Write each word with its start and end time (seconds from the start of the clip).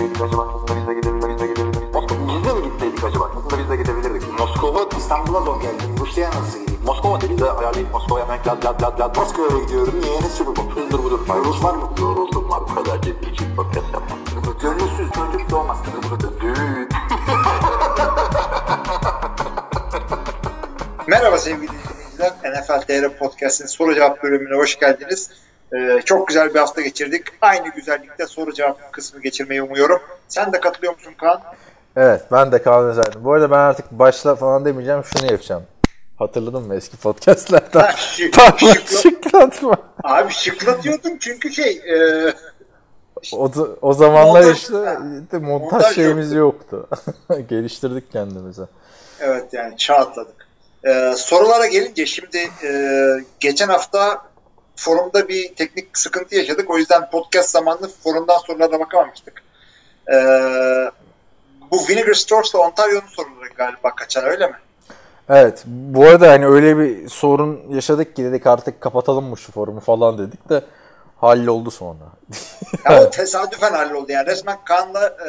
gitseydik 0.00 0.22
acaba? 0.22 0.48
Aslında 0.54 0.80
biz 0.80 0.88
de 0.88 0.94
gidebilirdik. 0.94 1.82
Biz 2.28 2.44
de 2.44 2.52
mi 2.52 2.62
gitseydik 2.64 3.04
acaba? 3.04 3.30
Aslında 3.36 3.58
biz 3.58 3.70
de 3.70 3.76
gidebilirdik. 3.76 4.38
Moskova 4.38 4.88
İstanbul'a 4.98 5.40
zor 5.40 5.60
geldim. 5.60 5.96
Rusya'ya 6.00 6.30
nasıl 6.30 6.58
gideyim? 6.60 6.80
Moskova 6.84 7.20
dedi 7.20 7.38
de 7.38 7.50
ayarlayıp 7.50 7.92
Moskova'ya 7.92 8.24
hemen 8.24 8.38
lad 8.46 8.64
lad 8.64 8.82
lad 8.82 9.00
lad. 9.00 9.16
Moskova'ya 9.16 9.64
gidiyorum. 9.64 10.00
Niye? 10.00 10.20
Ne 10.20 10.28
Super 10.28 10.56
Bowl? 10.56 10.80
Hızdır 10.80 10.98
budur. 11.04 11.20
Rus 11.44 11.64
var 11.64 11.74
mı? 11.74 11.90
Yoruldum 12.00 12.50
var. 12.50 12.60
Bu 12.70 12.74
kadar 12.74 13.02
ciddi 13.02 13.30
için 13.30 13.56
podcast 13.56 13.86
yapmam. 13.92 14.18
Gönülsüz 14.62 15.10
çocuk 15.12 15.50
doğmaz. 15.50 15.78
Düğün. 16.40 16.88
Merhaba 21.06 21.38
sevgili 21.38 21.68
dinleyiciler. 21.68 22.32
NFL 22.44 22.80
TR 22.80 23.18
Podcast'in 23.18 23.66
soru 23.66 23.94
cevap 23.94 24.22
bölümüne 24.22 24.56
hoş 24.56 24.78
geldiniz. 24.78 25.30
Ee, 25.76 26.00
çok 26.04 26.28
güzel 26.28 26.54
bir 26.54 26.58
hafta 26.58 26.80
geçirdik. 26.80 27.24
Aynı 27.40 27.68
güzellikte 27.68 28.26
soru 28.26 28.52
cevap 28.54 28.92
kısmı 28.92 29.20
geçirmeyi 29.22 29.62
umuyorum. 29.62 30.00
Sen 30.28 30.52
de 30.52 30.60
katılıyor 30.60 30.92
musun 30.94 31.14
Kaan? 31.20 31.42
Evet 31.96 32.22
ben 32.32 32.52
de 32.52 32.62
Kaan 32.62 32.84
Özel'dim. 32.84 33.24
Bu 33.24 33.32
arada 33.32 33.50
ben 33.50 33.58
artık 33.58 33.90
başla 33.90 34.34
falan 34.36 34.64
demeyeceğim 34.64 35.04
şunu 35.04 35.30
yapacağım. 35.32 35.62
Hatırladın 36.18 36.62
mı 36.62 36.74
eski 36.74 36.96
podcastlerden? 36.96 37.80
Ha, 37.80 37.90
şık- 37.96 38.36
Parmak 38.36 38.60
şıkla- 38.60 39.02
şıklatma. 39.02 39.76
Abi 40.04 40.32
şıklatıyordun 40.32 41.16
çünkü 41.20 41.50
şey 41.52 41.70
e, 41.86 42.32
O, 43.32 43.50
o 43.82 43.92
zamanlar 43.94 44.42
Montaj- 44.42 44.52
işte, 44.54 44.74
işte 45.24 45.38
montaj, 45.38 45.72
Montaj 45.72 45.94
şeyimiz 45.94 46.32
yoktu. 46.32 46.88
Geliştirdik 47.48 48.12
kendimizi. 48.12 48.62
evet 49.20 49.44
yani 49.52 49.76
çağ 49.76 49.94
atladık. 49.94 50.46
Ee, 50.84 51.12
sorulara 51.16 51.66
gelince 51.66 52.06
şimdi 52.06 52.38
e, 52.64 52.70
geçen 53.40 53.68
hafta 53.68 54.22
forumda 54.80 55.28
bir 55.28 55.54
teknik 55.54 55.98
sıkıntı 55.98 56.34
yaşadık. 56.34 56.70
O 56.70 56.78
yüzden 56.78 57.10
podcast 57.10 57.50
zamanlı 57.50 57.88
forumdan 58.04 58.38
sorulara 58.38 58.80
bakamamıştık. 58.80 59.42
Ee, 60.12 60.14
bu 61.70 61.76
Vinegar 61.88 62.14
Stores'la 62.14 62.58
Ontario'nun 62.58 63.08
soruları 63.08 63.48
galiba 63.56 63.94
kaçan 63.94 64.24
öyle 64.24 64.46
mi? 64.46 64.54
Evet 65.28 65.62
bu 65.66 66.06
arada 66.06 66.30
hani 66.30 66.46
öyle 66.46 66.78
bir 66.78 67.08
sorun 67.08 67.60
yaşadık 67.68 68.16
ki 68.16 68.24
dedik 68.24 68.46
artık 68.46 68.80
kapatalım 68.80 69.24
mı 69.24 69.36
şu 69.38 69.52
forumu 69.52 69.80
falan 69.80 70.18
dedik 70.18 70.48
de 70.48 70.64
halloldu 71.16 71.70
sonra. 71.70 72.04
Ya 72.84 73.02
o 73.02 73.10
tesadüfen 73.10 73.72
halloldu 73.72 74.12
yani. 74.12 74.26
Resmen 74.26 74.58
Kaan'la 74.64 75.06
e, 75.06 75.28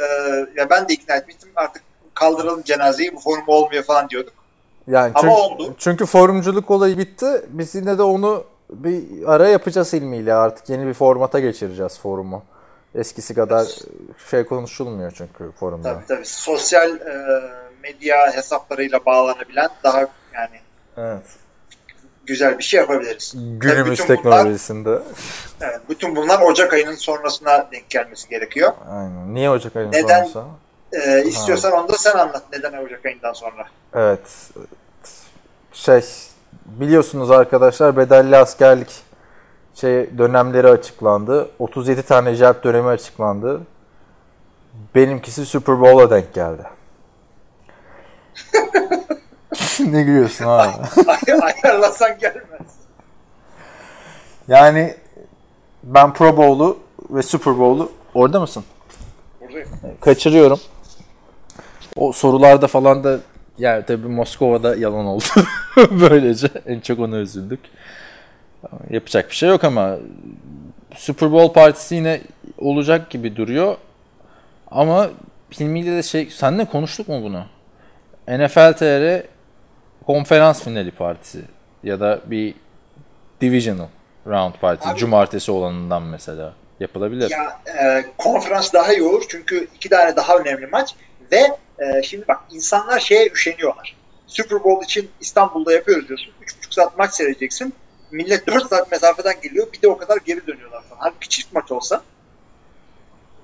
ya 0.55 0.69
ben 0.69 0.89
de 0.89 0.93
ikna 0.93 1.15
etmiştim 1.15 1.49
artık 1.55 1.83
kaldıralım 2.13 2.63
cenazeyi 2.63 3.15
bu 3.15 3.19
forum 3.19 3.43
olmuyor 3.47 3.83
falan 3.83 4.09
diyorduk. 4.09 4.33
Yani 4.87 5.11
Ama 5.15 5.21
çünkü, 5.21 5.33
oldu. 5.33 5.75
çünkü 5.77 6.05
forumculuk 6.05 6.71
olayı 6.71 6.97
bitti. 6.97 7.45
Biz 7.47 7.75
yine 7.75 7.97
de 7.97 8.03
onu 8.03 8.43
bir 8.71 9.03
ara 9.33 9.47
yapacağız 9.47 9.93
ilmiyle 9.93 10.33
artık 10.33 10.69
yeni 10.69 10.87
bir 10.87 10.93
formata 10.93 11.39
geçireceğiz 11.39 11.99
forumu. 11.99 12.43
Eskisi 12.95 13.33
kadar 13.33 13.67
şey 14.29 14.45
konuşulmuyor 14.45 15.11
çünkü 15.11 15.51
forumda. 15.59 15.93
Tabii 15.93 16.05
tabii. 16.07 16.25
Sosyal 16.25 16.89
e, 16.95 17.41
medya 17.83 18.35
hesaplarıyla 18.35 19.05
bağlanabilen 19.05 19.69
daha 19.83 19.99
yani 20.33 20.59
Evet. 20.97 21.23
güzel 22.25 22.57
bir 22.57 22.63
şey 22.63 22.79
yapabiliriz. 22.79 23.33
Günümüz 23.37 23.91
bütün 23.91 24.07
teknolojisinde. 24.07 24.99
Evet, 25.61 25.79
bütün 25.89 26.15
bunlar 26.15 26.41
Ocak 26.41 26.73
ayının 26.73 26.95
sonrasına 26.95 27.67
denk 27.71 27.89
gelmesi 27.89 28.29
gerekiyor. 28.29 28.71
Aynen. 28.89 29.33
Niye 29.33 29.49
Ocak 29.49 29.75
ayının 29.75 29.91
Neden? 29.91 30.23
sonrası? 30.23 30.49
E, 30.93 31.23
istiyorsan 31.25 31.71
onu 31.71 31.89
da 31.89 31.97
sen 31.97 32.17
anlat 32.17 32.43
neden 32.53 32.85
Ocak 32.85 33.05
ayından 33.05 33.33
sonra. 33.33 33.65
Evet. 33.95 34.49
Şey 35.73 36.01
biliyorsunuz 36.79 37.31
arkadaşlar 37.31 37.97
bedelli 37.97 38.37
askerlik 38.37 38.89
şey 39.75 40.17
dönemleri 40.17 40.67
açıklandı. 40.67 41.49
37 41.59 42.03
tane 42.03 42.35
JEP 42.35 42.63
dönemi 42.63 42.87
açıklandı. 42.87 43.61
Benimkisi 44.95 45.45
Super 45.45 45.81
Bowl'a 45.81 46.09
denk 46.09 46.33
geldi. 46.33 46.63
ne 49.79 50.03
gülüyorsun 50.03 50.45
abi? 50.45 50.71
Ay- 51.07 51.53
Ayarlasan 51.63 52.19
gelmez. 52.19 52.61
Yani 54.47 54.95
ben 55.83 56.13
Pro 56.13 56.37
Bowl'u 56.37 56.77
ve 57.09 57.23
Super 57.23 57.59
Bowl'u 57.59 57.91
orada 58.13 58.39
mısın? 58.39 58.63
Buradayım. 59.41 59.67
Kaçırıyorum. 60.01 60.59
O 61.95 62.11
sorularda 62.13 62.67
falan 62.67 63.03
da 63.03 63.19
yani 63.61 63.85
tabii 63.85 64.07
Moskova'da 64.07 64.75
yalan 64.75 65.05
oldu. 65.05 65.23
Böylece 65.91 66.47
en 66.65 66.79
çok 66.79 66.99
ona 66.99 67.17
üzüldük. 67.17 67.59
Yapacak 68.89 69.29
bir 69.29 69.35
şey 69.35 69.49
yok 69.49 69.63
ama 69.63 69.97
Super 70.95 71.31
Bowl 71.31 71.53
partisi 71.53 71.95
yine 71.95 72.21
olacak 72.57 73.09
gibi 73.09 73.35
duruyor. 73.35 73.77
Ama 74.71 75.09
filmiyle 75.49 75.95
de 75.97 76.03
şey 76.03 76.29
senle 76.29 76.65
konuştuk 76.65 77.07
mu 77.07 77.23
bunu? 77.23 77.45
NFL 78.27 78.73
TR 78.73 79.25
konferans 80.05 80.63
finali 80.63 80.91
partisi 80.91 81.41
ya 81.83 81.99
da 81.99 82.19
bir 82.25 82.53
divisional 83.41 83.87
round 84.27 84.53
partisi 84.61 84.89
Abi- 84.89 84.99
cumartesi 84.99 85.51
olanından 85.51 86.03
mesela 86.03 86.53
yapılabilir. 86.79 87.31
Ya 87.31 87.61
e, 87.81 88.05
konferans 88.17 88.73
daha 88.73 88.93
iyi 88.93 89.03
olur 89.03 89.23
çünkü 89.29 89.67
iki 89.75 89.89
tane 89.89 90.15
daha 90.15 90.37
önemli 90.37 90.67
maç 90.67 90.95
ve 91.31 91.57
e, 91.79 92.03
şimdi 92.03 92.27
bak 92.27 92.39
insanlar 92.51 92.99
şeye 92.99 93.29
üşeniyorlar. 93.29 93.95
Super 94.27 94.63
Bowl 94.63 94.83
için 94.83 95.09
İstanbul'da 95.21 95.73
yapıyoruz 95.73 96.07
diyorsun. 96.07 96.31
3,5 96.41 96.73
saat 96.75 96.97
maç 96.97 97.13
seyredeceksin. 97.13 97.73
Millet 98.11 98.47
4 98.47 98.69
saat 98.69 98.91
mesafeden 98.91 99.41
geliyor. 99.43 99.67
Bir 99.73 99.81
de 99.81 99.87
o 99.87 99.97
kadar 99.97 100.17
geri 100.25 100.47
dönüyorlar 100.47 100.83
falan. 100.83 100.99
Halbuki 100.99 101.29
çift 101.29 101.53
maç 101.53 101.71
olsa 101.71 102.01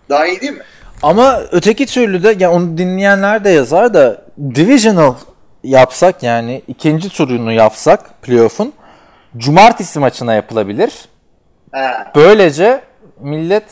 daha 0.10 0.28
iyi 0.28 0.42
değil 0.42 0.54
mi? 0.54 0.64
Ama 1.04 1.42
öteki 1.52 1.86
türlü 1.86 2.24
de 2.24 2.36
ya 2.40 2.52
onu 2.52 2.78
dinleyenler 2.78 3.44
de 3.44 3.50
yazar 3.50 3.94
da 3.94 4.26
divisional 4.56 5.16
yapsak 5.64 6.24
yani 6.24 6.62
ikinci 6.68 7.10
turunu 7.10 7.52
yapsak 7.52 8.22
playoff'un 8.22 8.74
cumartesi 9.38 10.00
maçına 10.00 10.34
yapılabilir. 10.34 11.10
Ha. 11.72 12.12
Böylece 12.16 12.82
millet 13.20 13.64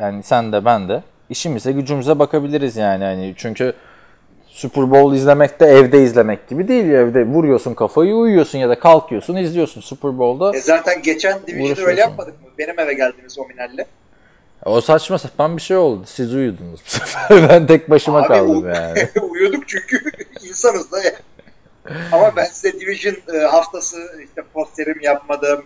yani 0.00 0.22
sen 0.22 0.52
de 0.52 0.64
ben 0.64 0.88
de 0.88 1.02
işimize 1.32 1.72
gücümüze 1.72 2.18
bakabiliriz 2.18 2.76
yani 2.76 3.04
hani 3.04 3.34
çünkü 3.36 3.74
Super 4.46 4.90
Bowl 4.90 5.16
izlemek 5.16 5.60
de 5.60 5.66
evde 5.66 6.02
izlemek 6.02 6.48
gibi 6.48 6.68
değil. 6.68 6.84
Evde 6.84 7.24
vuruyorsun 7.24 7.74
kafayı 7.74 8.14
uyuyorsun 8.14 8.58
ya 8.58 8.68
da 8.68 8.78
kalkıyorsun 8.78 9.36
izliyorsun 9.36 9.80
Super 9.80 10.18
Bowl'da. 10.18 10.56
E 10.56 10.60
zaten 10.60 11.02
geçen 11.02 11.46
Division'da 11.46 11.90
öyle 11.90 12.00
yapmadık 12.00 12.42
mı? 12.42 12.48
Benim 12.58 12.80
eve 12.80 12.94
geldiğimiz 12.94 13.38
o 13.38 13.46
minalle. 13.48 13.86
O 14.64 14.80
saçma 14.80 15.18
sapan 15.18 15.56
bir 15.56 15.62
şey 15.62 15.76
oldu. 15.76 16.02
Siz 16.06 16.34
uyudunuz 16.34 16.80
bu 16.86 16.90
sefer. 16.90 17.48
Ben 17.48 17.66
tek 17.66 17.90
başıma 17.90 18.18
Abi 18.18 18.28
kaldım 18.28 18.74
yani. 18.74 19.08
Uyuyorduk 19.30 19.68
çünkü 19.68 20.00
insanız 20.48 20.92
da 20.92 21.02
ya. 21.02 21.12
Ama 22.12 22.36
ben 22.36 22.44
size 22.44 22.80
Division 22.80 23.16
e, 23.34 23.38
haftası 23.38 23.96
işte 24.26 24.42
posterim 24.54 25.00
yapmadım. 25.02 25.64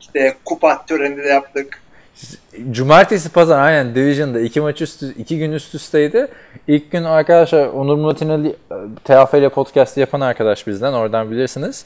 İşte 0.00 0.36
kupa 0.44 0.86
töreni 0.86 1.16
de 1.16 1.28
yaptık. 1.28 1.82
Cumartesi 2.70 3.28
pazar 3.28 3.58
aynen 3.60 3.94
Division'da 3.94 4.40
iki 4.40 4.60
maç 4.60 4.82
üstü 4.82 5.14
iki 5.14 5.38
gün 5.38 5.52
üst 5.52 5.74
üsteydi. 5.74 6.28
İlk 6.68 6.90
gün 6.90 7.04
arkadaşlar 7.04 7.66
Onur 7.66 7.96
Murat 7.96 8.22
İnali 8.22 8.56
TFL 9.04 9.48
podcast 9.48 9.96
yapan 9.96 10.20
arkadaş 10.20 10.66
bizden 10.66 10.92
oradan 10.92 11.30
bilirsiniz. 11.30 11.84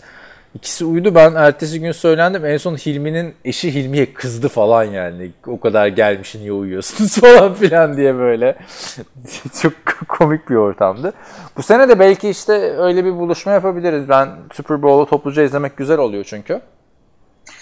İkisi 0.55 0.85
uyudu 0.85 1.15
ben 1.15 1.35
ertesi 1.35 1.81
gün 1.81 1.93
söylendim. 1.93 2.47
En 2.47 2.57
son 2.57 2.77
Hilmi'nin 2.77 3.35
eşi 3.45 3.75
Hilmi'ye 3.75 4.13
kızdı 4.13 4.49
falan 4.49 4.85
yani. 4.85 5.31
O 5.47 5.61
kadar 5.61 5.87
gelmiş 5.87 6.35
niye 6.35 6.53
uyuyorsunuz 6.53 7.15
falan 7.21 7.55
filan 7.55 7.97
diye 7.97 8.15
böyle. 8.15 8.57
Çok 9.63 9.73
komik 10.09 10.51
bir 10.51 10.55
ortamdı. 10.55 11.13
Bu 11.57 11.63
sene 11.63 11.89
de 11.89 11.99
belki 11.99 12.29
işte 12.29 12.53
öyle 12.79 13.05
bir 13.05 13.13
buluşma 13.13 13.53
yapabiliriz. 13.53 14.09
Ben 14.09 14.29
Super 14.53 14.83
Bowl'u 14.83 15.07
topluca 15.07 15.43
izlemek 15.43 15.77
güzel 15.77 15.99
oluyor 15.99 16.25
çünkü. 16.25 16.61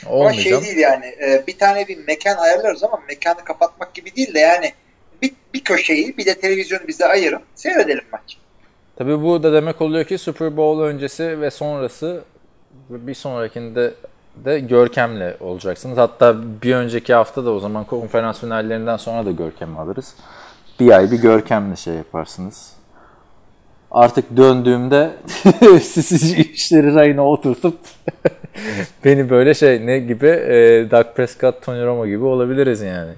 Ama 0.06 0.14
Olmayacağım. 0.14 0.62
şey 0.62 0.70
değil 0.70 0.82
yani 0.82 1.06
e, 1.06 1.44
bir 1.46 1.58
tane 1.58 1.88
bir 1.88 2.06
mekan 2.06 2.36
ayarlarız 2.36 2.84
ama 2.84 3.00
mekanı 3.08 3.44
kapatmak 3.44 3.94
gibi 3.94 4.16
değil 4.16 4.34
de 4.34 4.38
yani 4.38 4.72
bir, 5.22 5.32
bir 5.54 5.64
köşeyi 5.64 6.16
bir 6.16 6.26
de 6.26 6.34
televizyonu 6.34 6.88
bize 6.88 7.06
ayırın 7.06 7.40
seyredelim 7.54 8.04
maç. 8.12 8.38
Tabii 8.96 9.22
bu 9.22 9.42
da 9.42 9.52
demek 9.52 9.80
oluyor 9.80 10.04
ki 10.04 10.18
Super 10.18 10.56
Bowl 10.56 10.82
öncesi 10.82 11.40
ve 11.40 11.50
sonrası 11.50 12.24
bir 12.88 13.14
sonrakinde 13.14 13.94
de 14.44 14.60
Görkem'le 14.60 15.34
olacaksınız. 15.40 15.98
Hatta 15.98 16.36
bir 16.62 16.74
önceki 16.74 17.14
hafta 17.14 17.44
da 17.44 17.50
o 17.50 17.60
zaman 17.60 17.84
konferans 17.84 18.40
finallerinden 18.40 18.96
sonra 18.96 19.26
da 19.26 19.30
Görkem'i 19.30 19.78
alırız. 19.78 20.14
Bir 20.80 20.90
ay 20.90 21.10
bir 21.10 21.16
Görkem'le 21.16 21.74
şey 21.74 21.94
yaparsınız. 21.94 22.72
Artık 23.90 24.36
döndüğümde 24.36 25.10
siz 25.82 26.38
işleri 26.38 26.94
rayına 26.94 27.28
oturtup 27.28 27.78
beni 29.04 29.30
böyle 29.30 29.54
şey 29.54 29.86
ne 29.86 29.98
gibi 29.98 30.26
e, 30.26 30.86
Doug 30.90 31.06
Prescott, 31.16 31.62
Tony 31.62 31.84
Romo 31.84 32.06
gibi 32.06 32.24
olabiliriz 32.24 32.80
yani. 32.80 33.12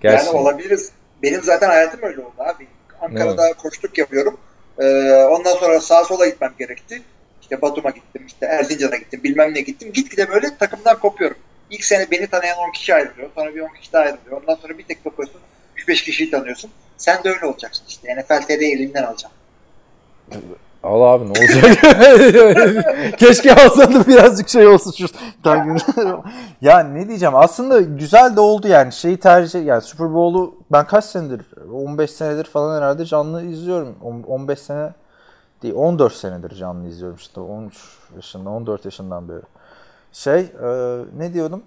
Gerçi, 0.00 0.26
Yani 0.26 0.36
olabiliriz. 0.36 0.90
Benim 1.22 1.42
zaten 1.42 1.68
hayatım 1.68 2.00
öyle 2.02 2.20
oldu 2.20 2.34
abi. 2.38 2.66
Ankara'da 3.00 3.52
koştuk 3.52 3.98
yapıyorum. 3.98 4.36
Ee, 4.78 4.84
ondan 5.30 5.54
sonra 5.54 5.80
sağa 5.80 6.04
sola 6.04 6.26
gitmem 6.26 6.52
gerekti. 6.58 7.02
İşte 7.42 7.62
Batum'a 7.62 7.90
gittim, 7.90 8.22
işte 8.26 8.46
Erzincan'a 8.46 8.96
gittim, 8.96 9.20
bilmem 9.24 9.54
ne 9.54 9.60
gittim. 9.60 9.92
Gitgide 9.92 10.28
böyle 10.28 10.56
takımdan 10.58 10.98
kopuyorum. 10.98 11.36
İlk 11.70 11.84
sene 11.84 12.10
beni 12.10 12.26
tanıyan 12.26 12.58
10 12.58 12.72
kişi 12.72 12.94
ayrılıyor. 12.94 13.30
Sonra 13.34 13.54
bir 13.54 13.60
10 13.60 13.68
kişi 13.68 13.92
daha 13.92 14.02
ayrılıyor. 14.02 14.40
Ondan 14.42 14.54
sonra 14.54 14.78
bir 14.78 14.84
tek 14.84 15.04
bakıyorsun 15.04 15.40
3-5 15.76 16.04
kişiyi 16.04 16.30
tanıyorsun. 16.30 16.70
Sen 16.96 17.24
de 17.24 17.30
öyle 17.30 17.46
olacaksın 17.46 17.84
işte. 17.88 18.16
NFL 18.16 18.42
TR 18.46 18.50
elinden 18.50 19.02
alacaksın. 19.02 19.38
Al 20.82 21.02
abi 21.02 21.24
ne 21.24 21.30
olacak? 21.30 21.78
Keşke 23.18 23.54
alsan 23.54 23.94
da 23.94 24.06
birazcık 24.06 24.48
şey 24.48 24.66
olsun 24.66 24.92
şu 24.92 25.06
Ya 26.60 26.78
ne 26.80 27.08
diyeceğim 27.08 27.34
aslında 27.36 27.80
güzel 27.80 28.36
de 28.36 28.40
oldu 28.40 28.68
yani 28.68 28.92
şeyi 28.92 29.16
tercih 29.16 29.66
yani 29.66 29.82
Super 29.82 30.14
Bowl'u 30.14 30.54
ben 30.72 30.86
kaç 30.86 31.04
senedir 31.04 31.46
15 31.72 32.10
senedir 32.10 32.44
falan 32.44 32.76
herhalde 32.76 33.04
canlı 33.04 33.42
izliyorum. 33.44 33.96
15 34.26 34.58
sene 34.58 34.92
değil 35.62 35.74
14 35.74 36.12
senedir 36.12 36.56
canlı 36.56 36.88
izliyorum 36.88 37.16
işte 37.16 37.40
13 37.40 37.98
yaşında 38.16 38.50
14 38.50 38.84
yaşından 38.84 39.28
beri. 39.28 39.42
Şey 40.12 40.40
e, 40.40 40.98
ne 41.16 41.34
diyordum? 41.34 41.62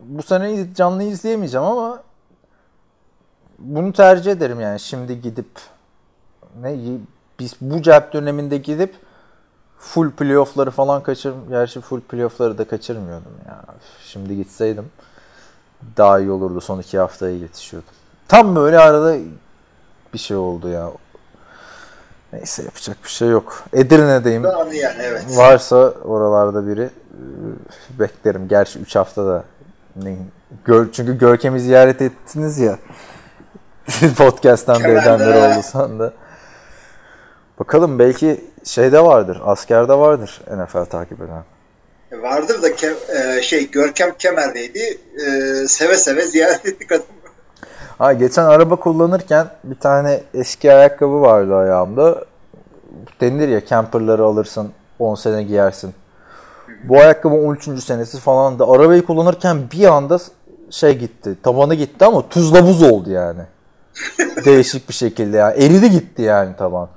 Bu 0.00 0.22
sene 0.22 0.74
canlı 0.74 1.02
izleyemeyeceğim 1.02 1.66
ama 1.66 2.02
bunu 3.58 3.92
tercih 3.92 4.32
ederim 4.32 4.60
yani 4.60 4.80
şimdi 4.80 5.20
gidip 5.20 5.60
ne 6.60 6.74
biz 7.38 7.54
bu 7.60 7.82
cep 7.82 8.12
döneminde 8.12 8.58
gidip 8.58 8.94
full 9.78 10.10
playoff'ları 10.10 10.70
falan 10.70 11.02
kaçır 11.02 11.34
gerçi 11.48 11.80
full 11.80 12.00
playoff'ları 12.00 12.58
da 12.58 12.68
kaçırmıyordum 12.68 13.32
ya. 13.46 13.64
Şimdi 14.04 14.36
gitseydim 14.36 14.86
daha 15.96 16.20
iyi 16.20 16.30
olurdu. 16.30 16.60
Son 16.60 16.80
iki 16.80 16.98
haftaya 16.98 17.36
yetişiyordum. 17.36 17.90
Tam 18.28 18.56
böyle 18.56 18.78
arada 18.78 19.16
bir 20.14 20.18
şey 20.18 20.36
oldu 20.36 20.68
ya. 20.68 20.90
Neyse 22.32 22.62
yapacak 22.62 22.96
bir 23.04 23.08
şey 23.08 23.28
yok. 23.28 23.62
Edirne'deyim. 23.72 24.44
Yani, 24.44 25.02
evet. 25.02 25.24
Varsa 25.36 25.76
oralarda 25.90 26.66
biri 26.66 26.90
beklerim. 27.98 28.48
Gerçi 28.48 28.78
3 28.78 28.96
haftada 28.96 29.44
Gör, 30.64 30.92
çünkü 30.92 31.18
Görkem'i 31.18 31.60
ziyaret 31.60 32.02
ettiniz 32.02 32.58
ya. 32.58 32.78
Podcast'tan 34.16 34.82
da 34.82 34.88
edenler 34.88 35.50
oldu 35.50 35.62
sandı. 35.62 36.14
Bakalım 37.58 37.98
belki 37.98 38.44
şeyde 38.64 39.04
vardır, 39.04 39.40
askerde 39.44 39.94
vardır 39.94 40.40
NFL 40.56 40.84
takip 40.84 41.20
eden. 41.20 41.44
E, 42.12 42.22
vardır 42.22 42.62
da 42.62 42.74
ke, 42.74 42.94
e, 43.16 43.42
şey 43.42 43.70
Görkem 43.70 44.14
Kemer'deydi. 44.18 44.98
E, 45.26 45.28
seve 45.68 45.96
seve 45.96 46.26
ziyaret 46.26 46.66
ettik 46.66 46.92
adamı. 46.92 47.06
Ha, 47.98 48.12
geçen 48.12 48.44
araba 48.44 48.76
kullanırken 48.76 49.46
bir 49.64 49.74
tane 49.74 50.20
eski 50.34 50.72
ayakkabı 50.72 51.20
vardı 51.20 51.56
ayağımda. 51.56 52.24
Denilir 53.20 53.48
ya 53.48 53.66
camperları 53.66 54.24
alırsın 54.24 54.70
10 54.98 55.14
sene 55.14 55.42
giyersin. 55.42 55.94
Bu 56.84 56.98
ayakkabı 56.98 57.34
13. 57.34 57.84
senesi 57.84 58.18
falan 58.18 58.58
da 58.58 58.68
arabayı 58.68 59.04
kullanırken 59.04 59.58
bir 59.72 59.84
anda 59.84 60.18
şey 60.70 60.98
gitti. 60.98 61.36
Tabanı 61.42 61.74
gitti 61.74 62.04
ama 62.04 62.28
tuzla 62.28 62.66
buz 62.66 62.82
oldu 62.82 63.10
yani. 63.10 63.40
Değişik 64.44 64.88
bir 64.88 64.94
şekilde 64.94 65.36
yani. 65.36 65.64
Eridi 65.64 65.90
gitti 65.90 66.22
yani 66.22 66.56
taban. 66.56 66.88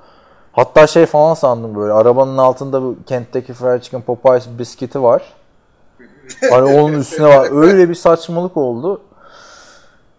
Hatta 0.57 0.87
şey 0.87 1.05
falan 1.05 1.33
sandım 1.33 1.75
böyle. 1.75 1.93
Arabanın 1.93 2.37
altında 2.37 2.81
bu 2.81 2.95
Kentteki 3.05 3.53
Fried 3.53 3.81
Chicken 3.81 4.01
Popeyes 4.01 4.47
biskiti 4.59 5.03
var. 5.03 5.23
Hani 6.49 6.79
onun 6.79 6.93
üstüne 6.93 7.27
var. 7.27 7.47
Öyle 7.51 7.89
bir 7.89 7.95
saçmalık 7.95 8.57
oldu. 8.57 9.01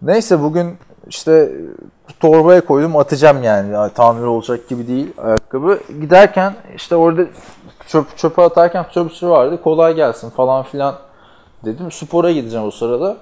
Neyse 0.02 0.42
bugün 0.42 0.78
işte 1.08 1.52
torbaya 2.20 2.60
koydum 2.64 2.96
atacağım 2.96 3.42
yani. 3.42 3.72
yani 3.72 3.92
tamir 3.92 4.22
olacak 4.22 4.68
gibi 4.68 4.88
değil 4.88 5.12
ayakkabı. 5.18 5.78
Giderken 6.00 6.54
işte 6.76 6.96
orada 6.96 7.22
çöp 7.86 8.16
çöpe 8.16 8.42
atarken 8.42 8.86
çöpçü 8.94 9.28
vardı. 9.28 9.62
Kolay 9.62 9.94
gelsin 9.94 10.30
falan 10.30 10.62
filan 10.62 10.94
dedim. 11.64 11.92
Spora 11.92 12.30
gideceğim 12.30 12.66
o 12.66 12.70
sırada. 12.70 13.16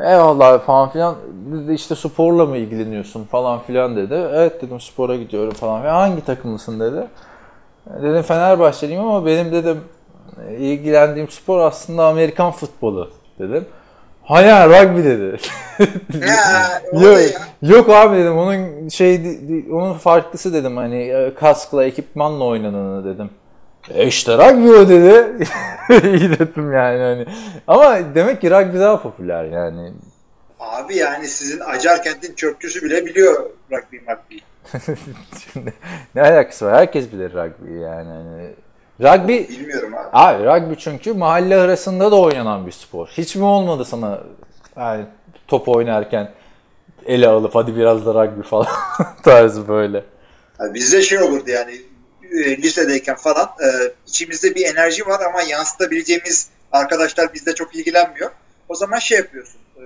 Eyvallah 0.00 0.60
falan 0.60 0.88
filan. 0.88 1.14
Dedi 1.52 1.74
işte 1.74 1.94
sporla 1.94 2.46
mı 2.46 2.56
ilgileniyorsun 2.56 3.24
falan 3.24 3.60
filan 3.60 3.96
dedi. 3.96 4.14
Evet 4.14 4.62
dedim 4.62 4.80
spora 4.80 5.16
gidiyorum 5.16 5.52
falan. 5.52 5.84
Ve 5.84 5.88
hangi 5.88 6.24
takımlısın 6.24 6.80
dedi. 6.80 7.06
Dedim 8.02 8.22
Fenerbahçeliyim 8.22 9.02
ama 9.02 9.26
benim 9.26 9.52
dedim 9.52 9.80
ilgilendiğim 10.58 11.28
spor 11.28 11.58
aslında 11.60 12.06
Amerikan 12.06 12.50
futbolu 12.50 13.10
dedim. 13.38 13.66
Hayır 14.22 14.70
rugby 14.70 15.04
dedi. 15.04 15.36
ya, 16.26 16.82
yok, 17.00 17.18
yok 17.62 17.90
abi 17.90 18.16
dedim 18.16 18.38
onun 18.38 18.88
şey 18.88 19.20
onun 19.72 19.92
farklısı 19.92 20.54
dedim 20.54 20.76
hani 20.76 20.96
e, 20.96 21.34
kaskla 21.34 21.84
ekipmanla 21.84 22.44
oynananı 22.44 23.04
dedim. 23.04 23.30
E 23.88 24.06
işte 24.06 24.32
rugby 24.38 24.68
o 24.68 24.88
dedi. 24.88 25.44
İyi 26.06 26.30
dedim 26.38 26.72
yani 26.72 26.98
hani. 27.02 27.26
Ama 27.66 28.14
demek 28.14 28.40
ki 28.40 28.50
rugby 28.50 28.78
daha 28.78 29.02
popüler 29.02 29.44
yani. 29.44 29.92
Abi 30.60 30.96
yani 30.96 31.28
sizin 31.28 31.60
Acarkent'in 31.60 32.34
çöpçüsü 32.34 32.82
bile 32.82 33.06
biliyor 33.06 33.50
rugby 33.72 33.96
rugby. 33.96 34.36
Şimdi 35.52 35.72
ne 36.14 36.22
alakası 36.22 36.66
var? 36.66 36.74
Herkes 36.74 37.12
bilir 37.12 37.32
rugby 37.32 37.72
yani. 37.72 38.08
Hani 38.08 38.50
Rugby 39.00 39.32
bilmiyorum 39.32 39.94
abi. 39.94 40.08
Abi 40.12 40.44
rugby 40.44 40.74
çünkü 40.78 41.12
mahalle 41.12 41.56
arasında 41.56 42.10
da 42.10 42.20
oynanan 42.20 42.66
bir 42.66 42.72
spor. 42.72 43.08
Hiç 43.08 43.36
mi 43.36 43.44
olmadı 43.44 43.84
sana 43.84 44.20
yani 44.76 45.04
top 45.48 45.68
oynarken 45.68 46.30
ele 47.06 47.28
alıp 47.28 47.54
hadi 47.54 47.76
biraz 47.76 48.06
da 48.06 48.14
rugby 48.24 48.42
falan 48.42 48.66
tarzı 49.24 49.68
böyle. 49.68 50.04
Bizde 50.74 51.02
şey 51.02 51.18
olurdu 51.18 51.50
yani 51.50 51.72
e, 52.30 52.56
lisedeyken 52.56 53.16
falan 53.16 53.46
e, 53.46 53.92
içimizde 54.06 54.54
bir 54.54 54.66
enerji 54.66 55.06
var 55.06 55.20
ama 55.20 55.42
yansıtabileceğimiz 55.42 56.48
arkadaşlar 56.72 57.34
bizde 57.34 57.54
çok 57.54 57.74
ilgilenmiyor. 57.74 58.30
O 58.68 58.74
zaman 58.74 58.98
şey 58.98 59.18
yapıyorsun. 59.18 59.60
E, 59.76 59.84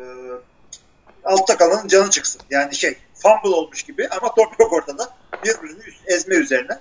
altta 1.24 1.56
kalanın 1.56 1.88
canı 1.88 2.10
çıksın. 2.10 2.40
Yani 2.50 2.74
şey 2.74 2.96
fumble 3.14 3.56
olmuş 3.56 3.82
gibi 3.82 4.08
ama 4.08 4.34
top 4.34 4.60
yok 4.60 4.72
ortada. 4.72 5.08
Birbirini 5.44 5.82
ezme 6.06 6.34
üzerine. 6.34 6.78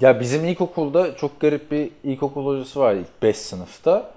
Ya 0.00 0.20
bizim 0.20 0.44
ilkokulda 0.44 1.16
çok 1.16 1.40
garip 1.40 1.70
bir 1.70 1.90
ilkokul 2.04 2.46
hocası 2.46 2.80
vardı 2.80 3.00
ilk 3.00 3.22
5 3.22 3.36
sınıfta. 3.36 4.10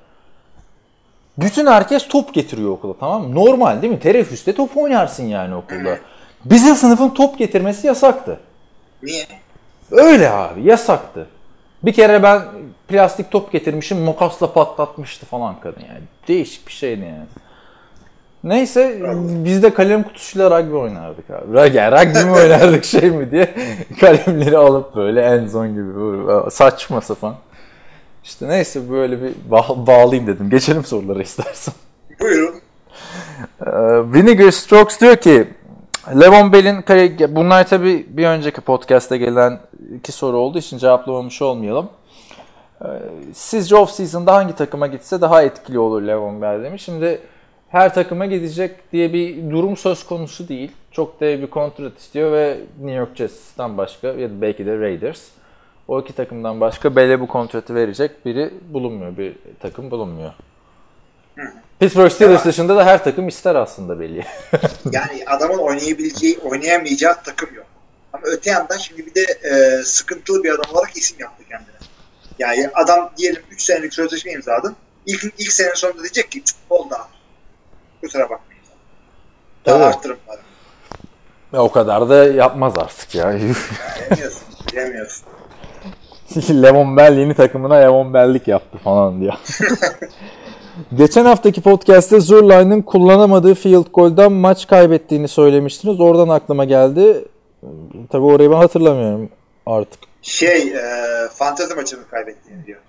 Bütün 1.37 1.67
herkes 1.67 2.07
top 2.07 2.33
getiriyor 2.33 2.71
okula 2.71 2.93
tamam 2.99 3.27
mı? 3.27 3.35
Normal 3.35 3.81
değil 3.81 3.93
mi? 3.93 3.99
Teneffüste 3.99 4.55
top 4.55 4.77
oynarsın 4.77 5.23
yani 5.23 5.55
okulda. 5.55 5.97
Bizim 6.45 6.75
sınıfın 6.75 7.09
top 7.09 7.37
getirmesi 7.37 7.87
yasaktı. 7.87 8.39
Niye? 9.03 9.27
Öyle 9.91 10.29
abi 10.29 10.63
yasaktı. 10.63 11.27
Bir 11.83 11.93
kere 11.93 12.23
ben 12.23 12.41
plastik 12.87 13.31
top 13.31 13.51
getirmişim 13.51 13.97
makasla 13.97 14.53
patlatmıştı 14.53 15.25
falan 15.25 15.59
kadın 15.59 15.81
yani. 15.89 16.01
Değişik 16.27 16.67
bir 16.67 16.71
şeydi 16.73 17.01
yani. 17.05 17.25
Neyse 18.43 18.99
biz 19.45 19.63
de 19.63 19.73
kalem 19.73 20.03
kutusuyla 20.03 20.59
rugby 20.59 20.75
oynardık 20.75 21.29
abi. 21.29 21.77
Yani 21.77 21.91
rugby 21.91 22.23
mi 22.25 22.31
oynardık 22.31 22.85
şey 22.93 23.11
mi 23.11 23.31
diye 23.31 23.53
kalemleri 23.99 24.57
alıp 24.57 24.95
böyle 24.95 25.21
en 25.21 25.47
son 25.47 25.67
gibi 25.73 26.51
saçma 26.51 27.01
sapan. 27.01 27.35
İşte 28.23 28.47
neyse 28.47 28.89
böyle 28.89 29.21
bir 29.21 29.31
ba- 29.51 29.87
bağlayayım 29.87 30.27
dedim. 30.27 30.49
Geçelim 30.49 30.83
sorulara 30.85 31.21
istersen. 31.21 31.73
Buyurun. 32.19 32.55
Ee, 33.61 33.71
Vinegar 34.13 34.51
Strokes 34.51 35.01
diyor 35.01 35.15
ki 35.15 35.47
Levon 36.15 36.53
Bell'in 36.53 36.83
bunlar 37.35 37.67
tabi 37.67 38.05
bir 38.09 38.25
önceki 38.25 38.61
podcast'te 38.61 39.17
gelen 39.17 39.59
iki 39.97 40.11
soru 40.11 40.37
olduğu 40.37 40.57
için 40.57 40.77
cevaplamamış 40.77 41.41
olmayalım. 41.41 41.89
Ee, 42.81 42.85
sizce 43.33 43.75
off 43.75 43.91
season'da 43.91 44.35
hangi 44.35 44.55
takıma 44.55 44.87
gitse 44.87 45.21
daha 45.21 45.43
etkili 45.43 45.79
olur 45.79 46.01
Levon 46.01 46.41
Bell 46.41 46.63
demiş. 46.63 46.83
Şimdi 46.83 47.21
her 47.69 47.93
takıma 47.93 48.25
gidecek 48.25 48.91
diye 48.91 49.13
bir 49.13 49.51
durum 49.51 49.77
söz 49.77 50.05
konusu 50.05 50.47
değil. 50.47 50.71
Çok 50.91 51.19
dev 51.21 51.41
bir 51.41 51.47
kontrat 51.47 51.97
istiyor 51.97 52.31
ve 52.31 52.57
New 52.79 52.97
York 52.97 53.15
Jets'ten 53.15 53.77
başka 53.77 54.07
ya 54.07 54.29
da 54.29 54.41
belki 54.41 54.65
de 54.65 54.79
Raiders. 54.79 55.21
O 55.87 56.01
iki 56.01 56.13
takımdan 56.13 56.61
başka 56.61 56.95
Bell'e 56.95 57.19
bu 57.19 57.27
kontratı 57.27 57.75
verecek 57.75 58.25
biri 58.25 58.53
bulunmuyor. 58.73 59.17
Bir 59.17 59.35
takım 59.59 59.91
bulunmuyor. 59.91 60.33
Pittsburgh 61.79 62.11
Steelers 62.11 62.45
dışında 62.45 62.75
da 62.75 62.85
her 62.85 63.03
takım 63.03 63.27
ister 63.27 63.55
aslında 63.55 63.99
Bell'i. 63.99 64.25
yani 64.91 65.23
adamın 65.27 65.57
oynayabileceği, 65.57 66.39
oynayamayacağı 66.39 67.23
takım 67.23 67.55
yok. 67.55 67.65
Ama 68.13 68.23
öte 68.25 68.49
yandan 68.49 68.77
şimdi 68.77 69.05
bir 69.05 69.15
de 69.15 69.21
e, 69.21 69.83
sıkıntılı 69.83 70.43
bir 70.43 70.49
adam 70.49 70.71
olarak 70.73 70.97
isim 70.97 71.17
yaptı 71.19 71.43
kendine. 71.49 71.75
Yani 72.39 72.69
adam 72.73 73.11
diyelim 73.17 73.41
3 73.51 73.61
senelik 73.61 73.93
sözleşme 73.93 74.31
imzaladın. 74.31 74.75
İlk, 75.05 75.23
ilk 75.37 75.51
sene 75.51 75.75
sonunda 75.75 76.03
diyecek 76.03 76.31
ki 76.31 76.43
oldu 76.69 76.95
abi 76.95 77.17
Kusura 78.01 78.23
bakmayın. 78.23 78.61
Daha 79.65 79.77
evet. 79.77 79.95
artırım 79.95 80.17
var. 80.27 80.39
Ya 81.53 81.63
o 81.63 81.71
kadar 81.71 82.09
da 82.09 82.23
yapmaz 82.23 82.73
artık 82.77 83.15
ya. 83.15 83.33
Bilemiyorsun. 83.33 84.43
Bilemiyorsun. 84.71 85.25
Lemon 86.63 86.97
Bell 86.97 87.17
yeni 87.17 87.33
takımına 87.33 87.75
Lemon 87.75 88.13
Bell'lik 88.13 88.47
yaptı 88.47 88.77
falan 88.77 89.21
diyor. 89.21 89.33
Geçen 90.97 91.25
haftaki 91.25 91.61
podcast'te 91.61 92.19
Zurline'ın 92.19 92.81
kullanamadığı 92.81 93.55
field 93.55 93.85
goal'dan 93.93 94.31
maç 94.31 94.67
kaybettiğini 94.67 95.27
söylemiştiniz. 95.27 95.99
Oradan 95.99 96.29
aklıma 96.29 96.65
geldi. 96.65 97.25
Tabii 98.09 98.25
orayı 98.25 98.51
ben 98.51 98.55
hatırlamıyorum 98.55 99.29
artık. 99.65 99.99
Şey, 100.21 100.57
e, 100.57 100.81
fantezi 101.33 101.75
maçını 101.75 102.07
kaybettiğini 102.11 102.65
diyor. 102.65 102.79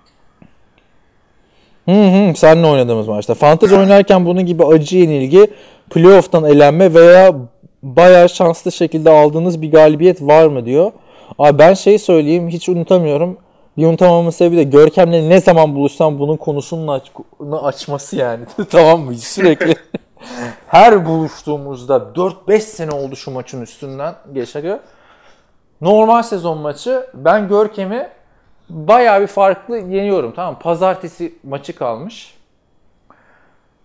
Hı 1.85 1.91
hı, 1.91 2.33
seninle 2.35 2.67
oynadığımız 2.67 3.07
maçta. 3.07 3.33
Fantasy 3.33 3.75
oynarken 3.75 4.25
bunun 4.25 4.45
gibi 4.45 4.65
acı 4.65 4.97
yenilgi, 4.97 5.47
playoff'tan 5.89 6.43
elenme 6.43 6.93
veya 6.93 7.35
bayağı 7.83 8.29
şanslı 8.29 8.71
şekilde 8.71 9.09
aldığınız 9.09 9.61
bir 9.61 9.71
galibiyet 9.71 10.21
var 10.21 10.47
mı 10.47 10.65
diyor. 10.65 10.91
Abi 11.39 11.59
ben 11.59 11.73
şey 11.73 11.99
söyleyeyim 11.99 12.49
hiç 12.49 12.69
unutamıyorum. 12.69 13.37
Bir 13.79 13.85
unutamamın 13.85 14.29
sebebi 14.29 14.57
de 14.57 14.63
Görkem'le 14.63 15.29
ne 15.29 15.41
zaman 15.41 15.75
buluşsam 15.75 16.19
bunun 16.19 16.37
konusunu 16.37 16.91
aç, 16.91 17.11
açması 17.61 18.15
yani. 18.15 18.45
tamam 18.69 19.01
mı? 19.01 19.15
Sürekli 19.15 19.75
her 20.67 21.05
buluştuğumuzda 21.05 21.95
4-5 21.95 22.59
sene 22.59 22.91
oldu 22.91 23.15
şu 23.15 23.31
maçın 23.31 23.61
üstünden 23.61 24.15
geçiyor. 24.33 24.79
Normal 25.81 26.23
sezon 26.23 26.57
maçı 26.57 27.07
ben 27.13 27.47
Görkem'i 27.47 28.09
bayağı 28.69 29.21
bir 29.21 29.27
farklı 29.27 29.77
yeniyorum. 29.77 30.33
Tamam 30.35 30.59
Pazartesi 30.59 31.35
maçı 31.43 31.75
kalmış. 31.75 32.37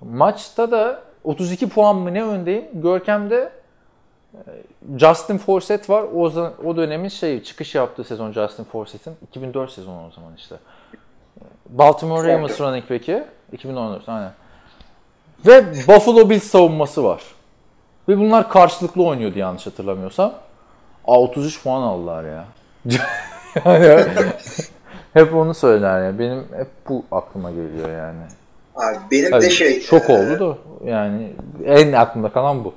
Maçta 0.01 0.71
da 0.71 1.01
32 1.25 1.69
puan 1.69 1.97
mı 1.97 2.15
ne 2.15 2.25
öndeyim? 2.25 2.65
Görkem'de 2.75 3.37
e, 3.37 3.51
Justin 4.97 5.39
Forsett 5.39 5.91
var. 5.91 6.05
O, 6.15 6.23
o 6.65 6.77
dönemin 6.77 7.09
şey 7.09 7.43
çıkış 7.43 7.75
yaptığı 7.75 8.05
sezon 8.05 8.33
Justin 8.33 8.65
Forsett'in. 8.65 9.15
2004 9.29 9.73
sezonu 9.73 10.07
o 10.07 10.11
zaman 10.11 10.31
işte. 10.37 10.57
Baltimore 11.69 12.33
Ravens 12.33 12.61
running 12.61 12.91
back'i. 12.91 13.25
2014 13.53 14.09
aynen. 14.09 14.33
Ve 15.47 15.65
Buffalo 15.89 16.31
Bills 16.31 16.45
savunması 16.45 17.05
var. 17.05 17.23
Ve 18.09 18.19
bunlar 18.19 18.51
karşılıklı 18.51 19.05
oynuyordu 19.05 19.39
yanlış 19.39 19.67
hatırlamıyorsam. 19.67 20.35
Aa 21.05 21.21
33 21.21 21.63
puan 21.63 21.83
aldılar 21.83 22.25
ya. 22.25 22.45
yani, 23.65 24.07
hep 25.15 25.35
onu 25.35 25.55
söyler 25.55 26.05
ya. 26.05 26.19
Benim 26.19 26.45
hep 26.57 26.69
bu 26.89 27.05
aklıma 27.11 27.51
geliyor 27.51 27.91
yani. 27.91 28.23
Abi 28.77 28.97
benim 29.11 29.31
Tabii, 29.31 29.45
de 29.45 29.51
şey... 29.51 29.81
Çok 29.81 30.11
e, 30.11 30.13
oldu 30.13 30.41
da 30.41 30.59
yani 30.91 31.33
en 31.65 31.93
aklımda 31.93 32.33
kalan 32.33 32.65
bu. 32.65 32.75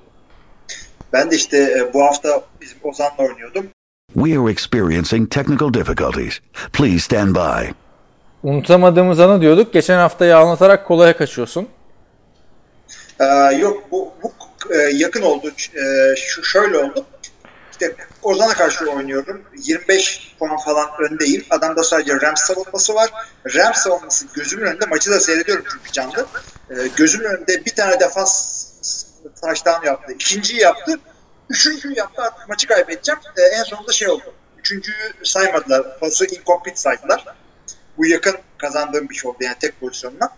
Ben 1.13 1.31
de 1.31 1.35
işte 1.35 1.57
e, 1.57 1.93
bu 1.93 2.03
hafta 2.03 2.41
bizim 2.61 2.77
Ozan'la 2.83 3.23
oynuyordum. 3.23 3.67
We 4.13 4.39
are 4.39 4.51
experiencing 4.51 5.31
technical 5.31 5.73
difficulties. 5.73 6.39
Please 6.73 6.99
stand 6.99 7.35
by. 7.35 7.71
Unutamadığımız 8.43 9.19
anı 9.19 9.41
diyorduk. 9.41 9.73
Geçen 9.73 9.97
haftayı 9.97 10.37
anlatarak 10.37 10.87
kolaya 10.87 11.17
kaçıyorsun. 11.17 11.67
Ee, 13.19 13.25
yok 13.55 13.83
bu, 13.91 14.13
bu 14.23 14.33
e, 14.73 14.77
yakın 14.77 15.21
oldu. 15.21 15.51
E, 15.75 16.15
şu 16.15 16.43
şöyle 16.43 16.77
oldu. 16.77 17.05
İşte 17.71 17.95
Ozan'a 18.23 18.53
karşı 18.53 18.91
oynuyorum. 18.91 19.41
25 19.57 20.35
puan 20.39 20.57
falan 20.57 20.89
öndeyim. 20.99 21.45
Adamda 21.49 21.83
sadece 21.83 22.21
Rams 22.21 22.41
savunması 22.41 22.95
var. 22.95 23.09
Rams 23.55 23.77
savunması 23.77 24.25
gözümün 24.33 24.65
önünde. 24.65 24.85
Maçı 24.85 25.11
da 25.11 25.19
seyrediyorum 25.19 25.65
çünkü 25.71 25.91
canlı. 25.91 26.25
E, 26.69 26.75
gözümün 26.95 27.25
önünde 27.25 27.65
bir 27.65 27.75
tane 27.75 27.99
defans 27.99 28.67
touchdown 29.41 29.86
yaptı. 29.86 30.13
İkinciyi 30.13 30.62
yaptı. 30.62 31.00
Üçüncüyü 31.50 31.96
yaptı. 31.96 32.22
Artık 32.22 32.50
maçı 32.50 32.67
kaybedeceğim. 32.67 33.19
E, 33.38 33.41
en 33.41 33.63
sonunda 33.63 33.91
şey 33.91 34.10
oldu. 34.10 34.34
Üçüncüyü 34.60 35.13
saymadılar. 35.24 36.00
Pası 36.00 36.25
incomplete 36.25 36.77
saydılar. 36.77 37.25
Bu 37.98 38.05
yakın 38.05 38.38
kazandığım 38.57 39.10
bir 39.10 39.15
şey 39.15 39.29
oldu. 39.29 39.38
Yani 39.41 39.55
tek 39.60 39.79
pozisyonla. 39.79 40.29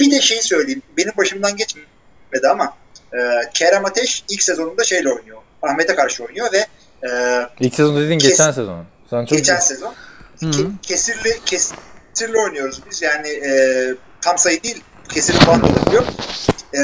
Bir 0.00 0.10
de 0.10 0.20
şeyi 0.20 0.42
söyleyeyim. 0.42 0.82
Benim 0.96 1.12
başımdan 1.16 1.56
geçmedi 1.56 2.48
ama 2.50 2.76
e, 3.12 3.18
Kerem 3.54 3.84
Ateş 3.84 4.24
ilk 4.28 4.42
sezonunda 4.42 4.84
şeyle 4.84 5.12
oynuyor. 5.12 5.38
Ahmet'e 5.62 5.94
karşı 5.94 6.24
oynuyor 6.24 6.52
ve 6.52 6.66
e, 7.08 7.10
İlk 7.60 7.74
sezon 7.74 7.96
dediğin 7.96 8.18
Kes- 8.18 8.30
geçen 8.30 8.52
sezon. 8.52 8.84
Sen 9.10 9.24
çok 9.26 9.38
geçen 9.38 9.60
sezon 9.60 9.94
ke- 10.42 10.80
kesirli 10.82 11.40
kesirli 11.46 12.38
oynuyoruz 12.38 12.80
biz. 12.90 13.02
Yani 13.02 13.28
e, 13.28 13.50
tam 14.20 14.38
sayı 14.38 14.62
değil 14.62 14.84
kesirli 15.14 15.38
puan 15.38 15.62
da 15.62 15.66
olabiliyor. 15.66 16.04
E, 16.74 16.80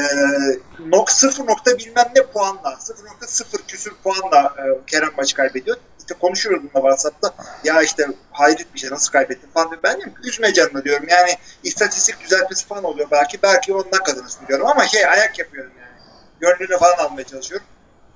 nok, 0.86 1.10
sıfır 1.10 1.46
nokta 1.46 1.78
bilmem 1.78 2.12
ne 2.16 2.22
puanla, 2.22 2.76
sıfır 2.78 3.04
nokta 3.04 3.26
sıfır 3.26 3.58
küsür 3.58 3.92
puanla 4.04 4.54
e, 4.58 4.86
Kerem 4.86 5.10
maçı 5.16 5.36
kaybediyor. 5.36 5.76
İşte 5.98 6.14
konuşuyoruz 6.14 6.62
bununla 6.62 6.88
WhatsApp'ta. 6.90 7.34
Ya 7.64 7.82
işte 7.82 8.06
hayret 8.30 8.74
bir 8.74 8.78
şey 8.78 8.90
nasıl 8.90 9.12
kaybettin 9.12 9.48
falan. 9.54 9.70
diyor. 9.70 9.82
Ben 9.82 9.96
diyorum 9.96 10.14
üzme 10.24 10.52
canını 10.52 10.84
diyorum. 10.84 11.06
Yani 11.08 11.30
istatistik 11.62 12.20
düzeltmesi 12.20 12.66
falan 12.66 12.84
oluyor 12.84 13.08
belki. 13.10 13.42
Belki 13.42 13.74
ondan 13.74 14.04
kazanırsın 14.04 14.46
diyorum 14.46 14.66
ama 14.66 14.86
şey 14.86 15.06
ayak 15.06 15.38
yapıyorum 15.38 15.72
yani. 15.80 15.96
Gönlünü 16.40 16.78
falan 16.78 16.96
almaya 16.96 17.24
çalışıyorum. 17.24 17.66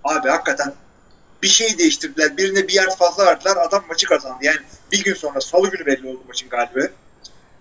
Abi 0.05 0.29
hakikaten 0.29 0.73
bir 1.43 1.49
şey 1.49 1.79
değiştirdiler. 1.79 2.37
Birine 2.37 2.69
bir 2.69 2.73
yer 2.73 2.97
fazla 2.97 3.27
verdiler. 3.27 3.57
Adam 3.57 3.85
maçı 3.89 4.07
kazandı. 4.07 4.39
Yani 4.43 4.59
bir 4.93 5.05
gün 5.05 5.15
sonra 5.15 5.41
salı 5.41 5.71
günü 5.71 5.87
belli 5.87 6.09
oldu 6.09 6.23
maçın 6.29 6.49
galibi. 6.49 6.91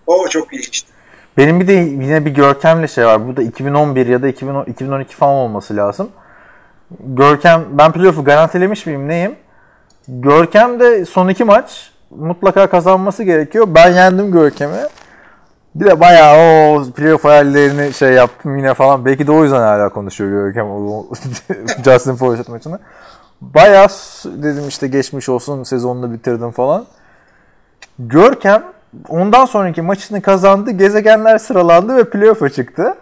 O 0.06 0.28
çok 0.28 0.54
ilginçti. 0.54 0.92
Benim 1.36 1.60
bir 1.60 1.68
de 1.68 1.72
yine 1.72 2.24
bir 2.24 2.30
Görkem'le 2.30 2.86
şey 2.86 3.06
var. 3.06 3.28
Bu 3.28 3.36
da 3.36 3.42
2011 3.42 4.06
ya 4.06 4.22
da 4.22 4.28
2010 4.28 4.64
2012 4.64 5.16
falan 5.16 5.34
olması 5.34 5.76
lazım. 5.76 6.08
Görkem, 7.00 7.64
ben 7.70 7.92
playoff'u 7.92 8.24
garantilemiş 8.24 8.86
miyim 8.86 9.08
neyim? 9.08 9.34
Görkem 10.08 10.80
de 10.80 11.04
son 11.04 11.28
iki 11.28 11.44
maç 11.44 11.92
mutlaka 12.10 12.66
kazanması 12.66 13.22
gerekiyor. 13.22 13.66
Ben 13.74 13.92
yendim 13.92 14.32
Görkem'i. 14.32 14.80
Bir 15.74 15.84
de 15.86 16.00
bayağı 16.00 16.36
o 16.36 16.84
playoff 16.92 17.24
hayallerini 17.24 17.92
şey 17.92 18.12
yaptım 18.12 18.58
yine 18.58 18.74
falan. 18.74 19.04
Belki 19.04 19.26
de 19.26 19.32
o 19.32 19.44
yüzden 19.44 19.60
hala 19.60 19.88
konuşuyor 19.88 20.30
Görkem 20.30 20.66
Justin 21.84 22.16
Forsett 22.16 22.48
maçını. 22.48 22.78
Bayağı 23.40 23.88
dedim 24.24 24.68
işte 24.68 24.88
geçmiş 24.88 25.28
olsun 25.28 25.62
sezonunu 25.62 26.12
bitirdim 26.12 26.50
falan. 26.50 26.86
Görkem 27.98 28.62
ondan 29.08 29.44
sonraki 29.44 29.82
maçını 29.82 30.22
kazandı. 30.22 30.70
Gezegenler 30.70 31.38
sıralandı 31.38 31.96
ve 31.96 32.10
playoff'a 32.10 32.48
çıktı. 32.48 32.94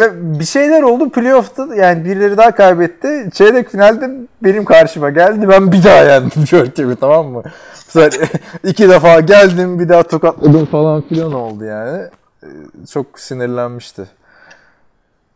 Ve 0.00 0.38
bir 0.38 0.44
şeyler 0.44 0.82
oldu 0.82 1.10
playoff'ta 1.10 1.74
yani 1.74 2.04
birileri 2.04 2.36
daha 2.36 2.50
kaybetti. 2.54 3.30
Çeyrek 3.34 3.70
finalde 3.70 4.10
benim 4.42 4.64
karşıma 4.64 5.10
geldi. 5.10 5.48
Ben 5.48 5.72
bir 5.72 5.84
daha 5.84 5.96
yendim 5.96 6.44
Görkem'i 6.50 6.96
tamam 6.96 7.26
mı? 7.26 7.42
Sefer 7.74 8.30
iki 8.64 8.88
defa 8.88 9.20
geldim 9.20 9.78
bir 9.78 9.88
daha 9.88 10.02
tokatladım 10.02 10.66
falan 10.66 11.02
filan 11.02 11.32
oldu 11.32 11.64
yani. 11.64 12.02
Ee, 12.42 12.46
Çok 12.92 13.20
sinirlenmişti. 13.20 14.02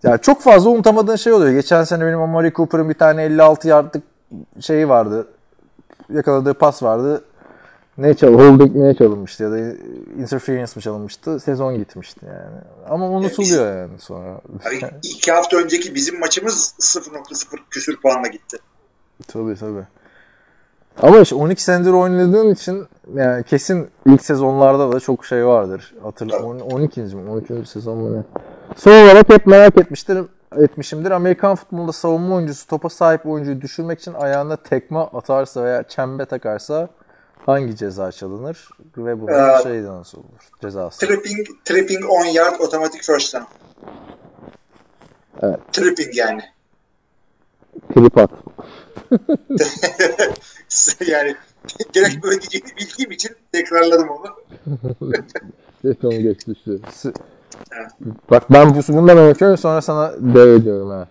Ya 0.02 0.18
çok 0.18 0.42
fazla 0.42 0.70
unutamadığın 0.70 1.16
şey 1.16 1.32
oluyor. 1.32 1.52
Geçen 1.52 1.84
sene 1.84 2.06
benim 2.06 2.20
Amari 2.20 2.52
Cooper'ın 2.52 2.88
bir 2.88 2.94
tane 2.94 3.22
56 3.22 3.68
yardlık 3.68 4.02
şeyi 4.60 4.88
vardı. 4.88 5.26
Yakaladığı 6.12 6.54
pas 6.54 6.82
vardı. 6.82 7.24
Ne 7.98 8.14
çal, 8.14 8.34
holding 8.34 8.76
ne 8.76 8.94
çalınmıştı 8.94 9.42
ya 9.42 9.50
da 9.50 9.58
interference 10.18 10.72
mi 10.76 10.82
çalınmıştı. 10.82 11.40
Sezon 11.40 11.78
gitmişti 11.78 12.26
yani. 12.26 12.60
Ama 12.88 13.08
unutuluyor 13.10 13.76
yani 13.76 13.98
sonra. 13.98 14.28
Abi 14.66 14.80
iki 15.02 15.32
hafta 15.32 15.56
önceki 15.56 15.94
bizim 15.94 16.20
maçımız 16.20 16.74
0.0 16.80 17.56
küsür 17.70 18.00
puanla 18.00 18.28
gitti. 18.28 18.56
tabii 19.28 19.54
tabii. 19.54 19.84
Ama 21.02 21.18
işte 21.18 21.34
12 21.34 21.62
senedir 21.62 21.90
oynadığın 21.92 22.50
için 22.50 22.86
yani 23.14 23.44
kesin 23.44 23.88
ilk 24.06 24.24
sezonlarda 24.24 24.92
da 24.92 25.00
çok 25.00 25.26
şey 25.26 25.46
vardır. 25.46 25.94
Hatırla 26.02 26.38
Tabii. 26.38 26.62
12. 26.62 27.00
mi? 27.00 27.30
12. 27.30 27.70
sezon 27.70 27.98
mu 27.98 28.16
ne? 28.16 28.22
Son 28.76 28.92
olarak 28.92 29.28
hep 29.28 29.46
merak 29.46 29.78
etmiştir, 29.78 30.18
etmişimdir. 30.56 31.10
Amerikan 31.10 31.54
futbolunda 31.56 31.92
savunma 31.92 32.34
oyuncusu 32.34 32.66
topa 32.66 32.88
sahip 32.88 33.26
oyuncuyu 33.26 33.60
düşürmek 33.60 34.00
için 34.00 34.14
ayağına 34.14 34.56
tekme 34.56 34.98
atarsa 34.98 35.64
veya 35.64 35.82
çembe 35.82 36.24
takarsa 36.24 36.88
hangi 37.48 37.76
ceza 37.76 38.12
çalınır? 38.12 38.68
Ve 38.96 39.20
bunun 39.20 39.32
Ee, 39.32 39.62
şeyi 39.62 39.84
nasıl 39.84 40.18
olur? 40.18 40.50
Cezası. 40.62 41.06
Tripping, 41.06 41.46
tripping 41.64 42.04
10 42.10 42.24
yard 42.24 42.60
otomatik 42.60 43.02
first 43.02 43.34
down. 43.34 43.46
Evet. 45.42 45.58
Tripping 45.72 46.14
yani. 46.16 46.42
Trip 47.94 48.18
at. 48.18 48.30
yani 51.06 51.36
direkt 51.94 52.24
böyle 52.24 52.40
diyeceğini 52.40 52.76
bildiğim 52.76 53.10
için 53.10 53.36
tekrarladım 53.52 54.08
onu. 54.08 54.36
Onu 56.04 56.22
geç 56.22 56.46
düştü. 56.46 56.80
Bak 58.30 58.50
ben 58.50 58.74
bu 58.74 58.80
bundan 58.88 59.16
bakıyorum 59.30 59.58
sonra 59.58 59.82
sana 59.82 60.12
devrediyorum 60.18 60.90
ha. 60.90 61.08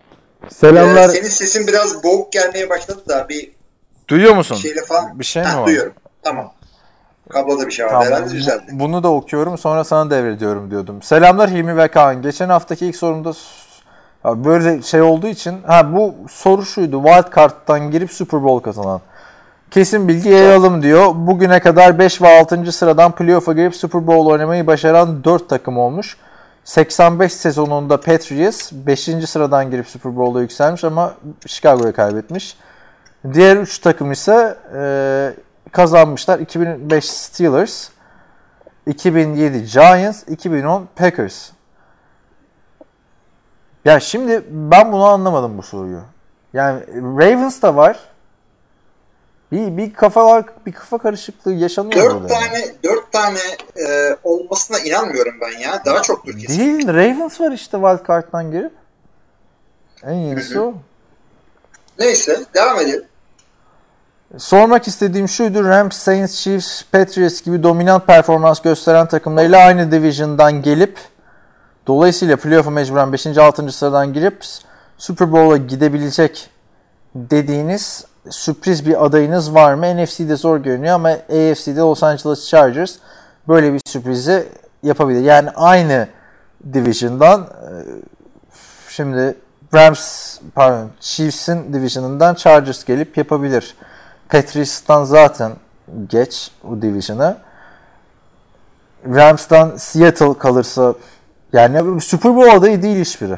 Selamlar. 0.49 1.09
Ee, 1.09 1.11
senin 1.13 1.27
sesin 1.29 1.67
biraz 1.67 2.03
boğuk 2.03 2.31
gelmeye 2.33 2.69
başladı 2.69 3.03
da 3.09 3.29
bir 3.29 3.51
Duyuyor 4.07 4.35
musun? 4.35 4.55
şeyle 4.55 4.81
falan. 4.85 5.19
Bir 5.19 5.25
şey 5.25 5.41
mi 5.43 5.47
Ha, 5.47 5.61
var? 5.61 5.67
Duyuyorum. 5.67 5.93
Tamam. 6.23 6.51
Kabloda 7.29 7.67
bir 7.67 7.71
şey 7.71 7.85
var. 7.85 7.91
Tamam, 7.91 8.05
Herhalde 8.05 8.31
düzeldi. 8.31 8.63
Bunu 8.71 9.03
da 9.03 9.11
okuyorum 9.11 9.57
sonra 9.57 9.83
sana 9.83 10.09
devrediyorum 10.09 10.71
diyordum. 10.71 11.01
Selamlar 11.01 11.49
Hilmi 11.49 11.77
ve 11.77 11.87
Kaan. 11.87 12.21
Geçen 12.21 12.49
haftaki 12.49 12.85
ilk 12.85 12.95
sorumda 12.95 13.33
böyle 14.25 14.81
şey 14.81 15.01
olduğu 15.01 15.27
için 15.27 15.63
ha 15.63 15.93
bu 15.93 16.15
soru 16.29 16.65
şuydu. 16.65 17.03
Wild 17.03 17.35
Card'dan 17.35 17.91
girip 17.91 18.11
Super 18.11 18.43
Bowl 18.43 18.63
kazanan. 18.63 19.01
Kesin 19.71 20.07
bilgi 20.07 20.29
yayalım 20.29 20.83
diyor. 20.83 21.11
Bugüne 21.15 21.59
kadar 21.59 21.99
5 21.99 22.21
ve 22.21 22.39
6. 22.39 22.71
sıradan 22.71 23.11
playoff'a 23.11 23.53
girip 23.53 23.75
Super 23.75 24.07
Bowl 24.07 24.29
oynamayı 24.29 24.67
başaran 24.67 25.23
4 25.23 25.49
takım 25.49 25.77
olmuş. 25.77 26.17
85 26.63 27.33
sezonunda 27.33 28.01
Patriots 28.01 28.71
5. 28.71 28.99
sıradan 29.29 29.71
girip 29.71 29.87
Super 29.87 30.17
Bowl'a 30.17 30.41
yükselmiş 30.41 30.83
ama 30.83 31.13
Chicago'ya 31.47 31.93
kaybetmiş. 31.93 32.57
Diğer 33.33 33.57
3 33.57 33.79
takım 33.79 34.11
ise 34.11 34.57
e, 34.75 35.33
kazanmışlar. 35.77 36.39
2005 36.39 37.09
Steelers, 37.09 37.89
2007 38.87 39.65
Giants, 39.65 40.23
2010 40.27 40.87
Packers. 40.95 41.49
Ya 43.85 43.99
şimdi 43.99 44.43
ben 44.49 44.91
bunu 44.91 45.05
anlamadım 45.05 45.57
bu 45.57 45.63
soruyu. 45.63 46.01
Yani 46.53 46.81
Ravens 46.95 47.61
da 47.61 47.75
var. 47.75 47.99
Bir 49.51 49.77
bir 49.77 49.93
kafalar 49.93 50.45
bir 50.65 50.71
kafa 50.71 50.97
karışıklığı 50.97 51.53
yaşanıyor 51.53 52.03
Dört 52.03 52.13
burada. 52.21 52.33
yani. 52.33 52.43
tane, 52.43 52.75
dört 52.83 53.11
tane 53.11 53.39
e, 53.75 54.17
olmasına 54.23 54.79
inanmıyorum 54.79 55.33
ben 55.41 55.59
ya. 55.59 55.85
Daha 55.85 56.01
çoktur 56.01 56.39
kesin. 56.39 56.59
Değil, 56.59 56.87
Ravens 56.87 57.41
var 57.41 57.51
işte 57.51 57.77
wild 57.77 58.07
card'dan 58.07 58.51
girip. 58.51 58.73
En 60.03 60.13
yenisi 60.13 60.59
o. 60.59 60.73
Neyse 61.99 62.45
devam 62.53 62.79
edelim. 62.79 63.05
Sormak 64.37 64.87
istediğim 64.87 65.27
şuydu. 65.27 65.63
Rams, 65.63 65.95
Saints, 65.95 66.41
Chiefs, 66.41 66.83
Patriots 66.91 67.41
gibi 67.41 67.63
dominant 67.63 68.07
performans 68.07 68.61
gösteren 68.61 69.07
takımlarıyla 69.07 69.65
aynı 69.65 69.91
division'dan 69.91 70.61
gelip 70.61 70.99
dolayısıyla 71.87 72.37
playoff'a 72.37 72.69
mecburen 72.69 73.13
5. 73.13 73.27
6. 73.27 73.71
sıradan 73.71 74.13
girip 74.13 74.45
Super 74.97 75.31
Bowl'a 75.31 75.57
gidebilecek 75.57 76.49
dediğiniz 77.15 78.05
sürpriz 78.29 78.85
bir 78.85 79.05
adayınız 79.05 79.53
var 79.53 79.73
mı? 79.73 80.03
NFC'de 80.03 80.35
zor 80.35 80.57
görünüyor 80.57 80.95
ama 80.95 81.09
AFC'de 81.09 81.79
Los 81.79 82.03
Angeles 82.03 82.49
Chargers 82.49 82.95
böyle 83.47 83.73
bir 83.73 83.81
sürprizi 83.85 84.47
yapabilir. 84.83 85.21
Yani 85.21 85.49
aynı 85.49 86.07
division'dan 86.73 87.41
e, 87.41 87.71
şimdi 88.89 89.35
Rams 89.73 90.37
pardon 90.55 90.89
Chiefs'in 90.99 91.73
division'ından 91.73 92.35
Chargers 92.35 92.85
gelip 92.85 93.17
yapabilir. 93.17 93.75
Patriots'tan 94.29 95.03
zaten 95.03 95.51
geç 96.09 96.51
o 96.63 96.81
division'a. 96.81 97.37
Rams'tan 99.05 99.75
Seattle 99.77 100.37
kalırsa 100.37 100.93
yani 101.53 102.01
Super 102.01 102.35
Bowl 102.35 102.55
adayı 102.55 102.83
değil 102.83 102.99
hiçbiri. 102.99 103.37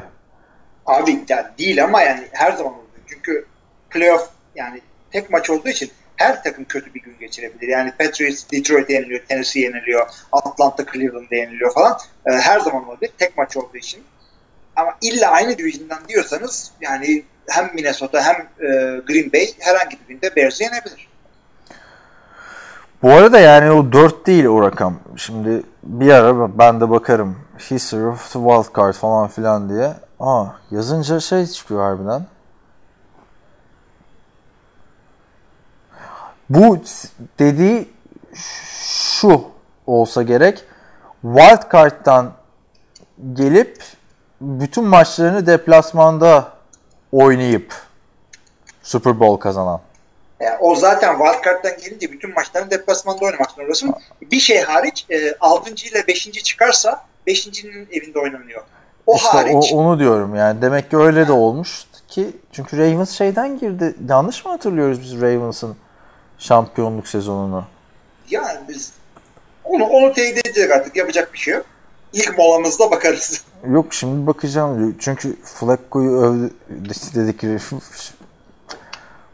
Abi 0.86 1.24
ya 1.28 1.54
değil 1.58 1.84
ama 1.84 2.02
yani 2.02 2.28
her 2.32 2.52
zaman 2.52 2.72
oluyor. 2.72 2.86
Çünkü 3.06 3.46
playoff 3.90 4.28
yani 4.54 4.80
tek 5.10 5.30
maç 5.30 5.50
olduğu 5.50 5.68
için 5.68 5.90
her 6.16 6.42
takım 6.42 6.64
kötü 6.64 6.94
bir 6.94 7.02
gün 7.02 7.18
geçirebilir. 7.20 7.68
Yani 7.68 7.92
Patriots 7.98 8.44
Detroit 8.52 8.90
yeniliyor, 8.90 9.20
Tennessee 9.28 9.62
yeniliyor, 9.62 10.08
Atlanta 10.32 10.84
Cleveland 10.92 11.30
yeniliyor 11.30 11.74
falan. 11.74 11.98
Ee, 12.26 12.32
her 12.32 12.60
zaman 12.60 12.88
olabilir. 12.88 13.12
Tek 13.18 13.38
maç 13.38 13.56
olduğu 13.56 13.76
için. 13.76 14.02
Ama 14.76 14.96
illa 15.00 15.30
aynı 15.30 15.58
division'dan 15.58 16.08
diyorsanız 16.08 16.72
yani 16.80 17.22
hem 17.50 17.70
Minnesota 17.74 18.22
hem 18.22 18.36
e, 18.36 19.00
Green 19.06 19.32
Bay 19.32 19.46
herhangi 19.58 19.98
birinde 20.08 20.36
Bears'ı 20.36 20.62
yenebilir. 20.62 21.10
Bu 23.02 23.10
arada 23.10 23.38
yani 23.38 23.70
o 23.70 23.92
4 23.92 24.26
değil 24.26 24.44
o 24.44 24.62
rakam. 24.62 25.00
Şimdi 25.16 25.62
bir 25.82 26.10
ara 26.10 26.58
ben 26.58 26.80
de 26.80 26.90
bakarım. 26.90 27.38
History 27.70 28.06
of 28.06 28.32
the 28.32 28.38
Wild 28.38 28.76
Card 28.76 28.94
falan 28.94 29.28
filan 29.28 29.68
diye. 29.68 29.94
Aa 30.20 30.46
yazınca 30.70 31.20
şey 31.20 31.46
çıkıyor 31.46 31.80
harbiden. 31.80 32.26
Bu 36.50 36.78
dediği 37.38 37.88
şu 38.34 39.42
olsa 39.86 40.22
gerek. 40.22 40.64
Wild 41.22 41.72
Card'dan 41.72 42.32
gelip 43.32 43.84
bütün 44.40 44.84
maçlarını 44.84 45.46
deplasmanda 45.46 46.52
oynayıp 47.12 47.74
Super 48.82 49.20
Bowl 49.20 49.40
kazanan. 49.40 49.80
Yani 50.40 50.56
o 50.60 50.74
zaten 50.74 51.18
wildcard'dan 51.18 51.72
gelince 51.84 52.12
bütün 52.12 52.34
maçlarını 52.34 52.70
deplasmanda 52.70 53.24
oynamak 53.24 53.50
zorundasın. 53.50 53.94
Bir 54.22 54.40
şey 54.40 54.60
hariç 54.60 55.06
e, 55.10 55.34
6. 55.40 55.70
ile 55.70 56.06
5. 56.08 56.32
çıkarsa 56.32 57.04
5.'nin 57.26 57.88
evinde 57.92 58.18
oynanıyor. 58.18 58.62
O 59.06 59.16
İşte 59.16 59.28
hariç 59.28 59.72
o, 59.72 59.76
onu 59.76 59.98
diyorum 59.98 60.34
yani. 60.34 60.62
Demek 60.62 60.90
ki 60.90 60.96
öyle 60.96 61.28
de 61.28 61.32
olmuş 61.32 61.86
ki 62.08 62.30
çünkü 62.52 62.78
Ravens 62.78 63.10
şeyden 63.10 63.58
girdi. 63.58 63.94
Yanlış 64.08 64.44
mı 64.44 64.50
hatırlıyoruz 64.50 65.02
biz 65.02 65.20
Ravens'ın 65.20 65.76
şampiyonluk 66.38 67.08
sezonunu? 67.08 67.64
yani 68.30 68.58
biz 68.68 68.92
onu, 69.64 69.84
onu 69.84 70.12
teyit 70.12 70.46
edecek 70.46 70.70
artık 70.70 70.96
yapacak 70.96 71.32
bir 71.32 71.38
şey 71.38 71.54
yok. 71.54 71.66
İlk 72.12 72.38
molamızda 72.38 72.90
bakarız. 72.90 73.44
Yok 73.70 73.94
şimdi 73.94 74.26
bakacağım. 74.26 74.96
Çünkü 74.98 75.36
Flacco'yu 75.44 76.10
övdü 76.10 76.50
dedikleri 77.14 77.58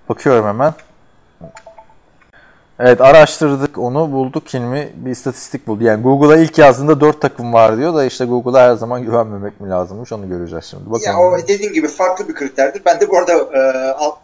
bakıyorum 0.08 0.46
hemen. 0.46 0.74
Evet 2.78 3.00
araştırdık 3.00 3.78
onu 3.78 4.12
bulduk 4.12 4.54
ilmi 4.54 4.92
bir 4.96 5.10
istatistik 5.10 5.66
buldu. 5.66 5.84
Yani 5.84 6.02
Google'a 6.02 6.36
ilk 6.36 6.58
yazdığında 6.58 7.00
4 7.00 7.20
takım 7.20 7.52
var 7.52 7.76
diyor 7.76 7.94
da 7.94 8.04
işte 8.04 8.24
Google'a 8.24 8.70
her 8.70 8.74
zaman 8.74 9.02
güvenmemek 9.02 9.60
mi 9.60 9.70
lazımmış 9.70 10.12
onu 10.12 10.28
göreceğiz 10.28 10.64
şimdi. 10.64 10.90
Bakalım. 10.90 11.02
Ya 11.06 11.18
o 11.18 11.48
dediğim 11.48 11.72
gibi 11.72 11.88
farklı 11.88 12.28
bir 12.28 12.34
kriterdir. 12.34 12.82
Ben 12.86 13.00
de 13.00 13.08
bu 13.08 13.18
arada 13.18 13.32
e, 13.32 13.60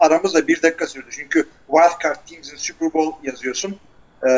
aramızda 0.00 0.48
bir 0.48 0.62
dakika 0.62 0.86
sürdü. 0.86 1.06
Çünkü 1.10 1.46
Wildcard 1.66 2.16
Teams'in 2.30 2.56
Super 2.56 2.92
Bowl 2.92 3.26
yazıyorsun. 3.26 3.76
E, 4.22 4.30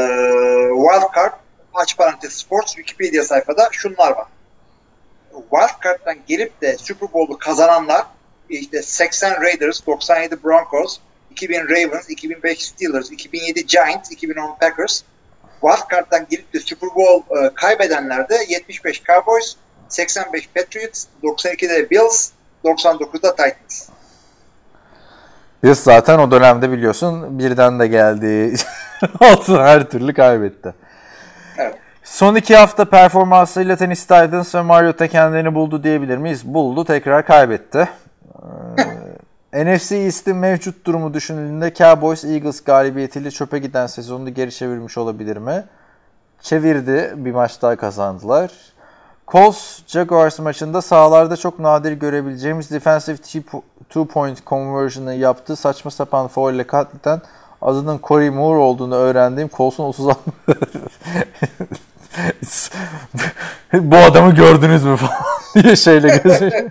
Wildcard 0.68 1.32
aç 1.74 1.96
parantez 1.96 2.32
Sports 2.32 2.74
Wikipedia 2.74 3.24
sayfada 3.24 3.68
şunlar 3.72 4.10
var. 4.10 4.26
Wildcard'dan 5.32 6.16
gelip 6.26 6.60
de 6.62 6.78
Super 6.78 7.12
Bowl'u 7.12 7.38
kazananlar 7.38 8.06
işte 8.48 8.82
80 8.82 9.42
Raiders, 9.42 9.86
97 9.86 10.44
Broncos, 10.44 10.98
2000 11.30 11.68
Ravens, 11.68 12.10
2005 12.10 12.64
Steelers, 12.64 13.12
2007 13.12 13.66
Giants, 13.66 14.10
2010 14.10 14.56
Packers. 14.60 15.02
Wildcard'dan 15.60 16.26
gelip 16.30 16.54
de 16.54 16.60
Super 16.60 16.88
Bowl 16.96 17.36
e, 17.36 17.54
kaybedenler 17.54 18.28
de 18.28 18.34
75 18.48 19.02
Cowboys, 19.04 19.56
85 19.88 20.48
Patriots, 20.54 21.06
92'de 21.22 21.90
Bills, 21.90 22.30
99'da 22.64 23.30
Titans. 23.30 23.88
Biz 25.62 25.78
zaten 25.78 26.18
o 26.18 26.30
dönemde 26.30 26.72
biliyorsun 26.72 27.38
birden 27.38 27.80
de 27.80 27.86
geldi. 27.86 28.54
Olsun 29.20 29.58
her 29.58 29.90
türlü 29.90 30.14
kaybetti. 30.14 30.74
Son 32.04 32.34
iki 32.34 32.56
hafta 32.56 32.84
performansıyla 32.84 33.76
Tennessee 33.76 34.24
Titans 34.24 34.54
ve 34.54 34.62
Mariota 34.62 35.08
kendilerini 35.08 35.54
buldu 35.54 35.82
diyebilir 35.82 36.16
miyiz? 36.16 36.54
Buldu 36.54 36.84
tekrar 36.84 37.26
kaybetti. 37.26 37.88
Ee, 39.52 39.64
NFC 39.76 39.96
East'in 39.96 40.36
mevcut 40.36 40.86
durumu 40.86 41.14
düşünüldüğünde 41.14 41.74
Cowboys 41.74 42.24
Eagles 42.24 42.64
galibiyetiyle 42.64 43.30
çöpe 43.30 43.58
giden 43.58 43.86
sezonunu 43.86 44.34
geri 44.34 44.52
çevirmiş 44.52 44.98
olabilir 44.98 45.36
mi? 45.36 45.64
Çevirdi. 46.40 47.12
Bir 47.16 47.32
maç 47.32 47.62
daha 47.62 47.76
kazandılar. 47.76 48.50
Colts 49.28 49.80
Jaguars 49.86 50.38
maçında 50.38 50.82
sahalarda 50.82 51.36
çok 51.36 51.58
nadir 51.58 51.92
görebileceğimiz 51.92 52.70
defensive 52.70 53.16
two 53.16 54.06
point 54.06 54.46
conversion'ı 54.46 55.14
yaptığı 55.14 55.56
saçma 55.56 55.90
sapan 55.90 56.28
foul 56.28 56.54
ile 56.54 56.66
katleden 56.66 57.22
adının 57.62 58.00
Corey 58.02 58.30
Moore 58.30 58.58
olduğunu 58.58 58.94
öğrendiğim 58.94 59.50
Colts'un 59.56 59.84
36 59.84 60.20
bu 63.72 63.96
adamı 63.96 64.34
gördünüz 64.34 64.84
mü 64.84 64.96
falan 64.96 65.14
diye 65.54 65.76
şeyle 65.76 66.20
gözü. 66.24 66.70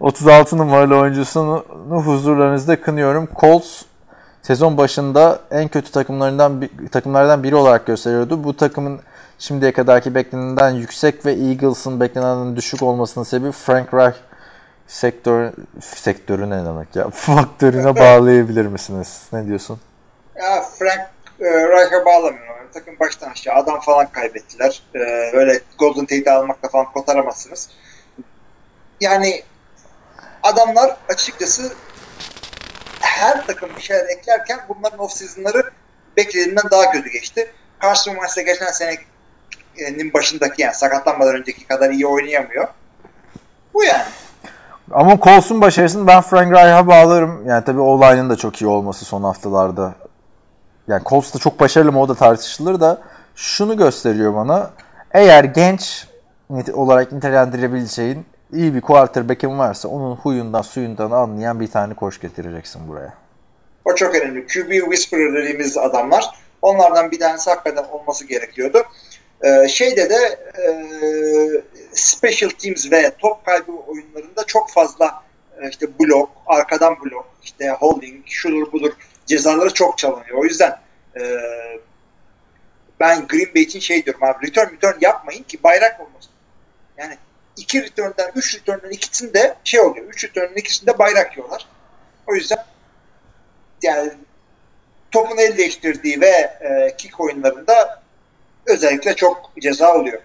36 0.00 0.58
numaralı 0.58 0.96
oyuncusunu 0.96 1.64
huzurlarınızda 1.90 2.80
kınıyorum. 2.80 3.28
Colts 3.40 3.82
sezon 4.42 4.76
başında 4.76 5.40
en 5.50 5.68
kötü 5.68 5.90
takımlarından 5.90 6.68
takımlardan 6.92 7.42
biri 7.42 7.56
olarak 7.56 7.86
gösteriyordu. 7.86 8.44
Bu 8.44 8.56
takımın 8.56 9.00
şimdiye 9.38 9.72
kadarki 9.72 10.14
beklenenden 10.14 10.70
yüksek 10.70 11.26
ve 11.26 11.32
Eagles'ın 11.32 12.00
beklenenden 12.00 12.56
düşük 12.56 12.82
olmasının 12.82 13.24
sebebi 13.24 13.52
Frank 13.52 13.94
Reich 13.94 14.16
sektör 14.86 15.52
sektörü 15.80 16.50
ne 16.50 16.64
demek 16.64 16.96
ya? 16.96 17.10
Faktörüne 17.12 17.96
bağlayabilir 17.96 18.66
misiniz? 18.66 19.22
Ne 19.32 19.46
diyorsun? 19.46 19.80
Ya 20.36 20.62
Frank 20.78 21.00
e, 21.40 22.04
bağlamıyorum. 22.06 22.68
Takım 22.74 22.98
baştan 23.00 23.30
aşağı 23.30 23.54
adam 23.54 23.80
falan 23.80 24.06
kaybettiler. 24.06 24.82
E, 24.94 24.98
öyle 25.32 25.60
Golden 25.78 26.06
Tate'i 26.06 26.30
almakla 26.30 26.68
falan 26.68 26.92
kotaramazsınız. 26.92 27.70
Yani 29.00 29.42
adamlar 30.42 30.96
açıkçası 31.08 31.72
her 33.00 33.46
takım 33.46 33.70
bir 33.76 33.82
şeyler 33.82 34.08
eklerken 34.08 34.60
bunların 34.68 34.98
off 34.98 35.12
season'ları 35.12 35.70
beklediğinden 36.16 36.64
daha 36.70 36.90
kötü 36.90 37.10
geçti. 37.10 37.52
Carson 37.82 38.12
Wentz 38.12 38.34
geçen 38.34 38.72
senenin 38.72 40.12
başındaki 40.12 40.62
yani 40.62 40.74
sakatlanmadan 40.74 41.34
önceki 41.34 41.66
kadar 41.66 41.90
iyi 41.90 42.06
oynayamıyor. 42.06 42.68
Bu 43.74 43.84
yani. 43.84 44.04
Ama 44.90 45.18
Colts'un 45.18 45.60
başarısını 45.60 46.06
ben 46.06 46.20
Frank 46.20 46.52
Reich'a 46.52 46.86
bağlarım. 46.86 47.48
Yani 47.48 47.64
tabii 47.64 47.80
o 47.80 48.00
da 48.00 48.36
çok 48.36 48.62
iyi 48.62 48.66
olması 48.66 49.04
son 49.04 49.22
haftalarda. 49.22 49.94
Yani 50.90 51.02
Colts 51.06 51.34
da 51.34 51.38
çok 51.38 51.60
başarılı 51.60 51.92
mı 51.92 52.00
o 52.00 52.08
da 52.08 52.14
tartışılır 52.14 52.80
da 52.80 53.02
şunu 53.34 53.76
gösteriyor 53.76 54.34
bana. 54.34 54.70
Eğer 55.10 55.44
genç 55.44 56.06
olarak 56.72 57.12
nitelendirebileceğin 57.12 58.26
iyi 58.52 58.74
bir 58.74 58.80
quarterback'in 58.80 59.58
varsa 59.58 59.88
onun 59.88 60.16
huyundan 60.16 60.62
suyundan 60.62 61.10
anlayan 61.10 61.60
bir 61.60 61.70
tane 61.70 61.94
koç 61.94 62.20
getireceksin 62.20 62.88
buraya. 62.88 63.14
O 63.84 63.94
çok 63.94 64.14
önemli. 64.14 64.46
QB 64.46 64.70
Whisperer 64.70 65.34
dediğimiz 65.34 65.76
adamlar 65.76 66.30
Onlardan 66.62 67.10
bir 67.10 67.18
tanesi 67.18 67.50
hakikaten 67.50 67.84
olması 67.84 68.26
gerekiyordu. 68.26 68.82
Ee, 69.42 69.68
şeyde 69.68 70.10
de 70.10 70.38
e, 70.58 70.66
special 71.92 72.50
teams 72.50 72.92
ve 72.92 73.12
top 73.18 73.44
kaybı 73.44 73.72
oyunlarında 73.72 74.44
çok 74.46 74.70
fazla 74.70 75.22
e, 75.60 75.68
işte 75.68 75.86
blok, 76.00 76.30
arkadan 76.46 76.96
blok, 77.04 77.26
işte 77.42 77.70
holding, 77.70 78.26
şudur 78.26 78.72
budur 78.72 78.92
cezaları 79.30 79.74
çok 79.74 79.98
çalınıyor. 79.98 80.38
O 80.38 80.44
yüzden 80.44 80.78
e, 81.16 81.22
ben 83.00 83.26
Green 83.26 83.54
Bay 83.54 83.62
için 83.62 83.80
şey 83.80 84.04
diyorum 84.04 84.22
abi 84.24 84.46
return 84.46 84.74
return 84.74 84.94
yapmayın 85.00 85.42
ki 85.42 85.62
bayrak 85.62 86.00
olmasın. 86.00 86.30
Yani 86.98 87.18
iki 87.56 87.82
return'den, 87.82 88.30
üç 88.34 88.54
return'dan 88.54 88.90
ikisinde 88.90 89.54
şey 89.64 89.80
oluyor. 89.80 90.06
Üç 90.06 90.24
return'dan 90.24 90.56
ikisinde 90.56 90.98
bayrak 90.98 91.36
yiyorlar. 91.36 91.66
O 92.26 92.34
yüzden 92.34 92.64
yani 93.82 94.12
topun 95.10 95.36
el 95.36 95.56
değiştirdiği 95.56 96.20
ve 96.20 96.58
e, 96.60 96.96
kick 96.98 97.20
oyunlarında 97.20 98.02
özellikle 98.66 99.16
çok 99.16 99.50
ceza 99.60 99.94
oluyor. 99.94 100.22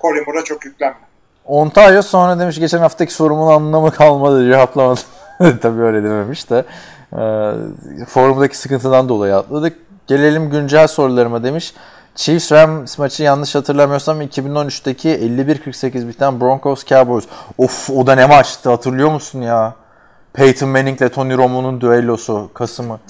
Colin 0.00 0.24
Moore'a 0.26 0.44
çok 0.44 0.64
yüklenme. 0.64 0.98
Ontario 1.44 2.02
sonra 2.02 2.38
demiş 2.38 2.58
geçen 2.58 2.78
haftaki 2.78 3.14
sorumun 3.14 3.52
anlamı 3.52 3.90
kalmadı 3.90 4.50
cevaplamadım. 4.52 5.04
Tabii 5.62 5.82
öyle 5.82 6.02
dememiş 6.02 6.50
de. 6.50 6.64
Ee, 7.12 8.04
forumdaki 8.08 8.58
sıkıntıdan 8.58 9.08
dolayı 9.08 9.36
atladık. 9.36 9.76
Gelelim 10.06 10.50
güncel 10.50 10.86
sorularıma 10.86 11.44
demiş. 11.44 11.74
Chiefs 12.14 12.52
Rams 12.52 12.98
maçı 12.98 13.22
yanlış 13.22 13.54
hatırlamıyorsam 13.54 14.22
2013'teki 14.22 15.08
51-48 15.08 16.08
biten 16.08 16.40
Broncos 16.40 16.84
Cowboys. 16.86 17.24
Of 17.58 17.90
o 17.90 18.06
da 18.06 18.14
ne 18.14 18.26
maçtı 18.26 18.70
hatırlıyor 18.70 19.10
musun 19.10 19.42
ya? 19.42 19.74
Peyton 20.32 20.68
Manning 20.68 21.00
ile 21.00 21.08
Tony 21.08 21.36
Romo'nun 21.36 21.80
düellosu 21.80 22.50
Kasım'ı. 22.54 23.00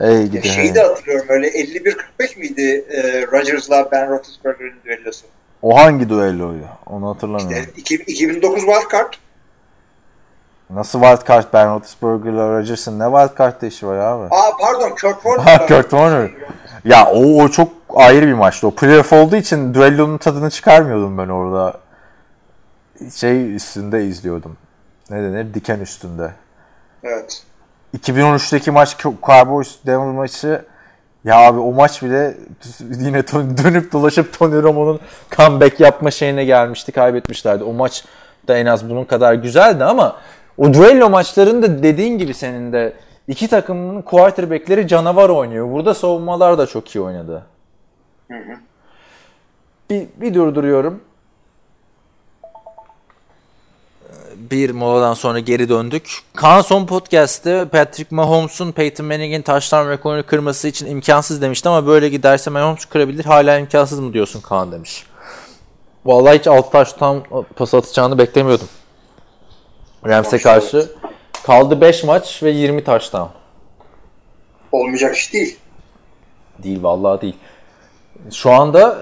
Ey 0.00 0.26
gidi. 0.26 0.48
şeyi 0.48 0.74
de 0.74 0.80
hatırlıyorum 0.82 1.26
öyle 1.28 1.48
51-45 1.48 2.38
miydi 2.38 2.84
e, 2.90 3.26
Rodgers'la 3.32 3.88
Ben 3.92 4.10
Roethlisberger'in 4.10 4.74
düellosu? 4.84 5.26
O 5.62 5.76
hangi 5.78 6.08
düelloydu? 6.08 6.64
Onu 6.86 7.08
hatırlamıyorum. 7.14 7.66
E, 7.76 7.80
iki- 7.80 7.94
2009 7.94 8.60
wildcard. 8.60 9.12
Nasıl 10.74 11.02
wildcard 11.02 11.44
Ben 11.52 11.70
Roethlisberger'la 11.70 12.58
Rodgers'ın 12.58 12.98
ne 12.98 13.04
wildcard'da 13.04 13.66
işi 13.66 13.86
var 13.86 13.96
abi? 13.96 14.24
Aa 14.24 14.56
pardon 14.60 14.88
Kurt 14.88 15.22
Warner. 15.22 15.58
Kurt 15.68 15.90
Warner. 15.90 16.30
Ya 16.84 17.06
o, 17.06 17.42
o 17.42 17.48
çok 17.48 17.68
ayrı 17.94 18.26
bir 18.26 18.32
maçtı. 18.32 18.66
O 18.66 18.70
playoff 18.70 19.12
olduğu 19.12 19.36
için 19.36 19.74
düellonun 19.74 20.18
tadını 20.18 20.50
çıkarmıyordum 20.50 21.18
ben 21.18 21.28
orada. 21.28 21.74
Şey 23.14 23.54
üstünde 23.54 24.04
izliyordum. 24.04 24.56
Ne 25.10 25.22
denir? 25.22 25.54
Diken 25.54 25.80
üstünde. 25.80 26.32
Evet. 27.04 27.42
2013'teki 27.98 28.70
maç 28.70 28.96
Cowboys 29.22 29.76
Denver 29.86 30.12
maçı 30.12 30.64
ya 31.24 31.38
abi 31.38 31.58
o 31.58 31.72
maç 31.72 32.02
bile 32.02 32.36
yine 32.80 33.28
dönüp 33.28 33.92
dolaşıp 33.92 34.38
Tony 34.38 34.62
Romo'nun 34.62 35.00
comeback 35.30 35.80
yapma 35.80 36.10
şeyine 36.10 36.44
gelmişti. 36.44 36.92
Kaybetmişlerdi. 36.92 37.64
O 37.64 37.72
maç 37.72 38.04
da 38.48 38.56
en 38.56 38.66
az 38.66 38.90
bunun 38.90 39.04
kadar 39.04 39.34
güzeldi 39.34 39.84
ama 39.84 40.16
o 40.58 40.74
duello 40.74 41.10
maçlarında 41.10 41.82
dediğin 41.82 42.18
gibi 42.18 42.34
senin 42.34 42.72
de 42.72 42.92
iki 43.28 43.48
takımın 43.48 44.02
quarterback'leri 44.02 44.88
canavar 44.88 45.28
oynuyor. 45.28 45.72
Burada 45.72 45.94
savunmalar 45.94 46.58
da 46.58 46.66
çok 46.66 46.94
iyi 46.96 47.00
oynadı. 47.00 47.46
Bir, 49.90 50.06
bir 50.20 50.34
durduruyorum. 50.34 51.00
bir 54.50 54.70
moladan 54.70 55.14
sonra 55.14 55.38
geri 55.38 55.68
döndük. 55.68 56.18
Kaan 56.34 56.60
son 56.60 56.86
podcast'te 56.86 57.68
Patrick 57.68 58.14
Mahomes'un 58.14 58.72
Peyton 58.72 59.06
Manning'in 59.06 59.42
taştan 59.42 59.90
rekorunu 59.90 60.26
kırması 60.26 60.68
için 60.68 60.86
imkansız 60.86 61.42
demişti 61.42 61.68
ama 61.68 61.86
böyle 61.86 62.08
giderse 62.08 62.50
Mahomes 62.50 62.84
kırabilir. 62.84 63.24
Hala 63.24 63.58
imkansız 63.58 64.00
mı 64.00 64.12
diyorsun 64.12 64.40
Kaan 64.40 64.72
demiş. 64.72 65.06
Vallahi 66.04 66.38
hiç 66.38 66.46
6 66.46 66.70
taştan 66.70 67.22
pas 67.56 67.74
atacağını 67.74 68.18
beklemiyordum. 68.18 68.68
Rams'e 70.06 70.38
karşı. 70.38 70.90
Kaldı 71.46 71.80
5 71.80 72.04
maç 72.04 72.42
ve 72.42 72.50
20 72.50 72.84
taştan. 72.84 73.28
Olmayacak 74.72 75.16
iş 75.16 75.32
değil. 75.32 75.58
Değil 76.62 76.82
vallahi 76.82 77.20
değil. 77.20 77.36
Şu 78.32 78.50
anda 78.50 78.98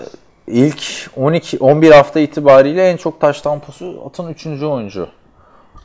ilk 0.46 1.10
12 1.16 1.58
11 1.58 1.90
hafta 1.90 2.20
itibariyle 2.20 2.90
en 2.90 2.96
çok 2.96 3.20
taş 3.20 3.40
tampası 3.40 3.94
atan 4.06 4.28
3. 4.28 4.46
oyuncu 4.46 5.08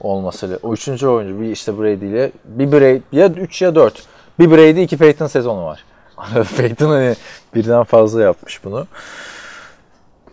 olması. 0.01 0.59
O 0.63 0.73
3. 0.73 0.87
oyuncu 1.03 1.41
bir 1.41 1.51
işte 1.51 1.79
Brady 1.79 2.05
ile 2.05 2.31
bir 2.45 2.71
Brady 2.71 3.01
ya 3.11 3.27
3 3.27 3.61
ya 3.61 3.75
4. 3.75 4.03
Bir 4.39 4.51
Brady 4.51 4.83
iki 4.83 4.97
Peyton 4.97 5.27
sezonu 5.27 5.65
var. 5.65 5.85
Peyton 6.57 6.89
hani 6.89 7.15
birden 7.55 7.83
fazla 7.83 8.21
yapmış 8.21 8.63
bunu. 8.63 8.87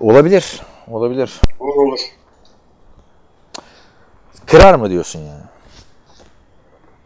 Olabilir. 0.00 0.60
Olabilir. 0.90 1.40
Olur 1.60 1.76
olur. 1.76 2.00
Kırar 4.46 4.74
mı 4.74 4.90
diyorsun 4.90 5.18
yani? 5.20 5.42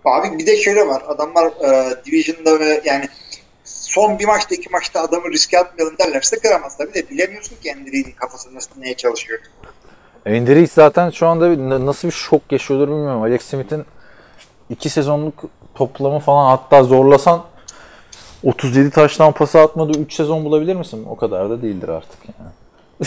Abi 0.05 0.38
bir 0.38 0.46
de 0.46 0.57
şöyle 0.57 0.87
var. 0.87 1.03
Adamlar 1.09 1.46
e, 1.46 1.96
Division'da 2.07 2.61
ve 2.61 2.81
yani 2.85 3.09
son 3.64 4.18
bir 4.18 4.25
maçta 4.25 4.55
iki 4.55 4.70
maçta 4.70 5.01
adamı 5.01 5.31
riske 5.33 5.59
atmayalım 5.59 5.99
derlerse 5.99 6.38
kıramaz. 6.38 6.77
Tabii 6.79 6.94
de 6.94 7.11
bilemiyorsun 7.11 7.57
ki 7.57 7.75
Andy 7.75 8.12
kafası 8.14 8.55
nasıl 8.55 8.70
neye 8.81 8.94
çalışıyor. 8.96 9.38
Reid 10.27 10.70
zaten 10.72 11.11
şu 11.11 11.27
anda 11.27 11.51
bir- 11.51 11.59
na- 11.59 11.87
nasıl 11.87 12.09
bir 12.09 12.12
şok 12.12 12.53
yaşıyordur 12.53 12.88
bilmiyorum. 12.88 13.22
Alex 13.22 13.42
Smith'in 13.42 13.85
iki 14.70 14.90
sezonluk 14.90 15.44
toplamı 15.75 16.18
falan 16.18 16.46
hatta 16.57 16.83
zorlasan 16.85 17.44
37 18.44 18.90
taştan 18.90 19.33
pası 19.33 19.61
atmadığı 19.61 19.99
3 19.99 20.14
sezon 20.14 20.44
bulabilir 20.44 20.77
misin? 20.77 21.07
O 21.11 21.16
kadar 21.16 21.51
da 21.51 21.62
değildir 21.62 21.88
artık 21.88 22.18
yani. 22.25 22.51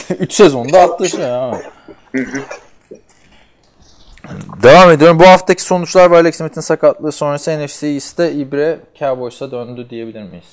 3 0.19 0.33
sezonda 0.33 0.79
attı 0.81 1.09
şey 1.09 1.19
ya. 1.19 1.61
Devam 4.63 4.91
ediyorum. 4.91 5.19
Bu 5.19 5.27
haftaki 5.27 5.63
sonuçlar 5.63 6.11
ve 6.11 6.15
Alex 6.15 6.35
Smith'in 6.35 6.61
sakatlığı 6.61 7.11
sonrası 7.11 7.65
NFC 7.65 7.87
East'te 7.87 8.31
İbre 8.31 8.79
Cowboys'a 8.99 9.51
döndü 9.51 9.87
diyebilir 9.89 10.23
miyiz? 10.23 10.45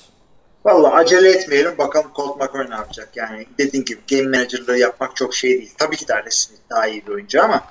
Valla 0.65 0.93
acele 0.93 1.31
etmeyelim 1.31 1.79
bakalım 1.79 2.11
Colt 2.17 2.41
McCoy 2.41 2.71
ne 2.71 2.75
yapacak. 2.75 3.09
Yani 3.15 3.47
dediğin 3.59 3.85
gibi 3.85 4.01
game 4.11 4.39
managerlığı 4.39 4.79
yapmak 4.79 5.17
çok 5.17 5.35
şey 5.35 5.51
değil. 5.51 5.73
Tabii 5.79 5.97
ki 5.97 6.09
de 6.09 6.15
Alex 6.15 6.35
Smith 6.35 6.61
daha 6.71 6.87
iyi 6.87 7.07
bir 7.07 7.13
oyuncu 7.13 7.43
ama 7.43 7.63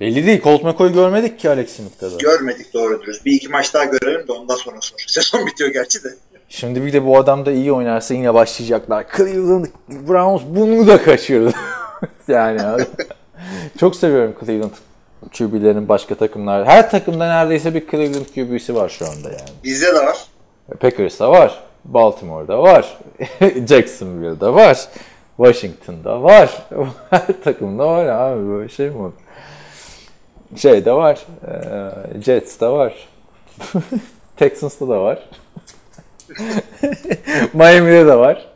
Belli 0.00 0.26
değil. 0.26 0.42
Colt 0.42 0.64
McCoy 0.64 0.92
görmedik 0.92 1.38
ki 1.38 1.50
Alex 1.50 1.70
Smith 1.76 2.00
kadar. 2.00 2.18
görmedik 2.18 2.74
doğru 2.74 3.02
dürüst. 3.02 3.24
Bir 3.24 3.32
iki 3.32 3.48
maç 3.48 3.74
daha 3.74 3.84
görelim 3.84 4.28
de 4.28 4.32
ondan 4.32 4.56
sonra 4.56 4.76
sor. 4.80 4.96
Sezon 5.06 5.46
bitiyor 5.46 5.70
gerçi 5.70 6.04
de. 6.04 6.08
Şimdi 6.48 6.84
bir 6.84 6.92
de 6.92 7.04
bu 7.06 7.18
adam 7.18 7.46
da 7.46 7.52
iyi 7.52 7.72
oynarsa 7.72 8.14
yine 8.14 8.34
başlayacaklar. 8.34 9.06
Cleveland 9.16 9.66
Browns 9.88 10.42
bunu 10.46 10.86
da 10.86 11.02
kaçırdı. 11.02 11.52
yani 12.28 12.62
abi. 12.62 12.84
Çok 13.80 13.96
seviyorum 13.96 14.34
Cleveland 14.44 14.70
QB'lerin 15.32 15.88
başka 15.88 16.14
takımlar. 16.14 16.66
Her 16.66 16.90
takımda 16.90 17.26
neredeyse 17.28 17.74
bir 17.74 17.86
Cleveland 17.90 18.26
QB'si 18.34 18.74
var 18.74 18.88
şu 18.88 19.04
anda 19.06 19.28
yani. 19.28 19.48
Bizde 19.64 19.86
de 19.94 20.06
var. 20.06 20.16
Packers'ta 20.80 21.30
var. 21.30 21.62
Baltimore'da 21.84 22.62
var. 22.62 22.98
Jacksonville'da 23.68 24.54
var. 24.54 24.78
Washington'da 25.36 26.22
var. 26.22 26.66
Her 27.10 27.26
takımda 27.44 27.86
var 27.88 28.06
abi 28.06 28.48
böyle 28.48 28.68
şey 28.68 28.90
mi 28.90 28.98
olur? 29.02 29.12
Şeyde 30.56 30.92
var. 30.92 31.18
eee, 31.48 32.20
Jets'te 32.22 32.66
var. 32.68 33.08
Texans'ta 34.36 34.88
da 34.88 35.00
var. 35.00 35.28
Miami'de 37.54 38.06
de 38.06 38.16
var. 38.16 38.46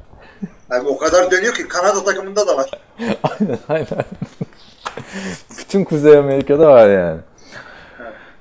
Abi 0.71 0.89
o 0.89 0.99
kadar 0.99 1.31
dönüyor 1.31 1.55
ki 1.55 1.69
Kanada 1.69 2.05
takımında 2.05 2.47
da 2.47 2.57
var. 2.57 2.71
aynen 3.23 3.59
aynen. 3.69 3.87
Bütün 5.59 5.85
Kuzey 5.85 6.19
Amerika'da 6.19 6.67
var 6.69 6.89
yani. 6.89 7.21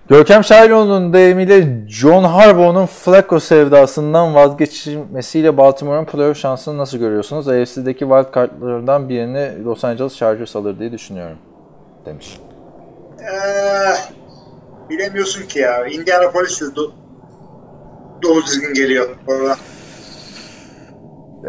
Görkem 0.10 0.44
Şahiroğlu'nun 0.44 1.14
deyimiyle 1.14 1.88
John 1.88 2.24
Harbaugh'un 2.24 2.86
Flacco 2.86 3.40
sevdasından 3.40 4.36
vazgeçilmesiyle 4.36 5.58
Baltimore'un 5.58 6.06
playoff 6.06 6.38
şansını 6.38 6.78
nasıl 6.78 6.98
görüyorsunuz? 6.98 7.48
AFC'deki 7.48 8.00
wild 8.00 8.34
cardlarından 8.36 9.10
birini 9.10 9.66
Los 9.66 9.84
Angeles 9.84 10.16
Chargers 10.16 10.56
alır 10.56 10.80
diye 10.80 10.92
düşünüyorum. 10.92 11.38
Demiş. 12.06 12.40
Ee, 13.20 13.94
bilemiyorsun 14.90 15.48
ki 15.48 15.60
ya. 15.60 15.88
Indianapolis 15.88 16.62
de 16.62 16.66
do- 16.66 16.92
doğru 18.24 18.46
düzgün 18.46 18.74
geliyor. 18.74 19.10
Oradan. 19.28 19.58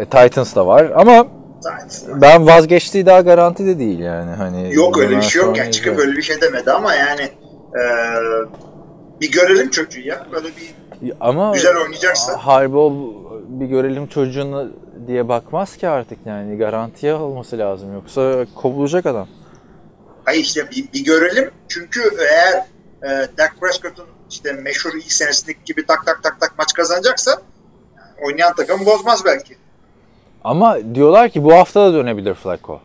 E, 0.01 0.05
Titans 0.05 0.57
da 0.57 0.67
var 0.67 0.93
ama 0.97 1.27
ben 2.09 2.47
vazgeçtiği 2.47 3.07
daha 3.07 3.21
garanti 3.21 3.67
de 3.67 3.79
değil 3.79 3.99
yani. 3.99 4.31
Hani 4.31 4.75
Yok 4.75 4.99
öyle 4.99 5.17
bir 5.17 5.23
şey 5.23 5.43
yok. 5.43 5.57
Yani 5.57 5.73
çıkıp 5.73 5.99
öyle 5.99 6.13
bir 6.13 6.23
şey 6.23 6.41
demedi 6.41 6.73
ama 6.73 6.95
yani 6.95 7.23
e, 7.75 7.83
bir 9.21 9.31
görelim 9.31 9.71
çocuğu 9.71 10.01
ya. 10.01 10.27
Böyle 10.33 10.47
bir 10.47 10.75
Ama 11.21 11.53
Güzel 11.53 11.77
oynayacaksa. 11.77 12.47
Harbaugh 12.47 12.95
bir 13.49 13.67
görelim 13.67 14.07
çocuğunu 14.07 14.71
diye 15.07 15.29
bakmaz 15.29 15.77
ki 15.77 15.89
artık 15.89 16.19
yani 16.27 16.59
garantiye 16.59 17.13
alması 17.13 17.59
lazım 17.59 17.95
yoksa 17.95 18.47
kovulacak 18.55 19.07
adam. 19.07 19.29
Hayır 20.25 20.41
işte 20.41 20.71
bir, 20.71 20.93
bir 20.95 21.05
görelim. 21.05 21.51
Çünkü 21.69 22.01
eğer 22.19 22.65
e, 23.03 23.29
Dak 23.39 23.57
Prescott'un 23.61 24.07
işte 24.31 24.53
meşhur 24.53 24.91
ilk 24.97 25.13
senesindeki 25.13 25.65
gibi 25.65 25.87
tak 25.87 26.07
tak 26.07 26.23
tak 26.23 26.41
tak 26.41 26.59
maç 26.59 26.73
kazanacaksa 26.73 27.43
oynayan 28.23 28.55
takım 28.55 28.87
bozmaz 28.87 29.25
belki. 29.25 29.57
Ama 30.49 30.79
diyorlar 30.95 31.29
ki 31.29 31.45
bu 31.45 31.55
hafta 31.55 31.81
da 31.81 31.95
dönebilir 31.95 32.35
Flacco. 32.35 32.81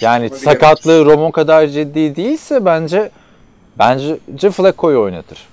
Yani 0.00 0.26
Olabilir. 0.26 0.40
sakatlığı 0.40 1.04
Romo 1.04 1.32
kadar 1.32 1.66
ciddi 1.66 2.16
değilse 2.16 2.64
bence 2.64 3.10
bence 3.78 4.18
Flacco'yu 4.50 5.00
oynatır. 5.00 5.48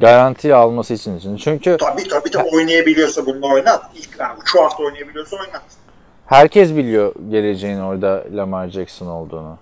Garanti 0.00 0.54
alması 0.54 0.94
için. 0.94 1.18
için. 1.18 1.36
Çünkü 1.36 1.76
Tabii 1.80 2.08
tabii 2.08 2.30
tabii 2.30 2.48
oynayabiliyorsa 2.52 3.26
bunu 3.26 3.52
oynat. 3.52 3.90
İlk 3.94 4.08
yani 4.18 4.38
şu 4.44 4.62
hafta 4.62 4.82
oynayabiliyorsa 4.82 5.36
oynat. 5.36 5.62
herkes 6.26 6.76
biliyor 6.76 7.14
geleceğin 7.30 7.80
orada 7.80 8.24
Lamar 8.32 8.68
Jackson 8.68 9.06
olduğunu. 9.06 9.58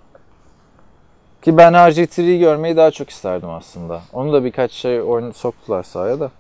Ki 1.43 1.57
ben 1.57 1.73
RG3'yi 1.73 2.39
görmeyi 2.39 2.77
daha 2.77 2.91
çok 2.91 3.11
isterdim 3.11 3.51
aslında. 3.51 4.01
Onu 4.13 4.33
da 4.33 4.45
birkaç 4.45 4.73
şey 4.73 5.01
oyun 5.03 5.33
soktular 5.33 5.83
sahaya 5.83 6.21
da. 6.21 6.31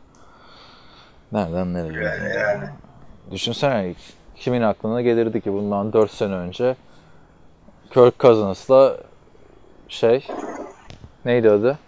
Nereden 1.32 1.74
nereye? 1.74 2.04
Yani, 2.04 2.34
yani. 2.34 2.64
Düşünsene 3.30 3.94
kimin 4.38 4.62
aklına 4.62 5.02
gelirdi 5.02 5.40
ki 5.40 5.52
bundan 5.52 5.92
4 5.92 6.10
sene 6.10 6.34
önce 6.34 6.76
Kirk 7.90 8.18
Cousins'la 8.20 8.96
şey 9.88 10.26
neydi 11.24 11.50
adı? 11.50 11.78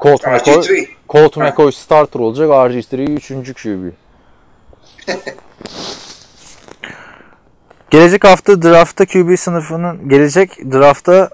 Colt 0.00 0.26
McCoy, 0.26 0.54
RG3. 0.54 0.88
Colt 1.08 1.36
McCoy 1.36 1.72
starter 1.72 2.20
olacak 2.20 2.48
RG3 2.48 3.40
3. 3.40 3.62
QB. 3.62 3.92
Gelecek 7.90 8.24
hafta 8.24 8.62
draftta 8.62 9.06
QB 9.06 9.36
sınıfının 9.36 10.08
gelecek 10.08 10.58
draftta 10.72 11.30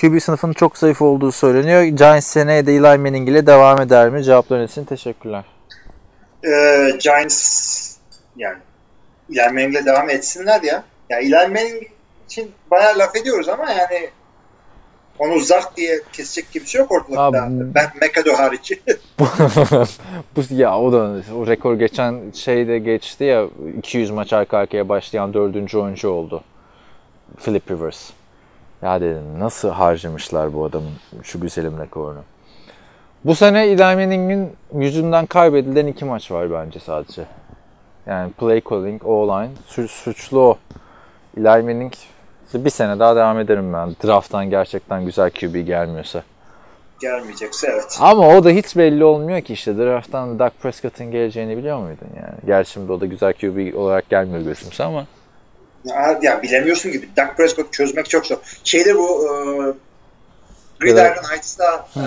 QB 0.00 0.20
sınıfının 0.20 0.52
çok 0.52 0.78
zayıf 0.78 1.02
olduğu 1.02 1.32
söyleniyor. 1.32 1.82
Giants 1.82 2.26
seneye 2.26 2.66
de 2.66 2.74
Eli 2.74 2.98
Manning 2.98 3.28
ile 3.28 3.46
devam 3.46 3.80
eder 3.80 4.10
mi? 4.10 4.24
Cevapların 4.24 4.66
için 4.66 4.84
teşekkürler. 4.84 5.44
Ee, 6.44 6.90
Giants 7.00 7.91
yani 8.36 8.58
Eli 9.30 9.52
Manning'le 9.52 9.86
devam 9.86 10.10
etsinler 10.10 10.62
ya. 10.62 10.84
Ya 11.10 11.18
Eli 11.18 11.30
Manning 11.34 11.82
için 12.26 12.50
bayağı 12.70 12.98
laf 12.98 13.16
ediyoruz 13.16 13.48
ama 13.48 13.70
yani 13.70 14.10
onu 15.18 15.40
zart 15.40 15.76
diye 15.76 16.00
kesecek 16.12 16.52
kimse 16.52 16.78
yok 16.78 16.92
ortalıkta. 16.92 17.22
Abi- 17.22 17.74
ben 17.74 17.90
McAdoo 18.02 18.38
hariç. 18.38 18.72
Bu 20.36 20.54
ya 20.54 20.78
o 20.78 20.92
da 20.92 21.22
o 21.38 21.46
rekor 21.46 21.74
geçen 21.74 22.30
şeyde 22.34 22.78
geçti 22.78 23.24
ya 23.24 23.46
200 23.78 24.10
maç 24.10 24.32
arka 24.32 24.58
arkaya 24.58 24.88
başlayan 24.88 25.34
dördüncü 25.34 25.78
oyuncu 25.78 26.08
oldu. 26.08 26.42
Philip 27.44 27.70
Rivers. 27.70 28.10
Ya 28.82 29.00
dedim 29.00 29.38
nasıl 29.38 29.70
harcamışlar 29.70 30.54
bu 30.54 30.64
adamın 30.64 30.92
şu 31.22 31.40
güzelim 31.40 31.80
rekorunu. 31.80 32.22
Bu 33.24 33.34
sene 33.34 33.66
Eli 33.66 33.82
Manning'in 33.82 34.52
yüzünden 34.74 35.26
kaybedilen 35.26 35.86
iki 35.86 36.04
maç 36.04 36.30
var 36.30 36.52
bence 36.52 36.80
sadece. 36.80 37.24
Yani 38.06 38.32
play 38.32 38.62
calling, 38.70 39.02
O-line. 39.04 39.50
Su- 39.66 39.88
suçlu 39.88 40.40
o. 40.40 40.58
Eli 41.36 41.62
Manning 41.62 41.92
bir 42.54 42.70
sene 42.70 42.98
daha 42.98 43.16
devam 43.16 43.38
ederim 43.38 43.72
ben. 43.72 43.96
Draft'tan 44.04 44.50
gerçekten 44.50 45.04
güzel 45.04 45.30
QB 45.30 45.66
gelmiyorsa. 45.66 46.22
Gelmeyecekse 47.00 47.68
evet. 47.72 47.98
Ama 48.00 48.28
o 48.28 48.44
da 48.44 48.50
hiç 48.50 48.76
belli 48.76 49.04
olmuyor 49.04 49.40
ki 49.40 49.52
işte 49.52 49.76
draft'tan 49.76 50.38
Dak 50.38 50.60
Prescott'ın 50.62 51.10
geleceğini 51.10 51.56
biliyor 51.56 51.78
muydun 51.78 52.08
yani? 52.16 52.34
Gerçi 52.46 52.70
şimdi 52.70 52.92
o 52.92 53.00
da 53.00 53.06
güzel 53.06 53.32
QB 53.32 53.76
olarak 53.76 54.10
gelmiyor 54.10 54.42
gözümüze 54.44 54.84
ama. 54.84 55.06
Ya, 55.84 56.18
ya 56.22 56.42
bilemiyorsun 56.42 56.92
gibi. 56.92 57.08
Dak 57.16 57.36
Prescott 57.36 57.72
çözmek 57.72 58.10
çok 58.10 58.26
zor. 58.26 58.36
Şeyde 58.64 58.94
bu 58.98 59.26
e, 59.26 59.30
Gridiron 60.80 61.30
Heights'ta 61.30 61.86
e, 61.96 62.02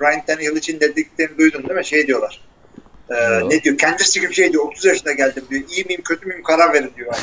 Ryan 0.00 0.24
Tannehill 0.26 0.56
için 0.56 0.80
dediklerini 0.80 1.38
duydun 1.38 1.62
değil 1.62 1.74
mi? 1.74 1.84
Şey 1.84 2.06
diyorlar. 2.06 2.40
E, 3.10 3.14
Yok. 3.14 3.52
ne 3.52 3.62
diyor? 3.62 3.78
Kendisi 3.78 4.20
gibi 4.20 4.34
şey 4.34 4.52
diyor. 4.52 4.64
30 4.64 4.84
yaşında 4.84 5.12
geldim 5.12 5.44
diyor. 5.50 5.62
İyi 5.70 5.84
miyim 5.84 6.02
kötü 6.04 6.26
müyüm 6.26 6.42
karar 6.42 6.72
verin 6.72 6.90
diyor. 6.96 7.12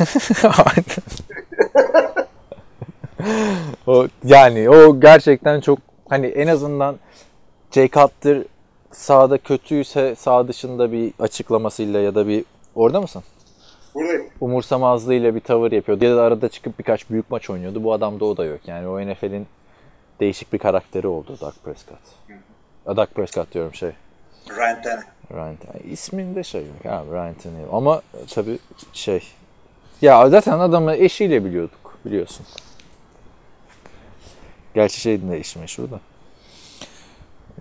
o, 3.88 4.08
yani 4.24 4.70
o 4.70 5.00
gerçekten 5.00 5.62
çok 5.62 5.80
hani 6.10 6.28
en 6.28 6.48
azından 6.48 6.96
Jay 7.72 7.90
Cutler 7.90 8.44
sahada 8.92 9.38
kötüyse 9.38 10.16
sağ 10.16 10.48
dışında 10.48 10.92
bir 10.92 11.14
açıklamasıyla 11.20 12.00
ya 12.00 12.16
da 12.16 12.28
bir 12.28 12.46
orada 12.76 13.02
mısın? 13.02 13.24
Buradayım. 13.96 14.26
umursamazlığıyla 14.42 15.36
bir 15.36 15.40
tavır 15.40 15.72
yapıyordu. 15.72 16.06
Ya 16.06 16.18
da 16.18 16.24
arada 16.24 16.50
çıkıp 16.50 16.80
birkaç 16.80 17.10
büyük 17.10 17.32
maç 17.32 17.50
oynuyordu. 17.50 17.84
Bu 17.84 17.94
adamda 17.94 18.26
o 18.26 18.38
da 18.38 18.46
yok. 18.46 18.60
Yani 18.68 18.88
o 18.88 19.02
NFL'in 19.02 19.48
değişik 20.20 20.54
bir 20.54 20.58
karakteri 20.58 21.08
oldu 21.08 21.38
Dak 21.42 21.64
Prescott. 21.64 22.00
A, 22.86 22.98
Dak 22.98 23.16
Prescott 23.16 23.54
diyorum 23.54 23.74
şey. 23.74 23.92
Ryan 24.50 24.82
Tannehill. 24.82 25.19
Ryan 25.34 25.56
Tannehill. 25.56 25.92
İsminde 25.92 26.44
şey 26.44 26.62
yok 26.62 26.86
abi 26.86 27.12
Ryan 27.12 27.34
Tannehill. 27.34 27.68
Ama 27.72 28.02
tabii 28.30 28.60
şey. 28.94 29.24
Ya 30.02 30.30
zaten 30.30 30.60
adamı 30.60 30.96
eşiyle 30.96 31.46
biliyorduk 31.46 31.98
biliyorsun. 32.06 32.46
Gerçi 34.76 35.00
şeyin 35.02 35.32
de 35.32 35.38
eşi 35.38 35.60
meşhur 35.60 35.92
da. 35.92 36.00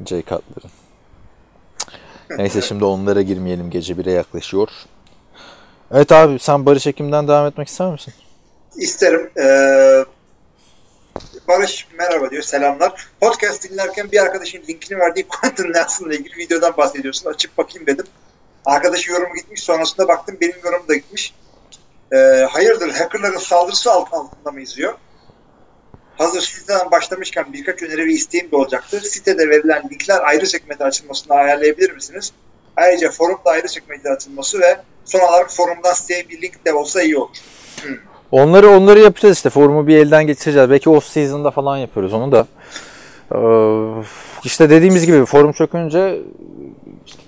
Jay 0.07 0.21
Cutler'ın. 0.23 0.71
Neyse 2.39 2.61
şimdi 2.63 2.85
onlara 2.85 3.23
girmeyelim. 3.23 3.71
Gece 3.71 3.95
1'e 3.95 4.13
yaklaşıyor. 4.13 4.69
Evet 5.93 6.13
abi 6.13 6.39
sen 6.39 6.67
Barış 6.67 6.87
Ekim'den 6.87 7.29
devam 7.29 7.47
etmek 7.47 7.69
ister 7.69 7.93
misin? 7.93 8.15
İsterim. 8.77 9.31
Ee, 9.41 10.05
Barış 11.49 11.87
merhaba 11.99 12.31
diyor. 12.31 12.43
Selamlar. 12.43 13.09
Podcast 13.21 13.71
dinlerken 13.71 14.13
bir 14.13 14.23
arkadaşın 14.23 14.63
linkini 14.69 14.99
verdiği 14.99 15.29
Quentin 15.29 15.73
Nelson'la 15.73 16.15
ilgili 16.15 16.37
videodan 16.37 16.77
bahsediyorsun. 16.77 17.31
Açıp 17.31 17.59
bakayım 17.59 17.87
dedim. 17.87 18.07
Arkadaşı 18.65 19.11
yorumu 19.11 19.35
gitmiş. 19.35 19.63
Sonrasında 19.63 20.09
baktım 20.09 20.37
benim 20.41 20.57
yorumum 20.65 20.89
da 20.89 20.95
gitmiş. 20.95 21.35
Ee, 22.13 22.17
hayırdır 22.51 22.91
hackerların 22.91 23.39
saldırısı 23.39 23.93
alt 23.93 24.15
altında 24.15 24.51
mı 24.51 24.61
izliyor? 24.61 24.95
Hazır 26.17 26.41
siteden 26.41 26.91
başlamışken 26.91 27.53
birkaç 27.53 27.83
öneri 27.83 28.07
ve 28.07 28.13
isteğim 28.13 28.51
de 28.51 28.57
olacaktır. 28.57 29.01
Sitede 29.01 29.49
verilen 29.49 29.83
linkler 29.93 30.21
ayrı 30.21 30.47
sekmede 30.47 30.85
açılmasını 30.85 31.35
ayarlayabilir 31.35 31.93
misiniz? 31.93 32.33
Ayrıca 32.77 33.11
forumda 33.11 33.51
ayrı 33.51 33.69
sekmede 33.69 34.11
açılması 34.11 34.61
ve 34.61 34.81
son 35.05 35.21
olarak 35.21 35.51
forumdan 35.51 35.93
siteye 35.93 36.29
bir 36.29 36.43
link 36.43 36.67
de 36.67 36.73
olsa 36.73 37.03
iyi 37.03 37.17
olur. 37.17 37.37
Onları 38.33 38.69
onları 38.71 38.99
yapacağız 39.01 39.37
işte. 39.37 39.51
Forumu 39.51 39.87
bir 39.87 39.97
elden 39.97 40.27
geçireceğiz. 40.27 40.71
Belki 40.71 40.91
off 40.91 41.05
season'da 41.05 41.51
falan 41.51 41.77
yapıyoruz 41.77 42.13
onu 42.13 42.33
da. 42.33 42.47
Ee, 43.35 44.05
işte 44.45 44.71
dediğimiz 44.71 45.07
gibi 45.07 45.25
forum 45.25 45.53
çökünce 45.53 46.19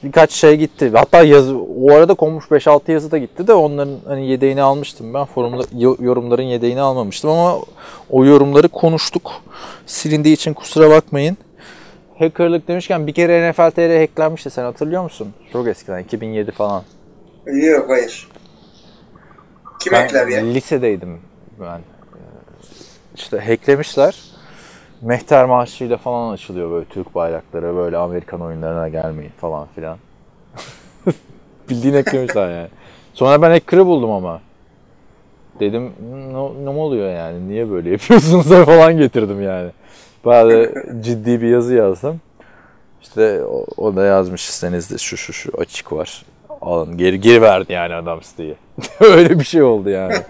birkaç 0.05 0.31
şey 0.33 0.57
gitti. 0.57 0.91
Hatta 0.95 1.23
yazı 1.23 1.59
o 1.59 1.93
arada 1.93 2.15
konmuş 2.15 2.45
5-6 2.45 2.93
yazı 2.93 3.11
da 3.11 3.19
gitti 3.19 3.47
de 3.47 3.53
onların 3.53 3.97
hani 4.07 4.27
yedeğini 4.29 4.63
almıştım 4.63 5.15
ben. 5.15 5.25
Forumda 5.25 5.63
yo- 5.77 5.97
yorumların 6.01 6.43
yedeğini 6.43 6.81
almamıştım 6.81 7.31
ama 7.31 7.59
o 8.11 8.25
yorumları 8.25 8.69
konuştuk. 8.69 9.33
Silindiği 9.87 10.35
için 10.35 10.55
kusura 10.55 10.91
bakmayın. 10.91 11.37
Hackerlık 12.19 12.69
demişken 12.69 13.07
bir 13.07 13.13
kere 13.13 13.51
NFL 13.51 13.71
TR 13.71 14.01
hacklenmişti 14.01 14.51
sen 14.51 14.65
hatırlıyor 14.65 15.03
musun? 15.03 15.29
Çok 15.53 15.69
eskiden 15.69 15.99
2007 16.03 16.51
falan. 16.51 16.83
Yok 17.47 17.85
hayır. 17.89 18.29
Kim 19.81 19.93
Ben 19.93 20.05
ekler 20.05 20.27
ya? 20.27 20.41
lisedeydim 20.45 21.21
ben. 21.61 21.79
Ee, 21.79 21.81
İşte 23.15 23.39
hacklemişler. 23.41 24.19
Mehter 25.03 25.45
maaşıyla 25.45 25.97
falan 25.97 26.33
açılıyor 26.33 26.71
böyle 26.71 26.85
Türk 26.85 27.15
bayrakları 27.15 27.77
böyle 27.77 27.97
Amerikan 27.97 28.41
oyunlarına 28.41 28.89
gelmeyin 28.89 29.33
falan 29.41 29.69
filan. 29.75 29.99
Bildiğin 31.71 31.95
hacklemişler 31.95 32.51
yani. 32.51 32.69
Sonra 33.15 33.43
ben 33.43 33.51
hacker'ı 33.51 33.87
buldum 33.87 34.11
ama. 34.11 34.41
Dedim 35.61 35.93
ne, 36.13 36.65
ne 36.65 36.69
oluyor 36.71 37.11
yani 37.11 37.49
niye 37.49 37.71
böyle 37.71 37.91
yapıyorsunuz 37.91 38.49
falan 38.67 38.99
getirdim 38.99 39.43
yani. 39.43 39.71
Bayağı 40.25 40.75
ciddi 41.01 41.43
bir 41.43 41.49
yazı 41.49 41.75
yazdım. 41.75 42.21
İşte 43.03 43.45
o, 43.45 43.67
o 43.77 43.97
da 43.97 44.05
yazmış 44.05 44.41
sitenizde 44.51 44.99
şu 44.99 45.17
şu 45.17 45.33
şu 45.33 45.51
açık 45.59 45.93
var. 45.93 46.25
Alın 46.61 46.97
geri 46.97 47.21
geri 47.21 47.43
verdi 47.43 47.73
yani 47.73 47.95
adam 47.95 48.23
siteyi. 48.23 48.55
Öyle 49.01 49.39
bir 49.39 49.45
şey 49.45 49.63
oldu 49.63 49.91
yani. 49.91 50.15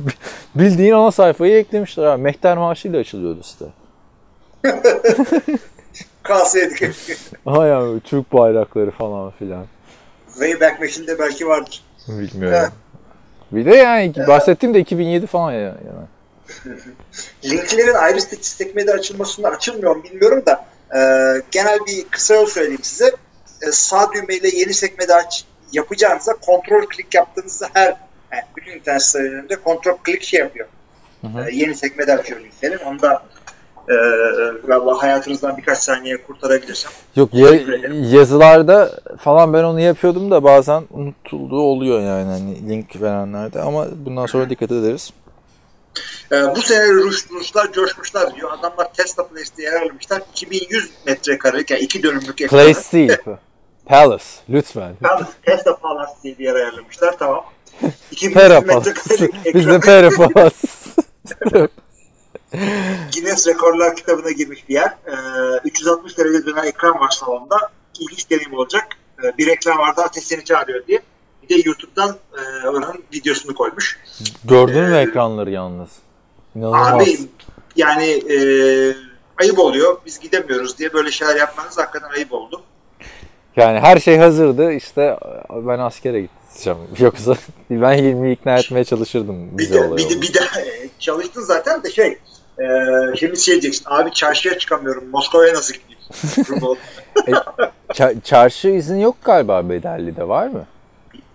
Bildiğin 0.54 0.92
ana 0.92 1.10
sayfayı 1.10 1.56
eklemişler 1.56 2.04
abi. 2.04 2.22
Mehter 2.22 2.56
maaşıyla 2.56 3.00
açılıyordu 3.00 3.42
site. 3.42 3.64
Kalsaydık. 6.22 6.82
Aha 7.46 7.66
yani 7.66 8.00
Türk 8.00 8.32
bayrakları 8.32 8.90
falan 8.90 9.30
filan. 9.30 9.64
Wayback 10.32 10.80
Machine'de 10.80 11.18
belki 11.18 11.46
vardır. 11.46 11.82
Bilmiyorum. 12.08 12.72
Bir 13.52 13.66
de 13.66 13.76
yani 13.76 14.12
bahsettiğim 14.28 14.74
de 14.74 14.80
2007 14.80 15.26
falan 15.26 15.52
ya. 15.52 15.60
Yani. 15.60 16.06
Linklerin 17.44 17.94
ayrı 17.94 18.20
sekmede 18.40 18.92
açılmasında 18.92 19.48
açılmıyor 19.48 19.96
mu 19.96 20.04
bilmiyorum 20.04 20.42
da 20.46 20.64
e, 20.94 21.00
genel 21.50 21.78
bir 21.86 22.04
kısa 22.10 22.34
yol 22.34 22.46
söyleyeyim 22.46 22.82
size. 22.82 23.12
E, 23.62 23.72
sağ 23.72 24.12
düğmeyle 24.12 24.48
yeni 24.48 24.74
sekmede 24.74 25.14
aç 25.14 25.44
yapacağınızda 25.72 26.32
kontrol 26.32 26.86
klik 26.86 27.14
yaptığınızda 27.14 27.68
her 27.72 27.96
yani 28.32 28.42
bütün 28.56 28.72
internet 28.72 29.02
sitelerinde 29.02 29.56
kontrol 29.56 29.96
klik 30.04 30.22
şey 30.22 30.40
yapıyor. 30.40 30.68
Hı 31.20 31.26
hı. 31.26 31.48
E, 31.48 31.54
yeni 31.54 31.74
sekmede 31.74 32.14
açıyor 32.18 32.40
linklerin. 32.40 32.78
Onu 32.78 33.02
da 33.02 33.22
Ee, 33.88 33.94
vallahi 34.68 35.00
hayatınızdan 35.00 35.56
birkaç 35.56 35.78
saniye 35.78 36.22
kurtarabilirsem. 36.22 36.92
Yok 37.16 37.34
ederim. 37.34 38.08
yazılarda 38.12 39.00
falan 39.18 39.52
ben 39.52 39.64
onu 39.64 39.80
yapıyordum 39.80 40.30
da 40.30 40.44
bazen 40.44 40.82
unutulduğu 40.90 41.60
oluyor 41.60 42.00
yani 42.00 42.30
hani 42.30 42.68
link 42.68 43.02
verenlerde 43.02 43.60
ama 43.60 43.86
bundan 44.06 44.26
sonra 44.26 44.50
dikkat 44.50 44.72
ederiz. 44.72 45.12
Ee, 46.32 46.54
bu 46.56 46.62
sene 46.62 46.92
Rus, 46.92 47.30
Ruslar 47.30 47.72
coşmuşlar 47.72 48.34
diyor. 48.34 48.52
Adamlar 48.52 48.92
Tesla 48.94 49.28
Place'de 49.28 49.62
yer 49.62 49.82
almışlar. 49.82 50.22
2100 50.32 50.90
metrekarelik 51.06 51.70
yani 51.70 51.80
iki 51.80 52.02
dönümlük 52.02 52.40
ekranı. 52.40 52.62
Place 52.62 52.92
değil. 52.92 53.12
Palace 53.86 54.24
lütfen. 54.50 54.94
Yalnız 55.04 55.26
Tesla 55.42 55.76
Palace 55.76 56.12
diye 56.22 56.38
bir 56.38 56.44
yer 56.44 56.54
ayarlamışlar. 56.54 57.18
Tamam. 57.18 57.44
2100 58.10 58.34
Pera 58.34 58.60
Palace. 58.64 58.90
metrekarelik 58.90 59.54
Biz 59.54 59.66
de 59.68 59.80
Pera 59.80 60.10
Palace. 60.10 60.56
Guinness 63.14 63.46
Rekorlar 63.48 63.96
kitabına 63.96 64.30
girmiş 64.30 64.68
bir 64.68 64.74
yer. 64.74 64.96
Ee, 65.06 65.12
360 65.64 66.18
derece 66.18 66.46
dönen 66.46 66.64
ekran 66.64 67.00
var 67.00 67.10
salonda. 67.10 67.56
İlginç 68.00 68.30
deneyim 68.30 68.54
olacak. 68.54 68.86
Ee, 69.24 69.38
bir 69.38 69.46
reklam 69.46 69.78
vardı 69.78 70.02
ateş 70.02 70.24
seni 70.24 70.44
çağırıyor 70.44 70.86
diye. 70.86 71.02
Bir 71.42 71.48
de 71.48 71.62
YouTube'dan 71.68 72.16
e, 72.32 72.68
oranın 72.68 73.04
videosunu 73.14 73.54
koymuş. 73.54 73.98
Gördün 74.44 74.82
mü 74.84 74.96
ekranları 74.96 75.50
yalnız? 75.50 75.90
İnanılmaz. 76.54 76.92
Abi 76.94 77.18
yani 77.76 78.06
e, 78.06 78.36
ayıp 79.40 79.58
oluyor. 79.58 79.96
Biz 80.06 80.18
gidemiyoruz 80.20 80.78
diye 80.78 80.92
böyle 80.92 81.10
şeyler 81.10 81.36
yapmanız 81.36 81.78
hakikaten 81.78 82.08
ayıp 82.08 82.32
oldu. 82.32 82.62
Yani 83.56 83.80
her 83.80 83.98
şey 83.98 84.18
hazırdı 84.18 84.72
işte 84.72 85.18
ben 85.50 85.78
askere 85.78 86.20
gideceğim. 86.20 86.78
Yoksa 86.98 87.34
ben 87.70 87.98
20'yi 87.98 88.34
ikna 88.34 88.58
etmeye 88.58 88.84
çalışırdım 88.84 89.50
Bir 89.52 89.58
bize 89.58 89.74
de, 89.74 89.96
bir 89.96 90.10
de, 90.10 90.22
bir 90.22 90.34
de 90.34 90.38
e, 90.38 90.88
çalıştın 90.98 91.42
zaten 91.42 91.82
de 91.82 91.90
şey 91.90 92.18
e, 92.58 92.64
şimdi 93.16 93.40
şey 93.40 93.52
diyeceksin 93.52 93.84
abi 93.88 94.12
çarşıya 94.12 94.58
çıkamıyorum 94.58 95.08
Moskova'ya 95.10 95.54
nasıl 95.54 95.74
gideyim? 95.74 95.92
Ça- 97.94 98.22
çarşı 98.24 98.68
izin 98.68 98.96
yok 98.96 99.16
galiba 99.24 99.68
Bedelli'de 99.68 100.28
var 100.28 100.46
mı? 100.46 100.66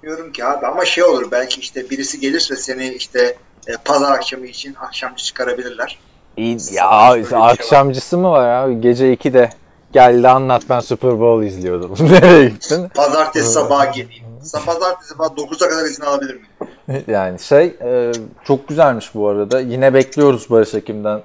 Bilmiyorum 0.04 0.32
ki 0.32 0.46
abi 0.46 0.66
ama 0.68 0.86
şey 0.86 1.04
olur 1.04 1.32
belki 1.32 1.62
işte 1.62 1.90
birisi 1.90 2.20
gelirse 2.20 2.56
seni 2.56 2.88
işte 2.94 3.36
e, 3.68 3.74
pazar 3.86 4.12
akşamı 4.12 4.48
için 4.48 4.76
akşamcı 4.76 5.24
çıkarabilirler. 5.24 6.00
İyi, 6.38 6.58
ya 6.72 7.16
bir 7.16 7.26
şey 7.26 7.38
akşamcısı 7.38 8.18
mı 8.18 8.32
var 8.32 8.50
abi? 8.50 8.82
Gece 8.82 9.14
2'de 9.14 9.50
geldi 9.98 10.28
anlat 10.30 10.64
ben 10.70 10.80
Super 10.80 11.20
Bowl 11.20 11.44
izliyordum. 11.44 11.92
Nereye 12.12 12.50
gittin? 12.50 12.90
Pazartesi 12.90 13.52
sabaha 13.52 13.86
geleyim. 13.86 14.24
Pazartesi 14.66 15.10
sabah 15.10 15.26
9'a 15.26 15.70
kadar 15.70 15.86
izin 15.86 16.04
alabilir 16.04 16.34
miyim? 16.34 17.04
Yani 17.08 17.40
şey 17.40 17.66
e, 17.82 18.12
çok 18.44 18.68
güzelmiş 18.68 19.16
bu 19.16 19.28
arada. 19.28 19.60
Yine 19.60 19.94
bekliyoruz 19.94 20.50
Barış 20.50 20.74
Ekim'den. 20.74 21.22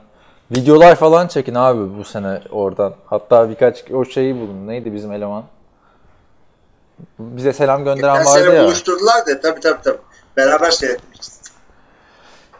Videolar 0.51 0.95
falan 0.95 1.27
çekin 1.29 1.55
abi 1.55 1.99
bu 1.99 2.05
sene 2.05 2.41
oradan. 2.51 2.95
Hatta 3.07 3.51
birkaç 3.51 3.91
o 3.91 4.05
şeyi 4.05 4.35
bulun. 4.35 4.69
Neydi 4.69 4.95
bizim 4.95 5.13
eleman? 5.13 5.45
Bize 7.19 7.53
selam 7.53 7.85
gönderen 7.85 8.19
Geçen 8.19 8.33
vardı 8.33 8.45
sene 8.45 8.55
ya. 8.55 8.65
buluşturdular 8.65 9.27
da 9.27 9.41
tabii 9.41 9.61
tabii 9.61 9.83
tabii. 9.83 9.99
Beraber 10.37 10.71
seyretmişiz. 10.71 11.43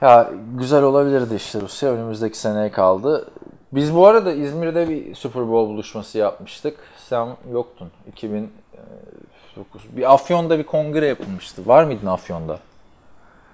Ya 0.03 0.31
güzel 0.59 0.83
olabilirdi 0.83 1.35
işte 1.35 1.61
Rusya. 1.61 1.91
Önümüzdeki 1.91 2.39
seneye 2.39 2.73
kaldı. 2.73 3.29
Biz 3.73 3.95
bu 3.95 4.07
arada 4.07 4.33
İzmir'de 4.33 4.89
bir 4.89 5.15
Super 5.15 5.43
Bowl 5.49 5.71
buluşması 5.73 6.19
yapmıştık. 6.19 6.77
Sen 7.09 7.29
yoktun. 7.53 7.91
2009. 8.09 8.51
Bir 9.97 10.13
Afyon'da 10.13 10.59
bir 10.59 10.65
kongre 10.65 11.07
yapılmıştı. 11.07 11.67
Var 11.67 11.85
mıydın 11.85 12.07
Afyon'da? 12.07 12.59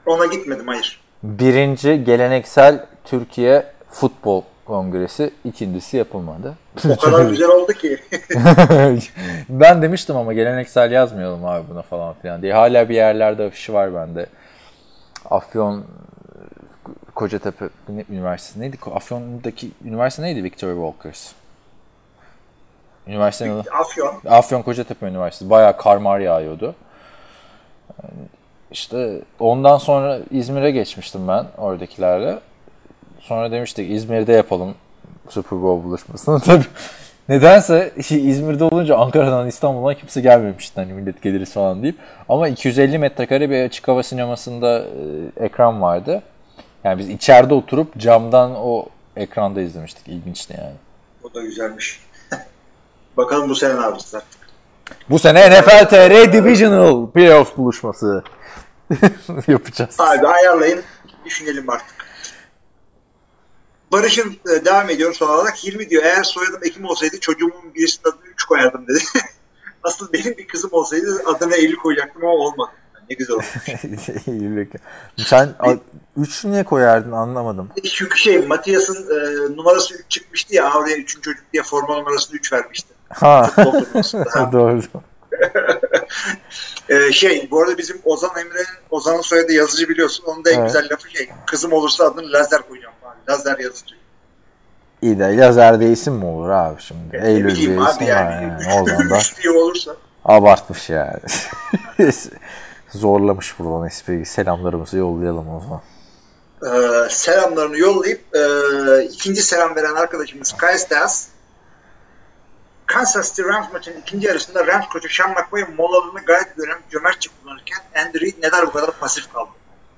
Ona 0.06 0.26
gitmedim 0.26 0.66
hayır. 0.68 1.00
Birinci 1.22 2.04
geleneksel 2.04 2.86
Türkiye 3.04 3.66
Futbol 3.90 4.42
Kongresi. 4.64 5.30
ikincisi 5.44 5.96
yapılmadı. 5.96 6.54
O 6.90 6.96
kadar 6.96 7.24
güzel 7.30 7.48
oldu 7.48 7.72
ki. 7.72 7.98
ben 9.48 9.82
demiştim 9.82 10.16
ama 10.16 10.32
geleneksel 10.32 10.92
yazmayalım 10.92 11.44
abi 11.44 11.64
buna 11.70 11.82
falan 11.82 12.14
filan 12.22 12.42
diye. 12.42 12.52
Hala 12.52 12.88
bir 12.88 12.94
yerlerde 12.94 13.44
afişi 13.44 13.72
var 13.72 13.94
bende. 13.94 14.26
Afyon 15.30 15.84
Kocatepe 17.18 17.68
Üniversitesi 18.10 18.60
neydi? 18.60 18.76
Afyon'daki 18.94 19.70
üniversite 19.84 20.22
neydi? 20.22 20.44
Victoria 20.44 20.74
Walkers. 20.74 21.32
Üniversitenin 23.06 23.54
adı. 23.54 23.70
Afyon. 23.80 24.14
Afyon 24.28 24.62
Kocatepe 24.62 25.06
Üniversitesi. 25.06 25.50
Bayağı 25.50 25.76
karmar 25.76 26.20
yağıyordu. 26.20 26.74
İşte 28.70 29.20
ondan 29.38 29.78
sonra 29.78 30.18
İzmir'e 30.30 30.70
geçmiştim 30.70 31.28
ben 31.28 31.46
oradakilerle. 31.56 32.38
Sonra 33.20 33.52
demiştik 33.52 33.90
İzmir'de 33.90 34.32
yapalım 34.32 34.74
Super 35.28 35.62
Bowl 35.62 35.84
buluşmasını. 35.84 36.40
Tabii 36.44 36.64
nedense 37.28 37.92
İzmir'de 38.10 38.64
olunca 38.64 38.96
Ankara'dan 38.96 39.46
İstanbul'dan 39.46 39.94
kimse 39.94 40.20
gelmemişti. 40.20 40.80
Hani 40.80 40.92
millet 40.92 41.22
geliriz 41.22 41.52
falan 41.52 41.82
deyip. 41.82 41.96
Ama 42.28 42.48
250 42.48 42.98
metrekare 42.98 43.50
bir 43.50 43.62
açık 43.62 43.88
hava 43.88 44.02
sinemasında 44.02 44.78
e, 45.38 45.44
ekran 45.44 45.82
vardı. 45.82 46.22
Yani 46.84 46.98
biz 46.98 47.08
içeride 47.08 47.54
oturup 47.54 47.98
camdan 47.98 48.54
o 48.56 48.86
ekranda 49.16 49.60
izlemiştik. 49.60 50.08
İlginçti 50.08 50.54
yani. 50.58 50.74
O 51.22 51.34
da 51.34 51.42
güzelmiş. 51.42 52.00
Bakalım 53.16 53.48
bu 53.48 53.54
sene 53.54 53.76
ne 53.76 53.80
yapacağız 53.80 54.24
Bu 55.10 55.18
sene 55.18 55.60
NFL 55.60 55.88
TR 55.88 56.32
Divisional 56.32 57.10
Playoff 57.10 57.56
buluşması 57.56 58.22
yapacağız. 59.48 60.00
Abi 60.00 60.26
ayarlayın. 60.26 60.82
Düşünelim 61.24 61.70
artık. 61.70 61.98
Barış'ın 63.92 64.36
e, 64.50 64.64
devam 64.64 64.90
ediyor 64.90 65.14
son 65.14 65.28
olarak 65.28 65.64
20 65.64 65.90
diyor. 65.90 66.04
Eğer 66.04 66.22
soyadım 66.22 66.60
Ekim 66.64 66.84
olsaydı 66.84 67.20
çocuğumun 67.20 67.74
birisinin 67.74 68.12
adını 68.12 68.26
3 68.26 68.44
koyardım 68.44 68.86
dedi. 68.88 68.98
Asıl 69.82 70.12
benim 70.12 70.36
bir 70.36 70.48
kızım 70.48 70.70
olsaydı 70.72 71.22
adına 71.26 71.56
50 71.56 71.76
koyacaktım 71.76 72.22
ama 72.22 72.32
olmadı. 72.32 72.70
Ne 73.10 73.14
güzel 73.16 73.36
oldu. 73.36 73.44
İyilik. 74.26 74.72
Sen 75.16 75.48
3 76.16 76.44
niye 76.44 76.64
koyardın 76.64 77.12
anlamadım. 77.12 77.68
Çünkü 77.92 78.18
şey 78.18 78.38
Matias'ın 78.46 78.94
e, 78.94 79.56
numarası 79.56 79.94
3 79.94 80.04
çıkmıştı 80.08 80.54
ya 80.54 80.72
oraya 80.74 80.96
3. 80.96 81.08
çocuk 81.22 81.44
diye 81.52 81.62
forma 81.62 81.96
numarasını 81.96 82.36
3 82.36 82.52
vermişti. 82.52 82.94
Ha. 83.08 83.50
Doğru. 84.52 84.80
E, 86.88 87.12
şey 87.12 87.48
bu 87.50 87.62
arada 87.62 87.78
bizim 87.78 88.00
Ozan 88.04 88.30
Emre'nin 88.30 88.66
Ozan'ın 88.90 89.20
soyadı 89.20 89.52
yazıcı 89.52 89.88
biliyorsun. 89.88 90.24
Onun 90.26 90.44
da 90.44 90.50
en 90.50 90.58
Evet. 90.58 90.66
güzel 90.66 90.88
lafı 90.92 91.10
şey 91.10 91.28
kızım 91.46 91.72
olursa 91.72 92.04
adını 92.04 92.32
Lazer 92.32 92.62
koyacağım 92.68 92.94
falan. 93.02 93.16
Lazer 93.28 93.58
yazıcı. 93.58 93.94
İyi 95.02 95.18
de 95.18 95.24
yazerde 95.24 95.90
isim 95.92 96.14
mi 96.14 96.24
olur 96.24 96.48
abi 96.48 96.82
şimdi? 96.82 97.16
Eylül 97.16 97.44
diye 97.56 97.56
bileyim 97.56 97.82
isim 97.82 97.96
abi 97.96 98.04
yani. 98.04 98.42
yani. 98.42 98.80
O 98.82 98.86
zaman 98.88 99.18
Üç 99.18 99.42
diye 99.42 99.52
olursa. 99.52 99.96
abartmış 100.24 100.90
yani. 100.90 101.18
Zorlamış 102.90 103.58
buradan 103.58 103.86
espriyi. 103.86 104.26
Selamlarımızı 104.26 104.96
yollayalım 104.96 105.46
o 105.54 105.60
zaman. 105.60 105.80
Ee, 106.62 107.10
selamlarını 107.10 107.78
yollayıp 107.78 108.20
e, 108.36 108.40
ikinci 109.04 109.42
selam 109.42 109.76
veren 109.76 109.94
arkadaşımız 109.94 110.52
Kyle 110.52 110.78
Stas 110.78 111.26
Kansas 112.86 113.28
City 113.28 113.42
Rams 113.42 113.72
maçının 113.72 114.00
ikinci 114.00 114.26
yarısında 114.26 114.66
Rams 114.66 114.88
koçu 114.88 115.08
Sean 115.08 115.30
McVay 115.30 115.64
molalarını 115.76 116.20
gayet 116.26 116.56
gören 116.56 116.78
cömertçe 116.90 117.30
kullanırken 117.42 117.78
Andy 118.06 118.20
Reid 118.20 118.34
neden 118.42 118.66
bu 118.66 118.70
kadar 118.72 118.90
pasif 119.00 119.32
kaldı? 119.32 119.48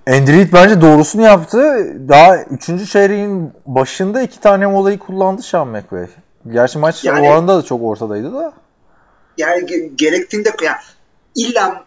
Andrew 0.09 0.53
bence 0.53 0.81
doğrusunu 0.81 1.23
yaptı. 1.23 1.59
Daha 2.09 2.37
3. 2.43 2.91
çeyreğin 2.91 3.53
başında 3.67 4.23
iki 4.23 4.41
tane 4.41 4.67
molayı 4.67 4.99
kullandı 4.99 5.43
Sean 5.43 5.69
McVay. 5.69 6.07
Gerçi 6.53 6.79
maç 6.79 7.05
Yani- 7.05 7.29
o 7.29 7.33
anda 7.33 7.59
da 7.59 7.63
çok 7.63 7.83
ortadaydı 7.83 8.35
da. 8.35 8.53
Yani 9.39 9.63
ge- 9.63 9.97
gerektiğinde 9.97 10.53
yani 10.63 10.77
illa 11.35 11.85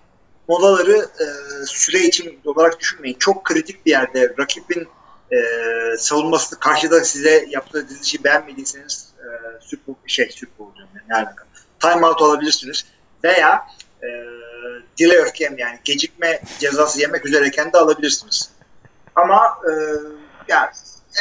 molaları 0.47 0.97
e, 0.97 1.25
süre 1.65 1.99
için 1.99 2.39
olarak 2.45 2.79
düşünmeyin. 2.79 3.17
Çok 3.19 3.43
kritik 3.43 3.85
bir 3.85 3.91
yerde 3.91 4.35
rakibin 4.39 4.87
e, 5.31 5.37
savunmasını 5.97 6.59
karşıda 6.59 7.03
size 7.03 7.45
yaptığı 7.49 7.89
dizilişi 7.89 8.23
beğenmediyseniz 8.23 9.13
e, 9.19 9.25
Super 9.61 9.93
şey 10.07 10.25
Bowl 10.59 10.75
diyorum 10.75 10.93
yani, 11.09 11.23
alaka. 11.27 11.45
Time 11.79 12.05
out 12.05 12.21
alabilirsiniz 12.21 12.85
veya 13.23 13.67
e, 14.03 14.07
delay 14.99 15.19
of 15.19 15.39
game 15.39 15.55
yani 15.61 15.79
gecikme 15.83 16.41
cezası 16.59 17.01
yemek 17.01 17.25
üzereyken 17.25 17.73
de 17.73 17.77
alabilirsiniz. 17.77 18.49
Ama 19.15 19.57
e, 19.69 19.71
yani 20.47 20.69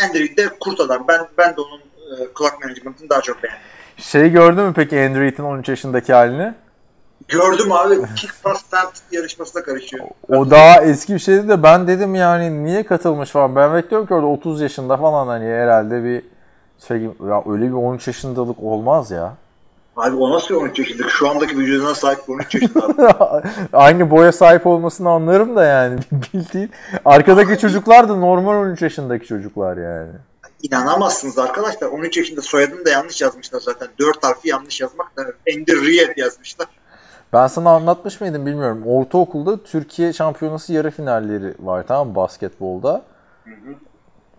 Andrew 0.04 0.36
de 0.36 0.48
kurt 0.60 0.80
adam. 0.80 1.04
Ben 1.08 1.28
ben 1.38 1.56
de 1.56 1.60
onun 1.60 1.78
e, 1.80 2.28
clock 2.38 2.64
management'ını 2.64 3.10
daha 3.10 3.20
çok 3.20 3.42
beğendim. 3.42 3.62
Şeyi 3.96 4.32
gördün 4.32 4.64
mü 4.64 4.72
peki 4.76 5.00
Andrew 5.00 5.20
Reid'in 5.20 5.42
13 5.42 5.68
yaşındaki 5.68 6.12
halini? 6.12 6.54
Gördüm 7.28 7.72
abi 7.72 7.94
kick 8.16 8.42
pass 8.42 8.62
tent 8.62 8.92
yarışmasına 9.12 9.62
karışıyor. 9.62 10.04
O 10.28 10.50
daha 10.50 10.82
eski 10.82 11.14
bir 11.14 11.18
şeydi 11.18 11.48
de 11.48 11.62
ben 11.62 11.88
dedim 11.88 12.14
yani 12.14 12.64
niye 12.64 12.82
katılmış 12.82 13.30
falan. 13.30 13.56
Ben 13.56 13.74
bekliyorum 13.74 14.06
ki 14.06 14.14
orada 14.14 14.26
30 14.26 14.60
yaşında 14.60 14.96
falan 14.96 15.26
hani 15.26 15.44
herhalde 15.44 16.04
bir 16.04 16.22
şey 16.88 16.98
gibi- 16.98 17.28
ya 17.28 17.42
öyle 17.46 17.64
bir 17.68 17.72
13 17.72 18.06
yaşındalık 18.06 18.62
olmaz 18.62 19.10
ya. 19.10 19.34
Abi 19.96 20.16
o 20.16 20.30
nasıl 20.30 20.54
13 20.54 20.78
yaşındık? 20.78 21.10
Şu 21.10 21.30
andaki 21.30 21.58
vücuduna 21.58 21.94
sahip 21.94 22.30
13 22.30 22.54
yaşında. 22.54 23.42
Aynı 23.72 24.10
boya 24.10 24.32
sahip 24.32 24.66
olmasını 24.66 25.10
anlarım 25.10 25.56
da 25.56 25.64
yani 25.64 25.98
bildiğin. 26.12 26.70
Arkadaki 27.04 27.58
çocuklar 27.58 28.08
da 28.08 28.16
normal 28.16 28.54
13 28.56 28.82
yaşındaki 28.82 29.26
çocuklar 29.26 29.76
yani. 29.76 30.10
İnanamazsınız 30.62 31.38
arkadaşlar. 31.38 31.86
13 31.88 32.16
yaşında 32.16 32.42
soyadını 32.42 32.84
da 32.84 32.90
yanlış 32.90 33.22
yazmışlar 33.22 33.60
zaten. 33.60 33.88
4 33.98 34.24
harfi 34.24 34.48
yanlış 34.48 34.80
yazmak 34.80 35.16
da 35.16 35.22
Ender 35.46 35.76
Riyad 35.76 36.16
yazmışlar. 36.16 36.66
Ben 37.32 37.46
sana 37.46 37.70
anlatmış 37.70 38.20
mıydım 38.20 38.46
bilmiyorum. 38.46 38.82
Ortaokulda 38.86 39.62
Türkiye 39.62 40.12
şampiyonası 40.12 40.72
yarı 40.72 40.90
finalleri 40.90 41.54
var 41.60 41.84
tamam 41.88 42.08
mı 42.08 42.14
basketbolda. 42.14 43.02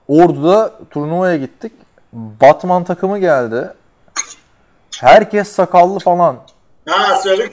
Ordu'da 0.08 0.72
turnuvaya 0.89 1.38
gittik. 1.38 1.74
Batman 2.14 2.84
takımı 2.84 3.20
geldi. 3.20 3.74
Herkes 5.00 5.48
sakallı 5.48 6.00
falan. 6.00 6.38
Ha 6.89 7.16
söyle. 7.16 7.50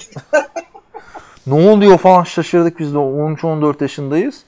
Ne 1.47 1.71
oluyor 1.71 1.99
falan 1.99 2.25
şaşırdık 2.25 2.79
biz 2.79 2.95
de 2.95 2.99
13-14 2.99 3.83
yaşındayız. 3.83 4.45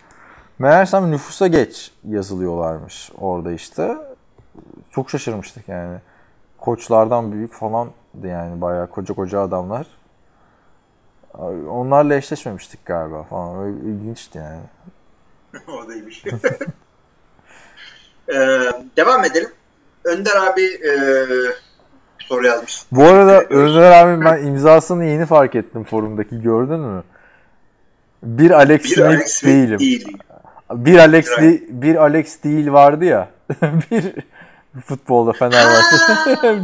Meğersem 0.59 1.11
nüfusa 1.11 1.47
geç 1.47 1.91
yazılıyorlarmış 2.09 3.11
orada 3.21 3.53
işte. 3.53 3.97
Çok 4.91 5.11
şaşırmıştık 5.11 5.69
yani. 5.69 5.99
Koçlardan 6.59 7.33
büyük 7.33 7.53
falan 7.53 7.89
yani 8.25 8.61
bayağı 8.61 8.87
koca 8.91 9.15
koca 9.15 9.41
adamlar. 9.41 9.87
Onlarla 11.69 12.15
eşleşmemiştik 12.15 12.87
galiba 12.87 13.23
falan. 13.23 13.65
Öyle 13.65 13.77
ilginçti 13.77 14.39
yani. 14.39 14.61
o 15.69 15.89
da 15.89 15.95
iyiymiş. 15.95 16.25
Ee, 18.29 18.35
devam 18.97 19.25
edelim. 19.25 19.49
Önder 20.05 20.37
abi 20.37 20.63
e, 20.63 20.93
soru 22.19 22.47
yazmış. 22.47 22.83
Bu 22.93 23.05
arada 23.05 23.41
Önder 23.41 23.91
abi 23.93 24.25
ben 24.25 24.47
imzasını 24.47 25.05
yeni 25.05 25.27
fark 25.27 25.55
ettim 25.55 25.85
forumdaki 25.85 26.43
gördün 26.43 26.81
mü? 26.81 27.03
Bir 28.23 28.51
Alex 28.51 28.83
Bir 28.85 28.89
Smith 28.89 29.07
Alex 29.07 29.33
Smith 29.33 29.53
değilim. 29.53 29.79
değil. 29.79 30.17
Bir 30.71 30.99
Alex 30.99 31.27
Bir 31.41 31.63
bir 31.69 31.97
Alex 31.97 32.43
değil 32.45 32.73
vardı 32.73 33.05
ya. 33.05 33.31
bir 33.91 34.15
futbolda 34.81 35.33
Fenerbahçe. 35.33 35.97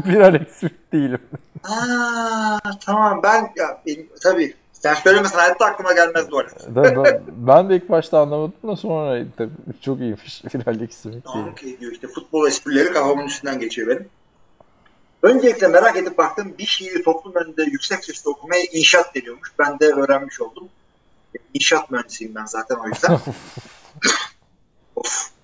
bir 0.12 0.20
Alex 0.20 0.48
Smith 0.48 0.92
değilim. 0.92 1.20
Aa, 1.64 2.58
tamam 2.86 3.20
ben 3.22 3.52
ya, 3.56 3.82
benim, 3.86 4.08
tabii 4.22 4.54
sen 4.72 4.94
söylemesen 4.94 5.38
hayatta 5.38 5.66
aklıma 5.66 5.92
gelmez 5.92 6.30
bu 6.30 6.38
arada. 6.38 6.54
Ben, 6.68 7.22
ben, 7.28 7.70
de 7.70 7.76
ilk 7.76 7.88
başta 7.88 8.20
anlamadım 8.20 8.70
da 8.70 8.76
sonra 8.76 9.24
tabii 9.36 9.50
çok 9.80 10.00
iyiymiş. 10.00 10.44
Bir 10.54 10.66
Alex 10.66 10.90
Smith 10.94 11.12
değil. 11.12 11.22
Tamam 11.24 11.54
ki 11.54 11.80
diyor 11.80 11.92
işte 11.92 12.08
futbol 12.08 12.46
esprileri 12.46 12.92
kafamın 12.92 13.26
üstünden 13.26 13.58
geçiyor 13.60 13.88
benim. 13.88 14.08
Öncelikle 15.22 15.68
merak 15.68 15.96
edip 15.96 16.18
baktım 16.18 16.54
bir 16.58 16.66
şiiri 16.66 17.02
toplum 17.02 17.34
önünde 17.34 17.62
yüksek 17.62 18.04
sesle 18.04 18.30
okumaya 18.30 18.62
inşaat 18.72 19.14
deniyormuş. 19.14 19.52
Ben 19.58 19.80
de 19.80 19.86
öğrenmiş 19.86 20.40
oldum. 20.40 20.68
İnşaat 21.54 21.90
mühendisiyim 21.90 22.34
ben 22.34 22.44
zaten 22.44 22.76
o 22.76 22.88
yüzden. 22.88 23.12
of. 24.96 25.37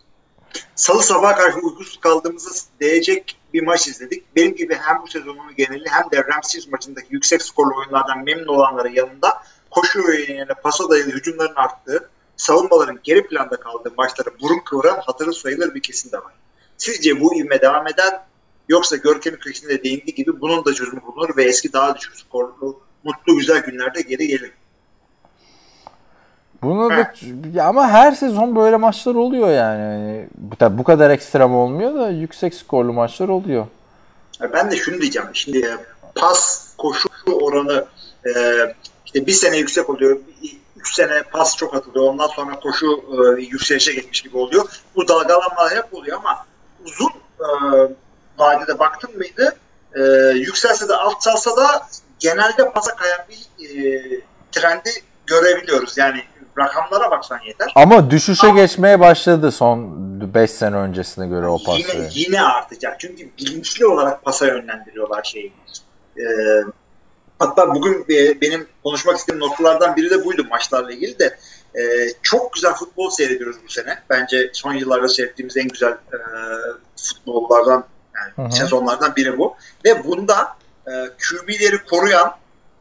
Salı 0.74 1.02
sabaha 1.02 1.34
karşı 1.34 1.58
uykusuz 1.58 2.00
kaldığımızda 2.00 2.50
değecek 2.80 3.36
bir 3.54 3.62
maç 3.62 3.88
izledik. 3.88 4.36
Benim 4.36 4.56
gibi 4.56 4.74
hem 4.74 5.02
bu 5.02 5.06
sezonun 5.06 5.54
geneli 5.56 5.88
hem 5.88 6.10
de 6.10 6.24
Ramsey 6.34 6.62
maçındaki 6.70 7.06
yüksek 7.10 7.42
skorlu 7.42 7.78
oyunlardan 7.78 8.24
memnun 8.24 8.46
olanların 8.46 8.92
yanında 8.92 9.42
koşu 9.70 10.02
öğelerine 10.08 10.54
pasa 10.62 10.90
dayalı 10.90 11.10
hücumların 11.10 11.54
arttığı, 11.54 12.10
savunmaların 12.36 13.00
geri 13.02 13.26
planda 13.26 13.56
kaldığı 13.56 13.92
maçlara 13.96 14.40
burun 14.40 14.58
kıvıran 14.58 15.00
hatırı 15.06 15.32
sayılır 15.32 15.74
bir 15.74 15.82
kesim 15.82 16.12
de 16.12 16.16
var. 16.16 16.32
Sizce 16.76 17.20
bu 17.20 17.34
ivme 17.34 17.60
devam 17.60 17.86
eder 17.86 18.20
yoksa 18.68 18.96
Görkem'in 18.96 19.36
köşesinde 19.36 19.84
değindiği 19.84 20.14
gibi 20.14 20.40
bunun 20.40 20.64
da 20.64 20.74
çözümü 20.74 21.02
bulunur 21.02 21.36
ve 21.36 21.44
eski 21.44 21.72
daha 21.72 21.96
düşük 21.96 22.16
skorlu 22.16 22.80
mutlu 23.04 23.36
güzel 23.36 23.58
günlerde 23.58 24.00
geri 24.00 24.26
gelir. 24.26 24.52
Bunu 26.64 26.90
da, 26.90 27.12
ya 27.54 27.64
ama 27.64 27.88
her 27.88 28.12
sezon 28.12 28.56
böyle 28.56 28.76
maçlar 28.76 29.14
oluyor 29.14 29.48
yani. 29.50 29.82
yani 29.82 30.28
bu, 30.38 30.56
tabii 30.56 30.78
bu 30.78 30.84
kadar 30.84 31.10
ekstrem 31.10 31.54
olmuyor 31.54 31.94
da 31.94 32.08
yüksek 32.08 32.54
skorlu 32.54 32.92
maçlar 32.92 33.28
oluyor. 33.28 33.66
Ben 34.52 34.70
de 34.70 34.76
şunu 34.76 35.00
diyeceğim. 35.00 35.28
Şimdi 35.32 35.58
e, 35.58 35.76
pas 36.14 36.68
koşu 36.78 37.08
oranı 37.32 37.86
e, 38.26 38.30
işte 39.06 39.26
bir 39.26 39.32
sene 39.32 39.56
yüksek 39.56 39.90
oluyor. 39.90 40.20
Üç 40.76 40.94
sene 40.94 41.22
pas 41.22 41.56
çok 41.56 41.74
atılıyor. 41.74 42.04
Ondan 42.04 42.26
sonra 42.26 42.60
koşu 42.60 42.86
e, 42.86 43.42
yükselişe 43.42 43.92
geçmiş 43.94 44.22
gibi 44.22 44.36
oluyor. 44.36 44.64
Bu 44.96 45.08
dalgalanmalar 45.08 45.76
hep 45.76 45.94
oluyor 45.94 46.18
ama 46.18 46.46
uzun 46.84 47.10
e, 47.40 47.48
vadede 48.38 48.78
baktın 48.78 49.16
mıydı 49.16 49.56
e, 49.94 50.02
yükselse 50.34 50.88
de 50.88 50.96
alçalsa 50.96 51.56
da 51.56 51.88
genelde 52.18 52.72
pasa 52.72 52.94
kayan 52.96 53.20
bir 53.28 53.64
e, 53.64 54.20
trendi 54.52 54.90
görebiliyoruz. 55.26 55.98
Yani 55.98 56.22
rakamlara 56.58 57.10
baksan 57.10 57.40
yeter. 57.46 57.72
Ama 57.74 58.10
düşüşe 58.10 58.50
geçmeye 58.50 59.00
başladı 59.00 59.52
son 59.52 59.94
5 60.34 60.50
sene 60.50 60.76
öncesine 60.76 61.26
göre 61.26 61.46
o 61.46 61.58
pas. 61.66 61.78
Yine, 61.78 62.08
yine 62.12 62.42
artacak. 62.42 63.00
Çünkü 63.00 63.30
bilinçli 63.38 63.86
olarak 63.86 64.24
pasa 64.24 64.46
yönlendiriyorlar 64.46 65.24
şeyi. 65.24 65.52
Ee, 66.18 66.22
hatta 67.38 67.74
bugün 67.74 68.06
e, 68.10 68.40
benim 68.40 68.66
konuşmak 68.84 69.16
istediğim 69.16 69.40
noktalardan 69.40 69.96
biri 69.96 70.10
de 70.10 70.24
buydu 70.24 70.46
maçlarla 70.50 70.92
ilgili 70.92 71.18
de. 71.18 71.38
E, 71.74 71.82
çok 72.22 72.52
güzel 72.52 72.72
futbol 72.74 73.10
seyrediyoruz 73.10 73.56
bu 73.64 73.68
sene. 73.68 73.98
Bence 74.10 74.50
son 74.52 74.72
yıllarda 74.72 75.08
seyrettiğimiz 75.08 75.56
en 75.56 75.68
güzel 75.68 75.92
e, 75.92 76.18
futbollardan 76.96 77.84
yani 78.38 78.52
sezonlardan 78.52 79.16
biri 79.16 79.38
bu. 79.38 79.56
Ve 79.84 80.04
bunda 80.04 80.56
e, 80.86 80.90
QB'leri 80.92 81.84
koruyan 81.84 82.36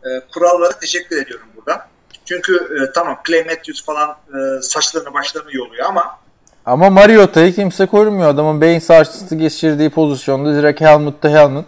e, 0.05 0.09
kurallara 0.34 0.80
teşekkür 0.80 1.21
ediyorum 1.21 1.47
burada. 1.55 1.92
Çünkü 2.26 2.55
e, 2.55 2.91
tamam 2.93 3.17
Clay 3.28 3.43
Matthews 3.43 3.86
falan 3.86 4.09
e, 4.09 4.61
saçlarını 4.61 5.13
başlarını 5.13 5.55
yoluyor 5.55 5.86
ama 5.86 6.17
Ama 6.65 6.89
Mariota'yı 6.89 7.55
kimse 7.55 7.86
korumuyor. 7.86 8.30
Adamın 8.30 8.61
beyin 8.61 8.80
sarsıntısı 8.80 9.36
geçirdiği 9.36 9.89
pozisyonda 9.89 10.55
direkt 10.55 10.82
helmet 10.82 11.21
to 11.21 11.30
helmet. 11.30 11.65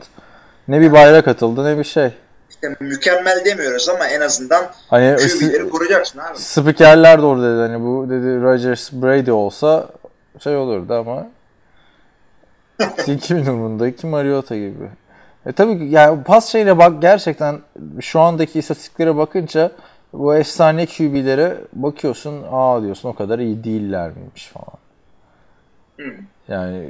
Ne 0.68 0.82
bir 0.82 0.92
bayrak 0.92 1.28
atıldı 1.28 1.66
ne 1.66 1.78
bir 1.78 1.84
şey. 1.84 2.10
işte 2.50 2.76
mükemmel 2.80 3.46
demiyoruz 3.46 3.90
ama 3.90 4.08
en 4.08 4.22
azından 4.22 4.66
Hani 4.90 5.16
QB'leri 5.16 5.70
koruyacaksın 5.70 6.20
abi. 6.20 6.38
spikerler 6.38 7.22
de 7.22 7.26
orada 7.26 7.54
dedi. 7.54 7.72
Hani 7.72 7.86
bu 7.86 8.10
dedi 8.10 8.42
Rodgers 8.42 8.92
Brady 8.92 9.32
olsa 9.32 9.88
şey 10.44 10.56
olurdu 10.56 10.94
ama 10.94 11.28
kimin 13.22 13.46
umurunda 13.46 14.08
Mariota 14.08 14.56
gibi. 14.56 14.90
E 15.46 15.52
tabii 15.52 15.90
yani 15.90 16.24
pas 16.24 16.46
şeyle 16.52 16.78
bak 16.78 17.02
gerçekten 17.02 17.60
şu 18.02 18.20
andaki 18.20 18.60
istatistiklere 18.60 19.18
bakınca 19.18 19.72
bu 20.20 20.36
efsane 20.36 20.86
QB'lere 20.86 21.58
bakıyorsun 21.74 22.44
aa 22.52 22.82
diyorsun 22.82 23.10
o 23.10 23.16
kadar 23.16 23.40
iyi 23.40 23.64
değiller 23.64 24.12
miymiş 24.12 24.48
falan. 24.48 24.78
Hı. 25.98 26.16
Yani 26.48 26.90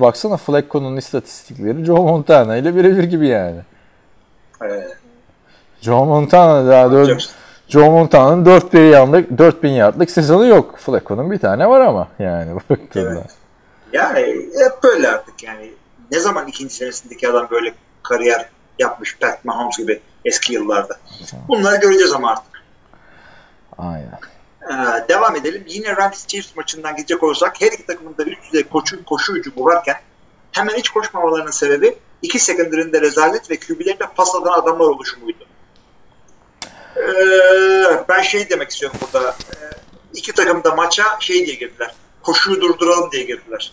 baksana 0.00 0.36
Flacco'nun 0.36 0.96
istatistikleri 0.96 1.84
Joe 1.84 2.02
Montana 2.02 2.56
ile 2.56 2.76
birebir 2.76 3.04
gibi 3.04 3.26
yani. 3.28 3.60
Joe 5.80 6.04
Montana 6.04 6.68
daha 6.68 6.92
dört. 6.92 7.30
Joe 7.68 7.90
Montana'nın 7.90 8.44
4000 8.46 8.80
yardlık 8.80 9.38
4000 9.38 9.68
yardlık 9.68 10.10
sezonu 10.10 10.46
yok. 10.46 10.78
Flacco'nun 10.78 11.30
bir 11.30 11.38
tane 11.38 11.68
var 11.68 11.80
ama 11.80 12.08
yani 12.18 12.54
baktığında. 12.70 13.20
Evet. 13.20 13.30
yani 13.92 14.20
hep 14.58 14.82
böyle 14.82 15.08
artık 15.08 15.42
yani. 15.42 15.70
Ne 16.12 16.20
zaman 16.20 16.48
ikinci 16.48 16.74
senesindeki 16.74 17.28
adam 17.28 17.48
böyle 17.50 17.74
kariyer 18.02 18.48
yapmış 18.78 19.18
Pat 19.18 19.44
Mahomes 19.44 19.78
gibi 19.78 20.00
eski 20.26 20.52
yıllarda. 20.52 20.98
Bunları 21.48 21.76
göreceğiz 21.76 22.12
ama 22.12 22.30
artık. 22.30 22.62
Aynen. 23.78 24.18
Ee, 24.62 25.08
devam 25.08 25.36
edelim. 25.36 25.64
Yine 25.66 25.96
Rams 25.96 26.26
Chiefs 26.26 26.56
maçından 26.56 26.96
gidecek 26.96 27.22
olursak 27.22 27.60
her 27.60 27.72
iki 27.72 27.86
takımın 27.86 28.16
da 28.18 28.24
üst 28.24 28.42
düzey 28.42 28.68
koşu, 28.68 29.04
koşu 29.04 29.34
hücumu 29.34 29.64
varken 29.64 29.96
hemen 30.52 30.74
hiç 30.74 30.88
koşmamalarının 30.88 31.50
sebebi 31.50 31.98
iki 32.22 32.38
secondary'inde 32.38 33.00
rezalet 33.00 33.50
ve 33.50 33.56
QB'lerinde 33.60 34.06
pas 34.16 34.34
atan 34.34 34.52
adamlar 34.62 34.86
oluşumuydu. 34.86 35.44
Ee, 36.96 38.04
ben 38.08 38.22
şey 38.22 38.50
demek 38.50 38.70
istiyorum 38.70 38.98
burada. 39.02 39.30
Ee, 39.30 39.56
iki 40.14 40.32
takım 40.32 40.64
da 40.64 40.74
maça 40.74 41.04
şey 41.20 41.46
diye 41.46 41.56
girdiler. 41.56 41.94
Koşuyu 42.22 42.60
durduralım 42.60 43.12
diye 43.12 43.24
girdiler. 43.24 43.72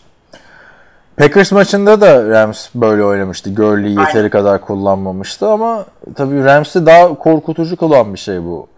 Packers 1.16 1.52
maçında 1.52 2.00
da 2.00 2.28
Rams 2.28 2.68
böyle 2.74 3.04
oynamıştı. 3.04 3.54
Gurley'i 3.54 3.98
yeteri 3.98 4.16
Aynen. 4.16 4.30
kadar 4.30 4.60
kullanmamıştı 4.60 5.48
ama 5.48 5.86
tabii 6.14 6.44
Rams'i 6.44 6.86
daha 6.86 7.14
korkutucu 7.14 7.76
kılan 7.76 8.14
bir 8.14 8.18
şey 8.18 8.42
bu. 8.42 8.68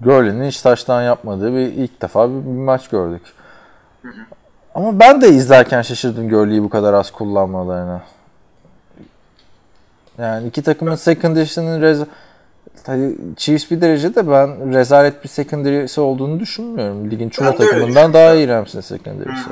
Gurley'nin 0.00 0.48
hiç 0.48 0.62
taştan 0.62 1.02
yapmadığı 1.02 1.52
bir 1.52 1.72
ilk 1.72 2.02
defa 2.02 2.30
bir, 2.30 2.34
bir 2.34 2.60
maç 2.60 2.88
gördük. 2.88 3.22
Ama 4.74 5.00
ben 5.00 5.22
de 5.22 5.28
izlerken 5.28 5.82
şaşırdım 5.82 6.28
Gurley'i 6.28 6.62
bu 6.62 6.68
kadar 6.68 6.94
az 6.94 7.10
kullanmalarına. 7.10 8.02
Yani 10.18 10.48
iki 10.48 10.62
takımın 10.62 10.94
secondary'sinin 10.94 11.82
rez 11.82 12.00
Tabii 12.84 13.16
Chiefs 13.36 13.70
bir 13.70 13.80
derecede 13.80 14.30
ben 14.30 14.74
rezalet 14.74 15.24
bir 15.24 15.28
secondary'si 15.28 16.00
olduğunu 16.00 16.40
düşünmüyorum. 16.40 17.10
Ligin 17.10 17.28
çoğu 17.28 17.56
takımından 17.56 18.12
daha 18.12 18.34
iyi 18.34 18.48
Rams'in 18.48 18.80
secondary'si. 18.80 19.50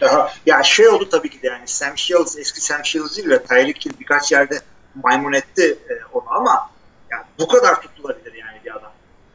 Daha, 0.00 0.32
ya 0.46 0.62
şey 0.62 0.88
oldu 0.88 1.08
tabii 1.08 1.30
ki 1.30 1.42
de 1.42 1.46
yani 1.46 1.62
Sam 1.66 1.98
Shields 1.98 2.38
eski 2.38 2.60
Sam 2.60 2.84
Shields 2.84 3.16
değil 3.16 3.28
ve 3.28 3.42
Tyreek 3.42 3.86
Hill 3.86 4.00
birkaç 4.00 4.32
yerde 4.32 4.60
maymun 5.02 5.32
etti 5.32 5.78
e, 5.90 5.92
onu 6.12 6.24
ama 6.26 6.70
yani 7.10 7.22
bu 7.38 7.48
kadar 7.48 7.80
tutulabilir 7.80 8.34
yani 8.34 8.58
bir 8.64 8.76
adam. 8.76 8.92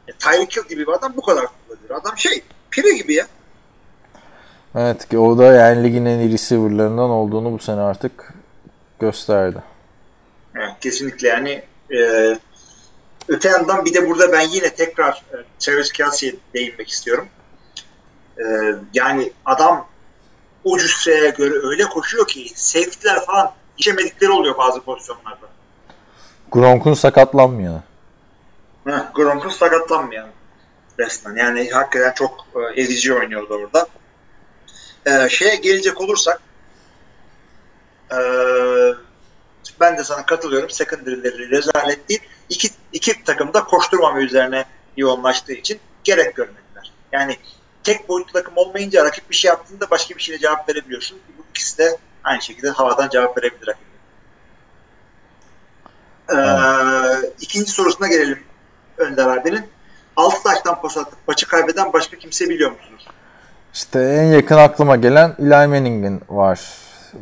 E, 0.08 0.12
Tyreek 0.12 0.58
Hill 0.58 0.70
gibi 0.70 0.88
bir 0.88 0.92
adam 0.92 1.14
bu 1.18 1.22
kadar 1.22 1.46
tutulabilir. 1.46 1.92
Adam 1.92 2.18
şey 2.18 2.44
pire 2.72 2.94
gibi 2.94 3.14
ya. 3.14 3.28
Evet 4.76 5.10
ki 5.10 5.20
o 5.20 5.38
da 5.38 5.44
yani 5.44 5.84
ligin 5.84 6.06
en 6.06 6.20
iyi 6.20 6.34
receiver'larından 6.34 7.10
olduğunu 7.10 7.52
bu 7.52 7.60
sene 7.60 7.82
artık 7.82 8.34
gösterdi. 9.00 9.58
Evet, 10.56 10.72
kesinlikle 10.82 11.28
yani 11.28 11.64
e, 11.92 12.00
öte 13.28 13.50
yandan 13.50 13.86
bir 13.86 13.94
de 13.94 14.10
burada 14.10 14.32
ben 14.32 14.42
yine 14.42 14.70
tekrar 14.76 15.24
e, 15.34 15.36
Travis 15.60 15.92
Kelsey'e 15.92 16.36
değinmek 16.54 16.90
istiyorum. 16.90 17.28
E, 18.38 18.44
yani 18.94 19.32
adam 19.46 19.88
o 20.66 20.78
cüsseye 20.78 21.30
göre 21.30 21.54
öyle 21.64 21.84
koşuyor 21.84 22.28
ki 22.28 22.52
safety'ler 22.56 23.26
falan 23.26 23.54
işemedikleri 23.78 24.32
oluyor 24.32 24.58
bazı 24.58 24.82
pozisyonlarda. 24.82 25.48
Gronk'un 26.52 26.94
sakatlanmıyor. 26.94 27.82
Heh, 28.88 29.14
Gronk'un 29.14 29.50
sakatlanmayan 29.50 30.28
resmen. 31.00 31.36
Yani 31.36 31.70
hakikaten 31.70 32.12
çok 32.12 32.48
e, 32.56 32.82
ezici 32.82 33.14
oynuyordu 33.14 33.54
orada. 33.54 33.88
E, 35.06 35.30
şeye 35.30 35.56
gelecek 35.56 36.02
olursak 36.02 36.42
e, 38.12 38.18
ben 39.80 39.98
de 39.98 40.04
sana 40.04 40.26
katılıyorum. 40.26 40.70
Secondary'leri 40.70 41.50
rezalet 41.50 42.10
değil. 42.10 42.22
İki, 42.50 42.70
iki 42.94 43.24
takım 43.24 43.54
da 43.54 43.64
koşturmama 43.64 44.20
üzerine 44.20 44.66
yoğunlaştığı 44.98 45.54
için 45.54 45.80
gerek 46.04 46.36
görmediler. 46.36 46.92
Yani 47.12 47.38
tek 47.86 48.10
boyutlu 48.10 48.34
takım 48.34 48.54
olmayınca 48.58 49.06
rakip 49.06 49.30
bir 49.30 49.36
şey 49.36 49.50
yaptığında 49.50 49.90
başka 49.92 50.16
bir 50.16 50.22
şeyle 50.22 50.40
cevap 50.40 50.70
verebiliyorsun. 50.70 51.20
Bu 51.38 51.44
ikisi 51.50 51.78
de 51.78 51.98
aynı 52.24 52.42
şekilde 52.42 52.70
havadan 52.70 53.10
cevap 53.10 53.38
verebilir 53.38 53.68
rakip. 53.68 53.86
Ee, 56.34 57.32
ikinci 57.42 57.72
sorusuna 57.72 58.08
gelelim 58.08 58.40
Önder 58.98 59.28
abinin. 59.28 59.66
6 60.16 60.44
taştan 60.44 60.82
pas 60.82 60.98
atıp 60.98 61.20
maçı 61.28 61.48
kaybeden 61.48 61.94
başka 61.94 62.18
kimse 62.18 62.50
biliyor 62.50 62.72
musunuz? 62.72 63.08
İşte 63.74 64.00
en 64.00 64.24
yakın 64.24 64.58
aklıma 64.58 64.96
gelen 64.96 65.36
Eli 65.40 65.68
Manning'in 65.68 66.22
var. 66.30 66.60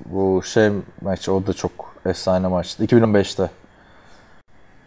Bu 0.06 0.44
şey 0.44 0.70
maçı 1.02 1.34
o 1.34 1.48
da 1.48 1.54
çok 1.54 1.96
efsane 2.06 2.48
maçtı. 2.48 2.86
2015'te. 2.86 3.50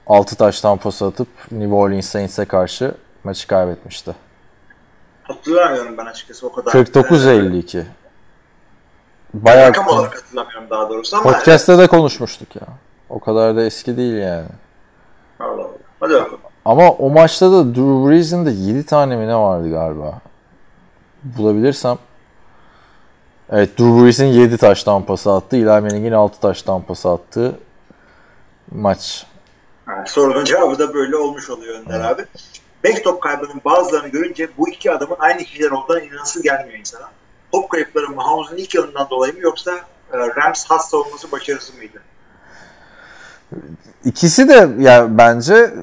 6 0.06 0.36
taştan 0.36 0.78
pas 0.78 1.02
atıp 1.02 1.28
New 1.50 1.74
Orleans 1.74 2.06
Saints'e 2.06 2.44
karşı 2.44 2.94
maçı 3.24 3.46
kaybetmişti. 3.46 4.14
Hatırlamıyorum 5.28 5.98
ben 5.98 6.06
açıkçası 6.06 6.46
o 6.46 6.52
kadar. 6.52 6.72
49-52. 6.72 7.78
Ee, 7.78 7.84
Bayağı 9.34 9.68
rakam 9.68 9.86
olarak 9.88 10.14
hatırlamıyorum 10.16 10.70
daha 10.70 10.90
doğrusu 10.90 11.16
ama 11.16 11.32
podcast'te 11.32 11.78
de 11.78 11.86
konuşmuştuk 11.86 12.56
ya. 12.56 12.62
O 13.10 13.20
kadar 13.20 13.56
da 13.56 13.62
eski 13.64 13.96
değil 13.96 14.14
yani. 14.14 14.46
Allah 15.40 15.52
Allah. 15.52 15.68
Hadi 16.00 16.14
bakalım. 16.14 16.38
Ama 16.64 16.90
o 16.90 17.10
maçta 17.10 17.52
da 17.52 17.64
Drew 17.74 18.08
Brees'in 18.10 18.46
de 18.46 18.50
7 18.50 18.86
tane 18.86 19.16
mi 19.16 19.26
ne 19.28 19.36
vardı 19.36 19.70
galiba. 19.70 20.18
Bulabilirsem. 21.22 21.98
Evet 23.50 23.78
Drew 23.78 24.04
Brees'in 24.04 24.26
7 24.26 24.56
taştan 24.56 25.02
pası 25.02 25.32
attı. 25.32 25.56
Eli 25.56 25.64
Manning'in 25.64 26.12
6 26.12 26.40
taştan 26.40 26.82
pası 26.82 27.10
attığı 27.10 27.52
maç. 28.72 29.26
Ha, 29.86 30.04
sorunun 30.06 30.44
cevabı 30.44 30.78
da 30.78 30.94
böyle 30.94 31.16
olmuş 31.16 31.50
oluyor 31.50 31.80
Önder 31.80 32.00
abi. 32.00 32.24
Beş 32.86 33.02
top 33.02 33.22
kaybının 33.22 33.60
bazılarını 33.64 34.08
görünce 34.08 34.48
bu 34.58 34.68
iki 34.68 34.92
adamın 34.92 35.16
aynı 35.18 35.38
kişiler 35.38 35.70
olduğuna 35.70 36.00
inanası 36.00 36.42
gelmiyor 36.42 36.78
insana. 36.78 37.10
Top 37.52 37.70
kayıpları 37.70 38.08
Mahomes'un 38.08 38.56
ilk 38.56 38.74
yılından 38.74 39.10
dolayı 39.10 39.32
mı 39.32 39.40
yoksa 39.40 39.70
e, 40.12 40.18
Rams 40.18 40.64
has 40.64 40.90
savunması 40.90 41.32
başarısı 41.32 41.72
mıydı? 41.76 42.02
İkisi 44.04 44.48
de 44.48 44.68
ya 44.78 45.18
bence 45.18 45.74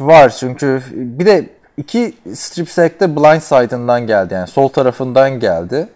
var 0.00 0.28
çünkü 0.28 0.82
bir 0.92 1.26
de 1.26 1.50
iki 1.76 2.16
strip 2.34 2.70
sack'te 2.70 3.16
blind 3.16 3.40
side'ından 3.40 4.06
geldi 4.06 4.34
yani 4.34 4.48
sol 4.48 4.68
tarafından 4.68 5.40
geldi. 5.40 5.88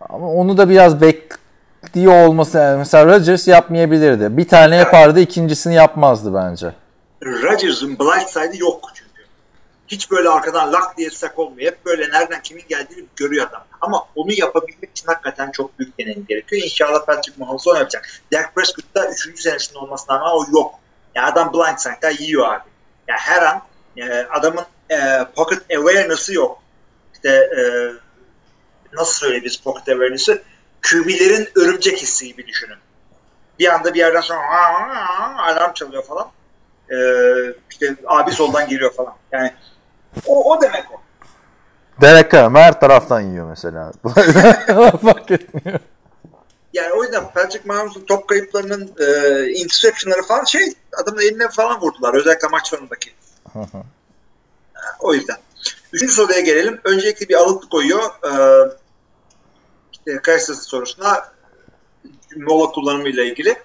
Ama 0.00 0.32
onu 0.32 0.58
da 0.58 0.68
biraz 0.68 1.00
bekliyor 1.00 2.26
olması 2.26 2.58
yani 2.58 2.78
mesela 2.78 3.06
Rodgers 3.06 3.48
yapmayabilirdi. 3.48 4.36
Bir 4.36 4.48
tane 4.48 4.76
yapardı 4.76 5.20
ikincisini 5.20 5.74
yapmazdı 5.74 6.34
bence. 6.34 6.72
Rodgers'ın 7.24 7.98
blind 7.98 8.54
yok 8.54 8.90
çünkü. 8.94 9.08
Hiç 9.88 10.10
böyle 10.10 10.28
arkadan 10.28 10.72
lak 10.72 10.98
diye 10.98 11.10
sack 11.10 11.38
olmuyor. 11.38 11.72
Hep 11.72 11.86
böyle 11.86 12.10
nereden 12.10 12.42
kimin 12.42 12.64
geldiğini 12.68 13.06
görüyor 13.16 13.46
adam. 13.48 13.64
Ama 13.80 14.06
onu 14.14 14.32
yapabilmek 14.32 14.90
için 14.90 15.06
hakikaten 15.06 15.50
çok 15.50 15.78
büyük 15.78 15.98
deneyim 15.98 16.26
gerekiyor. 16.28 16.62
İnşallah 16.62 17.06
Patrick 17.06 17.40
Mahomes 17.40 17.66
onu 17.68 17.78
yapacak. 17.78 18.08
Dak 18.32 18.54
Prescott'ta 18.54 19.10
3. 19.10 19.40
senesinde 19.40 19.78
olmasına 19.78 20.16
rağmen 20.16 20.30
o 20.30 20.44
yok. 20.58 20.74
Yani 21.14 21.26
adam 21.26 21.52
blind 21.52 21.78
side'da 21.78 22.10
yiyor 22.10 22.52
abi. 22.52 22.68
Yani 23.08 23.20
her 23.20 23.42
an 23.42 23.62
e, 23.96 24.26
adamın 24.30 24.64
e, 24.90 24.96
pocket 25.36 25.58
awareness'ı 25.76 26.34
yok. 26.34 26.62
İşte 27.14 27.28
e, 27.30 27.62
nasıl 28.92 29.12
söyleyeyim 29.12 29.52
pocket 29.64 29.88
awareness'ı? 29.88 30.42
QB'lerin 30.82 31.48
örümcek 31.56 32.02
hissi 32.02 32.26
gibi 32.26 32.46
düşünün. 32.46 32.78
Bir 33.58 33.74
anda 33.74 33.94
bir 33.94 33.98
yerden 33.98 34.20
sonra 34.20 34.40
alarm 35.38 35.72
çalıyor 35.72 36.04
falan. 36.04 36.30
Ee, 36.90 37.54
işte 37.70 37.96
abi 38.06 38.32
soldan 38.32 38.68
geliyor 38.68 38.92
falan. 38.92 39.14
Yani 39.32 39.52
o, 40.26 40.52
o 40.52 40.62
demek 40.62 40.84
o. 40.92 41.00
Derek 42.00 42.32
Carr 42.32 42.54
her 42.54 42.80
taraftan 42.80 43.20
yiyor 43.20 43.48
mesela. 43.48 43.92
Fark 45.02 45.30
etmiyor. 45.30 45.80
Yani 46.72 46.92
o 46.92 47.02
yüzden 47.02 47.32
Patrick 47.34 47.68
Mahomes'un 47.68 48.04
top 48.04 48.28
kayıplarının 48.28 48.94
e, 49.00 49.46
interceptionları 49.50 50.22
falan 50.22 50.44
şey 50.44 50.62
adamın 51.02 51.20
eline 51.20 51.48
falan 51.48 51.80
vurdular. 51.80 52.14
Özellikle 52.14 52.48
maç 52.48 52.68
sonundaki. 52.68 53.10
o 55.00 55.14
yüzden. 55.14 55.36
Üçüncü 55.92 56.12
soruya 56.12 56.40
gelelim. 56.40 56.80
Öncelikle 56.84 57.28
bir 57.28 57.34
alıntı 57.34 57.68
koyuyor. 57.68 58.02
Ee, 58.02 58.70
işte 59.92 60.22
Kayseri 60.22 60.56
sorusuna 60.56 61.32
mola 62.36 62.70
kullanımıyla 62.70 63.24
ilgili. 63.24 63.56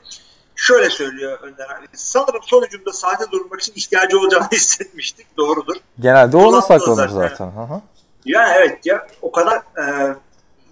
Şöyle 0.56 0.90
söylüyor 0.90 1.40
Önder 1.42 1.66
abi. 1.66 1.88
Sanırım 1.94 2.44
sonucunda 2.44 2.94
saate 2.94 3.32
durmak 3.32 3.62
için 3.62 3.74
ihtiyacı 3.76 4.20
olacağını 4.20 4.48
hissetmiştik. 4.52 5.38
Doğrudur. 5.38 5.76
Genelde 6.00 6.38
ona 6.38 6.62
saklanır 6.62 7.10
zaten. 7.10 7.30
zaten. 7.30 7.46
Hı. 7.46 7.82
Ya 8.26 8.56
evet 8.56 8.86
ya 8.86 9.08
o 9.22 9.32
kadar 9.32 9.58
e, 9.58 10.16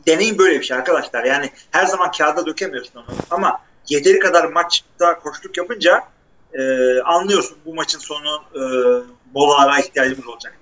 deneyim 0.08 0.38
böyle 0.38 0.60
bir 0.60 0.66
şey 0.66 0.78
arkadaşlar. 0.78 1.24
Yani 1.24 1.50
her 1.72 1.86
zaman 1.86 2.12
kağıda 2.12 2.46
dökemiyorsun 2.46 3.00
onu. 3.00 3.06
Ama 3.30 3.60
yeteri 3.90 4.20
kadar 4.20 4.46
maçta 4.46 5.20
koştuk 5.20 5.58
yapınca 5.58 6.04
e, 6.54 6.62
anlıyorsun 7.02 7.58
bu 7.66 7.74
maçın 7.74 8.00
sonu 8.00 8.44
e, 8.56 8.62
molalara 9.34 9.80
ihtiyacımız 9.80 10.28
olacak. 10.28 10.58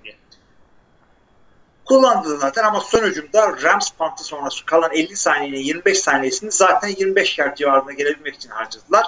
Kullandı 1.90 2.38
zaten 2.38 2.64
ama 2.64 2.80
son 2.80 3.02
Rams 3.62 3.90
pantı 3.98 4.24
sonrası 4.24 4.64
kalan 4.64 4.92
50 4.92 5.16
saniyenin 5.16 5.58
25 5.58 5.98
saniyesini 5.98 6.52
zaten 6.52 6.88
25 6.88 7.38
yard 7.38 7.56
civarına 7.56 7.92
gelebilmek 7.92 8.34
için 8.34 8.48
harcadılar. 8.50 9.06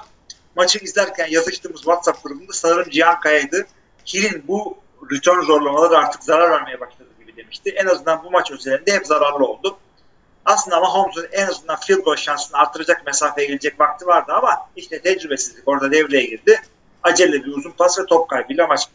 Maçı 0.56 0.78
izlerken 0.78 1.26
yazıştığımız 1.30 1.80
WhatsApp 1.80 2.24
grubunda 2.24 2.52
sanırım 2.52 2.90
Cihan 2.90 3.20
Kaya'ydı. 3.20 3.66
Hil'in 4.06 4.44
bu 4.48 4.78
return 5.10 5.40
zorlamaları 5.40 5.98
artık 5.98 6.24
zarar 6.24 6.50
vermeye 6.50 6.80
başladı 6.80 7.08
gibi 7.20 7.36
demişti. 7.36 7.70
En 7.70 7.86
azından 7.86 8.24
bu 8.24 8.30
maç 8.30 8.50
özelinde 8.50 8.92
hep 8.92 9.06
zararlı 9.06 9.46
oldu. 9.46 9.78
Aslında 10.44 10.76
ama 10.76 10.94
Holmes'un 10.94 11.28
en 11.32 11.46
azından 11.46 11.76
field 11.76 11.98
goal 11.98 12.16
şansını 12.16 12.58
artıracak 12.58 13.06
mesafeye 13.06 13.48
gelecek 13.48 13.80
vakti 13.80 14.06
vardı 14.06 14.32
ama 14.32 14.68
işte 14.76 15.02
tecrübesizlik 15.02 15.68
orada 15.68 15.92
devreye 15.92 16.24
girdi. 16.24 16.62
Acele 17.02 17.44
bir 17.44 17.52
uzun 17.52 17.70
pas 17.70 17.98
ve 17.98 18.06
top 18.06 18.28
kaybıyla 18.28 18.66
maç 18.66 18.88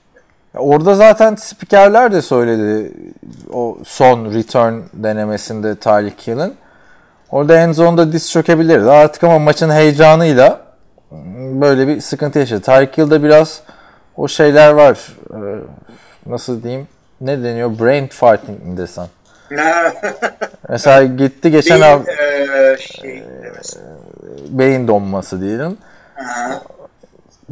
Orada 0.55 0.95
zaten 0.95 1.35
spikerler 1.35 2.11
de 2.11 2.21
söyledi 2.21 2.91
o 3.53 3.77
son 3.85 4.33
return 4.33 4.81
denemesinde 4.93 5.75
Tyreek 5.75 6.27
Hill'in. 6.27 6.55
Orada 7.31 7.57
en 7.59 7.71
zone'da 7.71 8.11
diz 8.11 8.31
çökebilirdi. 8.31 8.89
Artık 8.89 9.23
ama 9.23 9.39
maçın 9.39 9.69
heyecanıyla 9.69 10.59
böyle 11.61 11.87
bir 11.87 12.01
sıkıntı 12.01 12.39
yaşadı. 12.39 12.61
Tyreek 12.61 12.97
Hill'de 12.97 13.23
biraz 13.23 13.61
o 14.17 14.27
şeyler 14.27 14.71
var. 14.71 15.07
Ee, 15.33 15.35
Nasıl 16.25 16.63
diyeyim? 16.63 16.87
Ne 17.21 17.43
deniyor? 17.43 17.79
Brain 17.79 18.07
farting 18.07 18.63
mi 18.65 18.77
desem? 18.77 19.05
Mesela 20.69 21.03
gitti 21.03 21.51
geçen 21.51 21.81
Değil, 21.81 21.91
hafta 21.91 22.11
eee, 22.11 22.77
şey 22.79 23.23
beyin 24.49 24.87
donması 24.87 25.41
diyelim. 25.41 25.77
Aha. 26.21 26.61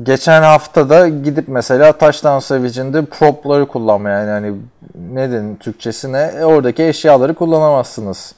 Geçen 0.03 0.41
hafta 0.41 0.89
da 0.89 1.07
gidip 1.09 1.47
mesela 1.47 1.91
Touchdown 1.97 2.39
Savage'inde 2.39 3.05
propları 3.05 3.67
kullanmaya 3.67 4.19
yani 4.19 4.29
hani 4.29 4.55
ne 5.13 5.31
denir 5.31 5.57
Türkçesi 5.59 6.13
ne? 6.13 6.31
E, 6.39 6.43
oradaki 6.45 6.83
eşyaları 6.83 7.33
kullanamazsınız. 7.33 8.35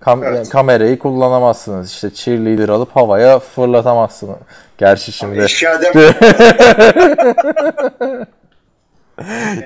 Kam- 0.00 0.24
Evet. 0.24 0.48
Kamerayı 0.48 0.98
kullanamazsınız. 0.98 1.90
İşte 1.92 2.10
cheerleader 2.14 2.68
alıp 2.68 2.96
havaya 2.96 3.38
fırlatamazsınız. 3.38 4.36
Gerçi 4.78 5.12
şimdi 5.12 5.42
Eşya 5.42 5.80
deme. 5.82 6.02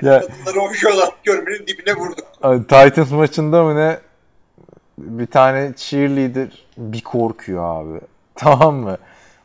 ya, 0.01 0.23
olarak 0.93 1.23
görmenin 1.23 1.67
dibine 1.67 1.93
vurdu. 1.93 2.21
Titans 2.67 3.11
maçında 3.11 3.63
mı 3.63 3.75
ne 3.75 3.97
bir 4.97 5.27
tane 5.27 5.71
cheerleader 5.75 6.47
bir 6.77 7.01
korkuyor 7.01 7.63
abi. 7.81 7.99
Tamam 8.35 8.75
mı? 8.75 8.97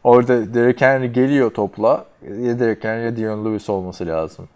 Orada 0.07 0.55
Derrick 0.55 0.87
Henry 0.87 1.13
geliyor 1.13 1.51
topla. 1.51 2.05
Ya 2.23 2.59
Derrick 2.59 2.89
Henry 2.89 3.05
ya 3.05 3.17
Dion 3.17 3.45
Lewis 3.45 3.71
olması 3.71 4.07
lazım. 4.07 4.49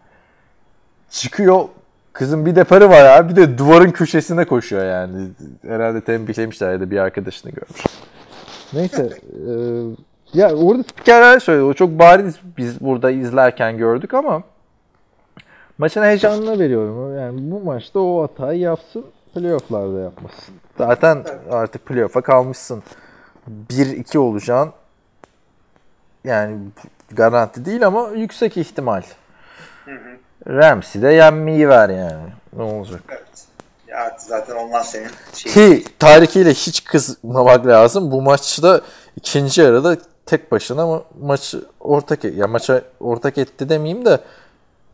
Çıkıyor 1.11 1.65
Kızın 2.13 2.47
bir 2.47 2.57
deparı 2.57 2.91
var 2.91 3.05
abi 3.05 3.29
bir 3.29 3.37
de 3.37 3.59
duvarın 3.59 3.91
köşesine 3.91 4.45
koşuyor 4.45 4.85
yani. 4.85 5.29
Herhalde 5.67 6.01
tembihlemişler 6.01 6.73
ya 6.73 6.81
da 6.81 6.91
bir 6.91 6.99
arkadaşını 6.99 7.53
görmüş. 7.53 7.85
Neyse. 8.73 9.11
e, 10.35 10.39
ya 10.39 10.55
orada 10.55 10.83
spikerler 10.83 11.39
söyledi. 11.39 11.65
O 11.65 11.75
çok 11.75 11.91
bariz 11.91 12.41
biz 12.59 12.81
burada 12.81 13.11
izlerken 13.11 13.79
gördük 13.79 14.15
ama 14.15 14.43
maçın 15.79 16.03
heyecanını 16.03 16.59
veriyorum. 16.59 17.19
Yani 17.19 17.51
bu 17.51 17.61
maçta 17.61 18.01
o 18.01 18.23
hatayı 18.23 18.61
yapsın 18.61 19.05
playofflarda 19.35 20.01
yapmasın. 20.01 20.55
Zaten 20.79 21.25
artık 21.51 21.87
playoff'a 21.87 22.21
kalmışsın. 22.21 22.83
1-2 23.71 24.19
olacaksın. 24.19 24.73
Yani 26.25 26.59
garanti 27.13 27.65
değil 27.65 27.87
ama 27.87 28.09
yüksek 28.09 28.57
ihtimal. 28.57 29.03
Ramsey 30.47 31.03
de 31.03 31.13
yenmeyi 31.13 31.69
ver 31.69 31.89
yani. 31.89 32.29
Ne 32.57 32.63
olacak? 32.63 33.01
Evet. 33.09 33.23
Ya 33.89 34.17
zaten 34.19 34.57
onlar 34.57 34.83
senin 34.83 35.09
şey. 35.35 35.53
Ki 35.53 35.85
Tarık 35.99 36.37
ile 36.37 36.51
hiç 36.51 36.85
kızmamak 36.85 37.67
lazım. 37.67 38.11
Bu 38.11 38.23
maçta 38.23 38.81
ikinci 39.17 39.61
yarıda 39.61 39.97
tek 40.27 40.53
başına 40.53 40.81
ma- 40.81 41.03
maçı 41.21 41.65
ortak 41.81 42.25
ya 42.25 42.47
maça 42.47 42.83
ortak 43.01 43.39
etti 43.39 43.69
demeyeyim 43.69 44.05
de 44.05 44.21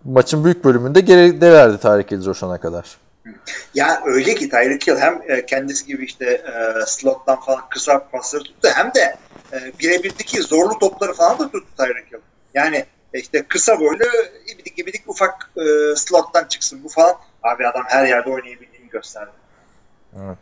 maçın 0.05 0.45
büyük 0.45 0.65
bölümünde 0.65 1.01
geride 1.01 1.53
verdi 1.53 1.79
Tarık 1.79 2.13
el 2.13 2.21
coşana 2.21 2.61
kadar. 2.61 2.97
Ya 3.75 4.03
öyle 4.05 4.35
ki 4.35 4.49
Tyreek 4.49 4.87
Hill 4.87 4.97
hem 4.97 5.23
e, 5.29 5.47
kendisi 5.47 5.87
gibi 5.87 6.05
işte 6.05 6.25
e, 6.31 6.87
slottan 6.87 7.41
falan 7.41 7.61
kısa 7.71 8.09
pasları 8.09 8.43
tuttu 8.45 8.69
hem 8.75 8.95
de 8.95 9.17
e, 9.53 9.73
birebirdeki 9.81 10.43
zorlu 10.43 10.79
topları 10.79 11.15
falan 11.15 11.39
da 11.39 11.51
tuttu 11.51 11.77
Tyreek 11.77 12.13
Hill. 12.13 12.19
Yani 12.55 12.85
e, 13.15 13.21
işte 13.21 13.45
kısa 13.49 13.81
boylu 13.81 14.05
ibidik 14.53 14.79
ibidik 14.79 15.03
ufak 15.09 15.51
e, 15.57 15.97
slottan 15.97 16.45
çıksın 16.45 16.85
bu 16.85 16.89
falan. 16.89 17.15
Abi 17.43 17.69
adam 17.69 17.83
her 17.87 18.07
yerde 18.07 18.31
oynayabildiğini 18.31 18.89
gösterdi. 18.89 19.31
Evet. 20.25 20.39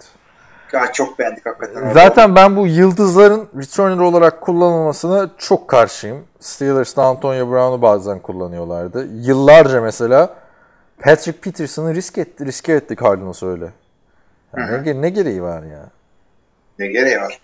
Ya 0.72 0.92
çok 0.92 1.18
beğendik 1.18 1.46
hakikaten. 1.46 1.92
Zaten 1.92 2.34
ben 2.34 2.56
bu 2.56 2.66
yıldızların 2.66 3.48
returner 3.56 4.02
olarak 4.02 4.40
kullanılmasına 4.40 5.30
çok 5.38 5.68
karşıyım. 5.68 6.24
Steelers'da 6.40 7.02
Antonio 7.02 7.50
Brown'u 7.50 7.82
bazen 7.82 8.18
kullanıyorlardı. 8.18 9.08
Yıllarca 9.12 9.80
mesela 9.80 10.34
Patrick 10.98 11.40
Peterson'ı 11.40 11.94
risk 11.94 12.18
etti, 12.18 12.46
riske 12.46 12.72
etti 12.72 12.96
Cardinals 12.96 13.42
öyle. 13.42 13.72
Yani 14.56 14.86
ne, 14.86 15.02
ne 15.02 15.10
gereği 15.10 15.42
var 15.42 15.62
ya? 15.62 15.86
Ne 16.78 16.86
gereği 16.86 17.20
var? 17.20 17.40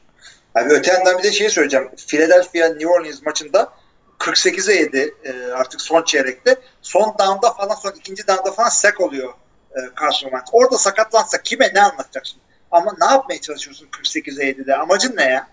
Abi 0.55 0.73
öte 0.73 0.93
yandan 0.93 1.19
bir 1.19 1.23
de 1.23 1.33
şey 1.33 1.51
söyleyeceğim. 1.51 1.91
Philadelphia 2.09 2.69
New 2.69 2.89
Orleans 2.89 3.23
maçında 3.23 3.73
48'e 4.19 4.75
7 4.75 5.15
e, 5.25 5.53
artık 5.53 5.81
son 5.81 6.03
çeyrekte. 6.03 6.57
Son 6.83 7.15
down'da 7.19 7.53
falan 7.53 7.75
son 7.75 7.93
ikinci 7.93 8.27
down'da 8.29 8.53
falan 8.53 8.69
sack 8.69 9.01
oluyor 9.01 9.33
e, 9.71 9.79
Carson 10.01 10.29
Wentz. 10.29 10.49
Orada 10.53 10.79
sakatlansa 10.79 11.43
kime 11.43 11.71
ne 11.75 11.83
anlatacaksın? 11.83 12.39
Ama 12.71 12.95
ne 13.01 13.07
yapmaya 13.07 13.41
çalışıyorsun 13.41 13.89
48'e 14.03 14.51
7'de? 14.51 14.77
Amacın 14.77 15.17
ne 15.17 15.25
ya? 15.25 15.47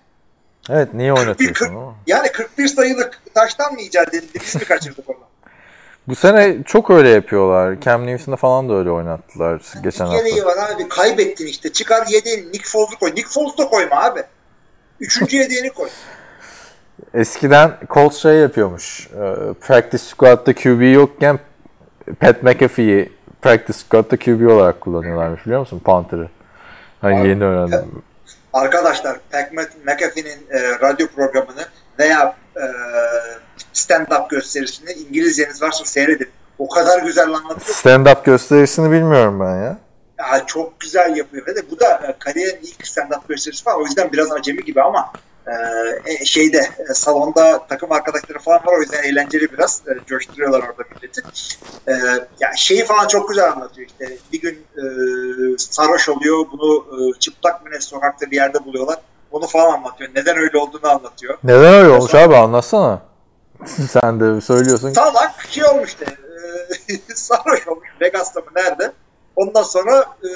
Evet 0.69 0.93
niye 0.93 1.13
oynatıyorsun 1.13 1.65
41, 1.65 1.75
ama? 1.75 1.95
Yani 2.07 2.31
41 2.31 2.67
sayılık 2.67 3.21
taştan 3.33 3.73
mı 3.73 3.81
icat 3.81 4.13
edildi? 4.13 4.39
Biz 4.45 4.55
mi 4.55 4.61
kaçırdık 4.61 5.09
onu? 5.09 5.17
Bu 6.07 6.15
sene 6.15 6.63
çok 6.65 6.89
öyle 6.89 7.09
yapıyorlar. 7.09 7.81
Cam 7.81 8.07
Newton'da 8.07 8.35
falan 8.35 8.69
da 8.69 8.73
öyle 8.73 8.91
oynattılar 8.91 9.61
geçen 9.83 10.09
Ne 10.09 10.17
gereği 10.17 10.41
hafta. 10.41 10.61
var 10.61 10.69
abi? 10.71 10.89
Kaybettin 10.89 11.45
işte. 11.47 11.73
Çıkar 11.73 12.07
yedeğini. 12.07 12.47
Nick 12.51 12.69
Foles'u 12.69 12.99
koy. 12.99 13.09
Nick 13.15 13.29
Foles'u 13.29 13.69
koyma 13.69 13.95
abi. 13.95 14.23
Üçüncü 14.99 15.37
yedeğini 15.37 15.69
koy. 15.69 15.89
Eskiden 17.13 17.71
Colts 17.89 18.17
şey 18.17 18.35
yapıyormuş. 18.35 19.07
e, 19.07 19.53
Practice 19.61 20.03
squad'da 20.03 20.55
QB 20.55 20.93
yokken 20.93 21.39
Pat 22.19 22.43
McAfee'yi 22.43 23.11
Practice 23.41 23.73
squad'da 23.79 24.17
QB 24.17 24.47
olarak 24.51 24.81
kullanıyorlarmış 24.81 25.45
biliyor 25.45 25.59
musun? 25.59 25.81
Punter'ı. 25.85 26.29
Hani 27.01 27.19
Abi, 27.21 27.27
yeni 27.29 27.43
öğrendim. 27.43 28.01
Arkadaşlar 28.53 29.19
Pat 29.31 29.53
Mc- 29.53 29.83
McAfee'nin 29.85 30.47
e, 30.49 30.79
radyo 30.81 31.07
programını 31.07 31.65
veya 31.99 32.35
e, 32.55 32.65
stand-up 33.73 34.29
gösterisini 34.29 34.91
İngilizceniz 34.91 35.61
varsa 35.61 35.85
seyredin. 35.85 36.27
O 36.59 36.69
kadar 36.69 37.01
güzel 37.03 37.27
anlatıyor. 37.27 37.59
Stand-up 37.75 38.23
gösterisini 38.25 38.91
bilmiyorum 38.91 39.39
ben 39.39 39.55
ya. 39.63 39.77
Ya, 40.19 40.45
çok 40.45 40.79
güzel 40.79 41.15
yapıyor 41.15 41.47
ve 41.47 41.55
de 41.55 41.71
bu 41.71 41.79
da 41.79 42.07
e, 42.07 42.15
kariyerin 42.19 42.59
ilk 42.61 42.81
stand-up 42.81 43.27
gösterisi 43.27 43.63
falan. 43.63 43.81
O 43.81 43.85
yüzden 43.85 44.11
biraz 44.11 44.31
acemi 44.31 44.65
gibi 44.65 44.81
ama 44.81 45.11
e, 45.47 45.53
e, 46.11 46.25
şeyde 46.25 46.69
e, 46.89 46.93
salonda 46.93 47.67
takım 47.67 47.91
arkadaşları 47.91 48.39
falan 48.39 48.59
var 48.65 48.77
o 48.77 48.81
yüzden 48.81 49.03
eğlenceli 49.03 49.51
biraz 49.53 49.81
e, 49.87 50.05
coşturuyorlar 50.05 50.59
orada 50.59 50.83
milleti. 50.95 51.21
E, 51.87 51.93
ya 52.39 52.51
şeyi 52.55 52.85
falan 52.85 53.07
çok 53.07 53.29
güzel 53.29 53.51
anlatıyor 53.51 53.87
işte 53.87 54.17
bir 54.33 54.41
gün 54.41 54.65
e, 54.77 54.83
sarhoş 55.57 56.09
oluyor 56.09 56.45
bunu 56.51 56.85
e, 57.15 57.19
çıplak 57.19 57.65
mı 57.65 57.71
ne 57.71 57.79
sokakta 57.81 58.31
bir 58.31 58.35
yerde 58.35 58.65
buluyorlar. 58.65 58.97
Onu 59.31 59.47
falan 59.47 59.73
anlatıyor. 59.73 60.09
Neden 60.15 60.37
öyle 60.37 60.57
olduğunu 60.57 60.89
anlatıyor. 60.89 61.37
Neden 61.43 61.73
öyle 61.73 61.89
olmuş 61.89 62.15
abi 62.15 62.35
anlatsana. 62.35 63.01
Sen 63.91 64.19
de 64.19 64.41
söylüyorsun. 64.41 64.93
Salak 64.93 65.47
şey 65.49 65.65
olmuş 65.65 65.89
işte. 65.89 66.05
E, 66.89 67.13
sarhoş 67.15 67.67
olmuş. 67.67 67.87
Vegas'ta 68.01 68.39
mı 68.39 68.47
nerede? 68.55 68.91
Ondan 69.37 69.63
sonra 69.63 70.05
e, 70.23 70.29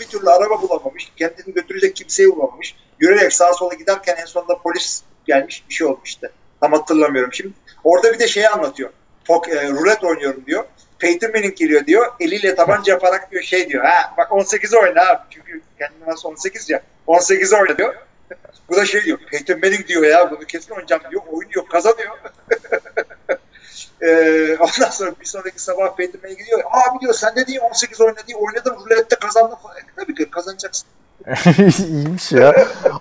bir 0.00 0.04
türlü 0.04 0.30
araba 0.30 0.62
bulamamış. 0.62 1.12
Kendini 1.16 1.54
götürecek 1.54 1.96
kimseyi 1.96 2.36
bulamamış. 2.36 2.76
Yürüyerek 3.00 3.32
sağa 3.32 3.52
sola 3.52 3.74
giderken 3.74 4.16
en 4.16 4.24
sonunda 4.24 4.58
polis 4.58 5.02
gelmiş. 5.26 5.64
Bir 5.68 5.74
şey 5.74 5.86
olmuş 5.86 6.08
işte. 6.08 6.30
Tam 6.60 6.72
hatırlamıyorum 6.72 7.32
şimdi. 7.32 7.54
Orada 7.84 8.12
bir 8.12 8.18
de 8.18 8.28
şeyi 8.28 8.48
anlatıyor. 8.48 8.90
Pok, 9.24 9.48
e, 9.48 9.68
rulet 9.68 10.04
oynuyorum 10.04 10.46
diyor. 10.46 10.64
Peyton 10.98 11.30
Manning 11.30 11.56
geliyor 11.56 11.86
diyor. 11.86 12.12
Eliyle 12.20 12.54
tabanca 12.54 12.92
yaparak 12.92 13.30
diyor 13.30 13.42
şey 13.42 13.68
diyor. 13.68 13.84
Ha 13.84 14.14
bak 14.18 14.30
18'e 14.30 14.78
oyna 14.78 15.08
abi. 15.08 15.20
Çünkü 15.30 15.62
kendine 15.78 16.06
nasıl 16.06 16.28
18 16.28 16.70
ya. 16.70 16.82
18'e 17.06 17.60
oyna 17.60 17.78
diyor. 17.78 17.94
Bu 18.68 18.76
da 18.76 18.86
şey 18.86 19.04
diyor. 19.04 19.18
Peyton 19.30 19.60
Manning 19.60 19.88
diyor 19.88 20.04
ya. 20.04 20.30
Bunu 20.30 20.40
kesin 20.40 20.70
oynayacağım 20.70 21.02
diyor. 21.10 21.22
Oynuyor. 21.32 21.68
Kazanıyor. 21.68 22.18
Ee, 24.02 24.56
ondan 24.60 24.90
sonra 24.90 25.12
bir 25.20 25.26
sonraki 25.26 25.62
sabah 25.62 25.98
Manning 25.98 26.38
gidiyor. 26.38 26.60
Abi 26.64 27.00
diyor 27.00 27.14
sen 27.14 27.36
de 27.36 27.46
değil 27.46 27.60
18 27.70 28.00
oyna 28.00 28.16
diye 28.26 28.36
oynadım 28.36 28.76
rulette 28.84 29.16
kazandım 29.16 29.58
falan. 29.62 29.76
E, 29.76 29.80
tabii 29.96 30.14
ki 30.14 30.30
kazanacaksın. 30.30 30.88
İyiymiş 31.88 32.32
ya. 32.32 32.54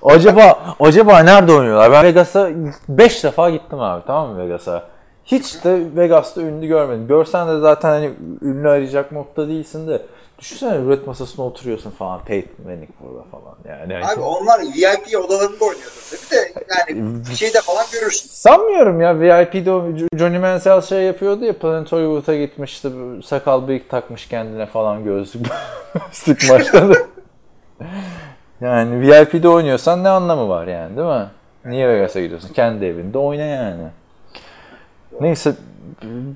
acaba 0.03 0.75
acaba 0.79 1.19
nerede 1.19 1.51
oynuyorlar? 1.51 1.91
Ben 1.91 2.03
Vegas'a 2.03 2.49
5 2.89 3.23
defa 3.23 3.49
gittim 3.49 3.79
abi 3.79 4.03
tamam 4.07 4.29
mı 4.29 4.43
Vegas'a? 4.43 4.83
Hiç 5.25 5.63
de 5.63 5.83
Vegas'ta 5.95 6.41
ünlü 6.41 6.67
görmedim. 6.67 7.07
Görsen 7.07 7.47
de 7.47 7.59
zaten 7.59 7.89
hani 7.89 8.11
ünlü 8.41 8.69
arayacak 8.69 9.11
modda 9.11 9.47
değilsin 9.47 9.87
de. 9.87 10.01
Düşünsene 10.39 10.75
üret 10.75 11.07
masasına 11.07 11.45
oturuyorsun 11.45 11.91
falan. 11.91 12.23
Peyton 12.25 12.65
Manning 12.65 12.89
burada 12.99 13.23
falan. 13.23 13.55
Yani 13.69 14.05
Abi 14.05 14.21
onlar 14.21 14.59
VIP 14.59 15.25
odalarında 15.25 15.65
oynuyordur. 15.65 16.17
Bir 16.23 16.35
de 16.35 16.53
yani 16.69 17.25
bir 17.29 17.35
şeyde 17.35 17.61
falan 17.61 17.85
görürsün. 17.93 18.29
Sanmıyorum 18.29 19.01
ya 19.01 19.19
VIP'de 19.19 19.71
o 19.71 19.83
Johnny 20.17 20.37
Manziel 20.37 20.81
şey 20.81 21.03
yapıyordu 21.03 21.45
ya 21.45 21.59
Planet 21.59 21.91
Hollywood'a 21.91 22.35
gitmişti 22.35 22.89
sakal 23.25 23.67
bıyık 23.67 23.89
takmış 23.89 24.27
kendine 24.27 24.65
falan 24.65 25.03
gözlük 25.03 25.45
sık 26.11 26.49
maçta 26.49 26.89
da. 26.89 26.93
yani 28.61 29.01
VIP'de 29.01 29.49
oynuyorsan 29.49 30.03
ne 30.03 30.09
anlamı 30.09 30.49
var 30.49 30.67
yani 30.67 30.97
değil 30.97 31.07
mi? 31.07 31.27
Niye 31.65 31.89
Vegas'a 31.89 32.21
gidiyorsun? 32.21 32.53
Kendi 32.53 32.85
evinde 32.85 33.17
oyna 33.17 33.43
yani. 33.43 33.83
Neyse 35.21 35.55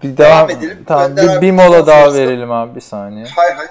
bir 0.04 0.18
devam, 0.18 0.50
edelim. 0.50 0.84
Tamam, 0.88 1.18
bir, 1.18 1.42
bir 1.42 1.52
mola 1.52 1.88
daha 1.88 2.14
verelim 2.14 2.52
abi 2.52 2.76
bir 2.76 2.82
saniye. 2.82 3.26
Hay 3.26 3.54
hay. 3.54 3.68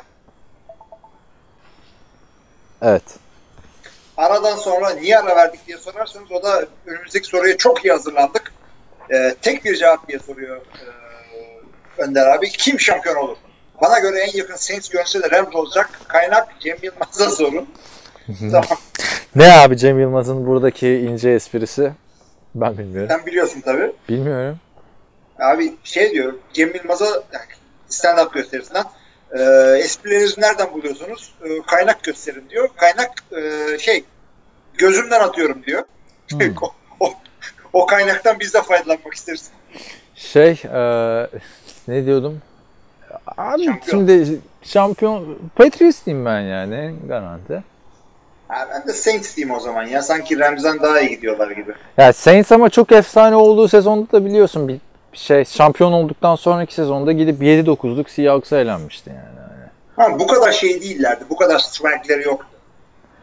Evet. 2.82 3.02
Aradan 4.16 4.56
sonra 4.56 4.90
niye 4.90 5.18
ara 5.18 5.36
verdik 5.36 5.66
diye 5.66 5.78
sorarsanız 5.78 6.32
o 6.32 6.42
da 6.42 6.64
önümüzdeki 6.86 7.26
soruya 7.26 7.56
çok 7.56 7.84
iyi 7.84 7.92
hazırlandık. 7.92 8.52
Ee, 9.10 9.34
tek 9.42 9.64
bir 9.64 9.76
cevap 9.76 10.08
diye 10.08 10.18
soruyor 10.18 10.56
ee, 10.56 12.02
Önder 12.02 12.26
abi. 12.26 12.48
Kim 12.48 12.80
şampiyon 12.80 13.16
olur? 13.16 13.36
Bana 13.82 13.98
göre 13.98 14.18
en 14.18 14.38
yakın 14.38 14.56
Saints 14.56 14.88
görse 14.88 15.22
de 15.22 15.30
Rams 15.30 15.54
olacak. 15.54 16.00
Kaynak 16.08 16.60
Cem 16.60 16.76
Yılmaz'a 16.82 17.30
sorun. 17.36 17.68
tamam. 18.40 18.78
Ne 19.34 19.52
abi 19.52 19.76
Cem 19.76 20.00
Yılmaz'ın 20.00 20.46
buradaki 20.46 20.88
ince 20.88 21.30
esprisi? 21.30 21.92
Ben 22.54 22.78
bilmiyorum. 22.78 23.08
Sen 23.10 23.26
biliyorsun 23.26 23.60
tabii. 23.60 23.92
Bilmiyorum. 24.08 24.58
Abi 25.38 25.74
şey 25.84 26.10
diyor 26.10 26.34
Cem 26.52 26.74
Yılmaz'a 26.74 27.22
stand-up 27.90 28.32
gösterisinden 28.34 28.84
e, 29.32 29.42
esprilerinizi 29.78 30.40
nereden 30.40 30.72
buluyorsunuz? 30.72 31.34
E, 31.44 31.62
kaynak 31.66 32.02
gösterin 32.02 32.48
diyor. 32.50 32.68
Kaynak 32.76 33.12
e, 33.32 33.78
şey 33.78 34.04
gözümden 34.74 35.20
atıyorum 35.20 35.62
diyor. 35.62 35.82
o, 36.62 36.72
o, 37.00 37.14
o 37.72 37.86
kaynaktan 37.86 38.40
biz 38.40 38.54
de 38.54 38.62
faydalanmak 38.62 39.14
isteriz. 39.14 39.50
Şey, 40.14 40.50
e, 40.50 40.80
ne 41.88 42.06
diyordum? 42.06 42.42
Abi 43.36 43.64
Şampiyon. 43.64 44.06
şimdi 44.06 44.40
şampiyon 44.62 45.38
Patriots 45.56 46.06
diyeyim 46.06 46.26
ben 46.26 46.40
yani 46.40 46.94
garanti. 47.08 47.62
Ha, 48.48 48.68
ben 48.70 48.88
de 48.88 48.92
Saints 48.92 49.36
diyeyim 49.36 49.54
o 49.56 49.60
zaman 49.60 49.86
ya. 49.86 50.02
Sanki 50.02 50.38
Rams'den 50.38 50.82
daha 50.82 51.00
iyi 51.00 51.10
gidiyorlar 51.10 51.50
gibi. 51.50 51.72
Ya 51.96 52.12
Saints 52.12 52.52
ama 52.52 52.70
çok 52.70 52.92
efsane 52.92 53.36
olduğu 53.36 53.68
sezonda 53.68 54.12
da 54.12 54.24
biliyorsun 54.24 54.68
bir 54.68 54.80
şey 55.12 55.44
şampiyon 55.44 55.92
olduktan 55.92 56.34
sonraki 56.36 56.74
sezonda 56.74 57.12
gidip 57.12 57.42
7-9'luk 57.42 58.08
Seahawks'a 58.10 58.58
elenmişti 58.58 59.10
yani. 59.10 59.38
Ama 59.96 60.18
bu 60.18 60.26
kadar 60.26 60.52
şey 60.52 60.80
değillerdi. 60.82 61.24
Bu 61.30 61.36
kadar 61.36 61.58
swagleri 61.58 62.22
yoktu. 62.22 62.46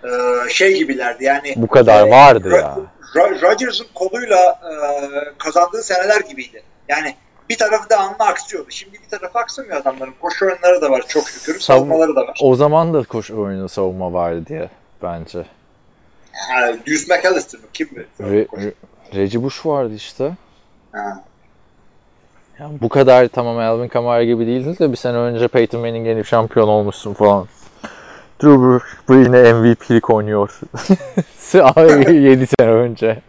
Ee, 0.04 0.10
şey 0.50 0.78
gibilerdi 0.78 1.24
yani. 1.24 1.54
Bu 1.56 1.68
kadar 1.68 2.08
e, 2.08 2.12
vardı 2.12 2.50
Ro- 2.50 2.58
ya. 2.62 2.78
Ro- 3.16 3.42
Rodgers'ın 3.42 3.88
koluyla 3.94 4.60
e, 4.64 4.74
kazandığı 5.38 5.84
seneler 5.84 6.22
gibiydi. 6.22 6.64
Yani 6.90 7.16
bir 7.50 7.58
tarafı 7.58 7.90
da 7.90 7.98
anla 8.00 8.16
aksıyordu. 8.30 8.68
Şimdi 8.72 8.98
bir 9.04 9.18
tarafı 9.18 9.40
aksamıyor 9.40 9.78
adamların. 9.78 10.14
Koşu 10.22 10.46
oyunları 10.46 10.82
da 10.82 10.90
var 10.92 11.04
çok 11.08 11.30
şükür. 11.30 11.60
Savunmaları 11.60 12.16
da 12.16 12.22
var. 12.22 12.40
O 12.42 12.56
zaman 12.56 12.94
da 12.94 13.04
koşu 13.04 13.42
oyunu 13.42 13.70
savunma 13.70 14.14
vardı 14.14 14.44
diye 14.48 14.70
bence. 15.04 15.46
Ha, 16.34 16.72
Deuce 16.88 17.16
McAllister 17.16 17.60
mı? 17.62 17.68
Kim 17.74 17.88
mi? 17.94 18.06
Re, 18.20 18.44
Re- 18.44 18.74
Reggie 19.16 19.44
Bush 19.44 19.66
vardı 19.66 19.94
işte. 19.96 20.32
Ha. 20.92 21.24
Yani 22.60 22.78
bu 22.82 22.90
kadar 22.90 23.28
tamam 23.28 23.58
Alvin 23.58 23.88
Kamara 23.88 24.24
gibi 24.24 24.48
değildin 24.48 24.78
de 24.80 24.92
bir 24.92 24.98
sene 24.98 25.18
önce 25.18 25.48
Peyton 25.48 25.82
Manning 25.82 26.06
gelip 26.06 26.26
şampiyon 26.26 26.68
olmuşsun 26.68 27.14
falan. 27.14 27.48
Drew 28.44 28.80
Brees 29.10 29.28
yine 29.28 29.54
MVP'lik 29.54 30.10
oynuyor. 30.10 30.60
7 32.12 32.48
sene 32.60 32.72
önce. 32.72 33.22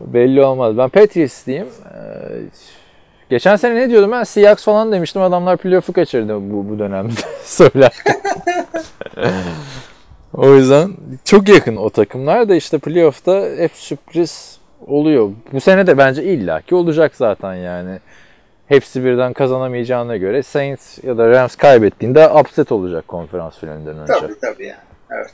Belli 0.00 0.42
olmaz. 0.42 0.78
Ben 0.78 0.88
Patriots 0.88 1.46
diyeyim. 1.46 1.66
Ee, 1.66 1.98
geçen 3.30 3.56
sene 3.56 3.74
ne 3.74 3.90
diyordum 3.90 4.12
ben? 4.12 4.24
Seahawks 4.24 4.64
falan 4.64 4.92
demiştim. 4.92 5.22
Adamlar 5.22 5.56
playoff'u 5.56 5.92
kaçırdı 5.92 6.34
bu, 6.36 6.68
bu 6.68 6.78
dönemde. 6.78 7.20
Söylerken. 7.44 8.20
o 10.34 10.54
yüzden 10.54 10.90
çok 11.24 11.48
yakın 11.48 11.76
o 11.76 11.90
takımlar 11.90 12.48
da 12.48 12.54
işte 12.54 12.78
playoff'ta 12.78 13.46
hep 13.58 13.72
sürpriz 13.74 14.58
oluyor. 14.86 15.30
Bu 15.52 15.60
sene 15.60 15.86
de 15.86 15.98
bence 15.98 16.24
illaki 16.24 16.74
olacak 16.74 17.12
zaten 17.16 17.54
yani. 17.54 17.98
Hepsi 18.68 19.04
birden 19.04 19.32
kazanamayacağına 19.32 20.16
göre 20.16 20.42
Saints 20.42 20.98
ya 21.04 21.18
da 21.18 21.28
Rams 21.30 21.56
kaybettiğinde 21.56 22.28
upset 22.28 22.72
olacak 22.72 23.08
konferans 23.08 23.58
finalinden 23.58 23.98
önce. 23.98 24.12
Tabii 24.12 24.40
tabii 24.40 24.66
yani. 24.66 24.78
Evet. 25.10 25.32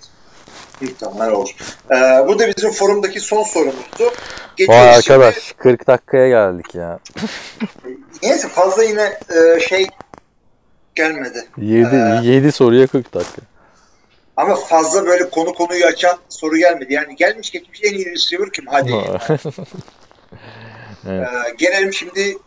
İhtimaller 0.82 1.32
olur. 1.32 1.50
Ee, 1.90 2.28
bu 2.28 2.38
da 2.38 2.44
bizim 2.56 2.70
forumdaki 2.70 3.20
son 3.20 3.42
sorumuzdu. 3.42 4.04
Vay 4.04 4.10
Geçiyoruz 4.56 5.04
şimdi. 5.04 5.14
arkadaş 5.18 5.52
40 5.58 5.86
dakikaya 5.86 6.28
geldik 6.28 6.74
ya. 6.74 6.98
Neyse 8.22 8.48
fazla 8.48 8.84
yine 8.84 9.12
e, 9.56 9.60
şey 9.60 9.86
gelmedi. 10.94 11.44
7, 11.56 11.96
Ee, 11.96 12.20
7 12.22 12.52
soruya 12.52 12.86
40 12.86 13.14
dakika. 13.14 13.42
Ama 14.40 14.56
fazla 14.56 15.06
böyle 15.06 15.30
konu 15.30 15.54
konuyu 15.54 15.86
açan 15.86 16.18
soru 16.28 16.56
gelmedi. 16.56 16.94
Yani 16.94 17.16
gelmiş 17.16 17.50
geçmiş 17.50 17.80
en 17.82 17.94
iyi 17.94 18.06
receiver 18.06 18.50
kim? 18.52 18.66
Hadi. 18.66 18.94
Evet. 21.08 21.28
Ee, 21.28 21.54
gelelim 21.58 21.92
şimdi 21.92 22.38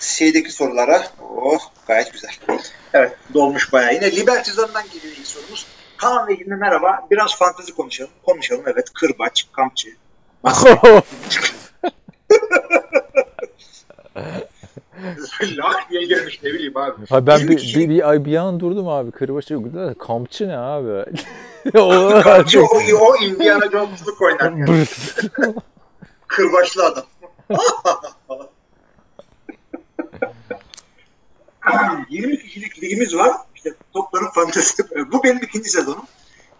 şeydeki 0.00 0.50
sorulara. 0.52 1.06
Oh 1.36 1.58
gayet 1.86 2.12
güzel. 2.12 2.30
Evet 2.94 3.16
dolmuş 3.34 3.72
bayağı. 3.72 3.94
Yine 3.94 4.16
Liberty 4.16 4.50
Zone'dan 4.50 4.84
geliyor 4.92 5.16
ilk 5.18 5.26
sorumuz. 5.26 5.66
Kaan 5.96 6.28
ve 6.28 6.34
Hilmi 6.34 6.56
merhaba. 6.56 7.06
Biraz 7.10 7.36
fantezi 7.36 7.74
konuşalım. 7.74 8.10
Konuşalım 8.26 8.64
evet. 8.66 8.90
Kırbaç, 8.94 9.46
kampçı. 9.52 9.88
Lak 15.56 15.90
diye 15.90 16.04
girmiş 16.04 16.40
ne 16.42 16.50
bileyim 16.50 16.76
abi. 16.76 17.06
Ha 17.06 17.26
ben 17.26 17.40
bir, 17.40 17.48
bir, 17.48 17.88
bir, 17.88 18.24
bir 18.24 18.36
an 18.36 18.60
durdum 18.60 18.88
abi. 18.88 19.10
Kırbaçı 19.10 19.54
yok. 19.54 19.64
Kampçı 19.98 20.48
ne 20.48 20.56
abi? 20.56 21.04
o, 21.78 22.20
Kampçı 22.22 22.62
o, 22.62 22.66
o 23.00 23.16
Indiana 23.16 23.70
Jones'luk 23.70 24.22
oynar. 24.22 24.52
Yani. 24.52 24.84
Kırbaçlı 26.26 26.84
adam. 26.84 27.04
20 32.10 32.38
kişilik 32.38 32.82
ligimiz 32.82 33.16
var. 33.16 33.36
İşte 33.54 33.74
topların 33.92 34.30
fantezi. 34.34 34.82
Bu 35.12 35.24
benim 35.24 35.42
ikinci 35.42 35.70
sezonum. 35.70 36.04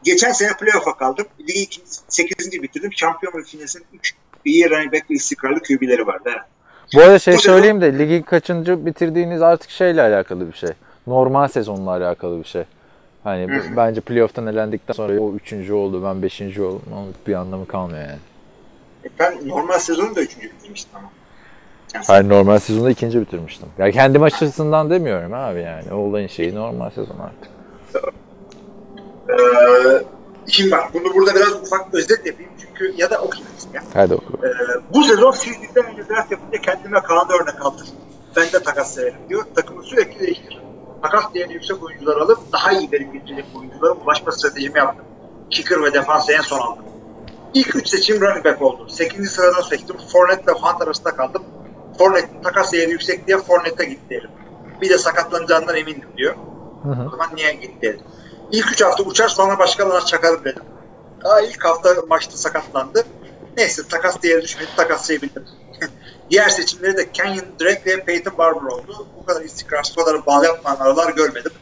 Geçen 0.02 0.32
sene 0.32 0.56
playoff'a 0.56 0.96
kaldım. 0.96 1.26
Ligi 1.40 1.60
ikinci, 1.62 1.86
8. 2.08 2.62
bitirdim. 2.62 2.92
Şampiyon 2.92 3.32
ve 3.38 3.42
finalin 3.42 3.86
3 3.92 4.14
iyi 4.44 4.70
running 4.70 4.92
back 4.92 5.10
ve 5.10 5.14
istikrarlı 5.14 5.60
QB'leri 5.60 6.06
vardı. 6.06 6.22
Evet. 6.26 6.40
Bu 6.94 7.00
arada 7.00 7.18
şey 7.18 7.38
söyleyeyim 7.38 7.80
de 7.80 7.98
ligi 7.98 8.22
kaçıncı 8.22 8.86
bitirdiğiniz 8.86 9.42
artık 9.42 9.70
şeyle 9.70 10.02
alakalı 10.02 10.46
bir 10.52 10.56
şey. 10.56 10.70
Normal 11.06 11.48
sezonla 11.48 11.90
alakalı 11.90 12.38
bir 12.38 12.44
şey. 12.44 12.62
Hani 13.24 13.48
bu- 13.48 13.52
Hı 13.52 13.56
hı. 13.58 13.76
bence 13.76 14.00
playoff'tan 14.00 14.46
elendikten 14.46 14.94
sonra 14.94 15.20
o 15.20 15.32
üçüncü 15.34 15.72
oldu 15.72 16.04
ben 16.04 16.22
beşinci 16.22 16.62
oldum. 16.62 16.82
Onun 16.96 17.14
bir 17.26 17.34
anlamı 17.34 17.66
kalmıyor 17.66 18.00
yani. 18.00 18.18
E 19.04 19.08
Ben 19.18 19.48
normal 19.48 19.78
sezonu 19.78 20.16
da 20.16 20.20
3. 20.20 20.36
bitirmiştim 20.42 20.90
ama. 20.98 21.08
Yani 21.94 22.04
Hayır 22.06 22.28
normal 22.28 22.58
sezonda 22.58 22.90
ikinci 22.90 23.20
bitirmiştim. 23.20 23.68
Ya 23.78 23.90
kendim 23.90 24.22
açısından 24.22 24.90
demiyorum 24.90 25.32
abi 25.34 25.60
yani. 25.60 25.92
O 25.92 25.96
olayın 25.96 26.26
şeyi 26.28 26.54
normal 26.54 26.90
sezon 26.90 27.16
artık. 27.18 27.50
Ee, 29.28 30.02
şimdi 30.50 30.70
bak 30.70 30.94
bunu 30.94 31.14
burada 31.14 31.34
biraz 31.34 31.52
ufak 31.52 31.94
özet 31.94 32.26
yapayım 32.26 32.50
çünkü 32.60 32.94
ya 32.96 33.10
da 33.10 33.18
okuyayım 33.18 33.48
ya. 33.74 33.82
Hadi 33.94 34.14
oku. 34.14 34.32
Ee, 34.44 34.48
bu 34.94 35.04
sezon 35.04 35.30
sizlikten 35.30 35.84
önce 35.84 36.08
draft 36.08 36.30
yapınca 36.32 36.60
kendime 36.60 37.00
Kaan'da 37.02 37.34
örnek 37.34 37.66
aldım. 37.66 37.86
Ben 38.36 38.52
de 38.52 38.62
takas 38.62 38.94
severim 38.94 39.18
diyor. 39.28 39.44
Takımı 39.54 39.82
sürekli 39.82 40.20
değiştiririm. 40.20 40.62
Takas 41.02 41.34
değeri 41.34 41.52
yüksek 41.52 41.82
oyuncular 41.82 42.16
alıp 42.16 42.52
daha 42.52 42.72
iyi 42.72 42.92
verim 42.92 43.12
getirecek 43.12 43.44
oyunculara 43.54 43.92
ulaşma 43.92 44.32
stratejimi 44.32 44.78
yaptım. 44.78 45.04
Kicker 45.50 45.82
ve 45.82 45.94
defansı 45.94 46.32
en 46.32 46.40
son 46.40 46.58
aldım. 46.58 46.84
İlk 47.54 47.76
üç 47.76 47.88
seçim 47.88 48.20
running 48.20 48.44
back 48.44 48.62
oldu. 48.62 48.88
8. 48.88 49.30
sıradan 49.30 49.60
seçtim. 49.60 49.96
Fournette 50.12 50.52
ve 50.52 50.56
Hunt 50.56 50.82
arasında 50.82 51.16
kaldım. 51.16 51.42
Fournette'in 51.98 52.42
takas 52.42 52.72
değeri 52.72 52.90
yüksek 52.90 53.26
diye 53.26 53.38
Fournette'e 53.38 53.86
gitti 53.86 54.10
derim. 54.10 54.30
Bir 54.80 54.90
de 54.90 54.98
sakatlanacağından 54.98 55.76
emindim 55.76 56.08
diyor. 56.16 56.34
Hı 56.82 56.88
hı. 56.88 57.06
O 57.06 57.10
zaman 57.10 57.28
niye 57.34 57.52
gitti 57.52 57.82
dedim. 57.82 58.00
İlk 58.52 58.72
üç 58.72 58.82
hafta 58.82 59.02
uçar 59.02 59.28
sonra 59.28 59.58
başkalarına 59.58 60.04
çakarım 60.04 60.44
dedim. 60.44 60.62
Daha 61.24 61.40
ilk 61.40 61.64
hafta 61.64 61.94
maçta 62.08 62.36
sakatlandı. 62.36 63.04
Neyse 63.56 63.82
takas 63.88 64.22
değeri 64.22 64.42
düşmedi 64.42 64.68
takaslayabildim. 64.76 65.44
Diğer 66.30 66.48
seçimleri 66.48 66.96
de 66.96 67.12
Kenyon 67.12 67.44
Drake 67.60 67.82
ve 67.86 68.04
Peyton 68.04 68.38
Barber 68.38 68.60
oldu. 68.60 69.06
Bu 69.20 69.24
kadar 69.24 69.42
istikrarsız, 69.42 69.96
bu 69.96 70.04
kadar 70.04 70.26
bağlı 70.26 70.46
yapmayan 70.46 70.76
aralar 70.76 71.12
görmedim. 71.12 71.52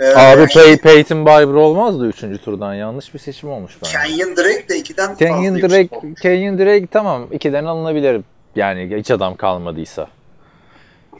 Ee, 0.00 0.14
Abi 0.14 0.46
Pey 0.46 0.76
Peyton 0.76 1.26
Barber 1.26 1.54
olmazdı 1.54 2.06
üçüncü 2.06 2.38
turdan. 2.38 2.74
Yanlış 2.74 3.14
bir 3.14 3.18
seçim 3.18 3.50
olmuş 3.50 3.76
bence. 3.82 3.98
Kenyon 3.98 4.36
Drake 4.36 4.68
de 4.68 4.76
ikiden 4.76 5.16
Kenyon 5.16 5.54
fazla 5.54 5.70
Drake, 5.70 5.96
oldu. 5.96 6.06
Kenyon 6.22 6.58
Drake 6.58 6.86
tamam 6.86 7.26
ikiden 7.32 7.64
alınabilir. 7.64 8.22
Yani 8.56 8.96
hiç 8.96 9.10
adam 9.10 9.36
kalmadıysa. 9.36 10.08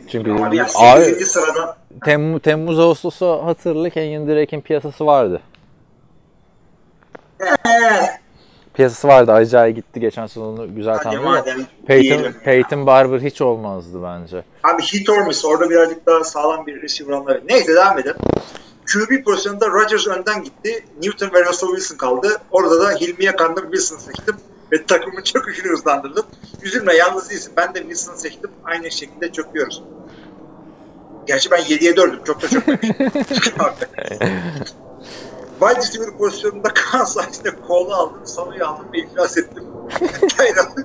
Çünkü 0.08 0.32
Abi, 0.32 0.56
yani 0.56 0.70
abi 0.76 1.04
8. 1.04 1.28
sırada 1.28 1.76
Temmuz, 2.04 2.42
Temmuz 2.42 2.78
Ağustos'u 2.78 3.46
hatırlı 3.46 3.90
Kenyon 3.90 4.28
Drake'in 4.28 4.60
piyasası 4.60 5.06
vardı. 5.06 5.40
Piyasası 8.74 9.08
vardı. 9.08 9.32
Acayip 9.32 9.76
gitti 9.76 10.00
geçen 10.00 10.26
sezonu 10.26 10.74
güzel 10.74 10.98
madem 11.24 11.58
Peyton. 11.86 12.32
Peyton 12.44 12.86
Barber 12.86 13.20
hiç 13.20 13.40
olmazdı 13.40 14.02
bence. 14.02 14.44
Abi 14.64 14.82
hit 14.82 15.10
or 15.10 15.26
miss. 15.26 15.44
Orada 15.44 15.70
birazcık 15.70 16.06
daha 16.06 16.24
sağlam 16.24 16.66
bir 16.66 16.82
receiver 16.82 17.12
alınabilir. 17.12 17.48
Neyse 17.48 17.74
devam 17.74 17.98
edelim. 17.98 18.16
QB 18.92 19.24
pozisyonunda 19.24 19.68
Rodgers 19.68 20.06
önden 20.08 20.44
gitti. 20.44 20.84
Newton 21.02 21.30
ve 21.34 21.44
Russell 21.44 21.68
Wilson 21.68 21.96
kaldı. 21.96 22.28
Orada 22.50 22.80
da 22.80 22.90
Hilmi'ye 22.90 23.36
kandım 23.36 23.64
Wilson 23.64 23.96
seçtim. 23.96 24.36
Ve 24.72 24.84
takımın 24.86 25.22
çok 25.24 25.48
işini 25.52 25.68
hızlandırdım. 25.68 26.26
Üzülme 26.62 26.94
yalnız 26.94 27.30
değilsin. 27.30 27.52
Ben 27.56 27.74
de 27.74 27.78
Wilson 27.78 28.14
seçtim. 28.14 28.50
Aynı 28.64 28.90
şekilde 28.90 29.32
çöküyoruz. 29.32 29.82
Gerçi 31.26 31.50
ben 31.50 31.58
7'ye 31.60 31.92
4'üm. 31.92 32.24
Çok 32.24 32.42
da 32.42 32.48
çökmemişim. 32.48 32.94
Wide 35.60 35.76
receiver 35.80 36.16
pozisyonunda 36.18 36.68
Kansas'ta 36.74 37.50
kolu 37.68 37.94
aldım. 37.94 38.18
Sanu'yu 38.24 38.66
aldım 38.66 38.86
ve 38.94 38.98
iflas 38.98 39.36
ettim. 39.38 39.64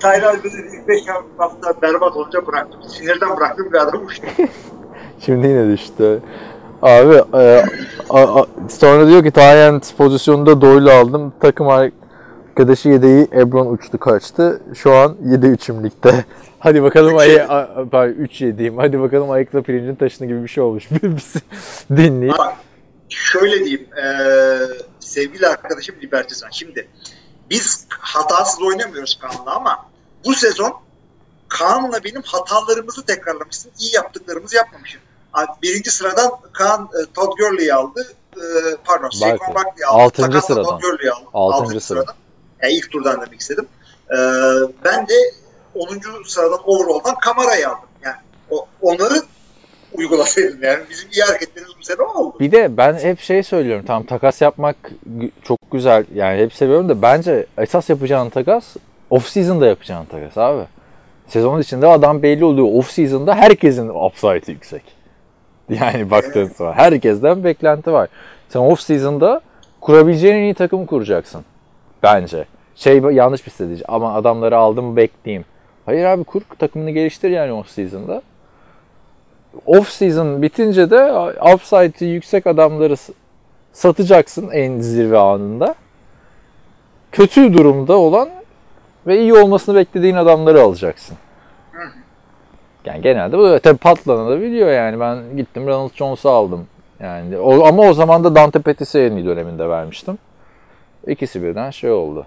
Tayran 0.00 0.38
bizi 0.44 0.58
ilk 0.58 0.88
5 0.88 1.00
hafta 1.38 1.82
berbat 1.82 2.16
olunca 2.16 2.46
bıraktım. 2.46 2.80
Sinirden 2.88 3.36
bıraktım 3.36 3.72
bir 3.72 3.78
adam 3.78 4.06
uçtu. 4.06 4.26
Şimdi 5.24 5.46
yine 5.46 5.72
düştü. 5.72 6.20
Abi 6.82 7.14
e, 7.34 7.64
a- 8.10 8.40
a- 8.40 8.46
sonra 8.68 9.06
diyor 9.08 9.24
ki 9.24 9.30
Tyent 9.30 9.96
pozisyonunda 9.96 10.60
Doyle 10.60 10.92
aldım. 10.92 11.32
Takım 11.40 11.68
arkadaşı 12.52 12.88
yedeği 12.88 13.28
Ebron 13.32 13.66
uçtu 13.66 13.98
kaçtı. 13.98 14.62
Şu 14.74 14.92
an 14.92 15.16
7-3'üm 15.26 15.84
ligde. 15.84 16.24
Hadi 16.58 16.82
bakalım 16.82 17.16
ayı, 17.16 17.46
pardon, 17.90 18.08
3 18.12 18.40
yediğim. 18.40 18.78
Hadi 18.78 19.00
bakalım 19.00 19.30
ayıkla 19.30 19.62
pirincin 19.62 19.94
taşını 19.94 20.26
gibi 20.26 20.42
bir 20.42 20.48
şey 20.48 20.64
olmuş. 20.64 20.88
Bizi 21.02 21.38
dinleyip. 21.90 22.38
Bak 22.38 22.56
şöyle 23.08 23.58
diyeyim. 23.58 23.86
eee, 23.96 24.58
sevgili 25.00 25.46
arkadaşım 25.46 25.94
Libertizan. 26.02 26.50
Şimdi 26.50 26.88
biz 27.50 27.86
hatasız 27.88 28.62
oynamıyoruz 28.62 29.18
Kaan'la 29.22 29.54
ama 29.54 29.86
bu 30.24 30.34
sezon 30.34 30.72
Kaan'la 31.48 32.04
benim 32.04 32.22
hatalarımızı 32.22 33.06
tekrarlamışsın. 33.06 33.70
iyi 33.78 33.94
yaptıklarımızı 33.94 34.56
yapmamışım. 34.56 35.00
Birinci 35.62 35.90
sıradan 35.90 36.30
Kaan 36.52 36.82
e, 37.02 37.12
Todd 37.14 37.38
Gurley'i 37.38 37.74
aldı. 37.74 38.06
E, 38.36 38.42
pardon, 38.84 39.10
Saquon 39.10 39.54
Barkley. 39.54 39.86
Aldı. 39.86 40.02
Altıncı 40.02 40.28
Takasla 40.30 40.54
sıradan. 40.54 40.70
Todd 40.70 40.82
Gurley'i 40.82 41.12
aldı. 41.12 41.24
Altıncı 41.32 41.80
sıra. 41.80 42.00
sıradan. 42.00 42.21
Yani 42.62 42.72
ilk 42.72 42.90
turdan 42.90 43.20
demek 43.26 43.40
istedim. 43.40 43.66
E, 44.10 44.16
ben 44.84 45.08
de 45.08 45.14
10. 45.74 45.88
sıradan 46.26 46.58
overall'dan 46.64 47.14
Kamara'yı 47.14 47.68
aldım. 47.68 47.88
Yani 48.04 48.16
o, 48.50 48.66
onları 48.82 49.22
uygulasaydın 49.92 50.62
yani. 50.62 50.80
Bizim 50.90 51.08
iyi 51.12 51.22
hareketlerimiz 51.22 51.72
bu 51.80 51.84
sene 51.84 52.02
oldu. 52.02 52.36
Bir 52.40 52.52
de 52.52 52.76
ben 52.76 52.94
hep 52.94 53.20
şey 53.20 53.42
söylüyorum. 53.42 53.84
Tamam 53.86 54.06
takas 54.06 54.40
yapmak 54.40 54.76
çok 55.44 55.58
güzel. 55.72 56.04
Yani 56.14 56.40
hep 56.40 56.54
seviyorum 56.54 56.88
da 56.88 57.02
bence 57.02 57.46
esas 57.58 57.90
yapacağın 57.90 58.30
takas 58.30 58.64
off 59.10 59.28
season'da 59.28 59.66
yapacağın 59.66 60.04
takas 60.04 60.38
abi. 60.38 60.64
Sezon 61.28 61.60
içinde 61.60 61.86
adam 61.86 62.22
belli 62.22 62.44
oluyor. 62.44 62.68
Off 62.72 62.90
season'da 62.90 63.34
herkesin 63.34 63.88
upside'ı 63.88 64.50
yüksek. 64.50 64.82
Yani 65.68 66.10
baktığın 66.10 66.44
zaman 66.46 66.72
herkesten 66.72 67.44
beklenti 67.44 67.92
var. 67.92 68.08
Sen 68.48 68.60
off 68.60 68.80
season'da 68.80 69.40
kurabileceğin 69.80 70.34
en 70.34 70.42
iyi 70.42 70.54
takımı 70.54 70.86
kuracaksın. 70.86 71.44
Bence. 72.02 72.44
Şey 72.76 72.98
yanlış 72.98 73.46
bir 73.46 73.50
strateji 73.50 73.84
ama 73.88 74.14
adamları 74.14 74.56
aldım 74.56 74.96
bekleyeyim. 74.96 75.44
Hayır 75.86 76.04
abi 76.04 76.24
kur 76.24 76.42
takımını 76.58 76.90
geliştir 76.90 77.30
yani 77.30 77.52
off 77.52 77.68
season'da. 77.68 78.22
Off 79.66 79.88
season 79.88 80.42
bitince 80.42 80.90
de 80.90 81.12
upside'ı 81.54 82.08
yüksek 82.08 82.46
adamları 82.46 82.96
satacaksın 83.72 84.50
en 84.50 84.80
zirve 84.80 85.18
anında. 85.18 85.74
Kötü 87.12 87.54
durumda 87.54 87.96
olan 87.96 88.28
ve 89.06 89.20
iyi 89.20 89.34
olmasını 89.34 89.76
beklediğin 89.76 90.16
adamları 90.16 90.62
alacaksın. 90.62 91.16
Yani 92.84 93.02
genelde 93.02 93.38
bu 93.38 93.60
tabii 93.60 93.78
patlanabiliyor 93.78 94.70
yani. 94.70 95.00
Ben 95.00 95.36
gittim 95.36 95.66
Ronald 95.66 95.94
Jones'u 95.94 96.30
aldım. 96.30 96.66
Yani 97.00 97.38
o, 97.38 97.66
ama 97.66 97.82
o 97.82 97.92
zaman 97.92 98.24
da 98.24 98.34
Dante 98.34 98.62
Pettis'i 98.62 98.98
en 98.98 99.24
döneminde 99.26 99.68
vermiştim. 99.68 100.18
İkisi 101.06 101.42
birden 101.42 101.70
şey 101.70 101.90
oldu. 101.90 102.26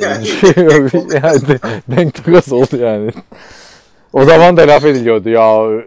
Yani, 0.00 0.28
yani 1.22 1.48
de- 1.48 1.60
denk 1.96 2.14
takas 2.14 2.52
oldu 2.52 2.76
yani. 2.76 3.10
O 4.12 4.24
zaman 4.24 4.56
da 4.56 4.68
laf 4.68 4.84
ediliyordu 4.84 5.28
ya 5.28 5.42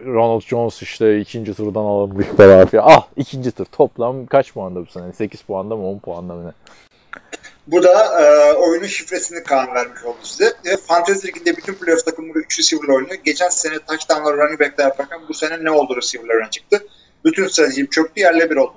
Ronald 0.06 0.42
Jones 0.42 0.82
işte 0.82 1.20
ikinci 1.20 1.54
turdan 1.54 1.80
alınmış 1.80 2.26
falan 2.26 2.66
filan. 2.66 2.84
Ah 2.86 3.06
ikinci 3.16 3.50
tur 3.50 3.64
toplam 3.64 4.26
kaç 4.26 4.52
puanda 4.52 4.80
bu 4.80 4.86
sene? 4.86 5.12
8 5.12 5.42
puanda 5.42 5.76
mı 5.76 5.88
10 5.88 5.98
puanda 5.98 6.34
mı 6.34 6.46
ne? 6.46 6.52
bu 7.66 7.82
da 7.82 8.22
e, 8.22 8.52
oyunun 8.52 8.86
şifresini 8.86 9.42
Kaan 9.42 9.74
vermiş 9.74 10.04
oldu 10.04 10.16
size. 10.22 10.52
E, 10.64 10.76
Fantasy 10.76 11.28
Ligi'nde 11.28 11.56
bütün 11.56 11.74
playoff 11.74 12.04
takımları 12.04 12.38
3 12.38 12.58
receiver 12.58 12.88
oynuyor. 12.88 13.14
Geçen 13.24 13.48
sene 13.48 13.78
touchdown'lar 13.78 14.36
running 14.36 14.60
back'ler 14.60 14.84
yaparken 14.84 15.20
bu 15.28 15.34
sene 15.34 15.64
ne 15.64 15.70
oldu 15.70 15.96
receiver'lar 15.96 16.50
çıktı. 16.50 16.86
Bütün 17.24 17.48
stratejim 17.48 17.86
çöktü 17.86 18.20
yerle 18.20 18.50
bir 18.50 18.56
oldu. 18.56 18.74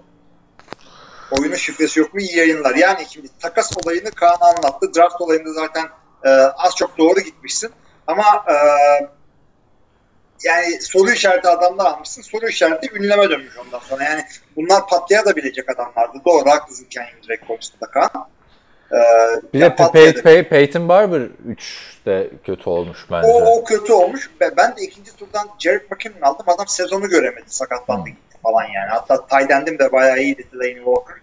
Oyunun 1.31 1.55
şifresi 1.55 1.99
yok 1.99 2.13
mu? 2.13 2.19
İyi 2.19 2.37
yayınlar. 2.37 2.75
Yani 2.75 3.05
şimdi 3.09 3.27
takas 3.39 3.71
olayını 3.83 4.11
Kaan 4.11 4.37
anlattı. 4.41 4.93
Draft 4.95 5.21
olayında 5.21 5.53
zaten 5.53 5.85
e, 6.25 6.29
az 6.29 6.75
çok 6.75 6.97
doğru 6.97 7.19
gitmişsin. 7.19 7.71
Ama 8.07 8.23
e, 8.49 8.55
yani 10.43 10.81
soru 10.81 11.11
işareti 11.11 11.47
adamlar 11.47 11.85
almışsın. 11.85 12.21
Soru 12.21 12.47
işareti 12.47 12.95
ünleme 12.95 13.29
dönmüş 13.29 13.57
ondan 13.57 13.79
sonra. 13.79 14.03
Yani 14.03 14.23
bunlar 14.55 14.87
patlayabilecek 14.87 15.69
adamlardı. 15.69 16.17
Doğru 16.25 16.49
haklısın 16.49 16.87
Kenyon 16.89 17.23
Drake 17.29 17.45
konusunda 17.47 17.85
Kaan. 17.85 18.27
E, 18.91 18.97
Bir 19.53 19.61
de 19.61 19.67
Pey- 19.67 20.21
Pey- 20.21 20.49
Peyton 20.49 20.89
Barber 20.89 21.21
3 21.47 21.97
de 22.05 22.29
kötü 22.45 22.69
olmuş 22.69 23.05
bence. 23.11 23.27
o, 23.27 23.57
o 23.57 23.63
kötü 23.63 23.93
olmuş. 23.93 24.29
Ben, 24.39 24.77
de 24.77 24.81
ikinci 24.81 25.15
turdan 25.15 25.49
Jared 25.59 25.91
McKinnon 25.91 26.21
aldım. 26.21 26.45
Adam 26.49 26.67
sezonu 26.67 27.09
göremedi. 27.09 27.45
Sakatlandı 27.47 28.09
gitti 28.09 28.26
falan 28.43 28.63
yani. 28.63 28.89
Hatta 28.89 29.27
Tydendim 29.27 29.79
de 29.79 29.91
bayağı 29.91 30.19
iyiydi 30.19 30.43
Delaney 30.53 30.75
Walker. 30.75 31.15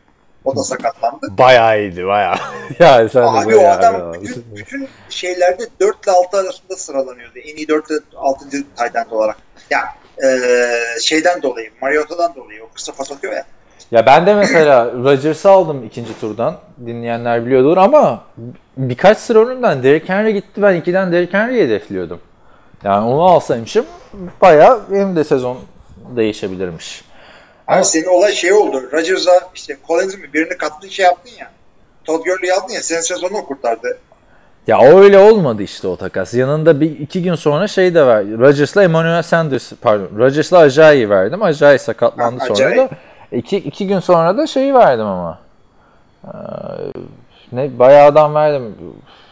O 0.45 0.57
da 0.57 0.63
sakatlandı. 0.65 1.27
Bayağı 1.39 1.81
iyiydi 1.81 2.07
bayağı. 2.07 2.35
ya 2.79 3.09
sen 3.09 3.23
de 3.23 3.27
Abi 3.29 3.57
o 3.57 3.59
bayağı 3.59 3.79
adam 3.79 4.13
bir- 4.15 4.21
bütün, 4.23 4.45
bütün 4.57 4.89
şeylerde 5.09 5.63
4 5.81 6.05
ile 6.05 6.13
6 6.13 6.37
arasında 6.37 6.77
sıralanıyordu. 6.77 7.39
En 7.39 7.57
iyi 7.57 7.69
4 7.69 7.91
ile 7.91 7.99
6. 8.17 8.45
Tydent 8.51 9.13
olarak. 9.13 9.37
Yani 9.71 9.85
eee, 10.23 10.79
şeyden 11.01 11.43
dolayı, 11.43 11.71
Mariota'dan 11.83 12.35
dolayı 12.35 12.65
o 12.65 12.69
kısa 12.75 12.93
pas 12.93 13.13
atıyor 13.13 13.33
ya. 13.33 13.45
Ya 13.91 14.07
ben 14.07 14.27
de 14.27 14.35
mesela 14.35 14.85
Rodgers'ı 15.05 15.51
aldım 15.51 15.85
ikinci 15.85 16.21
turdan. 16.21 16.57
Dinleyenler 16.87 17.47
biliyordur 17.47 17.77
ama 17.77 18.23
birkaç 18.77 19.19
sıra 19.19 19.39
önümden 19.47 19.83
Derrick 19.83 20.13
Henry 20.13 20.33
gitti. 20.33 20.63
Ben 20.63 20.75
ikiden 20.75 21.13
Derrick 21.13 21.39
Henry'i 21.39 21.65
hedefliyordum. 21.65 22.21
Yani 22.85 23.07
onu 23.07 23.23
alsaymışım 23.23 23.87
bayağı 24.43 24.81
benim 24.91 25.17
de 25.17 25.25
sezon 25.25 25.59
değişebilirmiş. 26.17 27.05
Ama 27.67 27.85
senin 27.85 28.07
olay 28.07 28.33
şey 28.33 28.53
oldu. 28.53 28.83
Rodgers'a 28.93 29.31
işte 29.55 29.77
Collins'i 29.89 30.17
mi 30.19 30.33
birini 30.33 30.59
kattın 30.59 30.89
şey 30.89 31.05
yaptın 31.05 31.33
ya. 31.41 31.51
Todd 32.05 32.25
Gurley'i 32.25 32.53
aldın 32.55 32.73
ya 32.75 32.83
senin 32.83 33.01
sezonunu 33.01 33.45
kurtardı. 33.45 33.99
Ya 34.67 34.79
o 34.81 35.01
öyle 35.01 35.19
olmadı 35.19 35.63
işte 35.63 35.89
o 35.89 35.97
takas. 35.97 36.35
Yanında 36.35 36.81
bir 36.81 36.99
iki 36.99 37.23
gün 37.23 37.35
sonra 37.35 37.69
şey 37.69 37.95
de 37.95 38.07
ver. 38.07 38.25
Rodgers'la 38.39 38.83
Emmanuel 38.85 39.23
Sanders 39.23 39.73
pardon. 39.81 40.19
Rodgers'la 40.19 40.59
Ajayi 40.59 41.11
verdim. 41.11 41.43
Ajayi 41.43 41.79
sakatlandı 41.79 42.41
Ha, 42.41 42.47
sonra 42.55 42.77
da. 42.77 42.89
iki, 43.33 43.57
iki 43.57 43.87
gün 43.87 44.01
sonra 44.01 44.39
da 44.39 44.47
şeyi 44.47 44.75
verdim 44.75 45.07
ama. 45.07 45.39
Ee, 46.25 46.29
ne 47.53 47.79
bayağı 47.79 48.07
adam 48.07 48.35
verdim. 48.35 48.75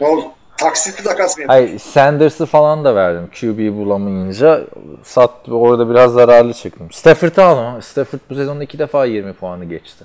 Ne 0.00 0.06
oldu? 0.06 0.24
Taksitli 0.56 1.04
takas 1.04 1.38
mı? 1.38 1.44
Hayır 1.46 1.78
Sanders'ı 1.78 2.46
falan 2.46 2.84
da 2.84 2.94
verdim. 2.94 3.30
QB 3.40 3.76
bulamayınca 3.76 4.64
sat 5.02 5.48
orada 5.48 5.90
biraz 5.90 6.12
zararlı 6.12 6.54
çıktım. 6.54 6.92
Stafford'ı 6.92 7.44
aldım. 7.44 7.64
ama 7.64 7.82
Stafford 7.82 8.20
bu 8.30 8.34
sezonda 8.34 8.64
iki 8.64 8.78
defa 8.78 9.04
20 9.04 9.32
puanı 9.32 9.64
geçti. 9.64 10.04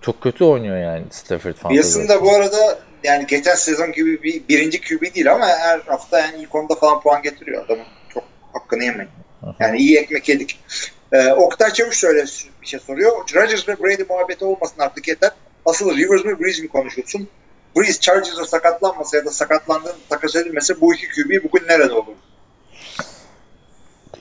Çok 0.00 0.20
kötü 0.20 0.44
oynuyor 0.44 0.76
yani 0.76 1.04
Stafford 1.10 1.54
Wilson 1.54 2.08
da 2.08 2.22
bu 2.22 2.30
arada 2.34 2.78
yani 3.04 3.26
geçen 3.26 3.54
sezon 3.54 3.92
gibi 3.92 4.22
bir 4.22 4.48
birinci 4.48 4.80
QB 4.80 5.14
değil 5.14 5.32
ama 5.32 5.46
her 5.46 5.80
hafta 5.86 6.20
yani 6.20 6.36
ilk 6.42 6.54
onda 6.54 6.74
falan 6.74 7.00
puan 7.00 7.22
getiriyor 7.22 7.64
adamın. 7.64 7.84
Çok 8.14 8.24
hakkını 8.52 8.84
yemeyin. 8.84 9.10
Yani 9.60 9.78
iyi 9.78 9.98
ekmek 9.98 10.28
yedik. 10.28 10.60
Ee, 11.12 11.32
Oktay 11.32 11.70
Çavuş 11.72 11.98
şöyle 11.98 12.24
bir 12.62 12.66
şey 12.66 12.80
soruyor. 12.80 13.12
Rodgers 13.34 13.68
ve 13.68 13.76
Brady 13.82 14.02
muhabbeti 14.08 14.44
olmasın 14.44 14.76
artık 14.78 15.08
yeter. 15.08 15.30
Asıl 15.66 15.96
Rivers 15.96 16.24
mi 16.24 16.40
Breeze 16.40 16.62
mi 16.62 16.68
konuşulsun? 16.68 17.28
Breeze 17.76 18.00
Chargers'a 18.00 18.44
sakatlanmasa 18.44 19.16
ya 19.16 19.24
da 19.24 19.30
sakatlandığında 19.30 19.94
takas 20.08 20.36
edilmese 20.36 20.80
bu 20.80 20.94
iki 20.94 21.06
QB 21.06 21.44
bugün 21.44 21.68
nerede 21.68 21.92
olur? 21.92 22.14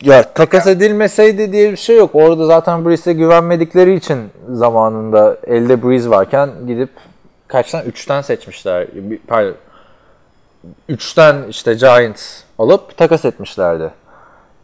Ya 0.02 0.34
takas 0.34 0.68
edilmeseydi 0.68 1.52
diye 1.52 1.72
bir 1.72 1.78
şey 1.78 1.98
yok. 1.98 2.10
Orada 2.14 2.46
zaten 2.46 2.86
Breeze'e 2.86 3.14
güvenmedikleri 3.14 3.96
için 3.96 4.32
zamanında 4.52 5.38
elde 5.48 5.84
Breeze 5.84 6.10
varken 6.10 6.50
gidip 6.68 6.90
kaçtan? 7.48 7.86
Üçten 7.86 8.22
seçmişler. 8.22 8.88
Pardon. 9.28 9.56
Üçten 10.90 11.36
işte 11.50 11.74
Giants 11.74 12.42
alıp 12.60 12.98
takas 12.98 13.26
etmişlerdi. 13.26 13.92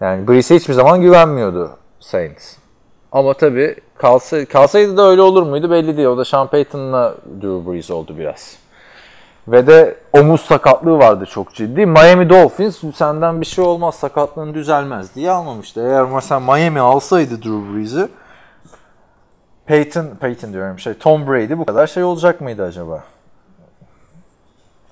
Yani 0.02 0.28
Breeze'e 0.28 0.58
hiçbir 0.58 0.74
zaman 0.74 1.02
güvenmiyordu 1.02 1.72
Saints. 2.00 2.56
Ama 3.12 3.34
tabii 3.34 3.76
kalsa, 3.98 4.46
kalsaydı 4.46 4.98
da 4.98 5.10
öyle 5.10 5.22
olur 5.22 5.44
muydu 5.44 5.72
belli 5.72 5.98
değil. 5.98 6.08
O 6.08 6.18
da 6.18 6.26
Sean 6.26 6.48
Payton'la 6.48 7.16
Drew 7.42 7.72
Brees 7.72 7.92
oldu 7.92 8.18
biraz. 8.18 8.61
Ve 9.48 9.68
de 9.68 9.98
omuz 10.14 10.42
sakatlığı 10.42 10.98
vardı 10.98 11.26
çok 11.26 11.54
ciddi. 11.54 11.86
Miami 11.86 12.30
Dolphins 12.30 12.84
senden 12.96 13.42
bir 13.42 13.46
şey 13.46 13.64
olmaz 13.64 13.96
sakatlığın 13.96 14.54
düzelmez 14.54 15.16
diye 15.16 15.32
almamıştı. 15.32 15.82
Eğer 15.82 16.04
mesela 16.04 16.40
Miami 16.40 16.80
alsaydı 16.80 17.42
Drew 17.42 17.76
Brees'i 17.76 18.08
Peyton, 19.66 20.08
Peyton 20.22 20.54
diyorum 20.54 20.80
şey 20.80 20.94
Tom 20.94 21.28
Brady 21.28 21.58
bu 21.58 21.66
kadar 21.66 21.88
şey 21.88 22.04
olacak 22.04 22.42
mıydı 22.42 22.64
acaba? 22.64 23.04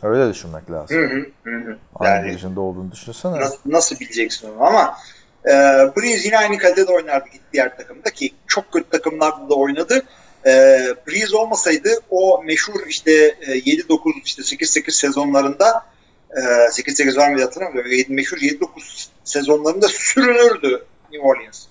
Öyle 0.03 0.29
düşünmek 0.29 0.71
lazım. 0.71 0.97
Hı 0.97 1.05
hı, 1.05 1.55
hı. 1.55 1.77
Aynı 1.95 2.15
Yani 2.15 2.31
division'da 2.31 2.61
olduğunu 2.61 2.91
düşünsene. 2.91 3.39
nasıl, 3.39 3.57
nasıl 3.65 3.99
bileceksin 3.99 4.49
onu 4.49 4.63
ama 4.65 4.97
e, 5.45 5.51
Breeze 5.97 6.27
yine 6.27 6.37
aynı 6.37 6.57
kalitede 6.57 6.91
oynardı 6.91 7.25
gitti 7.25 7.45
diğer 7.53 7.77
takımda 7.77 8.09
ki 8.09 8.33
çok 8.47 8.71
kötü 8.71 8.89
takımlarda 8.89 9.49
da 9.49 9.53
oynadı. 9.55 10.03
E, 10.45 10.79
Breeze 11.07 11.37
olmasaydı 11.37 11.89
o 12.09 12.43
meşhur 12.43 12.87
işte 12.87 13.11
e, 13.41 13.59
7-9 13.59 13.99
işte 14.25 14.41
8-8 14.41 14.91
sezonlarında 14.91 15.85
e, 16.31 16.39
8-8 16.39 17.17
var 17.17 17.29
mıydı 17.29 17.43
hatırlamıyorum. 17.43 17.91
Yedi- 17.91 18.13
Meşhur 18.13 18.37
7-9 18.37 19.07
sezonlarında 19.23 19.87
sürünürdü 19.87 20.85
New 21.11 21.27
Orleans. 21.27 21.65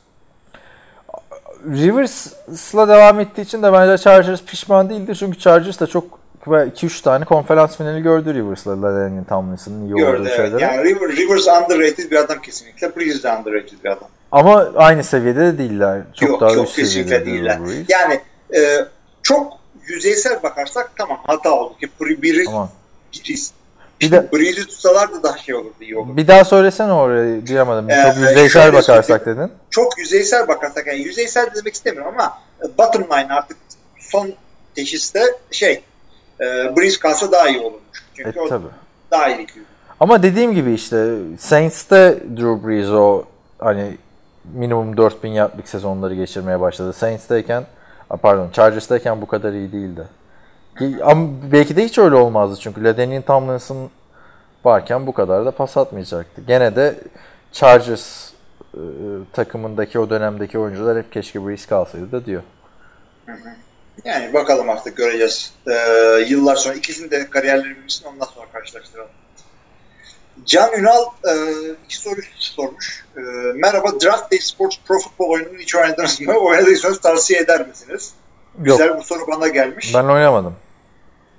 Rivers'la 1.65 2.89
devam 2.89 3.21
ettiği 3.21 3.43
için 3.43 3.63
de 3.63 3.73
bence 3.73 4.03
Chargers 4.03 4.43
pişman 4.43 4.91
değildir. 4.91 5.17
Çünkü 5.21 5.39
Chargers 5.39 5.81
da 5.81 5.87
çok 5.87 6.19
2-3 6.47 7.03
tane 7.03 7.25
konferans 7.25 7.77
finali 7.77 8.03
gördü 8.03 8.35
Rivers'la 8.35 8.83
Ladainian 8.83 9.25
Tomlinson'ın 9.25 9.87
iyi 9.87 9.95
Gördü 9.95 10.21
olduğu 10.21 10.29
evet. 10.29 10.37
şeyleri. 10.37 10.63
Yani 10.63 10.85
River, 10.85 11.17
Rivers 11.17 11.49
underrated 11.49 12.11
bir 12.11 12.17
adam 12.17 12.43
kesinlikle. 12.43 12.97
Breeze 12.97 13.23
de 13.23 13.33
underrated 13.33 13.85
bir 13.85 13.91
adam. 13.91 14.09
Ama 14.33 14.69
aynı 14.77 15.05
seviyede 15.05 15.41
de 15.41 15.59
değiller. 15.59 16.03
Çok 16.15 16.29
yok 16.29 16.41
daha 16.41 16.53
yok 16.53 16.67
üst 16.67 16.77
kesinlikle 16.77 17.19
seviyede 17.19 17.27
değiller. 17.27 17.59
Yani 17.89 18.21
e, 18.57 18.85
çok 19.23 19.53
yüzeysel 19.87 20.43
bakarsak 20.43 20.91
tamam 20.97 21.19
hata 21.27 21.51
oldu 21.51 21.77
ki 21.79 21.89
Breeze, 22.01 22.23
Breeze, 22.23 22.51
Aman. 22.51 22.69
Breeze. 23.15 23.51
Bir 24.01 24.11
de 24.11 24.33
Breeze'i 24.33 24.65
tutsalardı 24.67 25.23
daha 25.23 25.39
şey 25.39 25.55
olurdu 25.55 25.75
iyi 25.81 25.97
olurdu. 25.99 26.17
bir 26.17 26.29
daha 26.29 26.45
söylesene 26.45 26.93
orayı 26.93 27.47
duyamadım. 27.47 27.91
Ee, 27.91 28.03
Çok 28.07 28.17
yüzeysel 28.17 28.73
bakarsak 28.73 29.27
dedin. 29.27 29.53
Çok 29.71 29.99
yüzeysel 29.99 30.49
bakarsak 30.49 30.87
yani 30.87 30.99
yüzeysel 31.01 31.47
de 31.47 31.55
demek 31.55 31.75
istemiyorum 31.75 32.13
ama 32.19 32.39
e, 32.63 32.79
bottom 32.79 33.03
line 33.03 33.33
artık 33.33 33.57
son 34.01 34.33
teşhiste 34.75 35.23
şey 35.51 35.83
e, 36.41 36.45
Breeze 36.77 36.99
kalsa 36.99 37.33
daha 37.33 37.49
iyi 37.49 37.61
olurmuş. 37.61 38.05
Çünkü 38.15 38.39
E, 38.39 38.43
o 38.43 38.49
tabii. 38.49 38.67
daha 39.11 39.29
iyi. 39.29 39.47
Ama 40.01 40.23
dediğim 40.23 40.55
gibi 40.55 40.73
işte 40.73 41.15
Saints'te 41.39 42.19
Drew 42.37 42.69
Brees 42.69 42.89
o 42.89 43.25
hani 43.59 43.97
minimum 44.55 44.97
4000 44.97 45.29
yardlık 45.29 45.69
sezonları 45.69 46.15
geçirmeye 46.15 46.61
başladı. 46.61 46.93
Saints'teyken 46.93 47.67
pardon 48.17 48.51
Chargers'tayken 48.53 49.21
bu 49.21 49.27
kadar 49.27 49.53
iyi 49.53 49.73
değildi. 49.73 50.05
Ama 51.03 51.29
belki 51.53 51.77
de 51.77 51.85
hiç 51.85 51.99
öyle 51.99 52.15
olmazdı 52.15 52.61
çünkü 52.61 52.85
LaDainian 52.85 53.23
Tomlinson 53.23 53.91
varken 54.65 55.07
bu 55.07 55.13
kadar 55.13 55.47
da 55.47 55.51
pas 55.51 55.77
atmayacaktı. 55.77 56.43
Gene 56.47 56.77
de 56.77 56.95
Chargers 57.53 58.33
e, 58.75 58.83
takımındaki 59.33 59.99
o 59.99 60.11
dönemdeki 60.11 60.59
oyuncular 60.59 60.99
hep 60.99 61.13
keşke 61.13 61.43
bu 61.43 61.51
risk 61.51 61.73
alsaydı 61.73 62.13
da 62.13 62.27
diyor. 62.27 62.43
Yani 64.05 64.35
bakalım 64.35 64.71
artık 64.71 64.97
göreceğiz. 64.97 65.53
Ee, 65.67 66.25
yıllar 66.29 66.57
sonra 66.57 66.75
ikisinin 66.75 67.11
de 67.11 67.31
kariyerleri 67.31 67.85
bitsin 67.85 68.07
ondan 68.07 68.27
sonra 68.27 68.47
karşılaştıralım. 68.53 69.11
Can 70.49 70.73
Ünal 70.73 71.05
e, 71.05 71.33
iki 71.85 71.97
soru 71.97 72.21
sormuş. 72.39 73.05
E, 73.17 73.21
merhaba 73.55 74.01
Draft 74.01 74.33
Day 74.33 74.39
Sports 74.39 74.77
Pro 74.87 74.99
Football 74.99 75.29
oyununu 75.29 75.59
hiç 75.59 75.75
oynadınız 75.75 76.21
mı? 76.21 76.33
Oynadıysanız 76.39 77.01
tavsiye 77.01 77.41
eder 77.41 77.69
misiniz? 77.69 78.13
Yok. 78.65 78.79
Güzel 78.79 78.99
bu 78.99 79.03
soru 79.03 79.27
bana 79.27 79.49
gelmiş. 79.49 79.95
Ben 79.95 80.05
oynamadım. 80.05 80.57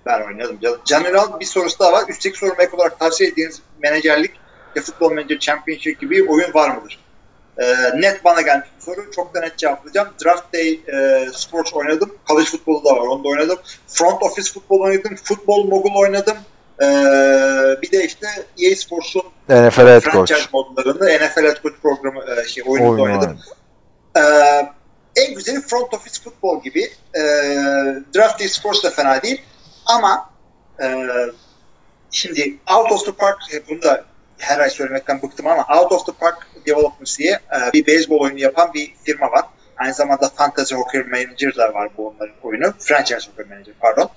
Ben 0.06 0.22
oynadım. 0.22 0.60
Can, 0.86 1.06
Ünal 1.06 1.40
bir 1.40 1.46
sorusu 1.46 1.80
daha 1.80 1.92
var. 1.92 2.04
Üstteki 2.10 2.38
soru 2.38 2.52
ek 2.60 2.76
olarak 2.78 3.00
tavsiye 3.00 3.30
ettiğiniz 3.30 3.62
menajerlik 3.84 4.32
ve 4.76 4.82
Futbol 4.82 5.10
Manager 5.10 5.40
Championship 5.40 6.02
gibi 6.02 6.30
oyun 6.30 6.54
var 6.54 6.70
mıdır? 6.70 7.00
Ee, 7.58 7.76
net 8.02 8.26
bana 8.26 8.42
gelmiş 8.42 8.70
bu 8.80 8.84
soru. 8.84 9.12
Çok 9.12 9.36
da 9.36 9.40
net 9.40 9.58
cevaplayacağım. 9.58 10.10
Draft 10.26 10.54
Day 10.54 10.70
e, 10.72 11.28
Sports 11.34 11.74
oynadım. 11.74 12.16
College 12.28 12.50
futbolu 12.50 12.86
da 12.86 12.90
var. 12.90 13.08
Onu 13.08 13.24
da 13.24 13.28
oynadım. 13.28 13.60
Front 13.88 14.24
Office 14.24 14.52
futbol 14.52 14.80
oynadım. 14.80 15.16
Futbol 15.16 15.66
Mogul 15.66 15.96
oynadım. 15.96 16.38
Ee, 16.82 17.82
bir 17.82 17.92
de 17.92 18.06
işte 18.06 18.28
EA 18.62 18.76
Sports'un 18.76 19.24
NFL 19.50 19.80
head 19.80 20.02
coach. 20.02 20.30
franchise 20.30 20.50
modlarını 20.54 21.06
NFL 21.06 21.44
Head 21.44 21.62
Coach 21.62 21.76
programı 21.82 22.24
e, 22.32 22.48
şey, 22.48 22.64
oyununda 22.68 22.92
Oyunu 22.92 23.04
oynadım. 23.04 23.40
Ee, 24.18 24.22
en 25.16 25.34
güzeli 25.36 25.62
front 25.62 25.94
office 25.94 26.22
futbol 26.22 26.64
gibi. 26.64 26.92
Ee, 27.16 27.20
Draft 28.16 28.50
Sports 28.50 28.84
da 28.84 28.90
fena 28.90 29.22
değil. 29.22 29.42
Ama 29.86 30.30
e, 30.82 31.06
şimdi 32.12 32.58
Out 32.78 32.92
of 32.92 33.06
the 33.06 33.12
Park 33.12 33.38
e, 33.54 33.68
bunu 33.70 33.82
da 33.82 34.06
her 34.38 34.60
ay 34.60 34.70
söylemekten 34.70 35.22
bıktım 35.22 35.48
ama 35.48 35.80
Out 35.80 35.92
of 35.92 36.06
the 36.06 36.12
Park 36.12 36.48
Developments 36.66 37.20
diye 37.20 37.32
e, 37.32 37.74
bir 37.74 37.88
beyzbol 37.88 38.20
oyunu 38.20 38.40
yapan 38.40 38.74
bir 38.74 38.94
firma 39.04 39.32
var. 39.32 39.46
Aynı 39.78 39.94
zamanda 39.94 40.30
Fantasy 40.36 40.76
Hockey 40.76 41.02
Manager 41.04 41.56
da 41.56 41.74
var 41.74 41.90
bu 41.98 42.08
onların 42.08 42.36
oyunu. 42.44 42.74
Franchise 42.80 43.30
Hockey 43.30 43.46
Manager 43.46 43.74
pardon. 43.80 44.10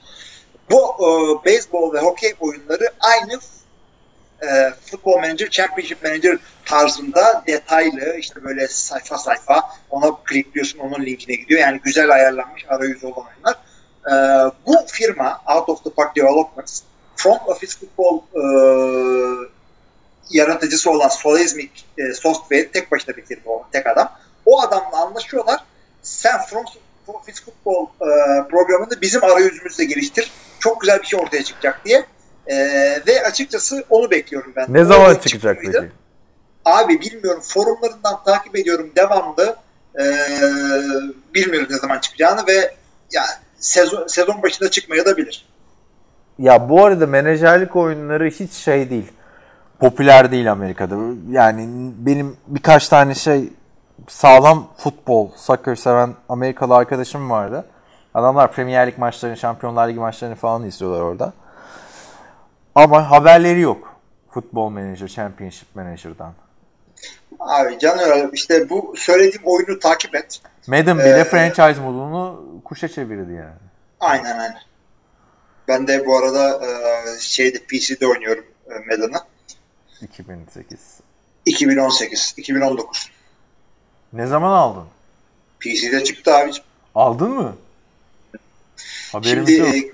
Bu 0.72 0.96
e, 1.00 1.44
beyzbol 1.44 1.92
ve 1.92 1.98
hokey 1.98 2.34
oyunları 2.40 2.92
aynı 3.00 3.40
e, 4.42 4.72
Football 4.86 5.16
Manager, 5.16 5.50
Championship 5.50 6.02
Manager 6.02 6.38
tarzında 6.64 7.44
detaylı 7.46 8.16
işte 8.18 8.44
böyle 8.44 8.68
sayfa 8.68 9.18
sayfa 9.18 9.62
ona 9.90 10.16
klikliyorsun 10.24 10.78
onun 10.78 11.06
linkine 11.06 11.36
gidiyor. 11.36 11.60
Yani 11.60 11.80
güzel 11.84 12.10
ayarlanmış 12.10 12.64
arayüzü 12.68 13.06
olan 13.06 13.26
oyunlar. 13.26 13.56
E, 14.06 14.14
bu 14.66 14.86
firma 14.86 15.40
Out 15.56 15.68
of 15.68 15.84
the 15.84 15.90
Park 15.90 16.16
Developments 16.16 16.82
Front 17.16 17.48
Office 17.48 17.72
Football 17.76 18.18
e, 18.34 18.42
yaratıcısı 20.30 20.90
olan 20.90 21.08
Solizmic 21.08 21.70
e, 21.98 22.14
Software 22.14 22.68
tek 22.68 22.92
başına 22.92 23.16
bir 23.16 23.24
firma 23.24 23.52
olan 23.52 23.66
tek 23.72 23.86
adam. 23.86 24.12
O 24.46 24.60
adamla 24.60 24.96
anlaşıyorlar. 24.96 25.60
Sen 26.02 26.38
Front 26.42 26.68
Office 27.14 27.40
Football 27.44 27.86
e, 27.86 28.48
programını 28.48 29.00
bizim 29.02 29.24
arayüzümüzle 29.24 29.84
geliştir. 29.84 30.30
Çok 30.60 30.80
güzel 30.80 31.00
bir 31.02 31.06
şey 31.06 31.20
ortaya 31.20 31.44
çıkacak 31.44 31.84
diye. 31.84 32.04
E, 32.46 32.56
ve 33.06 33.24
açıkçası 33.26 33.84
onu 33.90 34.10
bekliyorum 34.10 34.52
ben. 34.56 34.66
Ne 34.68 34.80
O 34.80 34.84
zaman 34.84 35.14
çıkacak 35.14 35.54
çıktıydı. 35.54 35.80
peki? 35.80 35.92
Abi 36.64 37.00
bilmiyorum. 37.00 37.42
Forumlarından 37.44 38.24
takip 38.24 38.56
ediyorum 38.56 38.90
devamlı. 38.96 39.56
E, 39.98 40.04
bilmiyorum 41.34 41.68
ne 41.70 41.76
zaman 41.78 41.98
çıkacağını 41.98 42.46
ve 42.46 42.74
ya 43.12 43.22
sezon, 43.58 44.06
sezon 44.06 44.42
başında 44.42 44.70
çıkmaya 44.70 45.04
da 45.06 45.16
bilir. 45.16 45.46
Ya 46.38 46.68
bu 46.68 46.84
arada 46.84 47.06
menajerlik 47.06 47.76
oyunları 47.76 48.26
hiç 48.30 48.52
şey 48.52 48.90
değil. 48.90 49.12
Popüler 49.80 50.32
değil 50.32 50.52
Amerika'da. 50.52 50.96
Yani 51.30 51.68
benim 51.98 52.36
birkaç 52.46 52.88
tane 52.88 53.14
şey 53.14 53.48
sağlam 54.08 54.68
futbol, 54.76 55.30
soccer 55.36 55.74
seven 55.74 56.14
Amerikalı 56.28 56.74
arkadaşım 56.76 57.30
vardı. 57.30 57.66
Adamlar 58.14 58.52
Premier 58.52 58.86
Lig 58.86 58.98
maçlarını, 58.98 59.36
Şampiyonlar 59.36 59.88
Ligi 59.88 60.00
maçlarını 60.00 60.34
falan 60.34 60.64
izliyorlar 60.64 61.00
orada. 61.00 61.32
Ama 62.74 63.10
haberleri 63.10 63.60
yok. 63.60 63.96
Futbol 64.30 64.68
Manager, 64.68 65.08
Championship 65.08 65.76
Manager'dan. 65.76 66.32
Abi 67.40 67.78
Caner 67.78 68.28
işte 68.32 68.70
bu 68.70 68.94
söylediğim 68.96 69.42
oyunu 69.44 69.78
takip 69.78 70.14
et. 70.14 70.40
Madden 70.66 70.98
bile 70.98 71.20
Ee, 71.20 71.24
franchise 71.24 71.80
modunu 71.80 72.44
kuşa 72.64 72.88
çevirdi 72.88 73.32
yani. 73.32 73.54
Aynen 74.00 74.38
aynen. 74.38 74.60
Ben 75.68 75.86
de 75.86 76.06
bu 76.06 76.16
arada 76.16 76.66
e, 76.66 76.70
şeyde 77.20 77.58
PC'de 77.58 78.06
oynuyorum 78.06 78.44
Madden'ı. 78.90 79.20
2008. 80.00 81.00
2018, 81.46 82.34
2019. 82.36 83.11
Ne 84.12 84.26
zaman 84.26 84.52
aldın? 84.52 84.84
PC'de 85.60 86.04
çıktı 86.04 86.34
abi. 86.34 86.50
Aldın 86.94 87.30
mı? 87.30 87.56
Haberimiz 89.12 89.48
Şimdi 89.48 89.60
yok. 89.60 89.74
e, 89.74 89.90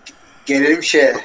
gelelim 0.46 0.82
şeye. 0.82 1.04
e, 1.10 1.16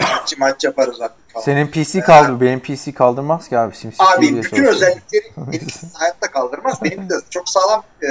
maç, 0.00 0.38
maç 0.38 0.64
yaparız 0.64 1.00
artık 1.00 1.30
falan. 1.32 1.44
Senin 1.44 1.66
PC 1.66 2.00
kaldı. 2.00 2.40
Benim 2.40 2.60
PC 2.60 2.92
kaldırmaz 2.94 3.48
ki 3.48 3.58
abi. 3.58 3.76
SimCity 3.76 4.04
Abi 4.04 4.22
bütün 4.22 4.42
çalışıyor. 4.42 4.72
özellikleri 4.72 5.32
hayatta 5.94 6.30
kaldırmaz. 6.30 6.82
Benim 6.84 7.10
de 7.10 7.14
çok 7.30 7.48
sağlam 7.48 7.84
e, 8.02 8.08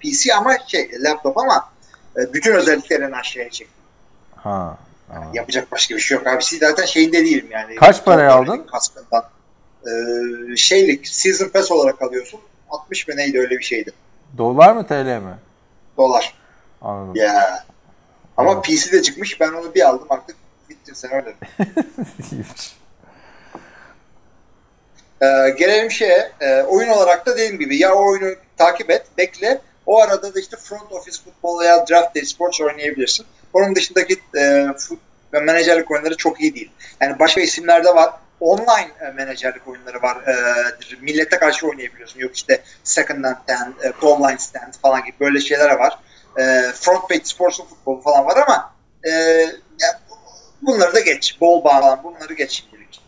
PC 0.00 0.34
ama 0.34 0.58
şey 0.66 0.90
laptop 1.00 1.38
ama 1.38 1.70
e, 2.16 2.32
bütün 2.32 2.52
özelliklerini 2.54 3.16
aşağıya 3.16 3.50
çek. 3.50 3.68
Ha. 4.36 4.78
tamam. 5.08 5.34
Yapacak 5.34 5.72
başka 5.72 5.94
bir 5.96 6.00
şey 6.00 6.16
yok 6.18 6.26
abi. 6.26 6.44
Siz 6.44 6.58
zaten 6.58 6.84
şeyinde 6.86 7.24
değilim 7.24 7.46
yani. 7.50 7.74
Kaç 7.74 8.04
paraya 8.04 8.32
aldın? 8.34 8.66
Kaskından. 8.72 9.24
E, 9.86 9.90
şeylik 10.56 11.08
season 11.08 11.48
pass 11.48 11.72
olarak 11.72 12.02
alıyorsun. 12.02 12.40
60 12.72 13.08
mı 13.08 13.16
neydi 13.16 13.38
öyle 13.40 13.58
bir 13.58 13.64
şeydi. 13.64 13.92
Dolar 14.38 14.72
mı 14.72 14.86
TL 14.86 14.92
mi? 15.20 15.34
Dolar. 15.96 16.34
Anladım. 16.82 17.16
Ya. 17.16 17.64
Ama 18.36 18.52
Evet. 18.52 18.64
PC'de 18.64 19.02
çıkmış. 19.02 19.40
Ben 19.40 19.52
onu 19.52 19.74
bir 19.74 19.88
aldım 19.88 20.06
artık. 20.10 20.36
Bittin 20.68 20.94
sen 20.94 21.12
öyle. 21.12 21.34
Ee, 25.22 25.50
gelelim 25.58 25.90
şeye. 25.90 26.32
e, 26.40 26.62
oyun 26.62 26.88
olarak 26.88 27.26
da 27.26 27.32
dediğim 27.32 27.58
gibi 27.58 27.76
ya 27.76 27.94
o 27.94 28.10
oyunu 28.10 28.34
takip 28.56 28.90
et, 28.90 29.06
bekle. 29.18 29.60
O 29.86 30.00
arada 30.02 30.34
da 30.34 30.40
işte 30.40 30.56
front 30.56 30.92
office 30.92 31.18
futbol 31.24 31.60
veya 31.60 31.86
draft 31.86 32.14
day 32.14 32.22
sports 32.24 32.60
oynayabilirsin. 32.60 33.26
Onun 33.52 33.74
dışındaki 33.74 34.14
e, 34.36 34.40
fut- 34.76 34.98
ve 35.32 35.40
menajerlik 35.40 35.90
oyunları 35.90 36.16
çok 36.16 36.40
iyi 36.40 36.54
değil. 36.54 36.70
Yani 37.00 37.18
başka 37.18 37.40
isimlerde 37.40 37.94
var. 37.94 38.12
Online 38.42 38.90
e, 39.00 39.10
menajerlik 39.10 39.68
oyunları 39.68 40.02
var. 40.02 40.16
E, 40.16 40.34
millete 41.00 41.38
karşı 41.38 41.66
oynayabiliyorsun. 41.66 42.20
Yok 42.20 42.36
işte 42.36 42.62
second 42.84 43.24
and 43.24 43.36
ten, 43.46 43.74
e, 43.84 43.92
goal 44.00 44.36
stand 44.38 44.72
falan 44.82 45.04
gibi 45.04 45.16
böyle 45.20 45.40
şeyler 45.40 45.78
var. 45.78 45.98
E, 46.36 46.62
front 46.72 47.08
page 47.08 47.24
sports'un 47.24 47.64
futbolu 47.64 48.00
falan 48.00 48.26
var 48.26 48.36
ama 48.46 48.72
e, 49.04 49.10
ya, 49.80 50.00
bunları 50.62 50.94
da 50.94 51.00
geç. 51.00 51.40
Bol 51.40 51.64
bağlan 51.64 52.00
bunları 52.04 52.34
geç 52.34 52.50
şimdilik. 52.50 53.00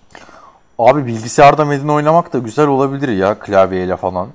Abi 0.78 1.06
bilgisayarda 1.06 1.64
Madden 1.64 1.88
oynamak 1.88 2.32
da 2.32 2.38
güzel 2.38 2.66
olabilir 2.66 3.08
ya 3.08 3.38
klavyeyle 3.38 3.96
falan. 3.96 4.28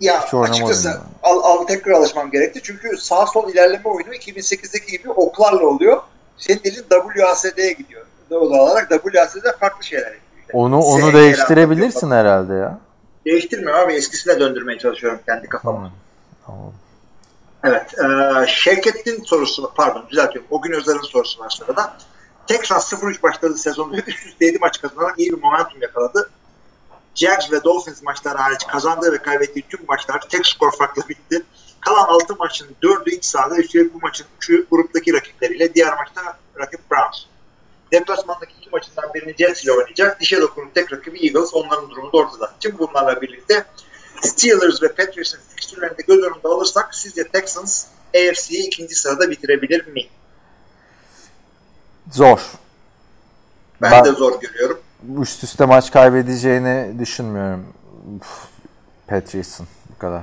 Ya 0.00 0.24
Hiç 0.26 0.34
açıkçası 0.34 1.00
al, 1.22 1.40
al 1.42 1.66
tekrar 1.66 1.92
alışmam 1.92 2.30
gerekti. 2.30 2.60
Çünkü 2.62 2.96
sağ 2.96 3.26
sol 3.26 3.52
ilerleme 3.52 3.84
oyunu 3.84 4.14
2008'deki 4.14 4.86
gibi 4.86 5.10
oklarla 5.10 5.66
oluyor. 5.66 6.02
Senin 6.36 6.60
elin 6.64 6.84
WASD'ye 7.14 7.72
gidiyor. 7.72 8.06
Doğal 8.30 8.50
olarak 8.50 8.88
WASD 8.90 9.58
farklı 9.60 9.84
şeyler 9.84 10.06
yapıyor. 10.06 10.48
Onu 10.52 10.82
S, 10.82 10.88
onu 10.88 11.10
G, 11.10 11.18
değiştirebilirsin 11.18 12.10
herhalde 12.10 12.54
ya. 12.54 12.78
Değiştirmiyorum 13.26 13.80
abi. 13.80 13.92
Eskisine 13.92 14.40
döndürmeye 14.40 14.78
çalışıyorum 14.78 15.20
kendi 15.26 15.48
kafamı. 15.48 15.76
Tamam. 15.76 15.92
Tamam. 16.46 16.72
Evet. 17.64 17.94
E, 17.98 18.46
Şevket'in 18.46 19.22
sorusu 19.22 19.72
pardon 19.74 20.04
düzeltiyorum. 20.10 20.48
O 20.50 20.62
gün 20.62 20.72
Özer'in 20.72 21.00
sorusu 21.00 21.40
var 21.40 21.50
sırada. 21.50 21.96
Texas 22.46 22.92
0-3 22.92 23.22
başladı 23.22 23.56
sezonu. 23.56 23.96
Üst 23.96 24.26
üste 24.26 24.46
7 24.46 24.58
maç 24.58 24.82
kazanarak 24.82 25.18
iyi 25.18 25.32
bir 25.32 25.42
momentum 25.42 25.82
yakaladı. 25.82 26.30
Jags 27.14 27.52
ve 27.52 27.64
Dolphins 27.64 28.02
maçları 28.02 28.38
hariç 28.38 28.66
kazandığı 28.66 29.12
ve 29.12 29.18
kaybettiği 29.18 29.64
tüm 29.68 29.80
maçlar 29.88 30.20
tek 30.20 30.46
skor 30.46 30.72
farklı 30.78 31.02
bitti. 31.08 31.42
Kalan 31.80 32.04
6 32.04 32.36
maçın 32.36 32.68
4'ü 32.82 33.10
iç 33.10 33.24
sahada, 33.24 33.56
üstelik 33.56 33.94
bu 33.94 33.98
maçın 34.02 34.26
3'ü 34.40 34.66
gruptaki 34.70 35.12
rakipleriyle. 35.12 35.74
Diğer 35.74 35.94
maçta 35.94 36.20
rakip 36.58 36.90
Browns. 36.90 37.24
Deplasmandaki 37.92 38.54
iki 38.60 38.70
maçından 38.70 39.14
birini 39.14 39.34
Jets 39.38 39.64
ile 39.64 39.72
oynayacak. 39.72 40.20
Dişe 40.20 40.40
dokunan 40.40 40.70
tek 40.74 40.92
rakibi 40.92 41.26
Eagles. 41.26 41.54
Onların 41.54 41.90
durumu 41.90 42.12
da 42.12 42.16
ortada. 42.16 42.52
Tüm 42.60 42.78
bunlarla 42.78 43.20
birlikte 43.20 43.64
Steelers 44.22 44.82
ve 44.82 44.88
Patriots'ın 44.88 45.40
fikstürlerini 45.48 45.98
de 45.98 46.02
göz 46.02 46.18
önünde 46.18 46.48
alırsak 46.48 46.94
sizce 46.94 47.28
Texans 47.28 47.86
AFC'yi 48.14 48.66
ikinci 48.66 48.94
sırada 48.94 49.30
bitirebilir 49.30 49.86
mi? 49.86 50.02
Zor. 52.12 52.40
Ben, 53.82 53.90
Ben- 53.92 54.04
de 54.04 54.12
zor 54.12 54.40
görüyorum. 54.40 54.80
Üst 55.20 55.44
üste 55.44 55.64
maç 55.64 55.92
kaybedeceğini 55.92 56.98
düşünmüyorum. 56.98 57.66
Patriots'ın. 59.06 59.66
kadar. 59.98 60.22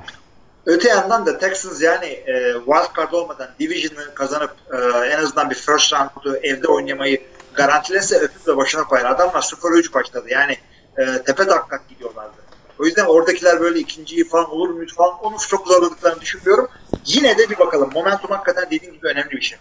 Öte 0.66 0.88
yandan 0.88 1.26
da 1.26 1.38
Texans 1.38 1.82
yani 1.82 2.06
e, 2.06 2.52
wild 2.52 2.96
card 2.96 3.12
olmadan 3.12 3.48
division'ı 3.60 4.14
kazanıp 4.14 4.50
e, 4.72 4.76
en 5.06 5.18
azından 5.18 5.50
bir 5.50 5.54
first 5.54 5.92
round'u 5.92 6.36
evde 6.36 6.68
oynamayı 6.68 7.22
garantilese 7.54 8.16
öpüp 8.16 8.46
de 8.46 8.56
başına 8.56 8.84
koyar. 8.84 9.04
Adamlar 9.04 9.42
0-3 9.42 9.94
başladı. 9.94 10.26
Yani 10.30 10.56
e, 10.96 11.22
tepe 11.22 11.46
taklak 11.46 11.88
gidiyorlardı. 11.88 12.48
O 12.78 12.84
yüzden 12.84 13.04
oradakiler 13.04 13.60
böyle 13.60 13.78
ikinciyi 13.78 14.28
falan 14.28 14.50
olur 14.50 14.68
muydu 14.68 14.92
falan 14.96 15.18
onu 15.22 15.36
çok 15.48 15.68
zorladıklarını 15.68 16.20
düşünmüyorum. 16.20 16.68
Yine 17.04 17.38
de 17.38 17.50
bir 17.50 17.58
bakalım. 17.58 17.90
Momentum 17.94 18.30
hakikaten 18.30 18.66
dediğim 18.70 18.94
gibi 18.94 19.06
önemli 19.06 19.30
bir 19.30 19.40
şey. 19.40 19.58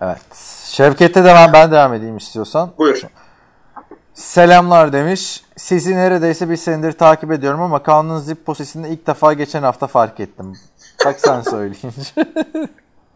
Evet. 0.00 0.36
Şevket'te 0.64 1.24
devam 1.24 1.52
ben 1.52 1.72
devam 1.72 1.94
edeyim 1.94 2.16
istiyorsan. 2.16 2.72
Buyur. 2.78 3.02
Selamlar 4.14 4.92
demiş. 4.92 5.44
Sizi 5.56 5.96
neredeyse 5.96 6.50
bir 6.50 6.56
senedir 6.56 6.92
takip 6.92 7.32
ediyorum 7.32 7.62
ama 7.62 7.82
Kaan'ın 7.82 8.18
zip 8.18 8.46
posesini 8.46 8.88
ilk 8.88 9.06
defa 9.06 9.32
geçen 9.32 9.62
hafta 9.62 9.86
fark 9.86 10.20
ettim. 10.20 10.52
Bak 11.04 11.16
sen 11.18 11.40
söyleyince. 11.40 12.14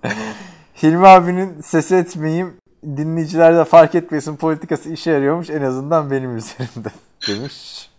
Hilmi 0.82 1.08
abinin 1.08 1.60
ses 1.60 1.92
etmeyeyim 1.92 2.57
dinleyiciler 2.82 3.56
de 3.56 3.64
fark 3.64 3.94
etmesin 3.94 4.36
politikası 4.36 4.90
işe 4.90 5.10
yarıyormuş 5.10 5.50
en 5.50 5.62
azından 5.62 6.10
benim 6.10 6.36
üzerimde 6.36 6.88
demiş. 7.28 7.90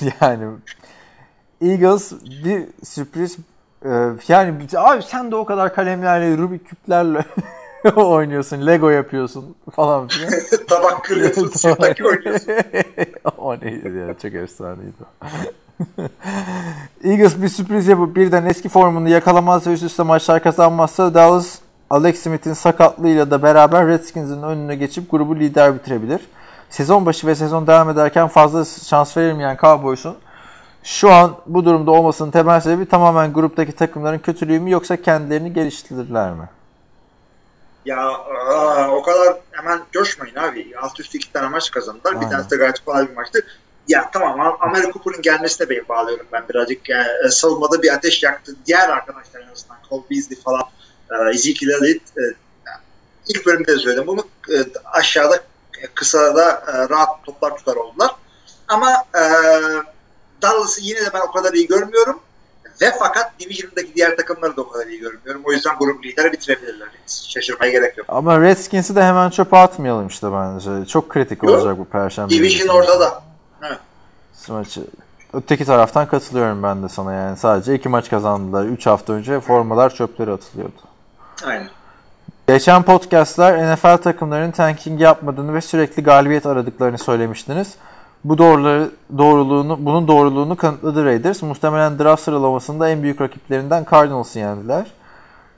yani 0.20 0.44
Eagles 1.60 2.12
bir 2.44 2.66
sürpriz 2.84 3.36
e, 3.84 3.90
yani 4.28 4.54
abi 4.76 5.02
sen 5.02 5.30
de 5.30 5.36
o 5.36 5.44
kadar 5.44 5.74
kalemlerle 5.74 6.38
Rubik 6.38 6.68
küplerle 6.68 7.24
oynuyorsun, 7.96 8.66
Lego 8.66 8.90
yapıyorsun 8.90 9.56
falan 9.76 10.08
filan. 10.08 10.32
Tabak 10.68 11.04
kırıyorsun, 11.04 11.48
sırtaki 11.48 12.04
oynuyorsun. 12.04 12.52
o 13.38 13.54
neydi 13.60 13.98
ya 13.98 14.18
çok 14.18 14.34
efsaneydi. 14.34 14.92
Eagles 17.04 17.42
bir 17.42 17.48
sürpriz 17.48 17.88
yapıp 17.88 18.16
birden 18.16 18.44
eski 18.44 18.68
formunu 18.68 19.08
yakalamaz 19.08 19.66
ve 19.66 19.72
üst 19.72 19.82
üste 19.82 20.02
maçlar 20.02 20.42
kazanmazsa 20.42 21.14
Dallas 21.14 21.58
Alex 21.90 22.22
Smith'in 22.22 22.52
sakatlığıyla 22.52 23.30
da 23.30 23.42
beraber 23.42 23.86
Redskins'in 23.86 24.42
önüne 24.42 24.76
geçip 24.76 25.10
grubu 25.10 25.36
lider 25.36 25.74
bitirebilir. 25.74 26.20
Sezon 26.70 27.06
başı 27.06 27.26
ve 27.26 27.34
sezon 27.34 27.66
devam 27.66 27.90
ederken 27.90 28.28
fazla 28.28 28.64
şans 28.64 29.16
verilmeyen 29.16 29.56
Cowboys'un 29.60 30.16
şu 30.82 31.12
an 31.12 31.36
bu 31.46 31.64
durumda 31.64 31.90
olmasının 31.90 32.30
temel 32.30 32.60
sebebi 32.60 32.88
tamamen 32.88 33.32
gruptaki 33.32 33.72
takımların 33.72 34.18
kötülüğü 34.18 34.60
mü 34.60 34.70
yoksa 34.70 35.02
kendilerini 35.02 35.52
geliştirirler 35.52 36.30
mi? 36.30 36.48
Ya 37.84 38.08
aa, 38.08 38.90
o 38.90 39.02
kadar 39.02 39.36
hemen 39.50 39.80
coşmayın 39.92 40.36
abi. 40.36 40.72
Alt 40.82 41.00
üstü 41.00 41.18
iki 41.18 41.32
tane 41.32 41.48
maç 41.48 41.70
kazandılar. 41.70 42.12
Aynen. 42.12 42.20
Bir 42.20 42.30
tanesi 42.30 42.50
de 42.50 42.56
gayet 42.56 42.84
kolay 42.84 43.08
bir 43.08 43.14
maçtı. 43.14 43.46
Ya 43.88 44.10
tamam 44.12 44.56
Amerika 44.60 44.92
Cooper'ın 44.92 45.22
gelmesine 45.22 45.70
ben 45.70 45.88
bağlıyorum 45.88 46.26
ben 46.32 46.42
birazcık. 46.48 46.88
Yani, 46.88 47.08
e, 47.26 47.28
savunmada 47.28 47.82
bir 47.82 47.94
ateş 47.94 48.22
yaktı. 48.22 48.56
Diğer 48.66 48.88
arkadaşlar 48.88 49.40
en 49.40 49.52
azından 49.52 49.76
Cole 49.90 50.02
Beasley 50.10 50.38
falan 50.38 50.62
Ezekiel 51.34 51.70
Elliott 51.70 52.02
e, 52.18 52.22
ilk 53.28 53.46
bölümde 53.46 53.72
de 53.72 53.78
söyledim 53.78 54.06
bunu. 54.06 54.26
E, 54.50 54.56
aşağıda 54.84 55.36
e, 55.82 55.86
kısa 55.94 56.36
da 56.36 56.50
e, 56.50 56.88
rahat 56.88 57.24
toplar 57.24 57.56
tutar 57.56 57.76
oldular. 57.76 58.10
Ama 58.68 59.04
Dallas'ı 60.42 60.80
yine 60.80 61.00
de 61.00 61.10
ben 61.14 61.20
o 61.20 61.32
kadar 61.32 61.52
iyi 61.52 61.66
görmüyorum. 61.66 62.20
Ve 62.80 62.92
fakat 62.98 63.40
Division'daki 63.40 63.94
diğer 63.94 64.16
takımları 64.16 64.56
da 64.56 64.62
o 64.62 64.68
kadar 64.68 64.86
iyi 64.86 65.00
görmüyorum. 65.00 65.42
O 65.44 65.52
yüzden 65.52 65.78
grup 65.78 66.04
lideri 66.04 66.32
bitirebilirler. 66.32 66.88
Hiç 67.06 67.32
şaşırmaya 67.34 67.72
gerek 67.72 67.98
yok. 67.98 68.06
Ama 68.10 68.40
Redskins'i 68.40 68.96
de 68.96 69.02
hemen 69.02 69.30
çöpe 69.30 69.56
atmayalım 69.56 70.06
işte 70.06 70.26
bence. 70.32 70.86
Çok 70.86 71.08
kritik 71.08 71.42
Yok. 71.42 71.52
olacak 71.52 71.78
bu 71.78 71.84
perşembe. 71.84 72.30
Division 72.30 72.60
günü. 72.60 72.72
ortada. 72.72 73.22
Evet. 73.62 73.78
maçı. 74.48 74.80
Öteki 75.32 75.64
taraftan 75.64 76.08
katılıyorum 76.08 76.62
ben 76.62 76.82
de 76.82 76.88
sana 76.88 77.12
yani. 77.12 77.36
Sadece 77.36 77.74
iki 77.74 77.88
maç 77.88 78.10
kazandılar. 78.10 78.64
Üç 78.64 78.86
hafta 78.86 79.12
önce 79.12 79.40
formalar 79.40 79.94
çöplere 79.94 80.32
atılıyordu. 80.32 80.80
Aynen. 81.42 81.68
Geçen 82.46 82.82
podcastlar 82.82 83.74
NFL 83.74 83.96
takımlarının 83.96 84.50
tanking 84.50 85.00
yapmadığını 85.00 85.54
ve 85.54 85.60
sürekli 85.60 86.02
galibiyet 86.02 86.46
aradıklarını 86.46 86.98
söylemiştiniz. 86.98 87.74
Bu 88.24 88.38
doğruları, 88.38 88.90
doğruluğunu, 89.18 89.86
bunun 89.86 90.08
doğruluğunu 90.08 90.56
kanıtladı 90.56 91.04
Raiders. 91.04 91.42
Muhtemelen 91.42 91.98
draft 91.98 92.22
sıralamasında 92.22 92.88
en 92.88 93.02
büyük 93.02 93.20
rakiplerinden 93.20 93.86
Cardinals'ı 93.90 94.38
yendiler. 94.38 94.86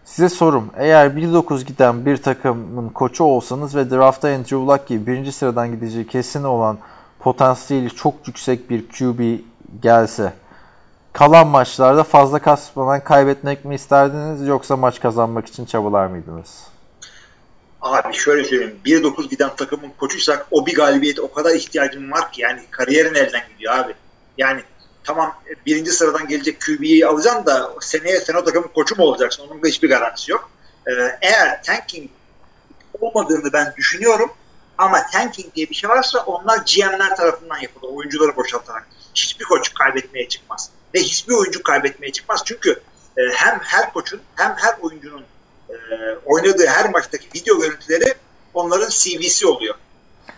Size 0.05 0.29
sorum. 0.29 0.71
Eğer 0.77 1.11
1-9 1.11 1.65
giden 1.65 2.07
bir 2.07 2.17
takımın 2.17 2.89
koçu 2.89 3.25
olsanız 3.25 3.77
ve 3.77 3.91
draftta 3.91 4.29
Andrew 4.29 4.57
Luck 4.57 4.87
gibi 4.87 5.07
birinci 5.07 5.33
sıradan 5.33 5.73
gideceği 5.73 6.07
kesin 6.07 6.45
olan 6.45 6.79
potansiyeli 7.19 7.91
çok 7.91 8.15
yüksek 8.27 8.71
bir 8.71 8.89
QB 8.89 9.39
gelse 9.83 10.33
kalan 11.17 11.47
maçlarda 11.47 12.05
fazla 12.05 12.39
kasmadan 12.39 13.05
kaybetmek 13.05 13.65
mi 13.65 13.75
isterdiniz 13.75 14.49
yoksa 14.49 14.77
maç 14.77 15.01
kazanmak 15.01 15.47
için 15.47 15.67
çabalar 15.67 16.07
mıydınız? 16.07 16.67
Abi 17.83 18.15
şöyle 18.15 18.45
söyleyeyim. 18.45 18.81
1-9 18.85 19.29
giden 19.29 19.57
takımın 19.57 19.93
koçuysak 19.99 20.47
o 20.51 20.67
bir 20.67 20.75
galibiyete 20.75 21.23
o 21.23 21.33
kadar 21.33 21.55
ihtiyacım 21.55 22.13
var 22.13 22.33
ki 22.33 22.43
yani 22.43 22.61
kariyerin 22.71 23.15
elden 23.15 23.43
gidiyor 23.53 23.75
abi. 23.75 23.95
Yani 24.39 24.63
tamam 25.05 25.35
birinci 25.67 25.91
sıradan 25.91 26.29
gelecek 26.29 26.61
QB'yi 26.61 27.07
alacaksın 27.07 27.47
da 27.47 27.71
seneye 27.81 28.21
sen 28.21 28.35
o 28.35 28.45
takımın 28.45 28.69
koçu 28.69 28.97
mu 28.97 29.05
olacaksın? 29.05 29.49
Onun 29.51 29.63
da 29.63 29.69
hiçbir 29.69 29.89
garantisi 29.89 30.33
yok. 30.33 30.51
Ee, 30.87 31.19
eğer 31.23 31.63
tanking 31.63 32.11
olmadığını 33.01 33.53
ben 33.53 33.75
düşünüyorum 33.77 34.31
ama 34.79 35.07
tanking 35.13 35.55
diye 35.55 35.71
bir 35.71 35.75
şey 35.75 35.91
varsa 35.91 36.19
onlar 36.19 36.59
GM'ler 36.59 37.17
tarafından 37.17 37.59
yapılır. 37.59 37.93
Oyuncuları 37.93 38.37
boşaltarak. 38.37 38.87
Hiçbir 39.15 39.45
koç 39.45 39.75
kaybetmeye 39.75 40.29
çıkmaz. 40.29 40.71
Ve 40.97 41.01
hiçbir 41.01 41.35
oyuncu 41.35 41.63
kaybetmeye 41.63 42.13
çıkmaz. 42.13 42.43
Çünkü 42.45 42.71
e, 43.17 43.23
hem 43.35 43.59
her 43.63 43.93
koçun 43.93 44.21
hem 44.35 44.55
her 44.57 44.75
oyuncunun 44.81 45.25
e, 45.71 45.75
oynadığı 46.25 46.67
her 46.67 46.91
maçtaki 46.91 47.29
video 47.35 47.61
görüntüleri 47.61 48.15
onların 48.55 48.89
CV'si 48.89 49.47
oluyor. 49.47 49.75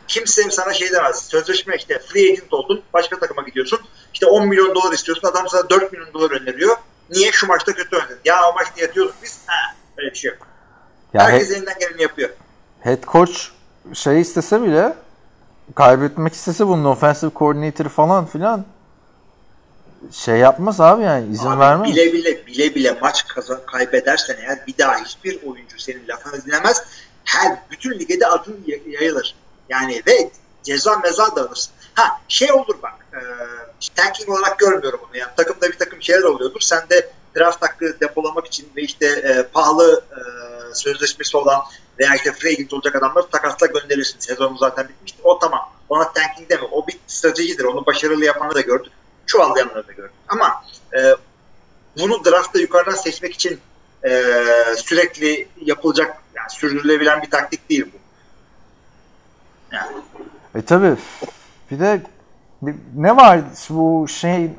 Kimse 0.08 0.50
sana 0.50 0.72
şey 0.72 0.92
demez. 0.92 1.16
Sözleşme 1.28 1.76
işte 1.76 1.98
free 1.98 2.32
agent 2.32 2.52
oldun. 2.52 2.82
Başka 2.94 3.18
takıma 3.18 3.42
gidiyorsun. 3.42 3.80
İşte 4.14 4.26
10 4.26 4.48
milyon 4.48 4.74
dolar 4.74 4.92
istiyorsun. 4.92 5.28
Adam 5.28 5.48
sana 5.48 5.70
4 5.70 5.92
milyon 5.92 6.12
dolar 6.14 6.30
öneriyor. 6.30 6.76
Niye? 7.10 7.32
Şu 7.32 7.46
maçta 7.46 7.72
kötü 7.72 7.96
oynadın. 7.96 8.18
Ya 8.24 8.48
o 8.50 8.54
maçta 8.54 8.80
yatıyorduk 8.80 9.14
biz. 9.22 9.40
Ha, 9.46 9.74
öyle 9.98 10.10
bir 10.10 10.16
şey 10.18 10.30
yok. 10.30 10.46
Ya 11.14 11.22
Herkes 11.22 11.50
he- 11.50 11.54
elinden 11.54 11.78
geleni 11.80 12.02
yapıyor. 12.02 12.30
head 12.80 13.02
coach 13.12 13.38
şey 13.94 14.20
istese 14.20 14.62
bile 14.62 14.94
kaybetmek 15.74 16.32
istese 16.34 16.66
bunun 16.66 16.84
offensive 16.84 17.30
coordinator 17.36 17.88
falan 17.88 18.26
filan 18.26 18.64
şey 20.12 20.36
yapmaz 20.36 20.80
abi 20.80 21.02
yani 21.02 21.32
izin 21.32 21.46
Abi 21.46 21.60
vermez. 21.60 21.92
Bile 21.92 22.12
bile 22.12 22.46
bile 22.46 22.74
bile 22.74 22.98
maç 23.00 23.26
kazan 23.26 23.60
kaybedersen 23.66 24.36
eğer 24.40 24.66
bir 24.66 24.78
daha 24.78 25.04
hiçbir 25.04 25.42
oyuncu 25.46 25.78
senin 25.78 26.08
lafını 26.08 26.44
dinlemez. 26.44 26.84
Her 27.24 27.58
bütün 27.70 27.98
ligede 27.98 28.26
adın 28.26 28.64
yayılır. 28.86 29.34
Yani 29.68 30.02
ve 30.06 30.30
ceza 30.62 30.96
meza 30.96 31.36
da 31.36 31.42
alırsın. 31.42 31.72
Ha 31.94 32.20
şey 32.28 32.52
olur 32.52 32.76
bak. 32.82 32.94
E, 33.12 33.20
tanking 33.94 34.28
olarak 34.28 34.58
görmüyorum 34.58 35.00
bunu. 35.08 35.16
Yani 35.16 35.30
takımda 35.36 35.68
bir 35.68 35.78
takım 35.78 36.02
şeyler 36.02 36.22
oluyordur. 36.22 36.60
Sen 36.60 36.88
de 36.90 37.10
draft 37.36 37.62
hakkı 37.62 38.00
depolamak 38.00 38.46
için 38.46 38.68
ve 38.76 38.82
işte 38.82 39.06
e, 39.06 39.42
pahalı 39.42 40.04
e, 40.12 40.20
sözleşmesi 40.74 41.36
olan 41.36 41.62
veya 41.98 42.14
işte 42.14 42.32
free 42.32 42.50
agent 42.50 42.72
olacak 42.72 42.96
adamları 42.96 43.26
takasla 43.26 43.66
gönderirsin. 43.66 44.18
Sezonu 44.18 44.58
zaten 44.58 44.88
bitmiştir. 44.88 45.20
O 45.24 45.38
tamam. 45.38 45.60
Ona 45.88 46.12
tanking 46.12 46.50
deme. 46.50 46.62
O 46.72 46.86
bir 46.86 46.98
stratejidir. 47.06 47.64
Onu 47.64 47.86
başarılı 47.86 48.24
yapanı 48.24 48.54
da 48.54 48.60
gördük. 48.60 48.92
Çuvallayanları 49.28 49.88
da 49.88 49.92
gördük. 49.92 50.12
Ama 50.28 50.64
e, 50.98 51.00
bunu 51.98 52.24
draftta 52.24 52.58
yukarıdan 52.58 52.96
seçmek 52.96 53.34
için 53.34 53.60
e, 54.04 54.10
sürekli 54.76 55.48
yapılacak, 55.64 56.16
yani 56.36 56.50
sürdürülebilen 56.50 57.22
bir 57.22 57.30
taktik 57.30 57.70
değil 57.70 57.86
bu. 57.92 57.98
Yani, 59.76 59.96
E 60.54 60.62
tabi. 60.62 60.96
Bir 61.70 61.80
de 61.80 62.02
bir- 62.62 62.74
ne 62.96 63.16
var 63.16 63.40
bu 63.70 64.08
şey 64.08 64.50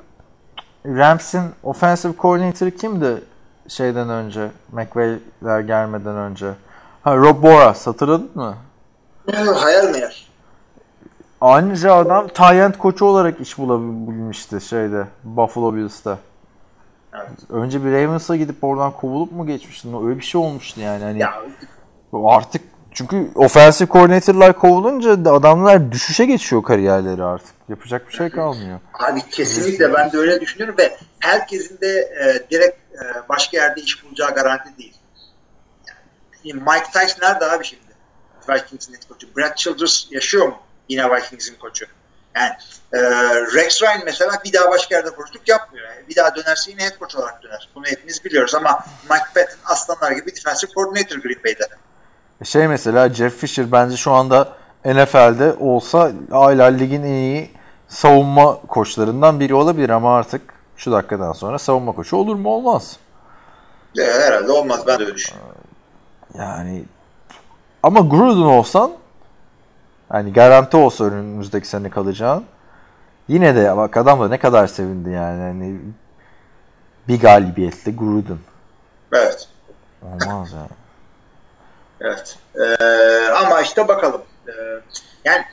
Rams'in 0.85 1.43
offensive 1.63 2.13
coordinator'ı 2.19 2.71
kimdi 2.71 3.23
şeyden 3.67 4.09
önce 4.09 4.51
McVay'ler 4.71 5.59
gelmeden 5.59 6.15
önce? 6.15 6.53
Ha 7.03 7.15
Rob 7.17 7.43
Boras 7.43 7.87
hatırladın 7.87 8.31
mı? 8.35 8.57
hayal 9.55 9.89
meyal. 9.89 10.11
Aynıca 11.41 11.95
adam 11.95 12.27
Tyent 12.27 12.77
koçu 12.77 13.05
olarak 13.05 13.41
iş 13.41 13.57
bulabilmişti 13.57 14.61
şeyde 14.61 15.07
Buffalo 15.23 15.75
Bills'te. 15.75 16.17
Evet. 17.13 17.29
Önce 17.49 17.85
bir 17.85 17.91
Ravens'a 17.91 18.35
gidip 18.35 18.63
oradan 18.63 18.91
kovulup 18.91 19.31
mu 19.31 19.47
geçmişti? 19.47 19.87
Öyle 20.05 20.19
bir 20.19 20.23
şey 20.23 20.41
olmuştu 20.41 20.79
yani. 20.81 21.03
Hani 21.03 21.19
Ya, 21.19 21.41
artık 22.13 22.61
çünkü 22.91 23.31
offensive 23.35 23.89
coordinator'lar 23.89 24.53
kovulunca 24.53 25.25
da 25.25 25.33
adamlar 25.33 25.91
düşüşe 25.91 26.25
geçiyor 26.25 26.63
kariyerleri 26.63 27.23
artık. 27.23 27.55
Yapacak 27.69 28.07
bir 28.07 28.13
şey 28.13 28.29
kalmıyor. 28.29 28.79
abi 28.93 29.21
kesinlikle 29.21 29.93
ben 29.93 30.11
de 30.11 30.17
öyle 30.17 30.41
düşünüyorum 30.41 30.75
ve 30.79 30.97
herkesin 31.19 31.77
de 31.81 31.87
e, 31.87 32.49
direkt 32.51 32.77
e, 32.93 33.29
başka 33.29 33.57
yerde 33.57 33.81
iş 33.81 34.05
bulacağı 34.05 34.35
garanti 34.35 34.77
değil. 34.77 34.93
Yani, 36.43 36.61
Mike 36.61 36.91
Tyson 36.93 37.21
nerede 37.21 37.45
abi 37.45 37.65
şimdi? 37.65 37.81
Vikings'in 38.49 38.95
koçu. 39.09 39.27
Brad 39.37 39.55
Childress 39.55 40.07
yaşıyor 40.11 40.47
mu? 40.47 40.57
Yine 40.89 41.15
Vikings'in 41.15 41.55
koçu. 41.55 41.85
Yani 42.35 42.51
e, 42.93 42.99
Rex 43.55 43.81
Ryan 43.81 44.01
mesela 44.05 44.31
bir 44.45 44.53
daha 44.53 44.71
başka 44.71 44.95
yerde 44.95 45.09
koçluk 45.09 45.49
yapmıyor. 45.49 45.87
Yani 45.87 46.07
bir 46.09 46.15
daha 46.15 46.35
dönerse 46.35 46.71
yine 46.71 46.83
head 46.83 46.99
coach 46.99 47.15
olarak 47.15 47.43
döner. 47.43 47.69
Bunu 47.75 47.85
hepimiz 47.85 48.25
biliyoruz 48.25 48.55
ama 48.55 48.79
Mike 49.03 49.25
Patton 49.35 49.73
aslanlar 49.73 50.11
gibi 50.11 50.35
defensive 50.35 50.71
coordinator 50.71 51.15
Green 51.15 51.43
Bay'de. 51.45 51.67
Şey 52.43 52.67
mesela 52.67 53.09
Jeff 53.09 53.37
Fisher 53.37 53.71
bence 53.71 53.97
şu 53.97 54.11
anda 54.11 54.53
NFL'de 54.85 55.53
olsa 55.59 56.11
hala 56.31 56.65
ligin 56.65 57.03
en 57.03 57.13
iyi 57.13 57.51
savunma 57.87 58.61
koçlarından 58.67 59.39
biri 59.39 59.53
olabilir 59.53 59.89
ama 59.89 60.17
artık 60.17 60.41
şu 60.77 60.91
dakikadan 60.91 61.31
sonra 61.33 61.59
savunma 61.59 61.91
koçu 61.91 62.17
olur 62.17 62.35
mu 62.35 62.49
olmaz. 62.49 62.97
E, 63.99 64.03
herhalde 64.03 64.51
olmaz 64.51 64.87
ben 64.87 64.99
de 64.99 65.03
öyle 65.03 65.15
düşünüyorum. 65.15 65.55
Yani 66.37 66.83
ama 67.83 67.99
Gruden 67.99 68.41
olsan 68.41 68.91
hani 70.09 70.33
garanti 70.33 70.77
olsa 70.77 71.03
önümüzdeki 71.03 71.67
sene 71.67 71.89
kalacağın 71.89 72.45
yine 73.27 73.55
de 73.55 73.77
bak 73.77 73.97
adam 73.97 74.21
da 74.21 74.27
ne 74.27 74.39
kadar 74.39 74.67
sevindi 74.67 75.09
yani. 75.09 75.41
Hani 75.41 75.79
bir 77.07 77.21
galibiyetle 77.21 77.91
Gruden. 77.91 78.39
Evet. 79.13 79.47
Olmaz 80.01 80.51
yani. 80.53 80.69
Evet. 82.01 82.37
Ee, 82.55 83.29
ama 83.29 83.61
işte 83.61 83.87
bakalım. 83.87 84.21
Ee, 84.47 84.51
yani 85.25 85.45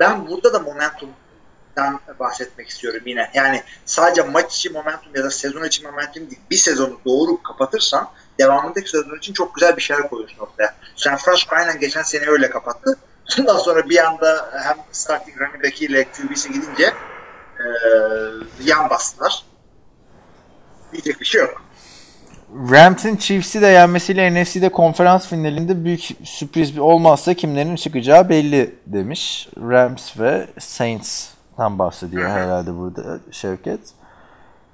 ben 0.00 0.28
burada 0.28 0.52
da 0.52 0.58
momentumdan 0.58 2.00
bahsetmek 2.20 2.68
istiyorum 2.68 3.00
yine. 3.06 3.30
Yani 3.34 3.62
sadece 3.86 4.22
maç 4.22 4.56
içi 4.56 4.70
momentum 4.70 5.16
ya 5.16 5.24
da 5.24 5.30
sezon 5.30 5.64
içi 5.64 5.82
momentum 5.82 6.30
değil. 6.30 6.40
Bir 6.50 6.56
sezonu 6.56 6.98
doğru 7.04 7.42
kapatırsan 7.42 8.08
devamındaki 8.38 8.90
sezon 8.90 9.18
için 9.18 9.32
çok 9.32 9.54
güzel 9.54 9.76
bir 9.76 9.82
şeyler 9.82 10.08
koyuyorsun 10.08 10.38
ortaya. 10.38 10.74
San 10.96 11.16
Francisco 11.16 11.56
aynen 11.56 11.80
geçen 11.80 12.02
sene 12.02 12.26
öyle 12.26 12.50
kapattı. 12.50 12.98
Ondan 13.40 13.58
sonra 13.58 13.88
bir 13.88 14.06
anda 14.06 14.50
hem 14.52 14.76
starting 14.92 15.40
running 15.40 15.64
back 15.64 15.82
ile 15.82 16.04
QB'si 16.04 16.52
gidince 16.52 16.84
e, 16.84 17.66
yan 18.64 18.90
bastılar. 18.90 19.44
Diyecek 20.92 21.20
bir 21.20 21.24
şey 21.26 21.40
yok. 21.40 21.62
Rams'in 22.70 23.16
Chiefs'i 23.16 23.62
de 23.62 23.66
yenmesiyle 23.66 24.42
NFC'de 24.42 24.68
konferans 24.68 25.28
finalinde 25.28 25.84
büyük 25.84 26.00
sürpriz 26.24 26.78
olmazsa 26.78 27.34
kimlerin 27.34 27.76
çıkacağı 27.76 28.28
belli 28.28 28.74
demiş. 28.86 29.48
Rams 29.56 30.18
ve 30.18 30.46
Saints'tan 30.58 31.78
bahsediyor 31.78 32.30
herhalde 32.30 32.76
burada 32.76 33.18
Şevket. 33.30 33.80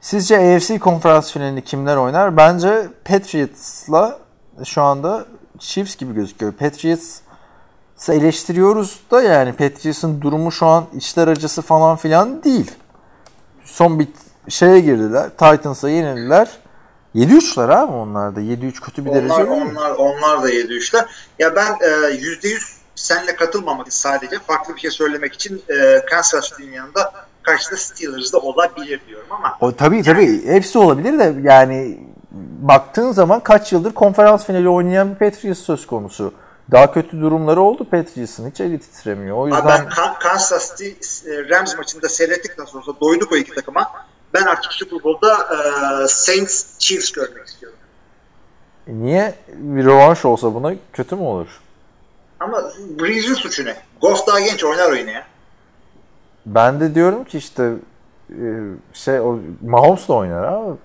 Sizce 0.01 0.57
AFC 0.57 0.79
konferans 0.79 1.33
finalini 1.33 1.65
kimler 1.65 1.97
oynar? 1.97 2.37
Bence 2.37 2.89
Patriots'la 3.05 4.19
şu 4.65 4.83
anda 4.83 5.25
Chiefs 5.59 5.97
gibi 5.97 6.15
gözüküyor. 6.15 6.53
Patriots 6.53 7.21
eleştiriyoruz 8.09 9.01
da 9.11 9.23
yani 9.23 9.53
Patriots'ın 9.53 10.21
durumu 10.21 10.53
şu 10.53 10.67
an 10.67 10.87
içler 10.95 11.29
acısı 11.29 11.63
falan 11.63 11.97
filan 11.97 12.45
değil. 12.45 12.71
Son 13.65 13.99
bir 13.99 14.09
şeye 14.49 14.81
girdiler. 14.81 15.31
Titans'a 15.31 15.89
yenildiler. 15.89 16.49
7-3'ler 17.15 17.75
abi 17.75 17.93
onlar 17.93 18.37
da. 18.37 18.41
7-3 18.41 18.81
kötü 18.81 19.05
bir 19.05 19.15
derece 19.15 19.35
onlar, 19.35 19.51
değil 19.51 19.63
mi? 19.63 19.79
onlar, 19.79 19.91
onlar 19.91 20.43
da 20.43 20.51
7-3'ler. 20.51 21.07
Ya 21.39 21.57
ben 21.57 21.73
e, 21.81 21.87
%100 21.87 22.81
seninle 22.95 23.37
katılmamak 23.37 23.93
sadece 23.93 24.39
farklı 24.39 24.75
bir 24.75 24.81
şey 24.81 24.91
söylemek 24.91 25.35
için 25.35 25.63
e, 25.69 26.05
Kansas 26.11 26.51
City'nin 26.51 26.73
yanında 26.73 27.13
karşısında 27.43 27.77
Steelers'da 27.77 28.39
olabilir 28.39 29.01
diyorum 29.09 29.27
ama 29.31 29.57
O, 29.61 29.73
tabii 29.73 30.03
tabii. 30.03 30.47
Hepsi 30.47 30.79
olabilir 30.79 31.19
de 31.19 31.35
yani 31.43 31.99
baktığın 32.61 33.13
zaman 33.13 33.41
kaç 33.41 33.73
yıldır 33.73 33.93
konferans 33.93 34.45
finali 34.45 34.69
oynayan 34.69 35.11
bir 35.11 35.15
Patriots 35.15 35.61
söz 35.61 35.87
konusu. 35.87 36.33
Daha 36.73 36.93
kötü 36.93 37.21
durumları 37.21 37.61
oldu 37.61 37.85
Patriots'ın. 37.91 38.51
Hiç 38.51 38.61
eli 38.61 38.79
titremiyor. 38.81 39.37
O 39.37 39.43
Abi 39.43 39.51
yüzden 39.51 39.67
ben 39.69 39.89
Kan- 39.89 40.19
Kansas 40.19 40.77
City 40.79 40.89
e, 41.31 41.49
Rams 41.49 41.77
maçında 41.79 42.09
seyrettik 42.09 42.59
nasıl 42.59 42.79
olsa 42.79 42.93
doyduk 43.01 43.33
o 43.33 43.37
iki 43.37 43.55
takıma. 43.55 43.91
Ben 44.35 44.43
artık 44.43 44.73
Super 44.73 45.03
Bowl'da 45.05 45.35
e, 46.05 46.09
Saints 46.09 46.79
Chiefs 46.79 47.13
görmek 47.13 47.47
istiyorum. 47.49 47.79
niye 48.87 49.35
bir 49.49 49.85
rövanş 49.85 50.25
olsa 50.25 50.55
buna 50.55 50.73
kötü 50.93 51.17
mü 51.17 51.23
olur? 51.23 51.61
Ama 52.41 52.63
Breeze'in 53.01 53.35
suçu 53.35 53.65
ne? 53.65 53.77
Goff 54.01 54.27
daha 54.27 54.41
genç 54.41 54.65
oynar 54.65 54.91
oyunu 54.91 55.11
ya. 55.11 55.27
Ben 56.47 56.81
de 56.81 56.95
diyorum 56.95 57.25
ki 57.25 57.39
işte 57.39 57.73
e, 58.31 58.45
şey 58.93 59.21
o 59.21 59.39
Mahomes 59.67 60.09
da 60.09 60.13
oynar 60.13 60.43
abi. 60.45 60.77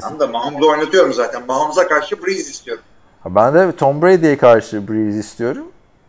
Tam 0.00 0.20
da 0.20 0.26
Mahomes'u 0.26 0.68
oynatıyorum 0.70 1.12
zaten. 1.12 1.46
Mahomes'a 1.46 1.88
karşı 1.88 2.22
Breeze 2.26 2.50
istiyorum. 2.50 2.84
Ben 3.30 3.54
de 3.54 3.76
Tom 3.76 4.02
Brady'ye 4.02 4.38
karşı 4.38 4.88
Breeze 4.88 5.18
istiyorum. 5.18 5.66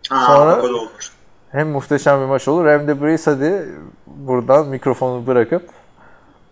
Ha, 0.10 0.26
Sonra- 0.26 0.62
olur. 0.62 0.90
Hem 1.52 1.70
muhteşem 1.70 2.22
bir 2.22 2.26
maç 2.26 2.48
olur 2.48 2.68
hem 2.68 2.88
de 2.88 3.02
Breeze 3.02 3.32
hadi 3.32 3.66
buradan 4.06 4.68
mikrofonu 4.68 5.28
bırakıp 5.28 5.70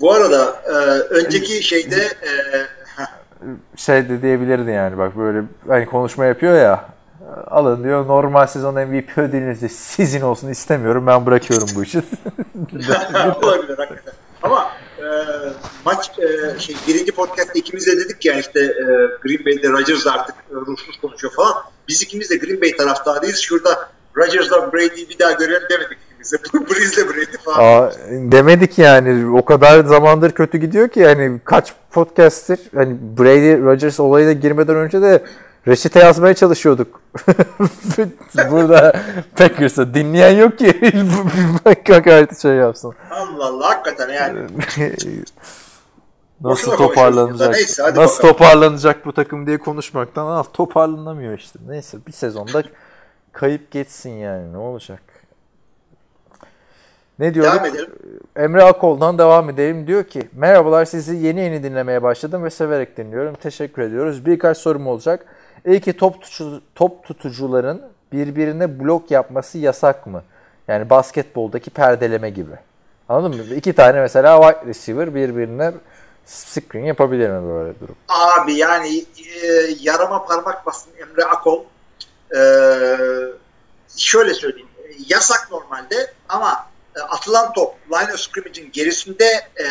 Bu 0.02 0.12
arada 0.14 0.56
e, 0.66 0.72
önceki 1.00 1.64
şeyde 1.64 1.96
e, 2.02 2.32
şey 3.76 4.10
de 4.10 4.22
diyebilirdi 4.22 4.72
yani 4.72 4.98
bak 4.98 5.18
böyle 5.18 5.42
hani 5.68 5.86
konuşma 5.86 6.26
yapıyor 6.26 6.56
ya 6.56 6.86
alın 7.48 7.84
diyor 7.84 8.08
normal 8.08 8.48
sezon 8.48 8.74
MVP 8.74 9.18
ödülünüzü 9.18 9.70
sizin 9.70 10.22
olsun 10.22 10.50
istemiyorum 10.50 11.08
ben 11.08 11.26
bırakıyorum 11.26 11.68
bu 11.76 11.84
işi. 11.84 11.98
olabilir 13.44 13.78
hakikaten. 13.78 14.14
Ama 14.44 14.68
e, 15.06 15.10
maç 15.86 16.12
e, 16.20 16.60
şey 16.60 16.76
birinci 16.88 17.12
podcast'ta 17.12 17.60
ikimiz 17.60 17.88
de 17.88 17.98
dedik 17.98 18.26
ya 18.26 18.40
işte 18.40 18.60
e, 18.60 18.84
Green 19.24 19.46
Bay'de 19.46 19.70
Rodgers 19.70 20.08
artık 20.08 20.36
e, 20.36 20.56
ruhsuz 20.56 21.02
konuşuyor 21.02 21.34
falan. 21.34 21.54
Biz 21.88 22.02
ikimiz 22.02 22.30
de 22.30 22.36
Green 22.36 22.62
Bay 22.62 22.76
taraftarıyız. 22.78 23.40
Şurada 23.40 23.90
Rodgers'la 24.18 24.74
Brady'yi 24.74 25.10
bir 25.10 25.20
daha 25.20 25.32
görelim 25.32 25.68
demedik 25.70 25.98
de. 26.00 26.06
Breeze'le 26.70 27.08
Brady 27.08 27.38
falan. 27.44 27.60
Aa, 27.60 27.92
demedik 28.32 28.80
yani 28.80 29.38
o 29.38 29.46
kadar 29.46 29.86
zamandır 29.86 30.32
kötü 30.32 30.58
gidiyor 30.58 30.90
ki 30.90 31.00
yani 31.00 31.40
kaç 31.46 31.74
podcast'tir 31.92 32.60
hani 32.76 32.98
Brady 33.18 33.64
Rodgers 33.64 34.00
olayına 34.00 34.32
girmeden 34.32 34.76
önce 34.76 35.02
de 35.02 35.24
reçete 35.68 36.00
yazmaya 36.00 36.34
çalışıyorduk. 36.34 37.02
Burada 38.52 39.02
Packers'a 39.36 39.94
dinleyen 39.94 40.36
yok 40.38 40.60
ki 40.60 40.94
hakaret 41.94 42.42
şey 42.42 42.56
yapsın. 42.56 42.94
Allah 43.12 43.46
Allah 43.46 43.70
hakikaten 43.70 44.10
yani. 44.10 44.40
Nasıl 46.42 46.72
Boşuna 46.72 46.88
toparlanacak? 46.88 47.54
Neyse, 47.54 47.84
Nasıl 47.84 48.24
bakalım. 48.24 48.34
toparlanacak 48.34 49.06
bu 49.06 49.14
takım 49.14 49.48
diye 49.48 49.58
konuşmaktan 49.58 50.28
ah 50.28 50.44
toparlanamıyor 50.54 51.38
işte. 51.38 51.60
Neyse 51.68 51.98
bir 52.08 52.12
sezonda 52.12 52.64
kayıp 53.32 53.72
geçsin 53.72 54.10
yani 54.10 54.54
ne 54.54 54.58
olacak? 54.58 55.02
Ne 57.20 57.34
diyorduk? 57.34 57.62
Emre 58.36 58.64
Akol'dan 58.64 59.18
devam 59.18 59.50
edelim. 59.50 59.88
Diyor 59.88 60.04
ki 60.04 60.30
merhabalar 60.34 60.86
sizi 60.86 61.16
yeni 61.16 61.40
yeni 61.40 61.64
dinlemeye 61.64 62.04
başladım 62.04 62.44
ve 62.44 62.50
severek 62.50 62.98
dinliyorum. 62.98 63.36
Teşekkür 63.36 63.82
ediyoruz. 63.82 64.26
Birkaç 64.26 64.58
sorum 64.58 64.88
olacak. 64.88 65.26
İlki 65.66 65.98
top, 65.98 66.22
tutucu, 66.22 66.62
top 66.76 67.04
tutucuların 67.04 67.82
birbirine 68.12 68.80
blok 68.80 69.12
yapması 69.12 69.58
yasak 69.58 70.08
mı? 70.08 70.24
Yani 70.68 70.90
basketboldaki 70.90 71.70
perdeleme 71.70 72.30
gibi. 72.30 72.56
Anladın 73.10 73.38
mı? 73.38 73.56
İki 73.56 73.74
tane 73.74 74.02
mesela 74.02 74.42
wide 74.42 74.70
receiver 74.70 75.16
birbirine 75.16 75.74
screen 76.26 76.86
yapabilir 76.86 77.30
mi 77.30 77.50
böyle 77.50 77.80
durum? 77.80 77.96
Abi 78.10 78.54
yani 78.54 79.06
e, 79.44 79.48
yarama 79.80 80.26
parmak 80.26 80.66
bastın 80.66 80.92
Emre 80.98 81.24
Akol. 81.26 81.64
E, 82.36 82.40
şöyle 83.98 84.34
söyleyeyim. 84.34 84.68
Yasak 85.08 85.48
normalde 85.52 86.14
ama 86.30 86.68
e, 86.96 87.00
atılan 87.00 87.54
top 87.54 87.76
line 87.92 88.14
of 88.14 88.20
scrimmage'in 88.20 88.72
gerisinde 88.72 89.26
e, 89.60 89.66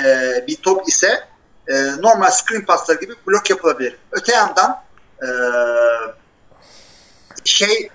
bir 0.47 0.57
top 0.57 0.89
ise 0.89 1.25
e, 1.69 1.75
normal 1.99 2.31
screen 2.31 2.65
paslar 2.65 2.95
gibi 2.95 3.15
blok 3.27 3.51
yapılabilir. 3.51 3.97
Öte 4.13 4.33
yandan 4.33 4.84
şey 7.45 7.91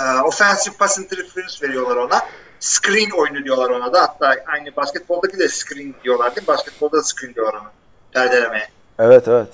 e, 0.00 0.20
offensive 0.24 0.74
pass 0.78 0.98
interference 0.98 1.68
veriyorlar 1.68 1.96
ona. 1.96 2.26
Screen 2.60 3.10
oyunu 3.10 3.44
diyorlar 3.44 3.70
ona 3.70 3.92
da. 3.92 4.02
Hatta 4.02 4.34
aynı 4.46 4.76
basketboldaki 4.76 5.38
de 5.38 5.48
screen 5.48 5.94
diyorlar 6.04 6.36
değil 6.36 6.48
mi? 6.48 6.54
Basketbolda 6.54 6.96
da 6.96 7.02
screen 7.02 7.34
diyorlar 7.34 7.54
ona. 7.54 7.70
Perdelemeye. 8.12 8.68
Evet 8.98 9.28
evet. 9.28 9.48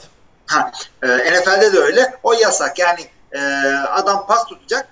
Ha, 0.47 0.73
e, 1.03 1.07
NFL'de 1.07 1.73
de 1.73 1.79
öyle. 1.79 2.15
O 2.23 2.33
yasak. 2.33 2.79
Yani 2.79 3.01
e, 3.33 3.41
adam 3.91 4.27
pas 4.27 4.45
tutacak. 4.45 4.89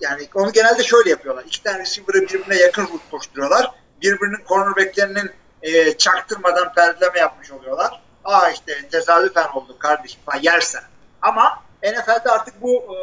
Yani 0.00 0.28
onu 0.34 0.52
genelde 0.52 0.82
şöyle 0.82 1.10
yapıyorlar. 1.10 1.44
İki 1.44 1.62
tane 1.62 1.78
receiver'ı 1.78 2.22
birbirine 2.22 2.56
yakın 2.56 2.82
route 2.82 3.10
koşturuyorlar. 3.10 3.70
Birbirinin 4.02 4.44
cornerbacklerinin 4.48 5.30
e, 5.62 5.98
çaktırmadan 5.98 6.72
perdeleme 6.72 7.18
yapmış 7.18 7.50
oluyorlar. 7.52 8.02
Aa 8.24 8.50
işte 8.50 8.88
tesadüfen 8.88 9.48
oldu 9.54 9.78
kardeşim 9.78 10.20
falan 10.26 10.42
yersen. 10.42 10.82
Ama 11.22 11.62
NFL'de 11.82 12.30
artık 12.30 12.62
bu 12.62 12.74
e, 12.74 12.98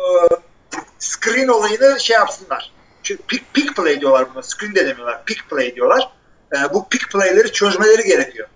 screen 1.00 1.48
olayını 1.48 2.00
şey 2.00 2.14
yapsınlar. 2.14 2.72
Çünkü 3.04 3.24
pick, 3.24 3.54
pick 3.54 3.76
play 3.76 4.02
diyorlar 4.02 4.28
buna. 4.34 4.44
Screen 4.44 4.76
de 4.76 4.88
demiyorlar. 4.88 5.26
Pick 5.26 5.50
play 5.50 5.76
diyorlar. 5.76 6.10
E, 6.56 6.74
bu 6.74 6.90
pick 6.90 7.12
play'leri 7.12 7.52
çözmeleri 7.52 8.04
gerekiyor. 8.04 8.48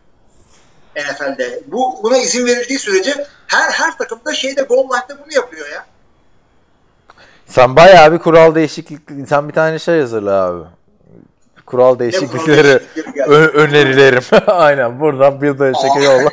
NFL'de. 0.96 1.64
Bu 1.68 2.00
buna 2.04 2.18
izin 2.18 2.46
verildiği 2.46 2.80
sürece 2.80 3.28
her 3.48 3.72
her 3.72 3.98
takımda 3.98 4.34
şeyde 4.34 4.62
goal 4.62 4.84
line'da 4.84 5.24
bunu 5.26 5.34
yapıyor 5.34 5.70
ya. 5.70 5.86
Sen 7.46 7.76
bayağı 7.76 8.14
bir 8.14 8.20
kural 8.20 8.56
değişiklik 8.56 9.28
sen 9.28 9.50
bir 9.50 9.54
tane 9.54 9.80
şey 9.80 10.00
hazırla 10.00 10.46
abi. 10.46 10.64
Kural 11.68 12.00
değişiklikleri 12.00 12.80
ö- 13.28 13.48
önerilerim. 13.54 14.22
Aynen 14.48 15.00
buradan 15.00 15.42
bir 15.42 15.60
de 15.60 15.72
çeke 15.74 16.06
yolla. 16.06 16.30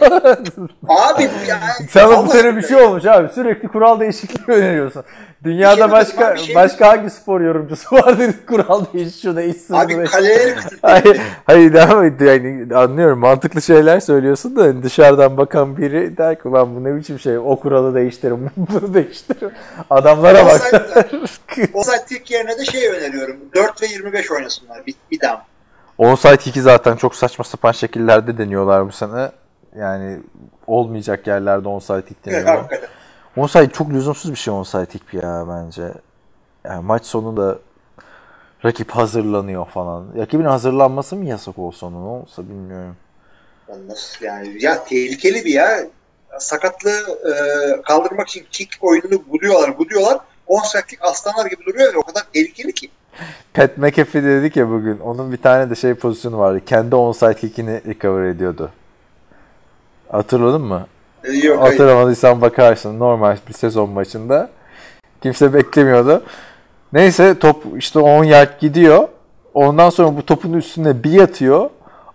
Abi 0.89 1.23
yani 1.49 1.89
Sana 1.91 2.27
bu 2.27 2.31
sene 2.31 2.57
bir 2.57 2.63
şey 2.63 2.77
olmuş 2.77 3.07
abi. 3.07 3.29
Sürekli 3.35 3.69
kural 3.69 4.01
değişikliği 4.01 4.53
öneriyorsun. 4.55 5.05
Dünyada 5.45 5.91
başka 5.91 6.37
şey 6.37 6.55
başka 6.55 6.89
hangi 6.89 7.11
spor 7.11 7.41
yorumcusu 7.41 7.97
vardır 7.97 8.35
kural 8.47 8.85
değiş 8.95 9.21
şu 9.23 9.37
bu 9.37 9.77
Abi 9.77 10.05
kaleleri 10.05 10.55
Hayır, 10.83 11.21
hayır 11.45 11.73
devam 11.73 12.05
et. 12.05 12.21
Yani 12.21 12.75
anlıyorum 12.75 13.19
mantıklı 13.19 13.63
şeyler 13.63 14.01
söylüyorsun 14.01 14.57
da 14.57 14.83
dışarıdan 14.83 15.37
bakan 15.37 15.77
biri 15.77 16.17
der 16.17 16.43
ki 16.43 16.49
ulan 16.49 16.77
bu 16.77 16.85
ne 16.85 16.97
biçim 16.97 17.19
şey 17.21 17.39
o 17.39 17.57
kuralı 17.57 17.95
değiştirin 17.95 18.51
bunu 18.57 18.95
değiştirin. 18.95 19.53
Adamlara 19.91 20.47
bak. 20.47 20.61
Offside 21.75 22.05
kick 22.09 22.31
yerine 22.31 22.59
de 22.59 22.65
şey 22.65 22.89
öneriyorum. 22.89 23.37
4 23.55 23.83
ve 23.83 23.87
25 23.87 24.31
oynasınlar 24.31 24.87
bir, 24.87 24.95
bir 25.11 25.21
dam. 25.21 25.45
Onside 25.99 26.37
kick'i 26.37 26.63
zaten 26.63 26.97
çok 26.97 27.15
saçma 27.15 27.45
sapan 27.45 27.73
şekillerde 27.73 28.39
deniyorlar 28.39 28.87
bu 28.89 28.93
sene. 28.93 29.31
Yani 29.79 30.19
olmayacak 30.67 31.27
yerlerde 31.27 31.69
onside 31.69 32.03
kick 32.03 32.17
Evet, 32.27 32.37
deniyor. 32.47 32.57
hakikaten. 32.57 32.89
Onside 33.37 33.71
çok 33.71 33.91
lüzumsuz 33.91 34.31
bir 34.31 34.37
şey 34.37 34.55
onside 34.55 34.87
kick 34.87 35.15
ya 35.15 35.45
bence. 35.49 35.93
Yani 36.65 36.85
maç 36.85 37.07
sonunda 37.07 37.59
rakip 38.65 38.91
hazırlanıyor 38.91 39.67
falan. 39.67 40.07
Rakibin 40.17 40.45
hazırlanması 40.45 41.17
mı 41.17 41.25
yasak 41.25 41.59
olsa 41.59 41.87
onun 41.87 42.03
olsa 42.03 42.43
bilmiyorum. 42.43 42.97
Nasıl 43.89 44.25
yani? 44.25 44.65
Ya 44.65 44.85
tehlikeli 44.85 45.45
bir 45.45 45.55
ya. 45.55 45.87
Sakatlığı 46.39 47.19
e, 47.31 47.33
kaldırmak 47.83 48.29
için 48.29 48.47
kick 48.51 48.79
oyununu 48.81 49.23
buluyorlar, 49.29 49.79
buluyorlar. 49.79 50.19
10 50.47 50.61
saatlik 50.61 51.03
aslanlar 51.03 51.47
gibi 51.47 51.65
duruyor 51.65 51.95
ve 51.95 51.99
o 51.99 52.03
kadar 52.03 52.23
tehlikeli 52.33 52.73
ki. 52.73 52.91
Pat 53.55 53.79
McAfee 53.79 54.23
dedik 54.23 54.57
ya 54.57 54.71
bugün. 54.71 54.99
Onun 54.99 55.33
bir 55.33 55.37
tane 55.37 55.71
de 55.71 55.75
şey 55.75 55.95
pozisyonu 55.95 56.39
vardı. 56.39 56.61
Kendi 56.67 56.97
onside 56.97 57.35
kick'ini 57.35 57.81
recover 57.87 58.25
ediyordu. 58.25 58.71
Hatırladın 60.09 60.63
mı? 60.63 60.87
E, 61.25 61.33
yok, 61.33 61.63
hayır. 61.63 61.73
Hatırlamadıysan 61.73 62.41
bakarsın. 62.41 62.99
Normal 62.99 63.37
bir 63.49 63.53
sezon 63.53 63.91
maçında. 63.91 64.51
Kimse 65.23 65.55
beklemiyordu. 65.55 66.23
Neyse 66.93 67.39
top 67.39 67.65
işte 67.77 67.99
10 67.99 68.25
yard 68.25 68.61
gidiyor. 68.61 69.09
Ondan 69.55 69.91
sonra 69.91 70.17
bu 70.17 70.27
topun 70.27 70.53
üstüne 70.53 71.05
bir 71.05 71.11
yatıyor. 71.11 71.71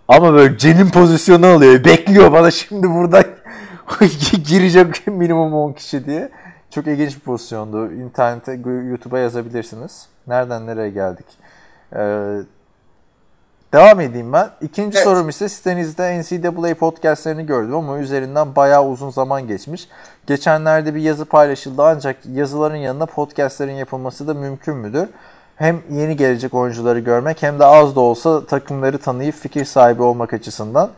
Ama 0.08 0.34
böyle 0.34 0.58
cenin 0.58 0.90
pozisyonu 0.90 1.46
alıyor. 1.46 1.84
Bekliyor 1.84 2.32
bana 2.32 2.50
şimdi 2.50 2.90
burada 2.90 3.24
girecek 4.48 5.06
minimum 5.06 5.54
10 5.54 5.72
kişi 5.72 6.06
diye. 6.06 6.30
Çok 6.70 6.86
ilginç 6.86 7.16
bir 7.16 7.20
pozisyondu. 7.20 7.92
İnternete, 7.92 8.52
YouTube'a 8.88 9.18
yazabilirsiniz. 9.18 10.06
Nereden 10.26 10.66
nereye 10.66 10.90
geldik? 10.90 11.26
Ee, 11.96 12.36
devam 13.72 14.00
edeyim 14.00 14.32
ben. 14.32 14.50
İkinci 14.60 14.96
Evet. 14.98 15.04
sorum 15.04 15.28
ise 15.28 15.48
sitenizde 15.48 16.20
NCAA 16.20 16.74
podcastlerini 16.74 17.46
gördüm 17.46 17.74
ama 17.74 17.98
üzerinden 17.98 18.56
bayağı 18.56 18.86
uzun 18.86 19.10
zaman 19.10 19.46
geçmiş. 19.46 19.88
Geçenlerde 20.26 20.94
bir 20.94 21.00
yazı 21.00 21.24
paylaşıldı 21.24 21.82
ancak 21.82 22.16
yazıların 22.32 22.76
yanına 22.76 23.06
podcastlerin 23.06 23.74
yapılması 23.74 24.28
da 24.28 24.34
mümkün 24.34 24.76
müdür? 24.76 25.08
Hem 25.56 25.82
yeni 25.90 26.16
gelecek 26.16 26.54
oyuncuları 26.54 26.98
görmek 26.98 27.42
hem 27.42 27.58
de 27.58 27.64
az 27.64 27.96
da 27.96 28.00
olsa 28.00 28.46
takımları 28.46 28.98
tanıyıp 28.98 29.34
fikir 29.34 29.64
sahibi 29.64 30.02
olmak 30.02 30.32
açısından. 30.32 30.90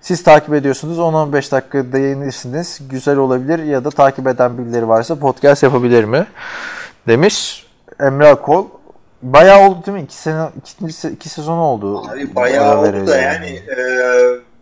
Siz 0.00 0.22
takip 0.22 0.54
ediyorsunuz 0.54 0.98
10-15 0.98 1.52
dakika 1.52 1.92
değinirsiniz. 1.92 2.80
Güzel 2.90 3.16
olabilir 3.16 3.64
ya 3.64 3.84
da 3.84 3.90
takip 3.90 4.26
eden 4.26 4.58
birileri 4.58 4.88
varsa 4.88 5.18
podcast 5.18 5.62
yapabilir 5.62 6.04
mi? 6.04 6.26
Demiş 7.06 7.66
Emre 8.00 8.28
Akol. 8.28 8.66
Bayağı 9.24 9.68
oldu 9.68 9.86
değil 9.86 9.98
mi? 9.98 10.04
İki, 10.04 10.14
sene, 10.14 10.48
iki, 10.56 11.08
iki 11.08 11.28
sezon 11.28 11.58
oldu. 11.58 12.08
Abi 12.08 12.34
bayağı 12.34 12.78
oldu 12.80 13.06
da 13.06 13.16
yani 13.16 13.48
e, 13.48 13.78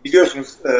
biliyorsunuz 0.05 0.57
e, 0.65 0.73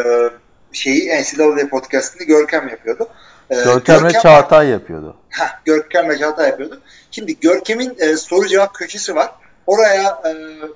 şeyi 0.72 1.22
NCAA 1.22 1.70
podcastını 1.70 2.28
Görkem 2.28 2.68
yapıyordu. 2.68 3.08
E, 3.50 3.56
Görkem'le 3.56 4.10
Çağatay 4.10 4.70
yapıyordu. 4.70 5.16
Heh, 5.30 5.66
Görkem'le 5.66 6.18
Çağatay 6.20 6.50
yapıyordu. 6.50 6.82
Şimdi 7.12 7.40
Görkem'in 7.40 7.96
e, 8.00 8.18
soru 8.18 8.48
cevap 8.48 8.74
köşesi 8.74 9.16
var. 9.16 9.32
Oraya 9.68 10.22
e, 10.26 10.32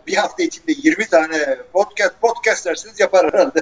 bir 0.07 0.15
hafta 0.15 0.43
içinde 0.43 0.71
20 0.83 1.05
tane 1.05 1.57
podcast 1.73 2.21
podcast 2.21 2.65
dersiniz 2.65 2.99
yapar 2.99 3.33
herhalde. 3.33 3.61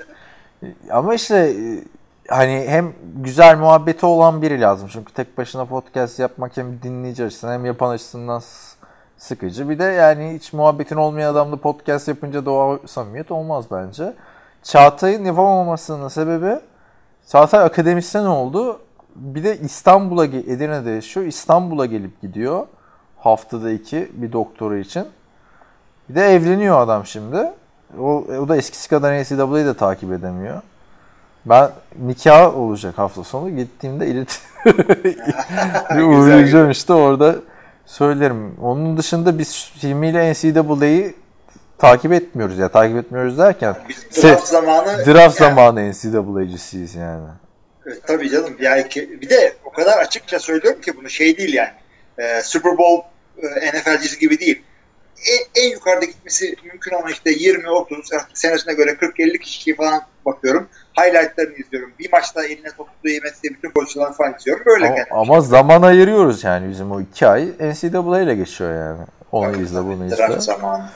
Ama 0.90 1.16
işte 1.16 1.36
e, 1.38 1.84
hani 2.28 2.66
hem 2.68 2.94
güzel 3.16 3.58
muhabbeti 3.58 4.06
olan 4.06 4.42
biri 4.42 4.62
lazım. 4.62 4.90
Çünkü 4.94 5.14
tek 5.14 5.38
başına 5.38 5.66
podcast 5.66 6.20
yapmak 6.20 6.58
hem 6.58 6.82
dinleyici 6.84 7.24
açısından 7.26 7.54
hem 7.54 7.66
yapan 7.66 7.90
açısından 7.90 8.42
sıkıcı. 9.18 9.70
Bir 9.70 9.80
de 9.80 9.84
yani 9.84 10.34
hiç 10.34 10.54
muhabbetin 10.54 10.96
olmayan 10.96 11.32
adamla 11.32 11.56
podcast 11.56 12.08
yapınca 12.08 12.50
o 12.50 12.80
samimiyet 12.86 13.32
olmaz 13.32 13.66
bence. 13.72 14.14
Çağatay'ın 14.64 15.26
yapamamasının 15.26 16.08
sebebi 16.08 16.60
Çağatay 17.32 17.64
akademisyen 17.64 18.26
oldu. 18.26 18.80
Bir 19.16 19.44
de 19.44 19.58
İstanbul'a, 19.58 20.26
Edirne'de 20.26 20.92
yaşıyor. 20.92 21.26
İstanbul'a 21.26 21.86
gelip 21.86 22.22
gidiyor. 22.22 22.68
Haftada 23.18 23.72
iki 23.72 24.12
bir 24.14 24.32
doktora 24.32 24.78
için. 24.78 25.08
Bir 26.10 26.16
de 26.16 26.26
evleniyor 26.26 26.80
adam 26.80 27.06
şimdi. 27.06 27.52
O, 28.00 28.26
o 28.42 28.48
da 28.48 28.58
eskisi 28.58 28.90
kadar 28.90 29.22
NCAA'yı 29.22 29.66
da 29.66 29.74
takip 29.74 30.12
edemiyor. 30.12 30.62
Ben 31.46 31.70
nikah 32.00 32.58
olacak 32.58 32.98
hafta 32.98 33.24
sonu. 33.24 33.50
Gittiğimde 33.50 34.08
ilet 34.08 34.42
bir 35.96 36.02
uğrayacağım 36.02 36.72
işte 36.72 36.94
orada 36.94 37.36
söylerim. 37.86 38.56
Onun 38.62 38.98
dışında 38.98 39.40
biz 39.40 39.72
filmiyle 39.80 40.32
NCAA'yı 40.34 41.14
takip 41.78 42.12
etmiyoruz 42.14 42.58
ya. 42.58 42.70
Takip 42.70 42.98
etmiyoruz 42.98 43.38
derken 43.38 43.76
Biz 43.90 44.24
draft 44.24 44.48
zamanı 44.48 44.88
draft 45.06 45.42
yani, 45.42 45.50
zamanı 45.50 45.92
NCAA'cısıyız 45.92 46.96
yani. 46.96 47.28
e, 47.88 47.90
tabii 48.08 48.30
canım. 48.30 48.54
Yani 48.60 48.90
ki- 48.90 49.22
bir 49.22 49.30
de 49.30 49.54
o 49.66 49.72
kadar 49.72 49.98
açıkça 49.98 50.40
söylüyorum 50.40 50.82
ki 50.82 50.98
bunu 50.98 51.10
şey 51.10 51.38
değil 51.38 51.54
yani. 51.54 51.70
E, 52.18 52.42
Super 52.44 52.78
Bowl 52.78 53.08
e, 53.38 53.68
NFL'cisi 53.72 54.20
gibi 54.20 54.40
değil. 54.40 54.64
En, 55.32 55.64
en 55.64 55.70
yukarıda 55.72 56.06
gitmesi 56.06 56.56
mümkün 56.64 56.92
olan 56.96 57.12
işte 57.12 57.32
20-30 57.32 58.16
artık 58.16 58.38
senesine 58.38 58.74
göre 58.74 58.90
40-50 58.92 59.38
kişiyi 59.40 59.76
falan 59.76 60.02
bakıyorum. 60.26 60.68
Highlightlarını 60.98 61.56
izliyorum. 61.56 61.92
Bir 62.00 62.12
maçta 62.12 62.46
eline 62.46 62.72
topu 62.78 62.92
yemesi 63.10 63.44
bütün 63.44 63.70
pozisyonları 63.72 64.14
falan 64.14 64.36
izliyorum. 64.40 64.66
Böyle 64.66 65.06
Ama, 65.12 65.22
ama 65.22 65.42
zaman 65.42 65.82
ayırıyoruz 65.82 66.44
yani 66.44 66.70
bizim 66.70 66.92
o 66.92 67.02
iki 67.02 67.28
ay 67.28 67.48
NCAA 67.60 68.22
ile 68.22 68.36
geçiyor 68.36 68.74
yani. 68.74 69.02
Onu 69.32 69.52
Tabii, 69.54 69.64
izle 69.64 69.80
bunu 69.84 70.06
izle. 70.06 70.40
zamanı. 70.40 70.90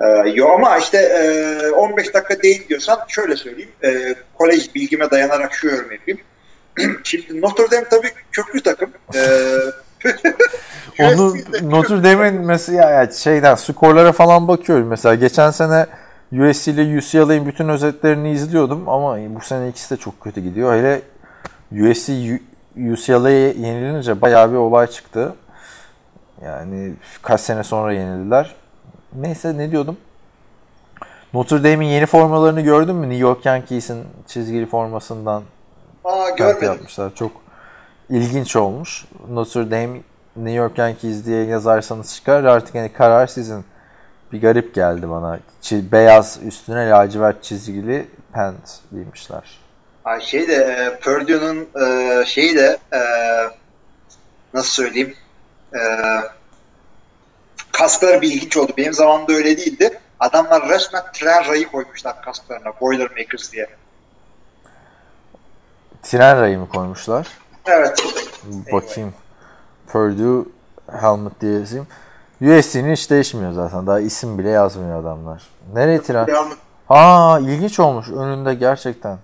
Ee, 0.00 0.28
yo 0.34 0.48
ama 0.48 0.78
işte 0.78 0.98
e, 0.98 1.70
15 1.70 2.14
dakika 2.14 2.42
değil 2.42 2.68
diyorsan 2.68 2.98
şöyle 3.08 3.36
söyleyeyim. 3.36 3.70
E, 3.84 4.14
kolej 4.34 4.74
bilgime 4.74 5.10
dayanarak 5.10 5.54
şu 5.54 5.66
yorum 5.68 5.92
yapayım. 5.92 6.20
Şimdi 7.04 7.40
Notre 7.40 7.70
Dame 7.70 7.88
tabii 7.90 8.10
köklü 8.32 8.62
takım. 8.62 8.90
E, 9.14 9.20
Onu 11.00 11.34
Notre 11.62 12.04
Dame'in 12.04 12.34
mesela 12.34 12.90
yani 12.90 13.14
şeyden 13.14 13.54
skorlara 13.54 14.12
falan 14.12 14.48
bakıyorum. 14.48 14.86
Mesela 14.86 15.14
geçen 15.14 15.50
sene 15.50 15.86
USC 16.32 16.72
ile 16.72 16.98
UCLA'in 16.98 17.46
bütün 17.46 17.68
özetlerini 17.68 18.30
izliyordum 18.30 18.88
ama 18.88 19.18
bu 19.34 19.40
sene 19.40 19.68
ikisi 19.68 19.94
de 19.96 20.00
çok 20.00 20.20
kötü 20.20 20.40
gidiyor. 20.40 20.74
Hele 20.74 21.02
USC 21.90 22.40
UCLA'ya 22.92 23.48
yenilince 23.48 24.20
bayağı 24.20 24.50
bir 24.52 24.56
olay 24.56 24.86
çıktı. 24.86 25.34
Yani 26.44 26.94
kaç 27.22 27.40
sene 27.40 27.64
sonra 27.64 27.92
yenildiler. 27.92 28.54
Neyse 29.14 29.58
ne 29.58 29.70
diyordum? 29.70 29.96
Notre 31.34 31.58
Dame'in 31.64 31.88
yeni 31.88 32.06
formalarını 32.06 32.60
gördün 32.60 32.94
mü? 32.96 33.08
New 33.08 33.22
York 33.22 33.46
Yankees'in 33.46 34.04
çizgili 34.26 34.66
formasından 34.66 35.42
Aa 36.04 36.30
görmedim. 36.30 36.68
yapmışlar. 36.68 37.14
Çok 37.14 37.32
ilginç 38.10 38.56
olmuş. 38.56 39.04
Notre 39.30 39.70
Dame 39.70 40.00
New 40.36 40.52
York 40.52 40.78
Yankees 40.78 41.26
diye 41.26 41.44
yazarsanız 41.44 42.14
çıkar. 42.14 42.44
Artık 42.44 42.74
hani 42.74 42.92
karar 42.92 43.26
sizin. 43.26 43.64
Bir 44.32 44.40
garip 44.40 44.74
geldi 44.74 45.10
bana. 45.10 45.38
Çi- 45.62 45.92
beyaz 45.92 46.38
üstüne 46.42 46.90
lacivert 46.90 47.42
çizgili 47.44 48.08
pant 48.32 48.80
giymişler. 48.92 49.58
Ay 50.04 50.20
şey 50.20 50.48
de 50.48 50.54
e, 50.54 51.00
Purdue'nun 51.00 51.68
e, 51.86 52.24
şeyi 52.24 52.56
de 52.56 52.78
e, 52.92 53.00
nasıl 54.54 54.70
söyleyeyim 54.82 55.14
e, 55.74 55.80
kaskları 57.72 58.22
bir 58.22 58.32
ilginç 58.32 58.56
oldu. 58.56 58.72
Benim 58.76 58.92
zamanımda 58.92 59.32
öyle 59.32 59.56
değildi. 59.56 60.00
Adamlar 60.20 60.68
resmen 60.68 61.02
tren 61.14 61.48
rayı 61.48 61.66
koymuşlar 61.68 62.22
kasklarına. 62.22 62.72
Boilermakers 62.80 63.52
diye. 63.52 63.66
Tren 66.02 66.40
rayı 66.40 66.58
mı 66.58 66.68
koymuşlar? 66.68 67.26
Evet. 67.66 68.04
Bakayım. 68.72 69.14
Purdue 69.86 70.44
helmet 71.00 71.40
diye 71.40 71.52
yazayım. 71.58 71.86
USC'nin 72.40 72.92
hiç 72.92 73.10
değişmiyor 73.10 73.52
zaten. 73.52 73.86
Daha 73.86 74.00
isim 74.00 74.38
bile 74.38 74.48
yazmıyor 74.48 75.00
adamlar. 75.00 75.42
Nereye 75.74 76.02
tren? 76.02 76.26
Aa 76.88 77.38
ilginç 77.38 77.80
olmuş 77.80 78.08
önünde 78.08 78.54
gerçekten. 78.54 79.18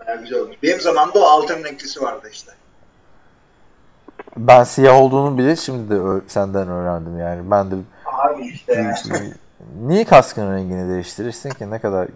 bayağı 0.00 0.22
güzel 0.22 0.38
olmuş. 0.38 0.56
Benim 0.62 0.80
zamanımda 0.80 1.18
o 1.18 1.22
altın 1.22 1.64
renklisi 1.64 2.02
vardı 2.02 2.28
işte. 2.32 2.52
Ben 4.36 4.64
siyah 4.64 4.94
olduğunu 5.00 5.38
bile 5.38 5.56
şimdi 5.56 5.90
de 5.94 6.20
senden 6.28 6.68
öğrendim 6.68 7.18
yani. 7.18 7.50
Ben 7.50 7.70
de 7.70 7.74
Abi 8.06 8.46
işte. 8.46 8.94
Niye 9.82 10.04
kaskın 10.04 10.54
rengini 10.54 10.88
değiştirirsin 10.88 11.50
ki? 11.50 11.70
Ne 11.70 11.78
kadar 11.78 12.08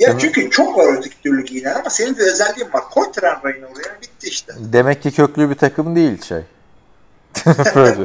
Ya 0.00 0.12
mi? 0.14 0.20
çünkü 0.20 0.50
çok 0.50 0.78
var 0.78 0.98
öteki 0.98 1.22
türlü 1.22 1.44
giyinen 1.44 1.74
ama 1.74 1.90
senin 1.90 2.16
bir 2.16 2.20
özelliğin 2.32 2.72
var. 2.72 2.82
Koy 2.90 3.12
tren 3.12 3.36
rayını 3.44 3.66
oraya 3.66 4.00
bitti 4.02 4.28
işte. 4.28 4.52
Demek 4.58 5.02
ki 5.02 5.10
köklü 5.12 5.50
bir 5.50 5.54
takım 5.54 5.96
değil 5.96 6.22
şey. 6.22 6.40
Böyle. 7.74 8.04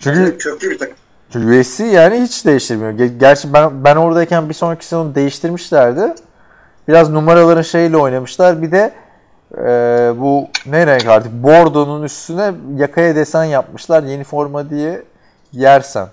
Çünkü, 0.00 0.38
Köklü 0.38 0.70
bir 0.70 0.78
takım. 0.78 0.96
çünkü 1.32 1.60
USC 1.60 1.84
yani 1.84 2.20
hiç 2.22 2.46
değiştirmiyor. 2.46 2.92
Ge- 2.92 3.18
Gerçi 3.18 3.52
ben 3.52 3.84
ben 3.84 3.96
oradayken 3.96 4.48
bir 4.48 4.54
sonraki 4.54 4.84
sezon 4.86 5.14
değiştirmişlerdi. 5.14 6.14
Biraz 6.88 7.10
numaraların 7.10 7.62
şeyle 7.62 7.96
oynamışlar. 7.96 8.62
Bir 8.62 8.72
de 8.72 8.92
e, 9.58 9.64
bu 10.20 10.48
ne 10.66 10.86
renk 10.86 11.06
artık 11.06 11.32
bordonun 11.32 12.02
üstüne 12.02 12.52
yakaya 12.76 13.14
desen 13.16 13.44
yapmışlar. 13.44 14.02
Yeni 14.02 14.24
forma 14.24 14.70
diye 14.70 15.02
yersen. 15.52 16.08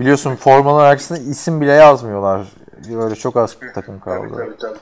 Biliyorsun 0.00 0.36
formaların 0.36 0.90
arkasında 0.90 1.18
isim 1.18 1.60
bile 1.60 1.72
yazmıyorlar. 1.72 2.46
Böyle 2.88 3.14
çok 3.14 3.36
az 3.36 3.56
takım 3.74 4.00
kaldı. 4.00 4.28
Tabii 4.36 4.46
tabii 4.46 4.56
tabii. 4.58 4.78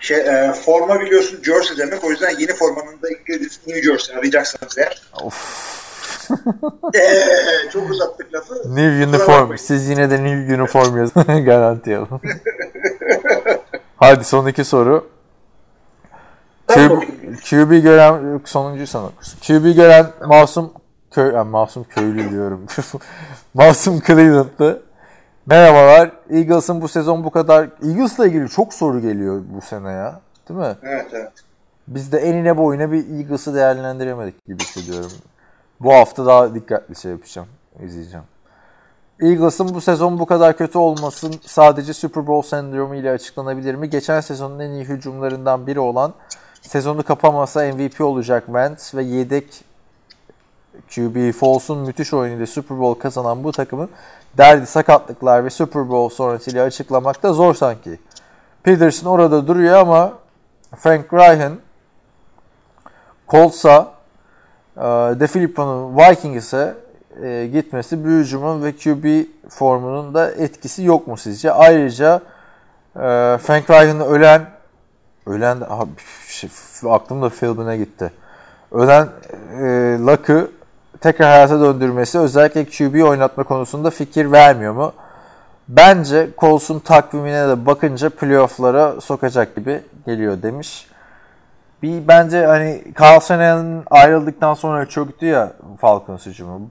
Şey, 0.00 0.16
e, 0.16 0.52
forma 0.52 1.00
biliyorsun 1.00 1.42
jersey 1.42 1.78
demek. 1.78 2.04
O 2.04 2.10
yüzden 2.10 2.30
yeni 2.38 2.52
formanın 2.52 3.02
da 3.02 3.08
İngiliz 3.08 3.60
New 3.66 3.82
Jersey 3.82 4.16
arayacaksanız 4.16 4.78
eğer. 4.78 5.02
Of. 5.22 5.76
Eee 6.94 7.68
çok 7.72 7.90
uzattık 7.90 8.34
lafı. 8.34 8.54
New 8.54 9.04
uniform. 9.04 9.56
Siz 9.58 9.88
yine 9.88 10.10
de 10.10 10.24
new 10.24 10.54
uniform 10.54 10.96
yazın. 10.96 11.44
Garanti 11.44 11.96
alın. 11.96 12.08
Hadi 13.96 14.24
son 14.24 14.46
iki 14.46 14.64
soru. 14.64 15.08
QB. 16.66 17.02
QB 17.50 17.82
gören 17.82 18.40
sana 18.86 19.06
okursun. 19.06 19.38
QB 19.46 19.76
gören 19.76 20.06
masum 20.26 20.72
köy 21.10 21.32
yani 21.32 21.50
masum 21.50 21.84
köylü 21.84 22.30
diyorum. 22.30 22.66
masum 23.54 24.00
Cleveland'lı. 24.00 24.85
Merhabalar. 25.46 26.12
Eagles'ın 26.30 26.80
bu 26.80 26.88
sezon 26.88 27.24
bu 27.24 27.30
kadar 27.30 27.68
Eagles'la 27.82 28.26
ilgili 28.26 28.48
çok 28.48 28.74
soru 28.74 29.00
geliyor 29.00 29.42
bu 29.56 29.60
sene 29.60 29.90
ya. 29.90 30.20
Değil 30.48 30.60
mi? 30.60 30.76
Evet 30.82 31.06
evet. 31.12 31.32
Biz 31.88 32.12
de 32.12 32.18
enine 32.18 32.56
boyuna 32.56 32.92
bir 32.92 33.18
Eagles'ı 33.18 33.54
değerlendiremedik 33.54 34.46
gibi 34.46 34.62
hissediyorum. 34.62 35.12
Bu 35.80 35.94
hafta 35.94 36.26
daha 36.26 36.54
dikkatli 36.54 36.96
şey 36.96 37.10
yapacağım. 37.10 37.48
izleyeceğim. 37.84 38.24
Eagles'ın 39.20 39.74
bu 39.74 39.80
sezon 39.80 40.18
bu 40.18 40.26
kadar 40.26 40.56
kötü 40.56 40.78
olmasın 40.78 41.34
sadece 41.46 41.94
Super 41.94 42.26
Bowl 42.26 42.48
sendromu 42.48 42.94
ile 42.94 43.10
açıklanabilir 43.10 43.74
mi? 43.74 43.90
Geçen 43.90 44.20
sezonun 44.20 44.58
en 44.58 44.70
iyi 44.70 44.84
hücumlarından 44.84 45.66
biri 45.66 45.80
olan 45.80 46.14
sezonu 46.62 47.02
kapamasa 47.02 47.60
MVP 47.74 48.00
olacak 48.00 48.46
Wentz 48.46 48.94
ve 48.94 49.02
yedek 49.02 49.64
QB 50.94 51.32
Foles'un 51.32 51.78
müthiş 51.78 52.14
oyunuyla 52.14 52.46
Super 52.46 52.78
Bowl 52.78 53.00
kazanan 53.00 53.44
bu 53.44 53.52
takımın 53.52 53.90
derdi 54.38 54.66
sakatlıklar 54.66 55.44
ve 55.44 55.50
Super 55.50 55.88
Bowl 55.88 56.14
sonrasıyla 56.14 56.64
açıklamak 56.64 57.22
da 57.22 57.32
zor 57.32 57.54
sanki. 57.54 57.98
Peterson 58.62 59.10
orada 59.10 59.46
duruyor 59.46 59.76
ama 59.76 60.12
Frank 60.76 61.12
Ryan 61.12 61.52
Colts'a 63.28 63.92
e, 64.76 64.80
De 65.20 65.26
Filippo'nun 65.26 65.96
Vikings'e 65.96 66.74
e, 67.22 67.46
gitmesi 67.52 68.04
bir 68.04 68.62
ve 68.62 68.72
QB 68.72 69.26
formunun 69.48 70.14
da 70.14 70.30
etkisi 70.30 70.84
yok 70.84 71.06
mu 71.06 71.16
sizce? 71.16 71.52
Ayrıca 71.52 72.20
e, 72.96 73.00
Frank 73.38 73.70
Ryan'ın 73.70 74.00
ölen 74.00 74.46
ölen 75.26 75.58
abi, 75.68 75.90
şey, 76.28 76.50
aklımda 76.90 77.28
Philbin'e 77.28 77.76
gitti. 77.76 78.12
Ölen 78.72 79.08
e, 79.52 79.64
Luck'ı 80.06 80.50
tekrar 81.06 81.30
hayata 81.30 81.60
döndürmesi 81.60 82.18
özellikle 82.18 82.64
QB 82.64 83.04
oynatma 83.04 83.44
konusunda 83.44 83.90
fikir 83.90 84.32
vermiyor 84.32 84.72
mu? 84.72 84.92
Bence 85.68 86.28
Colts'un 86.38 86.78
takvimine 86.78 87.48
de 87.48 87.66
bakınca 87.66 88.10
playoff'lara 88.10 89.00
sokacak 89.00 89.56
gibi 89.56 89.82
geliyor 90.06 90.42
demiş. 90.42 90.86
Bir 91.82 92.08
bence 92.08 92.46
hani 92.46 92.84
Carl 93.00 93.20
Shanahan 93.20 93.82
ayrıldıktan 93.90 94.54
sonra 94.54 94.86
çöktü 94.86 95.26
ya 95.26 95.52
Falcons 95.80 96.26
hücumu. 96.26 96.70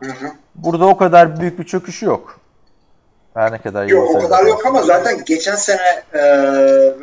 Hı 0.00 0.10
hı. 0.10 0.26
Burada 0.54 0.86
o 0.86 0.96
kadar 0.96 1.40
büyük 1.40 1.58
bir 1.58 1.64
çöküş 1.64 2.02
yok. 2.02 2.40
Her 3.34 3.52
ne 3.52 3.58
kadar 3.58 3.86
Yok 3.86 4.10
o 4.10 4.20
kadar 4.20 4.44
da 4.44 4.48
yok 4.48 4.66
ama 4.66 4.82
zaten 4.82 5.24
geçen 5.24 5.56
sene 5.56 6.02
e, 6.14 6.18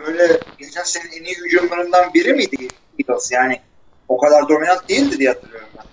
böyle 0.07 0.39
geçen 0.57 0.83
senenin 0.83 1.11
en 1.11 1.23
iyi 1.23 1.35
hücumlarından 1.35 2.13
biri 2.13 2.33
miydi 2.33 2.67
Eagles? 2.99 3.31
Yani 3.31 3.59
o 4.07 4.17
kadar 4.17 4.49
dominant 4.49 4.89
değildi 4.89 5.19
diye 5.19 5.29
hatırlıyorum 5.29 5.67
ben. 5.77 5.92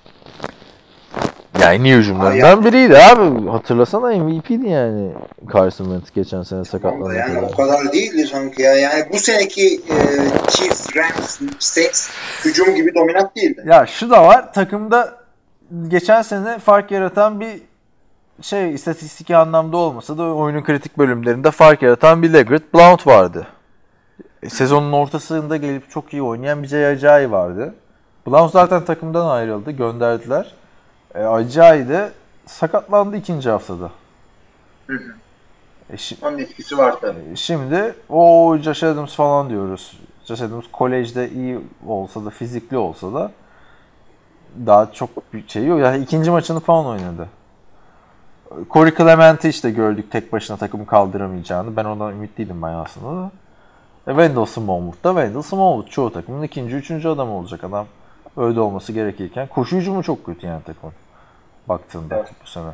Yani 1.61 1.75
en 1.75 1.85
iyi 1.85 1.97
hücumlarından 1.97 2.65
biriydi 2.65 2.99
abi. 2.99 3.49
Hatırlasana 3.49 4.07
MVP'di 4.25 4.69
yani 4.69 5.13
Carson 5.53 5.85
Wentz 5.85 6.11
geçen 6.11 6.43
sene 6.43 6.65
sakatlanana 6.65 7.15
Yani 7.15 7.35
kadar. 7.35 7.49
o 7.53 7.57
kadar 7.57 7.93
değildi 7.93 8.27
sanki 8.27 8.63
ya. 8.63 8.75
Yani 8.75 9.05
bu 9.13 9.19
seneki 9.19 9.75
e, 9.75 9.97
Chiefs, 10.51 10.97
Rams, 10.97 11.41
Saints 11.59 12.11
hücum 12.45 12.75
gibi 12.75 12.95
dominant 12.95 13.37
değildi. 13.37 13.65
Ya 13.67 13.87
şu 13.87 14.11
da 14.11 14.27
var. 14.27 14.53
Takımda 14.53 15.15
geçen 15.89 16.23
sene 16.23 16.59
fark 16.59 16.91
yaratan 16.91 17.41
bir 17.41 17.63
şey 18.43 18.75
istatistiki 18.75 19.37
anlamda 19.37 19.77
olmasa 19.77 20.19
da 20.19 20.23
oyunun 20.23 20.63
kritik 20.63 20.99
bölümlerinde 20.99 21.51
fark 21.51 21.83
yaratan 21.83 22.23
bir 22.23 22.33
Leggett 22.33 22.75
Blount 22.75 23.07
vardı. 23.07 23.47
E, 24.43 24.49
Sezonun 24.51 24.93
ortasında 24.93 25.57
gelip 25.57 25.91
çok 25.91 26.13
iyi 26.13 26.23
oynayan 26.23 26.63
bir 26.63 26.69
Jay 26.69 26.87
Ajayi 26.87 27.31
vardı. 27.31 27.75
Blount 28.27 28.53
zaten 28.53 28.85
takımdan 28.85 29.27
ayrıldı. 29.27 29.71
Gönderdiler. 29.71 30.55
E, 31.15 31.21
de 31.89 32.11
sakatlandı 32.47 33.17
ikinci 33.17 33.51
haftada. 33.51 33.91
Hı 34.87 34.93
hı. 34.97 35.13
E, 35.91 35.95
şi- 35.97 36.27
Onun 36.29 36.39
etkisi 36.39 36.79
var 36.79 37.01
tabii. 37.01 37.37
Şimdi 37.37 37.95
o 38.09 38.57
Josh 38.63 38.83
Adams 38.83 39.15
falan 39.15 39.51
diyoruz. 39.51 40.01
Josh 40.25 40.41
Adams 40.43 40.65
kolejde 40.73 41.31
iyi 41.31 41.61
olsa 41.87 42.25
da 42.25 42.31
fizikli 42.31 42.77
olsa 42.77 43.15
da 43.15 43.33
daha 44.67 44.93
çok 44.93 45.35
bir 45.35 45.49
şey 45.49 45.67
yok. 45.67 45.81
Yani 45.81 46.03
ikinci 46.03 46.31
maçını 46.31 46.61
falan 46.61 46.87
oynadı. 46.87 47.29
Corey 48.71 48.95
Clement'i 48.95 49.49
işte 49.49 49.71
gördük 49.71 50.11
tek 50.13 50.33
başına 50.33 50.57
takımı 50.57 50.87
kaldıramayacağını. 50.87 51.77
Ben 51.77 51.85
ondan 51.85 52.13
ümitliydim 52.13 52.63
ben 52.63 52.73
aslında 52.73 53.23
da. 53.23 53.31
E, 54.07 54.11
Wendell 54.11 54.45
Smallwood 54.45 55.05
da 55.05 55.09
Wendell 55.09 55.43
Smallwood. 55.43 55.87
Çoğu 55.89 56.13
takımın 56.13 56.43
ikinci, 56.43 56.77
üçüncü 56.77 57.09
adamı 57.09 57.33
olacak 57.33 57.65
adam. 57.65 57.87
Öyle 58.41 58.61
olması 58.61 58.93
gerekirken. 58.93 59.47
Koşu 59.47 59.77
hücumu 59.77 60.03
çok 60.03 60.27
kötü 60.27 60.47
yani 60.47 60.63
takımın. 60.63 60.95
Baktığında 61.69 62.17
Evet. 62.17 62.31
bu 62.45 62.49
sene. 62.49 62.71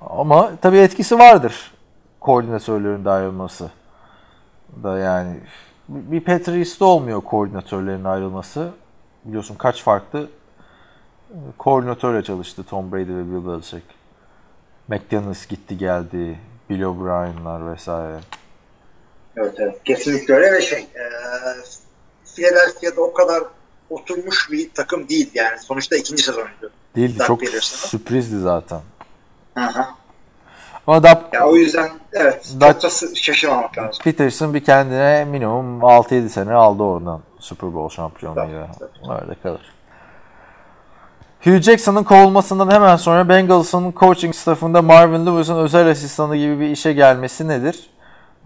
Ama 0.00 0.50
tabii 0.62 0.78
etkisi 0.78 1.18
vardır. 1.18 1.72
Koordinatörlerin 2.20 3.04
de 3.04 3.10
ayrılması. 3.10 3.70
Da 4.82 4.98
yani 4.98 5.40
bir 5.88 6.20
Patrice'de 6.20 6.84
olmuyor 6.84 7.20
koordinatörlerin 7.20 8.04
ayrılması. 8.04 8.70
Biliyorsun 9.24 9.54
kaç 9.54 9.82
farklı 9.82 10.28
koordinatörle 11.58 12.22
çalıştı 12.22 12.64
Tom 12.64 12.92
Brady 12.92 13.14
ve 13.14 13.26
Bill 13.26 13.46
Belichick. 13.46 13.86
McDaniels 14.88 15.46
gitti 15.46 15.78
geldi. 15.78 16.38
Bill 16.70 16.82
O'Brien'lar 16.82 17.72
vesaire. 17.72 18.20
Evet 19.36 19.54
evet. 19.58 19.84
Kesinlikle 19.84 20.34
öyle 20.34 20.52
ve 20.52 20.60
şey 20.60 20.78
e, 20.80 21.04
Philadelphia'da 22.34 23.00
o 23.00 23.12
kadar 23.12 23.42
oturmuş 23.90 24.48
bir 24.50 24.70
takım 24.70 25.08
değil 25.08 25.30
yani. 25.34 25.58
Sonuçta 25.58 25.96
ikinci 25.96 26.22
sezonuydu. 26.22 26.70
Değildi 26.96 27.18
Doug 27.18 27.26
çok 27.26 27.40
Peterson'ın. 27.40 27.88
sürprizdi 27.88 28.40
zaten. 28.40 28.80
Hı 29.58 29.64
hı. 29.64 29.84
Ama 30.86 31.02
da 31.02 31.22
Ya 31.32 31.46
o 31.46 31.56
yüzden 31.56 31.90
evet 32.12 32.54
Doug- 32.60 32.80
çok 32.80 33.16
şaşırmamak 33.16 33.78
lazım. 33.78 34.00
Peterson 34.04 34.54
bir 34.54 34.64
kendine 34.64 35.24
minimum 35.24 35.80
6-7 35.80 36.28
sene 36.28 36.52
aldı 36.52 36.82
oradan 36.82 37.20
Super 37.38 37.74
Bowl 37.74 37.94
şampiyonluğuyla. 37.96 38.68
Öyle 39.22 39.34
kalır. 39.42 39.74
Hugh 41.44 41.60
Jackson'ın 41.62 42.04
kovulmasından 42.04 42.70
hemen 42.70 42.96
sonra 42.96 43.28
Bengals'ın 43.28 43.92
coaching 44.00 44.34
staffında 44.34 44.82
Marvin 44.82 45.26
Lewis'ın 45.26 45.56
özel 45.56 45.90
asistanı 45.90 46.36
gibi 46.36 46.60
bir 46.60 46.68
işe 46.70 46.92
gelmesi 46.92 47.48
nedir? 47.48 47.90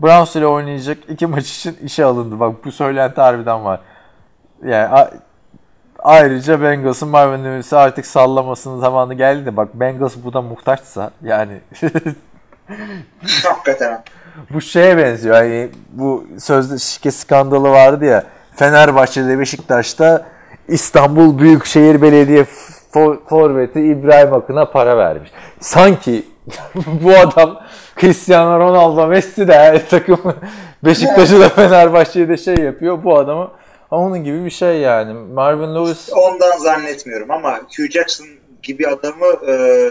Browns 0.02 0.36
ile 0.36 0.47
oynayacak 0.47 0.98
iki 1.09 1.27
maç 1.27 1.51
için 1.51 1.77
işe 1.85 2.05
alındı. 2.05 2.40
Bak 2.40 2.65
bu 2.65 2.73
söylenti 2.73 3.20
harbiden 3.20 3.65
var. 3.65 3.81
Yani 4.65 5.09
ayrıca 5.99 6.62
Bengals'ın 6.62 7.09
Marvin 7.09 7.45
Lewis'i 7.45 7.77
artık 7.77 8.07
sallamasının 8.07 8.81
zamanı 8.81 9.15
geldi 9.15 9.47
de 9.47 9.57
bak 9.57 9.69
Bengals 9.75 10.15
buna 10.25 10.43
muhtaçsa 10.43 11.11
yani 11.23 11.61
Hakikaten. 13.45 14.03
Bu 14.51 14.61
şeye 14.61 14.97
benziyor. 14.97 15.37
Hani 15.37 15.69
bu 15.93 16.25
sözde 16.39 16.79
şike 16.79 17.11
skandalı 17.11 17.70
vardı 17.70 18.05
ya. 18.05 18.25
Fenerbahçe'de 18.57 19.39
Beşiktaş'ta 19.39 20.27
İstanbul 20.69 21.39
Büyükşehir 21.39 22.03
Belediye 22.03 22.47
fo- 22.93 23.29
forveti 23.29 23.81
İbrahim 23.81 24.35
Akın'a 24.35 24.70
para 24.70 24.97
vermiş. 24.97 25.31
Sanki 25.61 26.25
bu 26.77 27.16
adam 27.16 27.61
Cristiano 28.01 28.59
Ronaldo 28.61 29.07
Messi 29.07 29.49
de 29.49 29.83
takım 29.91 30.19
Beşiktaş'ı 30.85 31.41
da 31.41 31.49
Fenerbahçe'yi 31.49 32.29
de 32.29 32.37
şey 32.37 32.57
yapıyor. 32.57 33.05
Bu 33.05 33.19
adamı 33.19 33.51
onun 33.90 34.24
gibi 34.24 34.44
bir 34.44 34.51
şey 34.51 34.78
yani. 34.78 35.12
Marvin 35.12 35.74
Lewis 35.74 36.10
Ondan 36.12 36.59
zannetmiyorum 36.59 37.31
ama 37.31 37.59
Hugh 37.59 37.90
Jackson 37.90 38.27
gibi 38.62 38.89
adamı 38.89 39.27
e, 39.27 39.90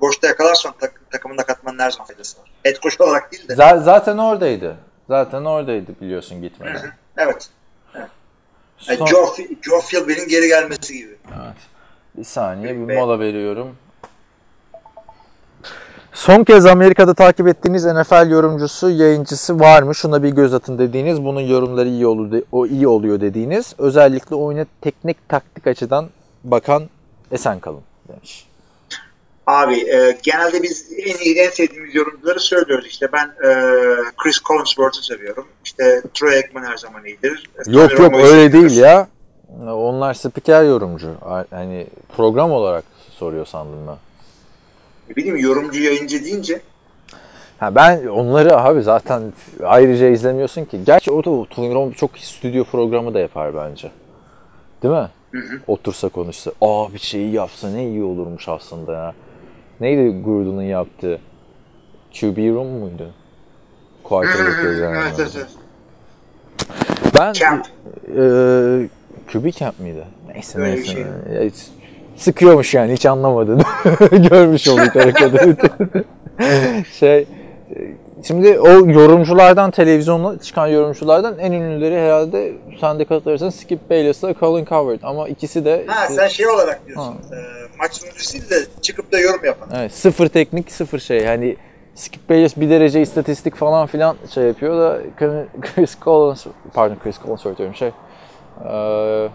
boşta 0.00 0.26
yakalarsan 0.26 0.74
tak, 0.80 1.00
takımına 1.10 1.42
katmanın 1.42 1.78
her 1.78 1.90
zaman 1.90 2.06
faydası 2.06 2.40
var. 2.40 2.50
Head 2.62 2.76
coach 2.82 3.00
olarak 3.00 3.32
değil 3.32 3.48
de. 3.48 3.52
Z- 3.52 3.82
zaten 3.84 4.18
oradaydı. 4.18 4.76
Zaten 5.08 5.44
oradaydı 5.44 5.92
biliyorsun 6.00 6.42
gitmeden. 6.42 6.92
Evet. 7.16 7.48
Yani 8.88 8.98
Son- 8.98 9.06
Joe, 9.06 9.24
Fi- 9.24 9.56
Joe 9.62 9.80
Philby'nin 9.80 10.28
geri 10.28 10.48
gelmesi 10.48 10.98
gibi. 10.98 11.16
Evet. 11.28 11.56
Bir 12.16 12.24
saniye 12.24 12.74
bir 12.74 12.88
Ve- 12.88 12.96
mola 13.00 13.20
veriyorum. 13.20 13.76
Son 16.12 16.44
kez 16.44 16.66
Amerika'da 16.66 17.14
takip 17.14 17.48
ettiğiniz 17.48 17.84
NFL 17.84 18.30
yorumcusu, 18.30 18.90
yayıncısı 18.90 19.60
var 19.60 19.82
mı? 19.82 19.94
Şuna 19.94 20.22
bir 20.22 20.28
göz 20.28 20.54
atın 20.54 20.78
dediğiniz, 20.78 21.24
bunun 21.24 21.40
yorumları 21.40 21.88
iyi 21.88 22.06
olur, 22.06 22.32
de- 22.32 22.42
o 22.52 22.66
iyi 22.66 22.88
oluyor 22.88 23.20
dediğiniz, 23.20 23.74
özellikle 23.78 24.36
oyuna 24.36 24.66
teknik 24.80 25.28
taktik 25.28 25.66
açıdan 25.66 26.08
bakan 26.44 26.82
esen 27.32 27.60
kalın 27.60 27.80
demiş. 28.08 28.46
Abi 29.46 29.74
e, 29.90 30.18
genelde 30.22 30.62
biz 30.62 30.86
en 30.98 31.24
iyi 31.24 31.38
en 31.38 31.50
sevdiğimiz 31.50 31.94
yorumcuları 31.94 32.40
söylüyoruz. 32.40 32.86
İşte 32.86 33.08
ben 33.12 33.26
e, 33.26 33.50
Chris 34.16 34.40
Collinsworth'u 34.40 35.02
seviyorum. 35.02 35.46
İşte 35.64 36.02
Troy 36.14 36.34
Aikman 36.36 36.62
her 36.64 36.76
zaman 36.76 37.04
iyidir. 37.06 37.50
Yok 37.66 37.90
yok 37.90 38.00
Romo'yu 38.00 38.24
öyle 38.24 38.46
seviyoruz. 38.50 38.70
değil 38.76 38.82
ya. 38.84 39.08
Onlar 39.66 40.14
spiker 40.14 40.64
yorumcu. 40.64 41.08
Hani 41.50 41.86
program 42.16 42.52
olarak 42.52 42.84
soruyor 43.18 43.46
sandım 43.46 43.78
ben. 43.88 43.96
Ne 45.10 45.16
bileyim 45.16 45.36
yorumcu 45.36 45.82
yayıncı 45.82 46.24
deyince 46.24 46.60
Ha 47.58 47.74
ben 47.74 48.06
onları 48.06 48.56
abi 48.56 48.82
zaten 48.82 49.22
ayrıca 49.64 50.08
izlemiyorsun 50.08 50.64
ki. 50.64 50.80
Gerçi 50.86 51.10
o 51.10 51.24
da 51.24 51.30
Romo 51.30 51.92
çok 51.92 52.18
stüdyo 52.18 52.64
programı 52.64 53.14
da 53.14 53.20
yapar 53.20 53.56
bence. 53.56 53.90
Değil 54.82 54.94
mi? 54.94 55.08
Otursa 55.66 56.08
konuşsa. 56.08 56.52
Aa 56.60 56.92
bir 56.94 56.98
şeyi 56.98 57.32
yapsa 57.32 57.70
ne 57.70 57.88
iyi 57.88 58.02
olurmuş 58.02 58.48
aslında 58.48 58.92
ya. 58.92 59.14
Neydi 59.80 60.22
Gruden'ın 60.22 60.62
yaptığı? 60.62 61.20
QB 62.20 62.54
Room 62.54 62.66
muydu? 62.66 63.10
Quarterback 64.04 64.58
evet, 64.64 65.14
evet, 65.18 65.32
evet. 65.36 65.48
Ben 67.18 67.32
Camp. 67.32 67.66
e, 68.08 68.22
QB 69.32 69.52
Camp 69.58 69.80
miydi? 69.80 70.04
Neyse 70.34 70.58
Öyle 70.58 70.70
neyse. 70.70 70.92
şey. 70.92 71.04
Sıkıyormuş 72.20 72.74
yani 72.74 72.92
hiç 72.92 73.06
anlamadın. 73.06 73.62
Görmüş 74.10 74.68
olduk 74.68 74.94
hareketi. 74.94 75.56
şey 76.98 77.18
e, 77.18 77.26
şimdi 78.26 78.60
o 78.60 78.68
yorumculardan 78.90 79.70
televizyonda 79.70 80.38
çıkan 80.42 80.66
yorumculardan 80.66 81.38
en 81.38 81.52
ünlüleri 81.52 82.00
herhalde 82.00 82.52
sen 82.80 82.98
de 82.98 83.04
katılırsın 83.04 83.50
Skip 83.50 83.90
Bayless'la 83.90 84.34
Colin 84.34 84.64
Coward 84.64 84.98
ama 85.02 85.28
ikisi 85.28 85.64
de 85.64 85.84
Ha 85.86 86.08
sen 86.08 86.28
şey 86.28 86.48
olarak 86.48 86.86
diyorsun. 86.86 87.12
E, 87.12 87.36
maç 87.78 87.94
sunucusu 87.94 88.50
de 88.50 88.56
çıkıp 88.82 89.12
da 89.12 89.18
yorum 89.18 89.44
yapan. 89.44 89.68
Evet, 89.76 89.92
sıfır 89.92 90.28
teknik, 90.28 90.72
sıfır 90.72 90.98
şey. 90.98 91.26
Hani 91.26 91.56
Skip 91.94 92.30
Bayless 92.30 92.56
bir 92.56 92.70
derece 92.70 93.00
istatistik 93.02 93.56
falan 93.56 93.86
filan 93.86 94.16
şey 94.34 94.44
yapıyor 94.44 94.80
da 94.80 94.98
Chris 95.60 95.96
Collins, 96.04 96.46
pardon 96.74 96.96
Chris 97.02 97.16
Collins 97.22 97.58
diyorum 97.58 97.74
şey. 97.74 97.90
eee, 98.64 99.28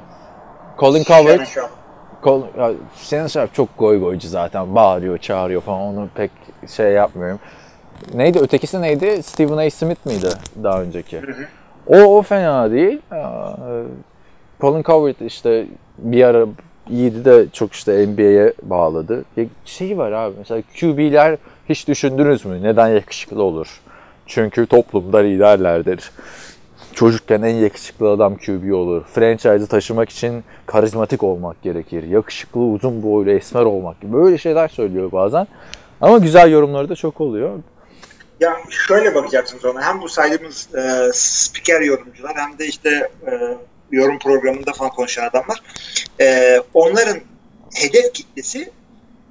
Colin 0.79 1.03
Coward, 1.03 1.39
Yani 1.39 1.47
Colin, 2.25 2.45
ya, 2.59 2.71
Shannon 2.97 3.27
Sharp 3.27 3.53
çok 3.53 3.77
goy 3.77 3.99
goycu 3.99 4.27
zaten. 4.27 4.75
Bağırıyor, 4.75 5.17
çağırıyor 5.17 5.61
falan. 5.61 5.81
Onu 5.81 6.09
pek 6.15 6.31
şey 6.75 6.91
yapmıyorum. 6.91 7.39
Neydi? 8.13 8.39
Ötekisi 8.39 8.81
neydi? 8.81 9.23
Stephen 9.23 9.57
A. 9.57 9.69
Smith 9.69 10.05
miydi 10.05 10.29
daha 10.63 10.81
önceki? 10.81 11.21
O, 11.87 11.97
o 11.97 12.21
fena 12.21 12.71
değil. 12.71 12.99
Colin 14.61 14.83
Coward 14.83 15.19
işte 15.19 15.65
bir 15.97 16.23
ara 16.23 16.45
iyiydi 16.89 17.25
de 17.25 17.45
çok 17.53 17.73
işte 17.73 18.07
NBA'ye 18.07 18.53
bağladı. 18.63 19.25
Ya 19.37 19.45
şey 19.65 19.97
var 19.97 20.11
abi 20.11 20.35
mesela 20.37 20.61
QB'ler 20.79 21.37
hiç 21.69 21.87
düşündünüz 21.87 22.45
mü? 22.45 22.63
Neden 22.63 22.87
yakışıklı 22.87 23.43
olur? 23.43 23.81
Çünkü 24.27 24.65
toplumda 24.65 25.17
liderlerdir. 25.17 26.11
Çocukken 26.95 27.41
en 27.41 27.55
yakışıklı 27.55 28.09
adam 28.09 28.37
QB 28.37 28.73
olur. 28.73 29.03
Franchise'ı 29.13 29.67
taşımak 29.67 30.09
için 30.09 30.43
karizmatik 30.65 31.23
olmak 31.23 31.61
gerekir. 31.63 32.03
Yakışıklı, 32.03 32.59
uzun 32.59 33.03
boylu, 33.03 33.31
esmer 33.31 33.61
olmak 33.61 34.01
gibi. 34.01 34.13
Böyle 34.13 34.37
şeyler 34.37 34.67
söylüyor 34.67 35.11
bazen. 35.11 35.47
Ama 36.01 36.17
güzel 36.17 36.51
yorumları 36.51 36.89
da 36.89 36.95
çok 36.95 37.21
oluyor. 37.21 37.59
Ya 38.39 38.57
şöyle 38.69 39.15
bakacaksınız 39.15 39.65
ona. 39.65 39.81
Hem 39.81 40.01
bu 40.01 40.09
saydığımız 40.09 40.75
e, 40.75 41.09
spiker 41.13 41.81
yorumcular 41.81 42.33
hem 42.35 42.59
de 42.59 42.67
işte 42.67 43.09
e, 43.27 43.57
yorum 43.91 44.19
programında 44.19 44.73
falan 44.73 44.91
konuşan 44.91 45.23
adamlar. 45.27 45.61
E, 46.21 46.57
onların 46.73 47.17
hedef 47.75 48.13
kitlesi 48.13 48.71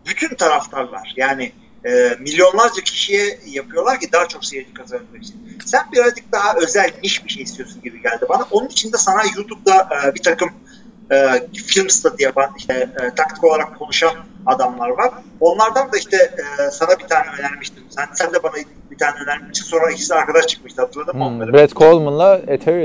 bütün 0.07 0.35
taraftarlar. 0.35 1.13
Yani 1.17 1.53
e, 1.85 2.17
milyonlarca 2.21 2.83
kişiye 2.83 3.39
yapıyorlar 3.47 4.01
ki 4.01 4.13
daha 4.13 4.29
çok 4.29 4.45
seyirci 4.45 4.75
kazanabilmek 4.75 5.23
için. 5.23 5.59
Sen 5.67 5.83
birazcık 5.93 6.33
daha 6.33 6.55
özel 6.57 6.91
niş 7.03 7.25
bir 7.25 7.31
şey 7.31 7.43
istiyorsun 7.43 7.83
gibi 7.83 8.03
geldi 8.03 8.27
bana. 8.29 8.47
Onun 8.51 8.69
için 8.69 8.93
de 8.93 8.97
sana 8.97 9.23
YouTube'da 9.37 9.89
e, 10.05 10.15
bir 10.15 10.23
takım 10.23 10.51
e, 11.13 11.47
film 11.67 11.91
study 11.91 12.23
yapan, 12.23 12.51
işte 12.59 12.89
e, 13.01 13.15
taktik 13.15 13.45
olarak 13.45 13.79
konuşan 13.79 14.15
adamlar 14.47 14.89
var. 14.89 15.11
Onlardan 15.41 15.93
da 15.93 15.99
işte 15.99 16.17
e, 16.17 16.71
sana 16.71 16.99
bir 16.99 17.05
tane 17.05 17.27
önermiştim. 17.39 17.85
Sen, 17.91 18.07
sen 18.15 18.35
de 18.35 18.43
bana 18.43 18.53
bir 18.91 18.99
tane 18.99 19.15
önermiştin. 19.25 19.65
Sonra 19.65 19.91
ikisi 19.91 20.15
arkadaş 20.15 20.47
çıkmıştı. 20.47 20.83
Hatırladın 20.83 21.17
mı 21.17 21.25
Hmm, 21.25 21.37
onları? 21.37 21.53
Brett 21.53 21.77
Coleman'la 21.77 22.41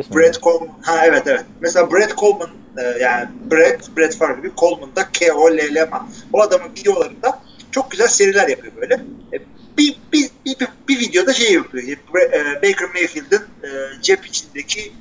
mi? 0.09 0.15
Brett 0.15 0.41
Coleman. 0.41 0.79
Ha 0.81 1.05
evet 1.05 1.23
evet. 1.25 1.45
Mesela 1.61 1.91
Brett 1.91 2.17
Coleman 2.17 2.49
e, 2.77 2.81
yani 2.83 3.27
Brett, 3.51 3.97
Brett 3.97 4.17
Favre 4.17 4.35
gibi 4.35 4.51
Coleman 4.57 4.95
da 4.95 5.11
K-O-L-L-M-A. 5.13 6.05
O 6.33 6.41
adamın 6.41 6.69
videolarında 6.69 7.39
çok 7.71 7.91
güzel 7.91 8.07
seriler 8.07 8.47
yapıyor 8.47 8.73
böyle. 8.81 8.93
E, 9.33 9.39
bir, 9.77 9.95
bir, 10.13 10.29
bir, 10.45 10.59
bir, 10.59 10.67
bir 10.87 10.99
videoda 10.99 11.33
şey 11.33 11.53
yapıyor. 11.53 11.83
E, 11.83 11.91
e, 12.21 12.55
Baker 12.55 12.89
Mayfield'ın 12.93 13.47
e, 13.63 13.67
cep 14.01 14.25
içindeki 14.25 14.93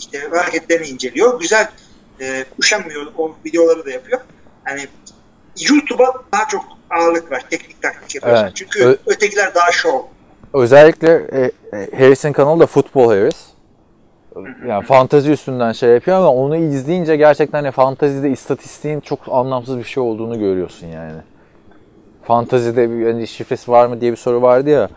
işte 0.00 0.18
hareketlerini 0.30 0.86
inceliyor. 0.86 1.40
Güzel 1.40 1.68
e, 2.20 2.44
üşenmiyor. 2.58 3.06
O 3.18 3.34
videoları 3.46 3.86
da 3.86 3.90
yapıyor. 3.90 4.20
Yani 4.68 4.86
YouTube'a 5.60 6.14
daha 6.32 6.48
çok 6.48 6.64
ağırlık 6.90 7.32
var. 7.32 7.44
Teknik 7.50 7.82
taktik 7.82 8.14
yapıyorsun. 8.14 8.44
Evet. 8.44 8.56
Çünkü 8.56 8.84
Ö- 8.84 8.96
ötekiler 9.06 9.54
daha 9.54 9.72
show. 9.72 10.08
Özellikle 10.54 11.26
e, 11.32 11.50
e, 11.76 11.98
Harris'in 11.98 12.32
kanalı 12.32 12.60
da 12.60 12.66
Football 12.66 13.08
Harris. 13.08 13.46
Yani 14.68 14.84
fantezi 14.86 15.30
üstünden 15.30 15.72
şey 15.72 15.90
yapıyor 15.90 16.16
ama 16.16 16.32
onu 16.34 16.56
izleyince 16.56 17.16
gerçekten 17.16 17.62
hani 17.62 17.72
fantezide 17.72 18.30
istatistiğin 18.30 19.00
çok 19.00 19.18
anlamsız 19.28 19.78
bir 19.78 19.84
şey 19.84 20.02
olduğunu 20.02 20.38
görüyorsun 20.38 20.86
yani. 20.86 21.12
Fantezide 22.22 22.90
bir 22.90 23.06
hani 23.06 23.26
şifresi 23.26 23.70
var 23.70 23.86
mı 23.86 24.00
diye 24.00 24.12
bir 24.12 24.16
soru 24.16 24.42
vardı 24.42 24.70
ya. 24.70 24.88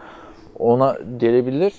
Ona 0.59 0.97
gelebilir. 1.17 1.73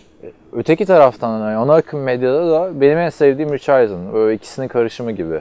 Öteki 0.53 0.87
taraftan 0.87 1.41
yani 1.41 1.57
ana 1.57 1.75
akım 1.75 2.03
medyada 2.03 2.51
da 2.51 2.81
benim 2.81 2.99
en 2.99 3.11
sevdiğim 3.11 3.53
Richardson. 3.53 4.13
Böyle 4.15 4.35
ikisinin 4.35 4.69
karışımı 4.69 5.13
gibi. 5.13 5.41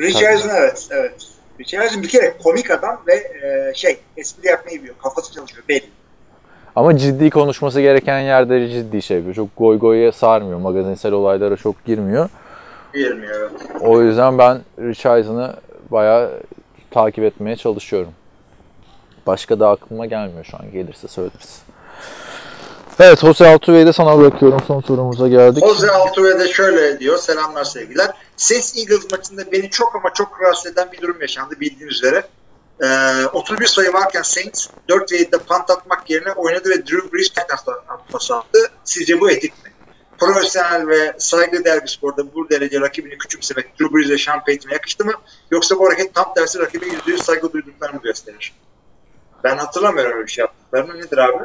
Richardson 0.00 0.48
evet, 0.48 0.88
evet. 0.90 1.14
Richardson 1.60 2.02
bir 2.02 2.08
kere 2.08 2.34
komik 2.42 2.70
adam 2.70 3.00
ve 3.06 3.14
e, 3.14 3.74
şey 3.74 3.98
espri 4.16 4.48
yapmayı 4.48 4.78
biliyor. 4.78 4.94
Kafası 5.02 5.32
çalışıyor 5.32 5.64
belli. 5.68 5.84
Ama 6.76 6.96
ciddi 6.96 7.30
konuşması 7.30 7.80
gereken 7.80 8.20
yerde 8.20 8.68
ciddi 8.68 9.02
şey 9.02 9.16
yapıyor. 9.16 9.34
Çok 9.34 9.48
goy 9.56 9.78
goya 9.78 10.12
sarmıyor. 10.12 10.58
Magazinsel 10.58 11.12
olaylara 11.12 11.56
çok 11.56 11.84
girmiyor. 11.84 12.28
Bilmiyor 12.94 13.50
evet. 13.50 13.82
O 13.82 14.02
yüzden 14.02 14.38
ben 14.38 14.60
Richardson'ı 14.78 15.56
bayağı 15.90 16.30
takip 16.90 17.24
etmeye 17.24 17.56
çalışıyorum. 17.56 18.12
Başka 19.26 19.60
da 19.60 19.68
aklıma 19.68 20.06
gelmiyor 20.06 20.44
şu 20.44 20.56
an. 20.56 20.72
Gelirse 20.72 21.08
söyleriz. 21.08 21.62
Evet 23.00 23.20
Jose 23.20 23.46
Altuve'yi 23.48 23.86
de 23.86 23.92
sana 23.92 24.18
bırakıyorum. 24.18 24.60
Son 24.66 24.80
sorumuza 24.80 25.28
geldik. 25.28 25.64
Jose 25.66 25.90
Altuve 25.90 26.38
de 26.38 26.48
şöyle 26.48 27.00
diyor. 27.00 27.18
Selamlar 27.18 27.64
sevgiler. 27.64 28.10
Saints 28.36 28.78
Eagles 28.78 29.10
maçında 29.10 29.52
beni 29.52 29.70
çok 29.70 29.96
ama 29.96 30.12
çok 30.14 30.40
rahatsız 30.42 30.72
eden 30.72 30.92
bir 30.92 31.00
durum 31.00 31.20
yaşandı 31.20 31.54
bildiğiniz 31.60 31.96
üzere. 31.96 32.22
Ee, 32.82 33.26
31 33.32 33.66
sayı 33.66 33.92
varken 33.92 34.22
Saints 34.22 34.66
4 34.88 35.12
ve 35.12 35.16
7'de 35.16 35.38
punt 35.38 35.70
atmak 35.70 36.10
yerine 36.10 36.32
oynadı 36.32 36.70
ve 36.70 36.86
Drew 36.86 37.12
Brees 37.12 37.32
atması 37.88 38.36
attı. 38.36 38.58
Sizce 38.84 39.20
bu 39.20 39.30
etik 39.30 39.64
mi? 39.64 39.70
Profesyonel 40.18 40.88
ve 40.88 41.14
saygıdeğer 41.18 41.82
bir 41.82 41.88
sporda 41.88 42.34
bu 42.34 42.50
derece 42.50 42.80
rakibini 42.80 43.18
küçümsemek 43.18 43.80
Drew 43.80 43.94
Brees 43.94 44.10
ve 44.10 44.18
Sean 44.18 44.44
Payton'a 44.44 44.72
yakıştı 44.72 45.04
mı? 45.04 45.12
Yoksa 45.50 45.78
bu 45.78 45.86
hareket 45.86 46.14
tam 46.14 46.34
tersi 46.34 46.58
rakibe 46.58 46.86
%100 46.86 47.18
saygı 47.18 47.52
duyduklarını 47.52 48.00
gösterir? 48.02 48.52
Ben 49.44 49.56
hatırlamıyorum 49.56 50.12
öyle 50.12 50.26
bir 50.26 50.30
şey 50.32 50.42
yaptıklarını. 50.42 50.98
Nedir 50.98 51.18
abi? 51.18 51.44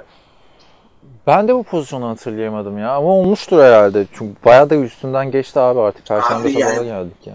Ben 1.28 1.48
de 1.48 1.56
bu 1.56 1.64
pozisyonu 1.64 2.10
hatırlayamadım 2.10 2.78
ya. 2.78 2.96
Ama 2.96 3.08
olmuştur 3.08 3.60
herhalde. 3.60 4.06
Çünkü 4.14 4.46
bayağı 4.46 4.70
da 4.70 4.76
üstünden 4.76 5.32
geçti 5.32 5.60
abi 5.60 5.80
artık. 5.80 6.08
Perşembe 6.08 6.54
sabahına 6.54 6.74
yani- 6.74 6.86
geldik 6.86 7.18
ya. 7.28 7.34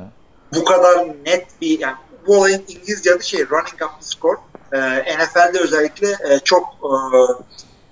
bu 0.55 0.65
kadar 0.65 1.09
net 1.27 1.47
bir 1.61 1.81
yani 1.81 1.95
bu 2.27 2.39
olayın 2.39 2.65
İngilizce 2.69 3.15
adı 3.15 3.23
şey 3.23 3.41
running 3.51 3.82
up 3.82 4.01
the 4.01 4.07
score. 4.07 4.39
Ee, 4.73 4.78
NFL'de 5.19 5.59
özellikle 5.61 6.09
e, 6.09 6.39
çok 6.45 6.65
e, 6.65 6.89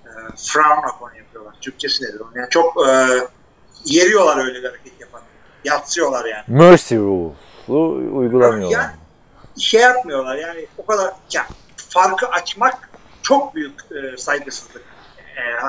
e, 0.08 0.12
frown 0.36 0.96
upon 0.96 1.12
yapıyorlar. 1.18 1.54
Türkçesi 1.60 2.04
nedir 2.04 2.20
onun? 2.20 2.32
Yani 2.34 2.50
çok 2.50 2.88
e, 2.88 3.08
yeriyorlar 3.84 4.44
öyle 4.46 4.58
bir 4.58 4.68
hareket 4.68 5.00
yapan. 5.00 5.20
Yatsıyorlar 5.64 6.24
yani. 6.24 6.44
Mercy 6.46 6.96
Rule'u 6.96 8.16
uygulamıyorlar. 8.18 8.78
Yani 8.78 8.90
şey 9.58 9.80
yapmıyorlar 9.80 10.36
yani 10.36 10.66
o 10.78 10.86
kadar 10.86 11.12
yani 11.32 11.46
farkı 11.92 12.26
açmak 12.26 12.90
çok 13.22 13.54
büyük 13.54 13.74
e, 13.90 14.16
saygısızlık. 14.16 14.82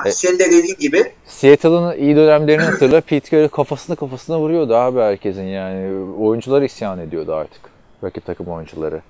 E, 0.04 0.08
E- 0.08 0.12
senin 0.12 0.38
de 0.38 0.44
dediğin 0.44 0.76
gibi 0.76 1.12
Seattle'ın 1.26 1.96
iyi 1.98 2.16
dönemlerini 2.16 2.62
hatırla. 2.64 3.00
Pete 3.06 3.30
Carroll 3.36 3.48
kafasını 3.48 3.96
kafasına 3.96 4.38
vuruyordu 4.38 4.74
abi 4.76 5.00
herkesin 5.00 5.42
yani. 5.44 6.04
Oyuncular 6.20 6.62
isyan 6.62 6.98
ediyordu 6.98 7.34
artık. 7.34 7.60
Rakip 8.04 8.26
takım 8.26 8.48
oyuncuları. 8.48 9.00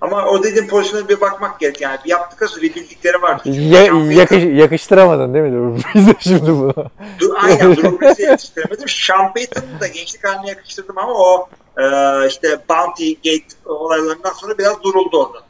ama 0.00 0.24
o 0.26 0.42
dediğin 0.42 0.68
pozisyona 0.68 1.08
bir 1.08 1.20
bakmak 1.20 1.60
gerek. 1.60 1.80
Yani 1.80 1.98
bir 2.04 2.10
yaptıkları 2.10 2.50
sürece 2.50 2.74
bildikleri 2.74 3.22
var. 3.22 3.40
Ya, 3.44 3.82
yakış, 4.22 4.44
yakıştıramadın 4.44 5.34
değil 5.34 5.44
mi? 5.44 5.80
Biz 5.94 6.06
de 6.08 6.14
şimdi 6.18 6.48
bunu. 6.52 6.74
Dur, 7.20 7.34
aynen 7.42 7.76
Drew 7.76 8.00
Brees'e 8.00 8.22
yetiştiremedim. 8.22 8.88
Sean 8.88 9.32
Payton'ı 9.34 9.80
da 9.80 9.86
gençlik 9.86 10.24
haline 10.24 10.48
yakıştırdım 10.48 10.98
ama 10.98 11.12
o 11.14 11.48
e, 11.78 11.84
işte 12.28 12.58
Bounty 12.68 13.12
Gate 13.12 13.46
olaylarından 13.66 14.32
sonra 14.32 14.58
biraz 14.58 14.82
duruldu 14.82 15.22
orada. 15.26 15.45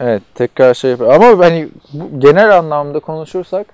Evet 0.00 0.22
tekrar 0.34 0.74
şey 0.74 0.90
yapıyor. 0.90 1.14
Ama 1.14 1.44
hani 1.44 1.68
genel 2.18 2.58
anlamda 2.58 3.00
konuşursak 3.00 3.66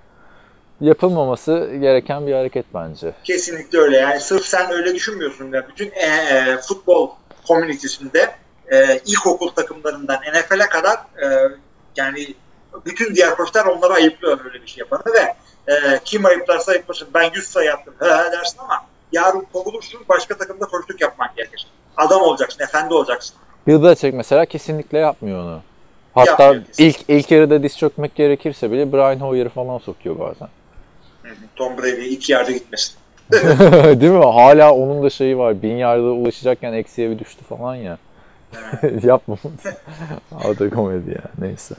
yapılmaması 0.80 1.70
gereken 1.80 2.26
bir 2.26 2.32
hareket 2.32 2.66
bence. 2.74 3.14
Kesinlikle 3.24 3.78
öyle. 3.78 3.96
Yani 3.96 4.20
sırf 4.20 4.44
sen 4.44 4.72
öyle 4.72 4.94
düşünmüyorsun. 4.94 5.52
Ya. 5.52 5.68
Bütün 5.68 5.90
e, 5.94 6.06
e, 6.06 6.56
futbol 6.68 7.10
komünitesinde 7.48 8.34
e, 8.72 9.00
ilkokul 9.06 9.48
takımlarından 9.48 10.16
NFL'e 10.16 10.68
kadar 10.68 10.96
e, 10.96 11.26
yani 11.96 12.34
bütün 12.86 13.14
diğer 13.14 13.36
koçlar 13.36 13.66
onları 13.66 13.92
ayıplıyor 13.92 14.44
öyle 14.44 14.62
bir 14.62 14.66
şey 14.66 14.78
yapanı 14.80 15.14
ve 15.14 15.34
e, 15.72 16.00
kim 16.04 16.24
ayıplarsa 16.24 16.72
ayıplasın. 16.72 17.08
Ben 17.14 17.30
100 17.34 17.46
sayı 17.46 17.72
attım 17.72 17.94
he, 18.00 18.06
he 18.06 18.32
dersin 18.32 18.58
ama 18.58 18.86
yarın 19.12 19.46
kovulursun 19.52 20.00
başka 20.08 20.36
takımda 20.36 20.64
koçluk 20.64 21.00
yapman 21.00 21.28
gerekir. 21.36 21.66
Adam 21.96 22.22
olacaksın, 22.22 22.62
efendi 22.62 22.94
olacaksın. 22.94 23.36
Bill 23.66 23.82
Belichick 23.82 24.14
mesela 24.14 24.46
kesinlikle 24.46 24.98
yapmıyor 24.98 25.38
onu. 25.44 25.62
Hatta 26.14 26.42
Yapmıyor 26.44 26.64
kesinlikle. 26.66 26.84
ilk 26.86 27.24
ilk 27.24 27.30
yarıda 27.30 27.62
diz 27.62 27.78
çökmek 27.78 28.14
gerekirse 28.14 28.70
bile 28.70 28.92
Brian 28.92 29.20
Hoyer'ı 29.20 29.48
falan 29.48 29.78
sokuyor 29.78 30.18
bazen. 30.18 30.48
Tom 31.56 31.78
Brady 31.78 32.14
iki 32.14 32.32
yerde 32.32 32.52
gitmesin. 32.52 32.94
Değil 34.00 34.12
mi? 34.12 34.24
Hala 34.24 34.74
onun 34.74 35.02
da 35.02 35.10
şeyi 35.10 35.38
var. 35.38 35.62
Bin 35.62 35.76
yarda 35.76 36.02
ulaşacakken 36.02 36.72
eksiye 36.72 37.10
bir 37.10 37.18
düştü 37.18 37.44
falan 37.48 37.74
ya. 37.74 37.98
Yapma. 39.02 39.36
o 40.44 40.58
da 40.58 40.70
komedi 40.70 41.10
ya. 41.10 41.22
Neyse. 41.38 41.74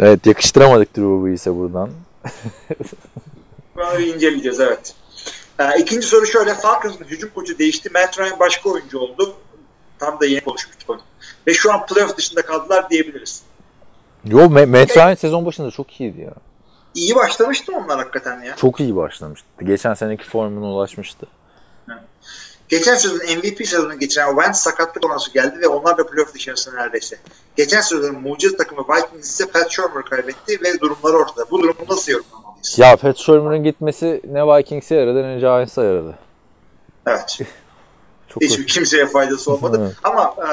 Evet 0.00 0.26
yakıştıramadık 0.26 0.96
Drew 0.96 1.24
Brees'e 1.26 1.56
buradan. 1.56 1.90
Bunu 3.76 4.00
inceleyeceğiz 4.00 4.60
evet. 4.60 4.94
Ee, 5.58 5.78
ikinci 5.78 6.06
soru 6.06 6.26
şöyle. 6.26 6.54
Falcons'ın 6.54 7.04
hücum 7.04 7.30
koçu 7.34 7.58
değişti. 7.58 7.90
Matt 7.94 8.18
Ryan 8.18 8.38
başka 8.38 8.70
oyuncu 8.70 8.98
oldu. 8.98 9.34
Tam 9.98 10.20
da 10.20 10.26
yeni 10.26 10.40
konuşmuştuk 10.40 10.90
onu. 10.90 11.00
Ve 11.46 11.54
şu 11.54 11.72
an 11.72 11.86
playoff 11.86 12.16
dışında 12.16 12.42
kaldılar 12.42 12.90
diyebiliriz. 12.90 13.42
Yo 14.24 14.38
Ma- 14.40 14.66
Matt 14.66 14.96
Ryan 14.96 15.14
sezon 15.14 15.46
başında 15.46 15.70
çok 15.70 16.00
iyiydi 16.00 16.20
ya. 16.20 16.32
İyi 16.94 17.14
başlamıştı 17.14 17.72
onlar 17.76 17.98
hakikaten 17.98 18.42
ya. 18.42 18.56
Çok 18.56 18.80
iyi 18.80 18.96
başlamıştı. 18.96 19.46
Geçen 19.62 19.94
seneki 19.94 20.24
formuna 20.24 20.66
ulaşmıştı. 20.66 21.26
Geçen 22.68 22.94
sezon 22.94 23.16
MVP 23.18 23.66
sezonu 23.66 23.98
geçiren 23.98 24.34
Wentz 24.34 24.58
sakatlık 24.58 25.02
konusu 25.02 25.32
geldi 25.32 25.60
ve 25.60 25.68
onlar 25.68 25.98
da 25.98 26.06
playoff 26.06 26.34
dışarısı 26.34 26.76
neredeyse. 26.76 27.18
Geçen 27.56 27.80
sezonun 27.80 28.20
mucize 28.20 28.56
takımı 28.56 28.82
Vikings 28.82 29.28
ise 29.28 29.46
Pat 29.46 29.70
Shermer 29.70 30.04
kaybetti 30.04 30.60
ve 30.62 30.80
durumları 30.80 31.16
ortada. 31.16 31.50
Bu 31.50 31.62
durumu 31.62 31.84
nasıl 31.88 32.12
yorumlamalıyız? 32.12 32.78
Ya 32.78 32.96
Pat 32.96 33.16
Shermer'ın 33.16 33.64
gitmesi 33.64 34.22
ne 34.24 34.46
Vikings'e 34.46 34.94
yaradı 34.94 35.22
ne 35.22 35.38
Giants'a 35.38 35.84
yaradı. 35.84 36.18
Evet. 37.06 37.38
Çok 38.28 38.42
Hiçbir 38.42 38.66
kimseye 38.66 39.06
faydası 39.06 39.52
olmadı. 39.52 39.96
Ama 40.02 40.34
e, 40.38 40.50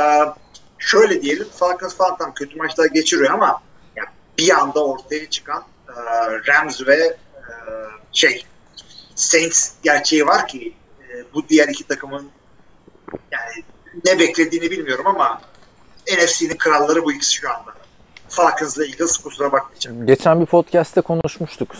şöyle 0.88 1.22
diyelim 1.22 1.48
Falcons 1.56 1.96
falan 1.96 2.18
tam 2.18 2.34
kötü 2.34 2.58
maçlar 2.58 2.86
geçiriyor 2.86 3.34
ama 3.34 3.62
ya, 3.96 4.04
bir 4.38 4.50
anda 4.50 4.86
ortaya 4.86 5.30
çıkan 5.30 5.64
e, 5.90 5.94
Rams 6.48 6.88
ve 6.88 6.96
e, 6.96 7.16
şey 8.12 8.46
Saints 9.16 9.72
gerçeği 9.84 10.26
var 10.26 10.48
ki 10.48 10.74
e, 11.02 11.34
bu 11.34 11.50
diğer 11.50 11.68
iki 11.68 11.84
takımın 11.84 12.30
yani 13.32 13.64
ne 14.06 14.20
beklediğini 14.20 14.72
bilmiyorum 14.72 15.08
ama 15.08 15.42
NFC'nin 16.08 16.58
kralları 16.58 17.06
bu 17.06 17.12
ikisi 17.12 17.34
şu 17.34 17.50
anda. 17.50 17.74
Falcons'la 18.30 18.86
Eagles 18.86 19.18
kusura 19.18 19.52
bakmayacağım. 19.52 20.06
Geçen 20.06 20.42
bir 20.42 20.46
podcast'te 20.46 21.02
konuşmuştuk. 21.02 21.72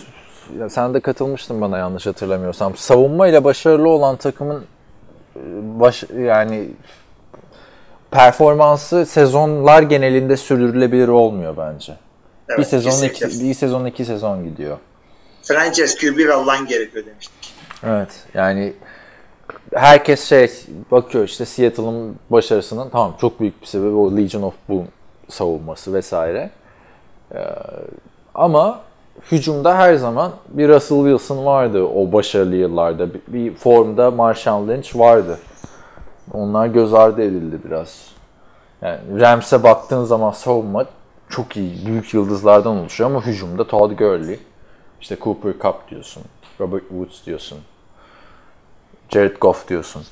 Ya 0.58 0.70
sen 0.70 0.94
de 0.94 1.00
katılmıştın 1.00 1.60
bana 1.60 1.78
yanlış 1.78 2.06
hatırlamıyorsam. 2.06 2.76
Savunma 2.76 3.28
ile 3.28 3.44
başarılı 3.44 3.88
olan 3.88 4.16
takımın 4.16 4.66
e, 5.36 5.40
baş 5.80 6.04
yani 6.18 6.68
performansı 8.10 9.06
sezonlar 9.06 9.82
genelinde 9.82 10.36
sürdürülebilir 10.36 11.08
olmuyor 11.08 11.56
bence. 11.56 11.96
Evet, 12.48 12.58
bir 12.58 12.64
sezon 12.64 12.90
kesinlikle. 12.90 13.28
iki, 13.28 13.44
bir 13.44 13.54
sezon 13.54 13.84
iki 13.84 14.04
sezon 14.04 14.44
gidiyor. 14.44 14.78
Franchise 15.42 15.98
QB 15.98 16.18
ve 16.18 16.22
line 16.24 16.68
gerekiyor 16.68 17.06
demiştik. 17.06 17.54
Evet 17.86 18.08
yani 18.34 18.72
herkes 19.74 20.24
şey 20.24 20.50
bakıyor 20.90 21.24
işte 21.24 21.44
Seattle'ın 21.44 22.16
başarısının 22.30 22.88
tamam 22.88 23.14
çok 23.20 23.40
büyük 23.40 23.62
bir 23.62 23.66
sebebi 23.66 23.94
o 23.94 24.16
Legion 24.16 24.42
of 24.42 24.54
Boom 24.68 24.88
savunması 25.28 25.94
vesaire. 25.94 26.50
Ee, 27.34 27.38
ama 28.34 28.80
hücumda 29.32 29.78
her 29.78 29.94
zaman 29.94 30.32
bir 30.48 30.68
Russell 30.68 30.98
Wilson 30.98 31.44
vardı 31.44 31.82
o 31.82 32.12
başarılı 32.12 32.56
yıllarda. 32.56 33.14
Bir, 33.14 33.20
bir 33.28 33.54
formda 33.54 34.10
Marshawn 34.10 34.68
Lynch 34.68 34.96
vardı. 34.96 35.38
Onlar 36.32 36.66
göz 36.66 36.94
ardı 36.94 37.22
edildi 37.22 37.58
biraz. 37.64 38.10
Yani 38.82 39.20
Rams'e 39.20 39.62
baktığın 39.62 40.04
zaman 40.04 40.30
savunma 40.30 40.84
çok 41.28 41.56
iyi, 41.56 41.86
büyük 41.86 42.14
yıldızlardan 42.14 42.76
oluşuyor 42.76 43.10
ama 43.10 43.26
hücumda 43.26 43.66
Todd 43.66 43.92
Gurley, 43.98 44.40
işte 45.00 45.16
Cooper 45.20 45.52
Cup 45.52 45.90
diyorsun, 45.90 46.22
Robert 46.60 46.88
Woods 46.88 47.26
diyorsun, 47.26 47.58
Jared 49.10 49.36
Goff 49.36 49.68
diyorsun. 49.68 50.02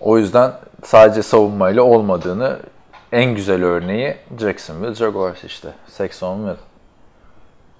O 0.00 0.18
yüzden 0.18 0.52
sadece 0.84 1.22
savunmayla 1.22 1.82
olmadığını 1.82 2.58
en 3.12 3.34
güzel 3.34 3.64
örneği 3.64 4.16
Jacksonville 4.40 4.94
Jaguars 4.94 5.44
işte. 5.44 5.68
Saxonville. 5.88 6.56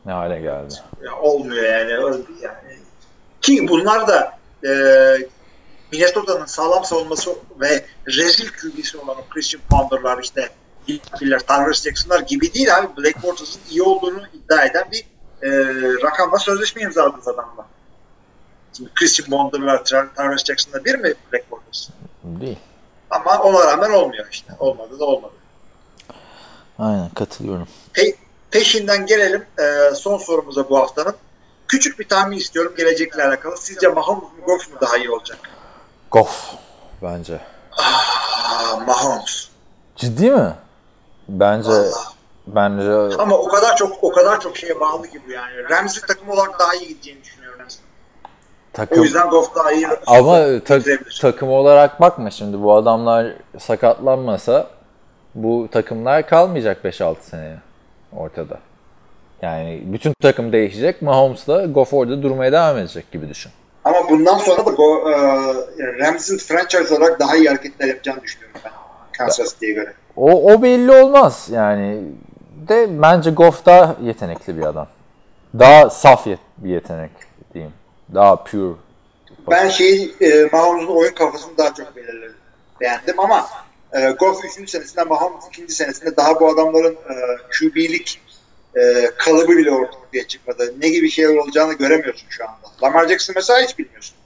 Ne 0.07 0.13
hale 0.13 0.41
geldi. 0.41 0.75
Ya 1.05 1.17
olmuyor 1.17 1.65
yani. 1.65 1.91
yani. 2.43 2.77
Ki 3.43 3.69
bunlar 3.69 4.09
da 4.09 4.39
e, 4.65 4.73
Minnesota'nın 5.93 6.47
sağlam 6.47 6.85
savunması 6.85 7.31
ve 7.61 7.85
rezil 8.07 8.49
QB'si 8.49 8.99
olan 8.99 9.17
o 9.17 9.25
Christian 9.31 9.63
Ponder'lar 9.71 10.23
işte 10.23 10.49
Hill'ler, 10.89 11.39
Tyrus 11.39 11.83
Jackson'lar 11.83 12.21
gibi 12.21 12.55
değil 12.55 12.77
abi. 12.77 12.97
Blake 12.97 13.23
Bortles'ın 13.23 13.61
iyi 13.71 13.83
olduğunu 13.83 14.23
iddia 14.35 14.65
eden 14.65 14.89
bir 14.93 15.05
e, 15.43 15.51
rakamla 16.03 16.39
sözleşme 16.39 16.83
imzaladı 16.83 17.31
adamla. 17.31 17.67
Şimdi 18.77 18.91
Christian 18.95 19.31
Ponder'lar, 19.31 19.85
Tyrus 19.85 20.45
Jackson'lar 20.45 20.85
bir 20.85 20.95
mi 20.95 21.15
Blake 21.33 21.51
Bortles? 21.51 21.89
Değil. 22.25 22.59
Ama 23.11 23.43
ona 23.43 23.67
rağmen 23.67 23.91
olmuyor 23.91 24.27
işte. 24.31 24.53
Olmadı 24.59 24.99
da 24.99 25.05
olmadı. 25.05 25.33
Aynen 26.79 27.09
katılıyorum. 27.09 27.69
Pe- 27.95 28.15
peşinden 28.51 29.07
gelelim 29.07 29.47
e, 29.59 29.95
son 29.95 30.19
sorumuza 30.19 30.71
bu 30.71 30.79
haftanın. 30.79 31.15
Küçük 31.69 31.99
bir 31.99 32.09
tahmin 32.09 32.37
istiyorum 32.37 32.75
gelecekle 32.77 33.25
alakalı. 33.25 33.57
Sizce 33.57 33.89
Mahomes 33.89 34.23
mu 34.23 34.45
Goff 34.47 34.73
mu 34.73 34.81
daha 34.81 34.97
iyi 34.97 35.11
olacak? 35.11 35.39
Goff 36.11 36.55
bence. 37.03 37.41
Aa, 37.79 38.77
Mahomes. 38.87 39.49
Ciddi 39.97 40.31
mi? 40.31 40.53
Bence 41.29 41.69
Vallahi. 41.69 41.93
bence 42.47 43.17
Ama 43.19 43.37
o 43.39 43.49
kadar 43.49 43.77
çok 43.77 44.05
o 44.05 44.13
kadar 44.13 44.41
çok 44.41 44.57
şeye 44.57 44.81
bağlı 44.81 45.09
ki 45.09 45.21
bu 45.27 45.31
yani. 45.33 45.71
Ramsey 45.71 46.03
takım 46.09 46.31
olarak 46.31 46.59
daha 46.61 46.75
iyi 46.75 46.89
gideceğini 46.89 47.23
düşünüyorum. 47.23 47.61
Ramsey. 47.61 47.81
O 48.25 48.29
takım 48.73 49.03
yüzden 49.03 49.31
Goff 49.31 49.55
daha 49.55 49.73
iyi. 49.73 49.87
ama 50.07 50.39
ta- 50.65 50.81
takım 51.21 51.49
olarak 51.51 52.01
bakma 52.01 52.31
şimdi 52.31 52.63
bu 52.63 52.75
adamlar 52.75 53.27
sakatlanmasa 53.59 54.67
bu 55.35 55.69
takımlar 55.73 56.27
kalmayacak 56.29 56.85
5-6 56.85 57.17
seneye 57.23 57.59
ortada. 58.17 58.59
Yani 59.43 59.83
bütün 59.85 60.13
takım 60.23 60.53
değişecek. 60.53 61.03
Mahomes'la 61.03 61.65
Goff 61.67 61.95
orada 61.95 62.23
durmaya 62.23 62.53
devam 62.53 62.79
edecek 62.79 63.13
gibi 63.13 63.29
düşün. 63.29 63.53
Ama 63.87 64.09
bundan 64.11 64.39
sonra 64.39 64.67
da 64.67 64.71
Go, 64.71 65.11
e, 65.11 65.17
Ramsey'in 65.99 66.39
franchise 66.39 66.95
olarak 66.95 67.21
daha 67.21 67.37
iyi 67.37 67.49
hareketler 67.49 67.89
yapacağını 67.89 68.23
düşünüyorum 68.23 68.61
ben. 68.65 68.73
Kansas 69.19 69.53
City'ye 69.53 69.73
göre. 69.73 69.93
O, 70.17 70.53
o 70.53 70.63
belli 70.63 70.93
olmaz 70.93 71.49
yani. 71.53 72.03
De 72.69 73.03
bence 73.03 73.31
Goff 73.31 73.67
daha 73.67 73.97
yetenekli 74.03 74.57
bir 74.59 74.63
adam. 74.63 74.89
Daha 75.59 75.91
saf 75.91 76.27
yet- 76.27 76.39
bir 76.59 76.71
yetenek 76.71 77.11
diyeyim. 77.55 77.73
Daha 78.15 78.45
pure. 78.45 78.75
Ben 79.51 79.69
şeyi 79.69 80.15
e, 80.21 80.49
Mahomes'un 80.53 80.97
oyun 80.97 81.15
kafasını 81.15 81.59
daha 81.59 81.75
çok 81.75 81.97
belirledim. 81.97 82.37
Beğendim 82.81 83.21
ama 83.21 83.47
e, 83.93 84.11
Goff 84.11 84.45
3. 84.61 84.71
senesinde 84.71 85.05
Mahomes 85.05 85.47
2. 85.49 85.73
senesinde 85.73 86.17
daha 86.17 86.41
bu 86.41 86.49
adamların 86.49 86.93
e, 86.95 87.15
QB'lik 87.59 88.21
e, 88.77 89.11
kalıbı 89.19 89.57
bile 89.57 89.71
ortaya 89.71 90.27
çıkmadı. 90.29 90.75
Ne 90.83 90.89
gibi 90.89 91.11
şeyler 91.11 91.37
olacağını 91.37 91.73
göremiyorsun 91.73 92.27
şu 92.29 92.45
anda. 92.45 92.57
Lamar 92.83 93.09
Jackson 93.09 93.35
mesela 93.37 93.61
hiç 93.61 93.79
bilmiyorsun. 93.79 94.17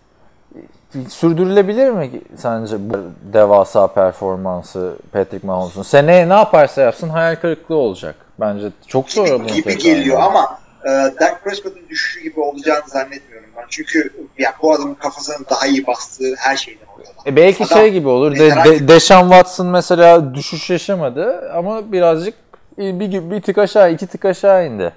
sürdürülebilir 1.08 1.90
mi 1.90 2.10
sence 2.36 2.76
bu 2.80 2.96
devasa 3.32 3.86
performansı 3.86 4.96
Patrick 5.12 5.46
Mahomes'un? 5.46 5.82
Seneye 5.82 6.28
ne 6.28 6.32
yaparsa 6.32 6.82
yapsın 6.82 7.08
hayal 7.08 7.36
kırıklığı 7.36 7.76
olacak. 7.76 8.14
Bence 8.40 8.68
çok 8.86 9.10
zor 9.10 9.26
gibi, 9.26 9.38
bunu 9.38 9.46
gibi 9.46 9.78
geliyor 9.78 10.18
yani. 10.18 10.24
ama 10.24 10.60
e, 10.84 10.88
Dak 11.20 11.44
Prescott'un 11.44 11.88
düşüşü 11.88 12.20
gibi 12.20 12.40
olacağını 12.40 12.88
zannetmiyorum 12.88 13.48
ben. 13.56 13.64
Çünkü 13.68 14.12
ya 14.38 14.54
bu 14.62 14.72
adamın 14.72 14.94
kafasının 14.94 15.46
daha 15.50 15.66
iyi 15.66 15.86
bastığı 15.86 16.34
her 16.38 16.56
şeyden 16.56 16.86
ortada. 16.98 17.12
E 17.26 17.36
belki 17.36 17.64
Adam 17.64 17.78
şey 17.78 17.92
gibi 17.92 18.08
olur. 18.08 18.36
De, 18.36 18.50
de. 18.50 18.88
Deshaun 18.88 19.28
Watson 19.28 19.66
mesela 19.66 20.34
düşüş 20.34 20.70
yaşamadı 20.70 21.50
ama 21.54 21.92
birazcık 21.92 22.34
bir, 22.80 23.30
bir 23.30 23.42
tık 23.42 23.58
aşağı, 23.58 23.92
iki 23.92 24.06
tık 24.06 24.24
aşağı 24.24 24.66
indi. 24.66 24.92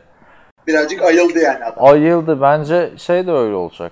Birazcık 0.67 1.01
ayıldı 1.01 1.39
yani 1.39 1.65
adam. 1.65 1.85
Ayıldı. 1.85 2.41
Bence 2.41 2.91
şey 2.97 3.27
de 3.27 3.31
öyle 3.31 3.55
olacak. 3.55 3.91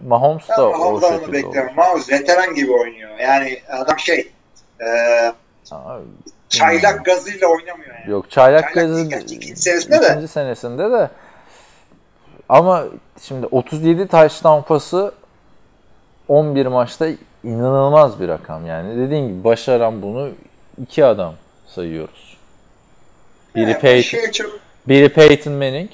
Mahomes 0.00 0.48
da 0.48 0.72
Ben 0.72 0.80
o 0.80 1.00
şekilde 1.00 1.32
bekliyorum. 1.32 1.74
Mahomes 1.76 2.12
veteran 2.12 2.54
gibi 2.54 2.72
oynuyor. 2.72 3.10
Yani 3.18 3.58
adam 3.68 3.98
şey 3.98 4.32
e, 4.80 4.88
çaylak 6.48 7.04
gazıyla 7.04 7.48
oynamıyor 7.48 7.94
yani. 7.94 8.10
Yok 8.10 8.30
çaylak 8.30 8.74
Çaylak 8.74 8.74
gazı 8.74 9.00
ikinci 9.00 9.56
senesinde 9.56 10.00
de. 10.00 10.06
ikinci 10.06 10.28
senesinde 10.28 10.90
de 10.90 11.10
ama 12.48 12.84
şimdi 13.20 13.46
37 13.46 14.08
touchdown 14.08 14.68
pası 14.68 15.12
11 16.28 16.66
maçta 16.66 17.08
inanılmaz 17.44 18.20
bir 18.20 18.28
rakam 18.28 18.66
yani. 18.66 18.98
Dediğim 18.98 19.28
gibi 19.28 19.44
başaran 19.44 20.02
bunu 20.02 20.30
iki 20.82 21.04
adam 21.04 21.34
sayıyoruz. 21.66 22.31
Biri 23.54 23.70
Yani 23.70 23.78
Peyton, 23.78 24.08
şey 24.08 24.30
çok, 24.30 24.60
biri 24.88 25.08
Peyton 25.08 25.52
Manning, 25.52 25.90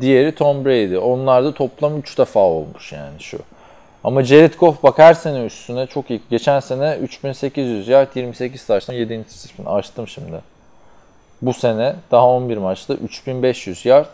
diğeri 0.00 0.34
Tom 0.34 0.64
Brady. 0.64 0.98
Onlar 0.98 1.44
da 1.44 1.54
toplam 1.54 1.98
3 1.98 2.18
defa 2.18 2.40
olmuş 2.40 2.92
yani 2.92 3.20
şu. 3.20 3.38
Ama 4.04 4.22
Jared 4.24 4.54
Goff 4.54 4.82
bak 4.82 4.98
her 4.98 5.14
sene 5.14 5.44
üstüne 5.44 5.86
çok 5.86 6.10
iyi. 6.10 6.20
Geçen 6.30 6.60
sene 6.60 6.96
3800 7.02 7.88
yard 7.88 8.08
28 8.14 8.66
taştan 8.66 8.94
7 8.94 9.14
interception 9.14 9.66
açtım 9.66 10.08
şimdi. 10.08 10.40
Bu 11.42 11.54
sene 11.54 11.96
daha 12.10 12.26
11 12.26 12.56
maçta 12.56 12.94
3500 12.94 13.86
yard 13.86 14.06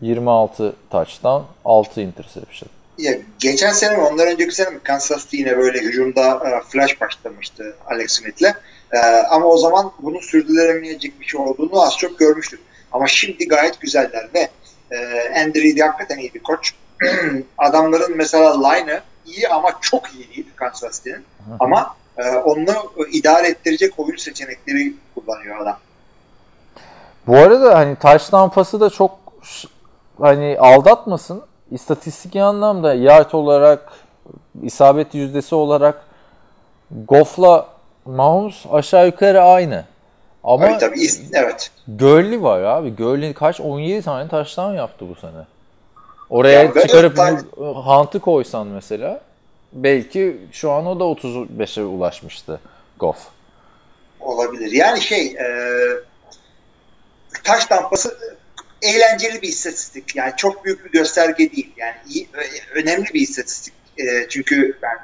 26 0.00 0.72
touchdown 0.90 1.42
6 1.64 2.00
interception. 2.00 2.68
ya, 2.98 3.12
geçen 3.38 3.72
sene 3.72 3.98
ondan 3.98 4.26
önceki 4.26 4.54
sene 4.54 4.70
mi 4.70 4.78
Kansas 4.82 5.24
City 5.24 5.36
yine 5.36 5.56
böyle 5.58 5.78
hücumda 5.78 6.34
e, 6.34 6.68
flash 6.68 7.00
başlamıştı 7.00 7.76
Alex 7.86 8.12
Smith'le. 8.12 8.54
E, 8.92 8.98
ama 9.30 9.46
o 9.46 9.56
zaman 9.56 9.92
bunun 9.98 10.20
sürdürülemeyecek 10.20 11.20
bir 11.20 11.24
şey 11.24 11.40
olduğunu 11.40 11.82
az 11.82 11.96
çok 11.96 12.18
görmüştük. 12.18 12.60
Ama 12.92 13.06
şimdi 13.06 13.48
gayet 13.48 13.80
güzeller 13.80 14.28
ve 14.34 14.48
e, 14.90 14.96
Andy 15.42 15.62
Reid 15.62 15.80
hakikaten 15.80 16.18
iyi 16.18 16.34
bir 16.34 16.42
koç. 16.42 16.74
Adamların 17.58 18.16
mesela 18.16 18.68
line'ı 18.68 19.00
iyi 19.26 19.48
ama 19.48 19.78
çok 19.80 20.14
iyi 20.14 20.28
değil 20.28 20.46
Kansas 20.56 20.96
City'nin. 20.96 21.24
Ama 21.60 21.96
e, 22.18 22.28
onu 22.28 22.92
idare 23.12 23.48
ettirecek 23.48 23.98
oyun 23.98 24.16
seçenekleri 24.16 24.94
kullanıyor 25.14 25.60
adam. 25.60 25.78
Bu 27.26 27.36
arada 27.36 27.78
hani 27.78 27.96
touchdown 27.96 28.54
pası 28.54 28.80
da 28.80 28.90
çok 28.90 29.18
hani 30.20 30.56
aldatmasın. 30.58 31.42
İstatistik 31.70 32.36
anlamda 32.36 32.94
yard 32.94 33.32
olarak 33.32 33.92
isabet 34.62 35.14
yüzdesi 35.14 35.54
olarak 35.54 36.04
Goff'la 36.90 37.71
Mahomes 38.04 38.64
aşağı 38.72 39.06
yukarı 39.06 39.42
aynı. 39.42 39.84
Ama 40.44 40.66
Tabii 40.66 40.78
tabii. 40.78 41.08
Evet. 41.32 41.70
Gurley 41.88 42.42
var 42.42 42.62
abi. 42.62 42.96
Gurley 42.96 43.32
kaç? 43.34 43.60
17 43.60 44.02
tane 44.02 44.28
touchdown 44.28 44.74
yaptı 44.74 45.08
bu 45.08 45.14
sene. 45.14 45.46
Oraya 46.30 46.62
Ya 46.62 46.74
ve 46.74 46.82
çıkarıp 46.82 47.16
ta- 47.16 47.40
bu 47.56 47.86
Hunt'ı 47.86 48.20
koysan 48.20 48.66
mesela 48.66 49.20
belki 49.72 50.36
şu 50.52 50.70
an 50.70 50.86
o 50.86 51.00
da 51.00 51.04
35'e 51.04 51.82
ulaşmıştı 51.84 52.60
Goff. 52.98 53.18
Olabilir. 54.20 54.72
Yani 54.72 55.00
şey 55.00 55.26
e, 55.26 55.46
taş 57.44 57.66
tampası 57.66 58.18
eğlenceli 58.82 59.42
bir 59.42 59.48
istatistik. 59.48 60.16
Yani 60.16 60.32
çok 60.36 60.64
büyük 60.64 60.84
bir 60.84 60.90
gösterge 60.90 61.52
değil. 61.52 61.72
Yani 61.76 61.94
iyi, 62.08 62.28
önemli 62.74 63.14
bir 63.14 63.20
istatistik. 63.20 63.74
E, 63.98 64.28
çünkü 64.28 64.78
yani 64.82 64.98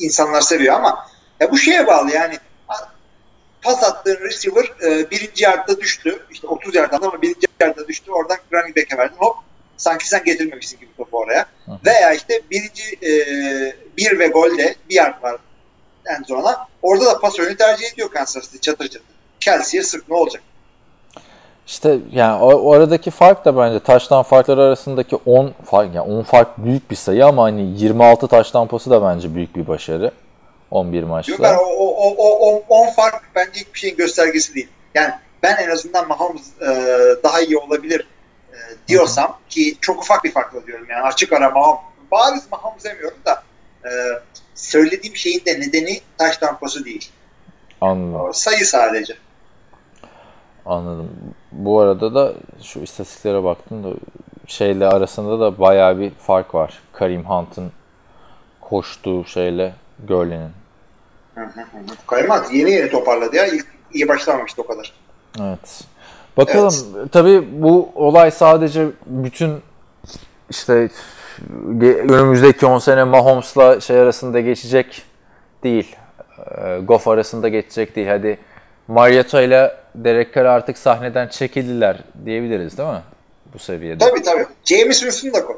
insanlar 0.00 0.40
seviyor 0.40 0.74
ama 0.74 1.06
ya 1.42 1.50
bu 1.50 1.58
şeye 1.58 1.86
bağlı 1.86 2.10
yani 2.10 2.38
pas 3.62 3.82
attığın 3.82 4.18
receiver 4.20 4.64
e, 4.82 5.10
birinci 5.10 5.44
yardta 5.44 5.80
düştü. 5.80 6.26
İşte 6.30 6.46
30 6.46 6.74
yardtan 6.74 7.02
ama 7.02 7.22
birinci 7.22 7.46
yardta 7.60 7.88
düştü. 7.88 8.10
Oradan 8.10 8.38
running 8.52 8.76
back'e 8.76 8.98
verdin. 8.98 9.16
Hop 9.18 9.36
sanki 9.76 10.08
sen 10.08 10.24
getirmemişsin 10.24 10.80
gibi 10.80 10.96
topu 10.96 11.18
oraya. 11.18 11.46
Hı. 11.66 11.70
Veya 11.86 12.12
işte 12.12 12.40
birinci 12.50 12.82
e, 13.02 13.12
bir 13.96 14.18
ve 14.18 14.26
golde 14.26 14.74
bir 14.88 14.94
yard 14.94 15.22
var 15.22 15.36
en 16.06 16.22
sona. 16.22 16.66
Orada 16.82 17.06
da 17.06 17.20
pas 17.20 17.40
oyunu 17.40 17.56
tercih 17.56 17.92
ediyor 17.92 18.10
Kansas 18.10 18.44
City 18.44 18.58
çatır 18.58 18.88
çatır. 18.88 19.06
Chelsea'ye 19.40 19.82
sık 19.82 20.08
ne 20.08 20.16
olacak? 20.16 20.42
İşte 21.66 21.98
yani 22.12 22.42
o, 22.42 22.52
o 22.54 22.72
aradaki 22.72 23.10
fark 23.10 23.44
da 23.44 23.56
bence 23.56 23.78
touchdown 23.78 24.22
farkları 24.22 24.60
arasındaki 24.60 25.16
10 25.16 25.52
fark 25.64 25.94
yani 25.94 26.12
10 26.18 26.22
fark 26.22 26.58
büyük 26.58 26.90
bir 26.90 26.96
sayı 26.96 27.26
ama 27.26 27.42
hani 27.42 27.62
26 27.78 28.28
touchdown 28.28 28.66
pası 28.66 28.90
da 28.90 29.02
bence 29.02 29.34
büyük 29.34 29.56
bir 29.56 29.68
başarı. 29.68 30.10
11 30.72 31.02
maçta. 31.02 31.32
Yok 31.32 31.40
ben 31.42 31.54
o, 31.54 31.62
o, 31.62 31.86
o, 31.86 32.14
o, 32.16 32.62
o 32.68 32.82
10 32.82 32.90
fark 32.90 33.22
bence 33.34 33.60
hiçbir 33.60 33.78
şeyin 33.78 33.96
göstergesi 33.96 34.54
değil. 34.54 34.68
Yani 34.94 35.14
ben 35.42 35.56
en 35.56 35.70
azından 35.70 36.08
Mahomes 36.08 36.60
e, 36.60 36.66
daha 37.22 37.40
iyi 37.40 37.58
olabilir 37.58 38.06
e, 38.52 38.56
diyorsam 38.88 39.38
ki 39.48 39.76
çok 39.80 40.02
ufak 40.02 40.24
bir 40.24 40.32
farkla 40.32 40.66
diyorum 40.66 40.86
yani 40.90 41.02
açık 41.02 41.32
ara 41.32 41.50
Mahomes 41.50 41.82
bariz 42.12 42.42
Mahomes 42.52 42.84
demiyorum 42.84 43.18
da 43.26 43.42
e, 43.84 43.90
söylediğim 44.54 45.16
şeyin 45.16 45.44
de 45.46 45.60
nedeni 45.60 46.00
taş 46.18 46.36
tampası 46.36 46.84
değil. 46.84 47.10
Anladım. 47.80 48.34
Sayı 48.34 48.66
sadece. 48.66 49.14
Anladım. 50.66 51.10
Bu 51.52 51.80
arada 51.80 52.14
da 52.14 52.32
şu 52.62 52.80
istatistiklere 52.80 53.44
baktım 53.44 53.84
da 53.84 53.96
şeyle 54.46 54.86
arasında 54.86 55.40
da 55.40 55.58
bayağı 55.58 55.98
bir 55.98 56.10
fark 56.10 56.54
var. 56.54 56.82
Karim 56.92 57.24
Hunt'ın 57.24 57.72
koştuğu 58.60 59.24
şeyle 59.24 59.74
Gurley'nin. 60.08 60.61
Kaymaz 62.06 62.54
yeni 62.54 62.70
yeni 62.70 62.90
toparladı 62.90 63.36
ya. 63.36 63.46
İlk 63.46 63.66
iyi 63.92 64.08
başlamamıştı 64.08 64.62
o 64.62 64.66
kadar. 64.66 64.92
Evet. 65.40 65.84
Bakalım. 66.36 67.08
Tabii 67.12 67.48
bu 67.62 67.92
olay 67.94 68.30
sadece 68.30 68.86
bütün 69.06 69.62
işte 70.50 70.88
önümüzdeki 72.08 72.66
10 72.66 72.78
sene 72.78 73.04
Mahomes'la 73.04 73.80
şey 73.80 73.98
arasında 73.98 74.40
geçecek 74.40 75.02
değil. 75.62 75.96
Ee, 76.38 76.78
Goff 76.78 77.08
arasında 77.08 77.48
geçecek 77.48 77.96
değil. 77.96 78.08
Hadi 78.08 78.38
Mariota 78.88 79.42
ile 79.42 79.76
Derek 79.94 80.34
Carr 80.34 80.44
artık 80.44 80.78
sahneden 80.78 81.28
çekildiler 81.28 81.98
diyebiliriz 82.24 82.78
değil 82.78 82.88
mi? 82.88 83.02
Bu 83.54 83.58
seviyede. 83.58 84.04
Tabii 84.04 84.22
tabii. 84.22 84.46
James 84.64 85.00
Winston 85.00 85.32
da 85.40 85.46
koy. 85.46 85.56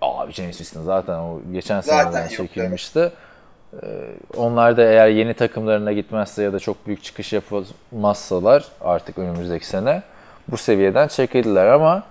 Abi 0.00 0.32
James 0.32 0.56
Winston 0.56 0.82
zaten 0.82 1.14
o 1.14 1.40
geçen 1.52 1.82
yok, 2.20 2.30
çekilmişti. 2.30 2.98
Ee, 2.98 3.10
onlar 4.36 4.76
da 4.76 4.82
eğer 4.82 5.08
yeni 5.08 5.34
takımlarına 5.34 5.92
gitmezse 5.92 6.42
ya 6.42 6.52
da 6.52 6.58
çok 6.58 6.86
büyük 6.86 7.04
çıkış 7.04 7.32
yapmazsalar 7.32 8.64
artık 8.80 9.18
önümüzdeki 9.18 9.66
sene 9.66 10.02
bu 10.48 10.56
seviyeden 10.56 11.08
çekildiler 11.08 11.66
ama 11.66 12.02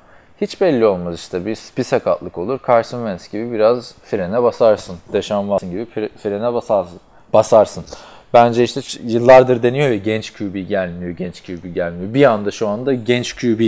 hiç 0.41 0.61
belli 0.61 0.85
olmaz 0.85 1.15
işte. 1.15 1.45
Bir, 1.45 1.59
bir 1.77 1.83
sakatlık 1.83 2.37
olur. 2.37 2.59
Carson 2.67 2.97
Wentz 2.97 3.31
gibi 3.31 3.51
biraz 3.51 3.95
frene 3.95 4.43
basarsın. 4.43 4.97
Deshaun 5.13 5.43
Watson 5.43 5.69
gibi 5.71 5.81
fre- 5.95 6.17
frene 6.17 6.53
basarsın. 6.53 6.99
basarsın. 7.33 7.85
Bence 8.33 8.63
işte 8.63 8.81
yıllardır 9.03 9.63
deniyor 9.63 9.89
ya 9.89 9.97
genç 9.97 10.33
QB 10.33 10.55
gelmiyor, 10.67 11.11
genç 11.11 11.45
QB 11.45 11.73
gelmiyor. 11.73 12.13
Bir 12.13 12.25
anda 12.25 12.51
şu 12.51 12.67
anda 12.67 12.93
genç 12.93 13.35
QB 13.35 13.61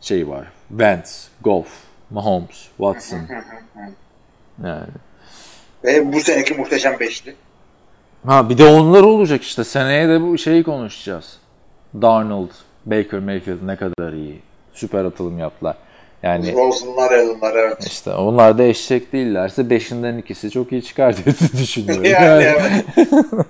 şey 0.00 0.28
var. 0.28 0.46
Wentz, 0.68 1.28
Goff, 1.40 1.68
Mahomes, 2.10 2.68
Watson. 2.76 3.20
Yani. 4.64 4.86
Ve 5.84 6.12
bu 6.12 6.20
seneki 6.20 6.54
muhteşem 6.54 7.00
beşli. 7.00 7.34
Ha 8.26 8.48
bir 8.48 8.58
de 8.58 8.64
onlar 8.64 9.02
olacak 9.02 9.42
işte. 9.42 9.64
Seneye 9.64 10.08
de 10.08 10.20
bu 10.20 10.38
şeyi 10.38 10.62
konuşacağız. 10.62 11.36
Darnold, 12.02 12.50
Baker 12.86 13.20
Mayfield 13.20 13.66
ne 13.66 13.76
kadar 13.76 14.12
iyi. 14.12 14.40
Süper 14.72 15.04
atılım 15.04 15.38
yaptılar. 15.38 15.76
Yani 16.22 16.54
Rosen'lar, 16.54 17.12
Allen'lar 17.12 17.54
evet. 17.56 17.86
işte 17.86 18.10
onlar 18.14 18.58
da 18.58 18.62
eşek 18.62 19.12
değillerse 19.12 19.70
beşinden 19.70 20.18
ikisi 20.18 20.50
çok 20.50 20.72
iyi 20.72 20.82
çıkar 20.82 21.16
diye 21.24 21.34
düşünüyorum. 21.62 22.04
Yani 22.04 22.42
evet. 22.42 22.84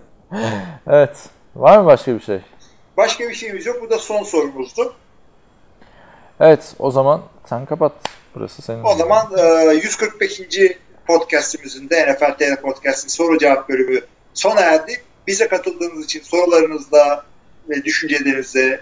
evet. 0.87 1.17
Var 1.57 1.79
mı 1.79 1.87
başka 1.87 2.15
bir 2.15 2.21
şey? 2.21 2.41
Başka 2.97 3.29
bir 3.29 3.35
şeyimiz 3.35 3.67
yok. 3.67 3.83
Bu 3.83 3.91
da 3.91 3.99
son 3.99 4.23
sorumuzdu. 4.23 4.95
Evet 6.41 6.75
o 6.79 6.91
zaman 6.91 7.23
sen 7.47 7.67
kapat. 7.67 7.93
Burası 8.35 8.63
senin. 8.63 8.85
O 8.85 8.95
zaman 8.95 9.27
e, 9.39 9.75
145. 9.75 10.41
podcastimizin 11.11 11.91
de 11.91 12.13
NFL 12.13 12.39
TR 12.39 12.61
Podcast'in 12.63 13.09
soru 13.09 13.39
cevap 13.39 13.69
bölümü 13.69 14.01
sona 14.35 14.61
erdi. 14.61 15.03
Bize 15.27 15.49
katıldığınız 15.49 16.05
için 16.05 16.21
sorularınızla 16.23 17.25
ve 17.69 17.85
düşüncelerinizle 17.85 18.81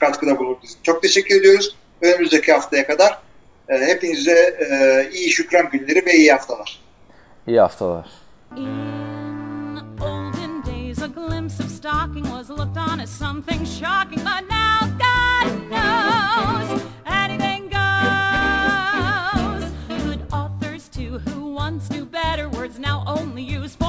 katkıda 0.00 0.38
bulunduğunuz 0.38 0.70
için 0.70 0.82
çok 0.82 1.02
teşekkür 1.02 1.40
ediyoruz. 1.40 1.76
Önümüzdeki 2.02 2.52
haftaya 2.52 2.86
kadar 2.86 3.18
e, 3.68 3.78
hepinize 3.78 4.58
e, 4.70 5.08
iyi 5.12 5.30
şükran 5.30 5.70
günleri 5.70 6.06
ve 6.06 6.14
iyi 6.14 6.32
haftalar. 6.32 6.80
İyi 7.46 7.60
haftalar. 7.60 8.06
Stocking 11.80 12.24
was 12.24 12.50
looked 12.50 12.76
on 12.76 13.00
as 13.00 13.10
something 13.10 13.64
shocking, 13.64 14.22
but 14.22 14.42
now 14.50 14.80
God 14.98 15.70
knows 15.70 16.19
use 23.40 23.79